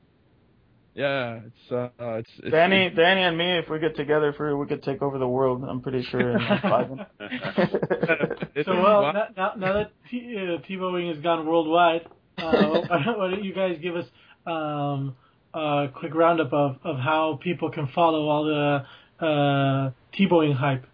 Yeah, 0.93 1.39
it's 1.45 1.71
uh, 1.71 1.89
it's, 2.17 2.29
it's 2.39 2.51
Danny, 2.51 2.89
Danny, 2.89 3.21
and 3.21 3.37
me, 3.37 3.57
if 3.59 3.69
we 3.69 3.77
get 3.79 3.95
together 3.95 4.33
for, 4.33 4.57
we 4.57 4.65
could 4.65 4.81
take 4.81 5.01
over 5.03 5.19
the 5.19 5.27
world. 5.27 5.63
I'm 5.63 5.79
pretty 5.81 6.01
sure 6.03 6.31
in 6.31 6.43
like 6.43 6.61
five 6.63 6.89
So 8.65 8.73
well, 8.81 9.13
now, 9.13 9.27
now, 9.37 9.51
now 9.57 9.73
that 9.73 9.91
T- 10.09 10.35
uh, 10.35 10.57
Tebowing 10.67 11.13
has 11.13 11.21
gone 11.21 11.45
worldwide, 11.45 12.07
uh, 12.39 12.51
why 12.87 13.29
don't 13.29 13.43
you 13.43 13.53
guys 13.53 13.77
give 13.79 13.95
us 13.95 14.05
um, 14.47 15.15
a 15.53 15.87
quick 15.93 16.15
roundup 16.15 16.51
of, 16.51 16.77
of 16.83 16.97
how 16.97 17.39
people 17.43 17.69
can 17.69 17.87
follow 17.93 18.27
all 18.27 18.43
the 18.45 19.23
uh, 19.23 19.91
Tebowing 20.17 20.55
hype? 20.55 20.85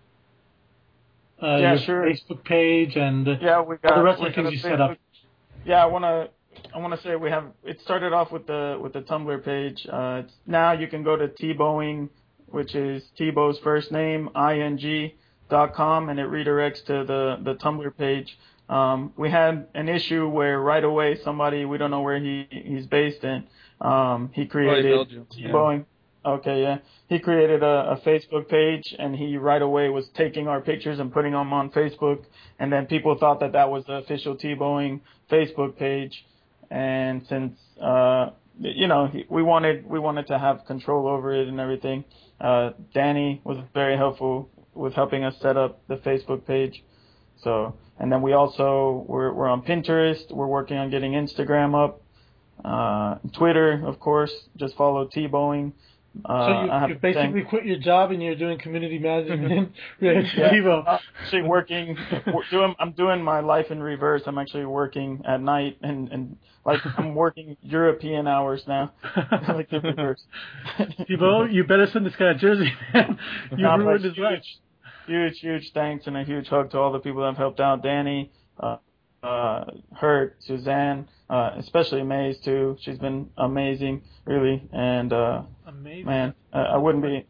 Uh, 1.42 1.58
Yeah, 1.58 1.74
your 1.76 1.78
sure. 1.84 2.06
Facebook 2.06 2.44
page 2.44 2.98
and 2.98 3.26
uh, 3.28 3.36
yeah, 3.42 3.62
we 3.62 3.78
got 3.78 3.94
all 3.94 3.98
the 4.00 4.04
rest 4.04 4.20
we 4.22 4.28
of 4.28 4.34
the 4.36 4.42
things 4.42 4.50
a 4.50 4.52
you 4.52 4.60
set 4.60 4.82
up. 4.82 4.98
Yeah, 5.66 5.82
I 5.84 5.86
wanna 5.86 6.28
I 6.74 6.80
wanna 6.80 7.00
say 7.02 7.16
we 7.16 7.30
have 7.30 7.46
it 7.64 7.82
started 7.82 8.14
off 8.14 8.32
with 8.32 8.48
the 8.48 8.80
with 8.82 8.94
the 8.94 9.02
Tumblr 9.02 9.44
page. 9.44 9.86
Uh, 9.92 10.24
now 10.46 10.72
you 10.72 10.88
can 10.88 11.04
go 11.04 11.16
to 11.16 11.28
Tebowing 11.28 12.10
which 12.54 12.76
is 12.76 13.04
Thibaut's 13.18 13.58
first 13.60 13.92
name, 13.92 14.30
ing 14.36 15.12
dot 15.50 15.74
com, 15.74 16.10
and 16.10 16.20
it 16.20 16.28
redirects 16.28 16.86
to 16.86 17.04
the 17.04 17.38
the 17.42 17.56
Tumblr 17.56 17.98
page. 17.98 18.38
Um, 18.70 19.12
we 19.18 19.30
had 19.30 19.68
an 19.74 19.90
issue 19.90 20.28
where 20.30 20.60
right 20.60 20.84
away 20.84 21.20
somebody 21.24 21.66
we 21.66 21.78
don't 21.80 21.92
know 21.92 22.02
where 22.02 22.20
he 22.20 22.48
he's 22.50 22.86
based 22.86 23.24
in. 23.24 23.44
Um, 23.82 24.30
he 24.34 24.46
created 24.46 25.28
Tebowing. 25.36 25.86
Okay, 26.26 26.62
yeah. 26.62 26.78
He 27.10 27.20
created 27.20 27.64
a, 27.64 27.92
a 27.92 27.98
Facebook 27.98 28.48
page, 28.48 28.96
and 28.98 29.16
he 29.16 29.36
right 29.36 29.62
away 29.62 29.90
was 29.90 30.08
taking 30.10 30.48
our 30.48 30.62
pictures 30.62 31.00
and 31.00 31.12
putting 31.12 31.34
them 31.34 31.52
on 31.52 31.70
Facebook. 31.72 32.24
And 32.60 32.72
then 32.72 32.86
people 32.86 33.18
thought 33.18 33.42
that 33.42 33.52
that 33.54 33.70
was 33.70 33.84
the 33.86 33.96
official 33.96 34.38
Tebowing 34.38 35.02
Facebook 35.30 35.76
page. 35.78 36.24
And 36.74 37.22
since 37.30 37.60
uh, 37.80 38.32
you 38.60 38.88
know, 38.88 39.12
we 39.30 39.44
wanted 39.44 39.88
we 39.88 40.00
wanted 40.00 40.28
to 40.28 40.40
have 40.40 40.66
control 40.66 41.08
over 41.08 41.34
it 41.34 41.48
and 41.48 41.60
everything. 41.60 42.04
Uh, 42.42 42.72
Danny 42.94 43.42
was 43.44 43.58
very 43.76 43.96
helpful 43.96 44.50
with 44.74 44.94
helping 44.94 45.24
us 45.24 45.36
set 45.40 45.56
up 45.56 45.88
the 45.88 45.98
Facebook 45.98 46.48
page. 46.48 46.84
So, 47.44 47.76
and 48.00 48.12
then 48.12 48.24
we 48.24 48.34
also 48.34 49.06
we're 49.08 49.32
we're 49.34 49.48
on 49.48 49.62
Pinterest. 49.62 50.32
We're 50.32 50.48
working 50.48 50.78
on 50.78 50.90
getting 50.90 51.14
Instagram 51.14 51.76
up. 51.76 52.02
Uh, 52.66 53.18
Twitter, 53.38 53.86
of 53.86 54.00
course, 54.00 54.34
just 54.58 54.76
follow 54.76 55.08
Tebowing. 55.08 55.74
Uh, 56.26 56.46
so 56.46 56.88
you, 56.88 56.94
you 56.94 57.00
basically 57.00 57.44
quit 57.44 57.66
your 57.66 57.80
job 57.80 58.12
and 58.12 58.22
you're 58.22 58.36
doing 58.36 58.60
community 58.60 59.00
management 59.00 59.72
related 60.00 60.30
to 60.36 60.50
Thibaut. 60.50 60.88
I'm 60.88 61.00
actually 61.20 61.42
working. 61.42 61.98
doing, 62.52 62.76
I'm 62.80 62.92
doing 62.92 63.24
my 63.24 63.40
life 63.40 63.68
in 63.72 63.82
reverse. 63.82 64.22
I'm 64.28 64.38
actually 64.38 64.66
working 64.66 65.24
at 65.28 65.42
night 65.42 65.78
and 65.82 66.12
and 66.12 66.38
like 66.66 66.80
I'm 66.98 67.16
working 67.16 67.58
European 67.62 68.28
hours 68.28 68.64
now. 68.68 68.94
like 69.48 69.70
the 69.70 69.80
reverse. 69.80 70.22
Thibaut, 71.08 71.52
you 71.52 71.64
better 71.64 71.88
send 71.92 72.06
this 72.06 72.16
guy 72.16 72.32
a 72.32 72.36
jersey, 72.36 72.72
man. 72.94 73.18
You 73.58 73.68
ruined 73.68 74.04
his 74.04 74.18
life. 74.18 74.44
Huge, 75.08 75.40
huge 75.40 75.72
thanks 75.74 76.08
and 76.08 76.16
a 76.16 76.24
huge 76.24 76.48
hug 76.48 76.72
to 76.72 76.78
all 76.78 76.92
the 76.92 77.00
people 77.00 77.22
that 77.22 77.28
have 77.30 77.38
helped 77.38 77.60
out. 77.60 77.84
Danny, 77.84 78.32
uh, 78.60 78.78
uh, 79.22 79.66
Hurt, 79.94 80.38
Suzanne, 80.40 81.10
uh, 81.34 81.56
especially 81.58 82.04
Maze 82.04 82.38
too. 82.46 82.78
She's 82.82 83.00
been 83.00 83.28
amazing, 83.38 84.04
really, 84.26 84.70
and 84.72 85.12
uh, 85.12 85.42
amazing. 85.66 86.06
Man, 86.06 86.34
I, 86.54 86.60
I 86.60 86.78
wouldn't 86.78 87.04
be. 87.04 87.26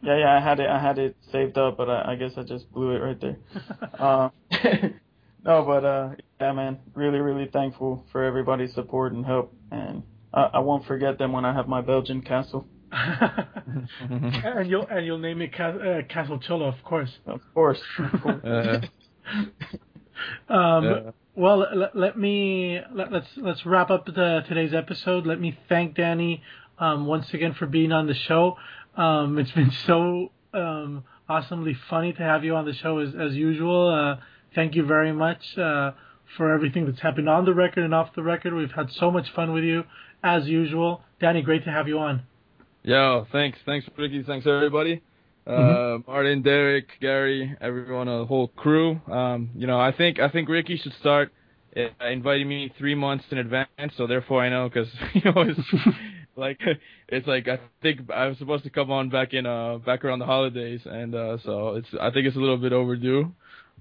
Yeah, 0.00 0.18
yeah, 0.18 0.36
I 0.36 0.40
had 0.40 0.60
it. 0.60 0.68
I 0.68 0.80
had 0.80 0.98
it 0.98 1.16
saved 1.32 1.58
up, 1.58 1.76
but 1.76 1.90
I, 1.90 2.12
I 2.12 2.14
guess 2.14 2.32
I 2.36 2.44
just 2.44 2.72
blew 2.72 2.92
it 2.92 3.00
right 3.00 3.20
there. 3.20 3.36
uh, 3.98 4.28
no, 5.44 5.64
but 5.64 5.84
uh, 5.84 6.10
yeah, 6.40 6.52
man, 6.52 6.78
really, 6.94 7.18
really 7.18 7.50
thankful 7.52 8.06
for 8.12 8.22
everybody's 8.22 8.72
support 8.74 9.12
and 9.12 9.26
help, 9.26 9.52
and 9.72 10.04
I, 10.32 10.42
I 10.54 10.58
won't 10.60 10.86
forget 10.86 11.18
them 11.18 11.32
when 11.32 11.44
I 11.44 11.52
have 11.52 11.66
my 11.66 11.80
Belgian 11.80 12.22
castle. 12.22 12.64
and 12.92 14.70
you'll 14.70 14.86
and 14.86 15.04
you'll 15.04 15.18
name 15.18 15.42
it 15.42 15.52
Cas- 15.52 15.80
uh, 15.80 16.02
Castle 16.08 16.38
Cholo, 16.38 16.68
of 16.68 16.82
course. 16.84 17.10
Of 17.26 17.40
course. 17.52 17.80
Of 17.98 18.20
course. 18.22 18.44
Uh, 18.44 18.80
um, 20.48 20.84
yeah. 20.84 21.10
Well, 21.38 21.68
let, 21.72 21.94
let 21.94 22.18
me 22.18 22.80
let, 22.92 23.06
us 23.06 23.12
let's, 23.12 23.28
let's 23.36 23.64
wrap 23.64 23.90
up 23.90 24.06
the, 24.06 24.42
today's 24.48 24.74
episode. 24.74 25.24
Let 25.24 25.40
me 25.40 25.56
thank 25.68 25.94
Danny 25.94 26.42
um, 26.80 27.06
once 27.06 27.32
again 27.32 27.54
for 27.54 27.66
being 27.66 27.92
on 27.92 28.08
the 28.08 28.14
show. 28.14 28.56
Um, 28.96 29.38
it's 29.38 29.52
been 29.52 29.70
so 29.86 30.32
um, 30.52 31.04
awesomely 31.28 31.78
funny 31.88 32.12
to 32.12 32.22
have 32.24 32.42
you 32.42 32.56
on 32.56 32.64
the 32.64 32.74
show 32.74 32.98
as 32.98 33.14
as 33.14 33.36
usual. 33.36 33.88
Uh, 33.88 34.16
thank 34.56 34.74
you 34.74 34.84
very 34.84 35.12
much 35.12 35.56
uh, 35.56 35.92
for 36.36 36.52
everything 36.52 36.86
that's 36.86 37.00
happened 37.00 37.28
on 37.28 37.44
the 37.44 37.54
record 37.54 37.84
and 37.84 37.94
off 37.94 38.12
the 38.16 38.22
record. 38.24 38.52
We've 38.52 38.72
had 38.72 38.90
so 38.90 39.12
much 39.12 39.30
fun 39.30 39.52
with 39.52 39.62
you 39.62 39.84
as 40.24 40.48
usual. 40.48 41.02
Danny, 41.20 41.42
great 41.42 41.62
to 41.66 41.70
have 41.70 41.86
you 41.86 42.00
on. 42.00 42.24
Yeah, 42.82 43.22
thanks, 43.30 43.60
thanks 43.64 43.86
Ricky, 43.96 44.24
thanks 44.24 44.44
everybody. 44.44 45.02
Mm-hmm. 45.48 46.10
Uh, 46.10 46.12
Martin, 46.12 46.42
Derek, 46.42 46.88
Gary, 47.00 47.56
everyone, 47.60 48.06
the 48.06 48.26
whole 48.26 48.48
crew. 48.48 49.00
Um, 49.10 49.50
you 49.54 49.66
know, 49.66 49.80
I 49.80 49.92
think 49.92 50.18
I 50.18 50.28
think 50.28 50.48
Ricky 50.48 50.76
should 50.76 50.92
start 51.00 51.32
uh, 51.76 52.04
inviting 52.06 52.48
me 52.48 52.72
three 52.78 52.94
months 52.94 53.24
in 53.30 53.38
advance, 53.38 53.68
so 53.96 54.06
therefore 54.06 54.42
I 54.42 54.50
know 54.50 54.68
because 54.68 54.88
you 55.14 55.22
know 55.24 55.42
it's 55.42 55.60
like 56.36 56.60
it's 57.08 57.26
like 57.26 57.48
I 57.48 57.58
think 57.82 58.10
I 58.10 58.26
was 58.26 58.36
supposed 58.38 58.64
to 58.64 58.70
come 58.70 58.90
on 58.90 59.08
back 59.08 59.32
in 59.32 59.46
uh 59.46 59.78
back 59.78 60.04
around 60.04 60.18
the 60.18 60.26
holidays, 60.26 60.80
and 60.84 61.14
uh 61.14 61.38
so 61.44 61.76
it's 61.76 61.88
I 61.98 62.10
think 62.10 62.26
it's 62.26 62.36
a 62.36 62.40
little 62.40 62.58
bit 62.58 62.74
overdue, 62.74 63.32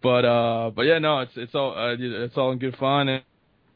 but 0.02 0.24
uh 0.24 0.72
but 0.74 0.84
yeah 0.84 1.00
no 1.00 1.20
it's 1.20 1.34
it's 1.36 1.54
all 1.54 1.78
uh, 1.78 1.96
it's 2.00 2.38
all 2.38 2.52
in 2.52 2.60
good 2.60 2.78
fun 2.78 3.10
and 3.10 3.24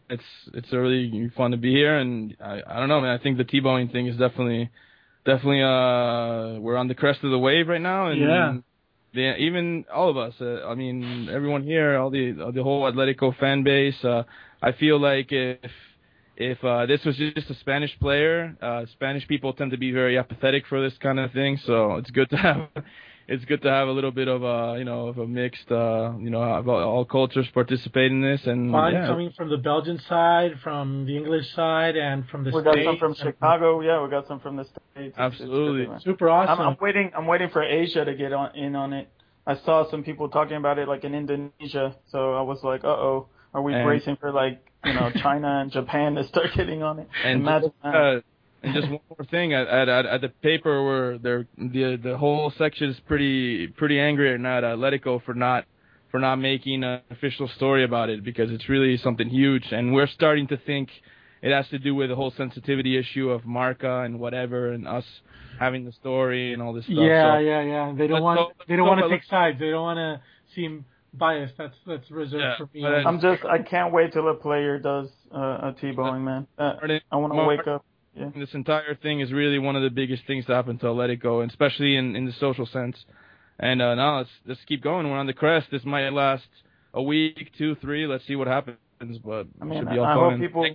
it's 0.10 0.24
it's 0.54 0.72
really 0.72 1.30
fun 1.36 1.52
to 1.52 1.58
be 1.58 1.72
here 1.72 1.98
and 1.98 2.36
I 2.40 2.62
I 2.66 2.80
don't 2.80 2.90
know 2.90 3.02
man 3.02 3.18
I 3.18 3.22
think 3.22 3.38
the 3.38 3.46
Tebowing 3.46 3.92
thing 3.92 4.08
is 4.08 4.18
definitely 4.18 4.70
definitely 5.26 5.62
uh 5.62 6.60
we're 6.60 6.78
on 6.78 6.88
the 6.88 6.96
crest 6.96 7.24
of 7.24 7.32
the 7.32 7.40
wave 7.40 7.68
right 7.68 7.82
now 7.82 8.08
and 8.08 8.22
yeah. 8.22 8.54
The, 9.14 9.36
even 9.36 9.84
all 9.94 10.10
of 10.10 10.16
us, 10.16 10.34
uh, 10.40 10.66
I 10.66 10.74
mean, 10.74 11.28
everyone 11.30 11.64
here, 11.64 11.98
all 11.98 12.10
the 12.10 12.32
the 12.56 12.64
whole 12.64 12.90
Atletico 12.90 13.36
fan 13.38 13.62
base. 13.62 14.02
Uh, 14.06 14.24
I 14.62 14.72
feel 14.72 15.02
like 15.02 15.34
if 15.34 15.70
if 16.38 16.64
uh, 16.64 16.86
this 16.86 17.04
was 17.04 17.18
just 17.18 17.50
a 17.50 17.56
Spanish 17.56 17.98
player, 18.00 18.56
uh, 18.62 18.86
Spanish 18.94 19.28
people 19.28 19.52
tend 19.52 19.72
to 19.72 19.78
be 19.78 19.92
very 19.92 20.18
apathetic 20.18 20.66
for 20.66 20.82
this 20.82 20.98
kind 21.00 21.20
of 21.20 21.32
thing. 21.34 21.60
So 21.66 21.96
it's 21.98 22.10
good 22.10 22.30
to 22.30 22.38
have 22.38 22.70
it's 23.28 23.46
good 23.46 23.62
to 23.62 23.70
have 23.70 23.88
a 23.88 23.92
little 23.92 24.12
bit 24.12 24.28
of 24.28 24.44
a 24.44 24.78
you 24.78 24.86
know 24.86 25.08
of 25.08 25.18
a 25.18 25.28
mixed 25.28 25.72
uh 25.72 26.14
you 26.20 26.30
know 26.30 26.42
all 26.42 27.06
cultures 27.06 27.48
participate 27.54 28.12
in 28.12 28.22
this 28.22 28.42
and 28.46 28.72
Fun 28.72 28.94
yeah. 28.94 29.08
coming 29.08 29.32
from 29.36 29.50
the 29.50 29.58
Belgian 29.58 30.00
side, 30.08 30.54
from 30.64 31.06
the 31.06 31.16
English 31.16 31.54
side, 31.56 31.96
and 31.96 32.28
from 32.30 32.44
the 32.44 32.52
we 32.52 32.62
states. 32.62 32.76
got 32.76 32.86
some 32.86 32.98
from 32.98 33.16
Chicago. 33.16 33.82
Yeah, 33.82 34.04
we 34.04 34.10
got 34.10 34.28
some 34.28 34.40
from 34.40 34.58
the 34.58 34.66
states. 34.66 35.16
Absolutely, 35.18 35.88
super 36.04 36.30
awesome. 36.30 36.60
I'm, 36.60 36.68
I'm, 36.70 36.78
waiting. 36.82 37.12
I'm 37.16 37.28
waiting 37.28 37.50
for 37.50 37.64
Asia 37.64 38.06
to 38.06 38.14
get 38.14 38.34
on 38.34 38.56
in 38.56 38.76
on 38.76 38.94
it. 38.94 39.10
I 39.46 39.56
saw 39.66 39.90
some 39.90 40.04
people 40.04 40.30
talking 40.30 40.58
about 40.58 40.78
it 40.78 40.88
like 40.88 41.04
in 41.04 41.16
Indonesia, 41.16 41.96
so 42.10 42.34
I 42.34 42.42
was 42.42 42.60
like, 42.64 42.84
uh 42.84 42.88
oh, 42.88 43.28
are 43.54 43.62
we 43.62 43.74
and, 43.74 43.86
bracing 43.86 44.18
for 44.18 44.32
like 44.32 44.66
you 44.86 44.94
know 44.94 45.12
China 45.16 45.62
and 45.62 45.72
Japan 45.72 46.16
to 46.16 46.24
start 46.28 46.48
getting 46.56 46.84
on 46.84 47.00
it? 47.00 47.08
And 47.24 47.42
Imagine 47.42 47.72
just, 47.84 47.96
uh, 47.96 48.20
and 48.64 48.74
just 48.74 48.90
one 48.90 49.00
more 49.10 49.26
thing, 49.30 49.54
at, 49.54 49.68
at 49.68 49.90
at 49.90 50.22
the 50.22 50.30
paper 50.30 50.84
where 50.84 51.18
they're 51.18 51.48
the 51.58 52.00
the 52.02 52.18
whole 52.18 52.54
section 52.58 52.90
is 52.90 53.00
pretty 53.08 53.68
pretty 53.68 54.00
angry 54.00 54.34
at 54.34 54.40
not 54.40 54.64
Atletico 54.64 55.24
for 55.24 55.34
not 55.34 55.66
for 56.12 56.20
not 56.20 56.36
making 56.36 56.84
an 56.84 57.02
official 57.10 57.48
story 57.56 57.84
about 57.84 58.10
it 58.10 58.24
because 58.24 58.52
it's 58.52 58.70
really 58.70 58.98
something 58.98 59.30
huge, 59.30 59.66
and 59.72 59.94
we're 59.94 60.08
starting 60.08 60.48
to 60.48 60.58
think 60.58 60.90
it 61.42 61.52
has 61.52 61.68
to 61.70 61.80
do 61.80 61.96
with 61.96 62.10
the 62.10 62.16
whole 62.16 62.32
sensitivity 62.38 62.98
issue 62.98 63.30
of 63.30 63.46
Marca 63.46 64.02
and 64.02 64.20
whatever, 64.20 64.72
and 64.74 64.88
AS 64.88 65.06
having 65.60 65.86
the 65.86 65.92
story 65.94 66.54
and 66.54 66.62
all 66.62 66.74
this 66.74 66.86
stuff. 66.86 66.98
Yeah, 67.00 67.36
so, 67.36 67.40
yeah, 67.40 67.62
yeah. 67.62 67.94
They 67.98 68.08
don't 68.08 68.22
want 68.22 68.40
so, 68.40 68.66
they 68.68 68.76
don't 68.76 68.88
want 68.88 69.02
to 69.02 69.10
take 69.10 69.24
sides. 69.24 69.60
They 69.60 69.70
don't 69.70 69.84
want 69.84 69.98
to 69.98 70.22
seem 70.56 70.86
biased. 71.14 71.54
That's 71.58 71.76
that's 71.88 72.12
reserved 72.12 72.44
yeah, 72.44 72.58
for 72.58 72.70
me. 72.74 72.86
I'm 72.86 73.20
just 73.20 73.44
I 73.46 73.60
can't 73.60 73.94
wait 73.94 74.14
till 74.14 74.30
a 74.30 74.36
player 74.36 74.78
does 74.80 75.08
uh, 75.34 75.38
a 75.70 75.76
Tebowing, 75.82 76.22
man. 76.22 76.48
Uh, 76.58 76.74
I 77.12 77.16
want 77.16 77.34
to 77.34 77.44
wake 77.44 77.68
up. 77.68 77.86
Yeah. 78.16 78.30
This 78.36 78.54
entire 78.54 78.96
thing 78.96 79.22
is 79.22 79.32
really 79.32 79.58
one 79.58 79.76
of 79.76 79.84
the 79.84 79.90
biggest 79.90 80.24
things 80.28 80.46
to 80.48 80.54
happen 80.54 80.78
to 80.80 80.86
Atletico, 80.88 81.42
and 81.42 81.50
especially 81.50 81.96
in, 81.96 82.16
in 82.16 82.26
the 82.26 82.34
social 82.40 82.66
sense. 82.66 82.98
And 83.58 83.82
uh, 83.82 83.96
now 83.96 84.18
let's 84.18 84.30
let's 84.46 84.62
keep 84.68 84.84
going. 84.84 85.10
We're 85.10 85.18
on 85.18 85.28
the 85.28 85.34
crest. 85.34 85.68
This 85.72 85.86
might 85.86 86.10
last 86.10 86.44
a 86.94 87.02
week, 87.02 87.52
two, 87.58 87.76
three. 87.76 88.08
Let's 88.08 88.26
see 88.28 88.36
what 88.36 88.48
happens. 88.48 88.78
But 89.24 89.48
I 89.62 89.66
mean, 89.66 89.88
I 89.88 90.14
hope 90.14 90.40
people. 90.40 90.66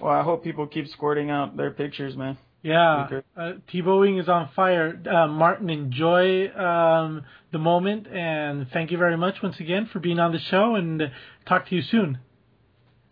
Well, 0.00 0.12
I 0.12 0.22
hope 0.22 0.42
people 0.42 0.66
keep 0.66 0.88
squirting 0.88 1.30
out 1.30 1.56
their 1.56 1.70
pictures, 1.70 2.16
man. 2.16 2.38
Yeah, 2.62 3.08
uh, 3.36 3.52
Tebowing 3.72 4.20
is 4.20 4.28
on 4.28 4.50
fire. 4.54 5.00
Uh, 5.10 5.26
Martin, 5.28 5.70
enjoy 5.70 6.48
um, 6.50 7.24
the 7.52 7.58
moment, 7.58 8.06
and 8.06 8.66
thank 8.70 8.90
you 8.90 8.98
very 8.98 9.16
much 9.16 9.36
once 9.42 9.58
again 9.60 9.88
for 9.90 9.98
being 9.98 10.18
on 10.18 10.32
the 10.32 10.38
show. 10.50 10.74
And 10.74 11.10
talk 11.48 11.68
to 11.68 11.74
you 11.74 11.82
soon. 11.82 12.18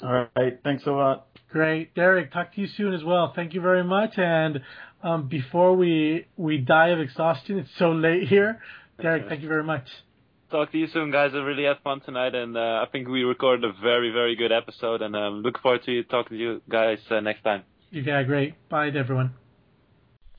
All 0.03 0.29
right, 0.37 0.59
thanks 0.63 0.85
a 0.87 0.91
lot. 0.91 1.28
Great, 1.51 1.95
Derek. 1.95 2.33
Talk 2.33 2.55
to 2.55 2.61
you 2.61 2.67
soon 2.77 2.93
as 2.93 3.03
well. 3.03 3.33
Thank 3.35 3.55
you 3.55 3.61
very 3.61 3.85
much. 3.85 4.19
And 4.19 4.61
um, 5.03 5.29
before 5.29 5.75
we 5.75 6.27
we 6.37 6.59
die 6.59 6.89
of 6.89 7.01
exhaustion, 7.01 7.59
it's 7.59 7.71
so 7.79 7.93
late 7.93 8.29
here. 8.29 8.61
Derek, 9.01 9.29
thank 9.29 9.43
you 9.43 9.49
very 9.49 9.63
much. 9.63 9.87
Talk 10.51 10.73
to 10.73 10.79
you 10.79 10.89
soon, 10.89 11.11
guys. 11.11 11.33
I 11.35 11.39
really 11.39 11.65
had 11.65 11.77
fun 11.85 12.01
tonight, 12.01 12.35
and 12.35 12.57
uh, 12.57 12.85
I 12.85 12.87
think 12.91 13.07
we 13.07 13.23
recorded 13.23 13.65
a 13.65 13.73
very, 13.81 14.11
very 14.11 14.35
good 14.35 14.51
episode. 14.51 15.03
And 15.03 15.15
um, 15.15 15.43
look 15.43 15.61
forward 15.61 15.85
to 15.85 16.03
talking 16.05 16.37
to 16.37 16.43
you 16.43 16.63
guys 16.69 16.99
uh, 17.11 17.21
next 17.21 17.43
time. 17.43 17.63
Yeah, 17.91 18.23
great. 18.23 18.55
Bye, 18.69 18.89
everyone. 18.89 19.35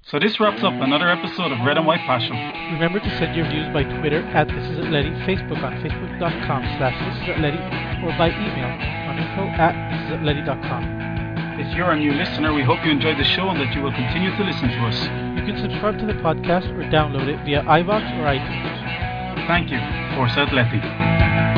So 0.04 0.18
this 0.18 0.40
wraps 0.40 0.64
up 0.64 0.74
another 0.74 1.08
episode 1.10 1.52
of 1.52 1.60
Red 1.66 1.78
and 1.78 1.86
White 1.86 2.00
Passion. 2.08 2.34
Remember 2.74 3.00
to 3.00 3.10
send 3.20 3.36
your 3.36 3.46
views 3.48 3.68
by 3.74 3.84
Twitter 4.00 4.24
at 4.34 4.48
This 4.48 4.66
Is 4.74 4.80
Atleti, 4.80 5.14
Facebook 5.28 5.62
on 5.62 5.74
Facebook.com 5.84 6.62
slash 6.80 6.98
This 6.98 7.22
Is 7.22 7.36
Atleti, 7.36 7.62
or 8.04 8.10
by 8.18 8.30
email 8.34 8.74
on 9.06 9.20
info 9.20 9.46
at 9.62 9.76
ThisIsAtleti.com. 10.10 11.60
If 11.60 11.76
you're 11.76 11.92
a 11.92 12.00
new 12.00 12.14
listener, 12.14 12.54
we 12.54 12.64
hope 12.64 12.84
you 12.86 12.92
enjoyed 12.92 13.20
the 13.20 13.24
show 13.24 13.50
and 13.50 13.60
that 13.60 13.76
you 13.76 13.84
will 13.84 13.94
continue 13.94 14.36
to 14.36 14.44
listen 14.44 14.70
to 14.70 14.82
us. 14.88 14.98
You 15.38 15.46
can 15.46 15.58
subscribe 15.62 16.00
to 16.00 16.06
the 16.08 16.14
podcast 16.14 16.72
or 16.74 16.82
download 16.90 17.28
it 17.28 17.44
via 17.46 17.62
iVoox 17.64 18.04
or 18.18 18.24
iTunes. 18.26 19.46
Thank 19.48 19.70
you. 19.70 19.78
Forza 20.16 20.46
Atleti. 20.48 21.49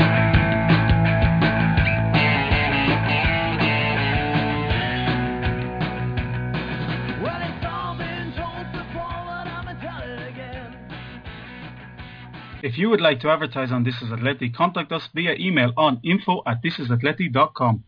If 12.63 12.77
you 12.77 12.89
would 12.89 13.01
like 13.01 13.19
to 13.21 13.29
advertise 13.29 13.71
on 13.71 13.83
This 13.83 13.95
Is 14.03 14.09
Atleti, 14.09 14.53
contact 14.53 14.91
us 14.91 15.09
via 15.15 15.33
email 15.33 15.73
on 15.77 15.99
info 16.03 16.43
at 16.45 16.61
thisisatleti.com. 16.63 17.83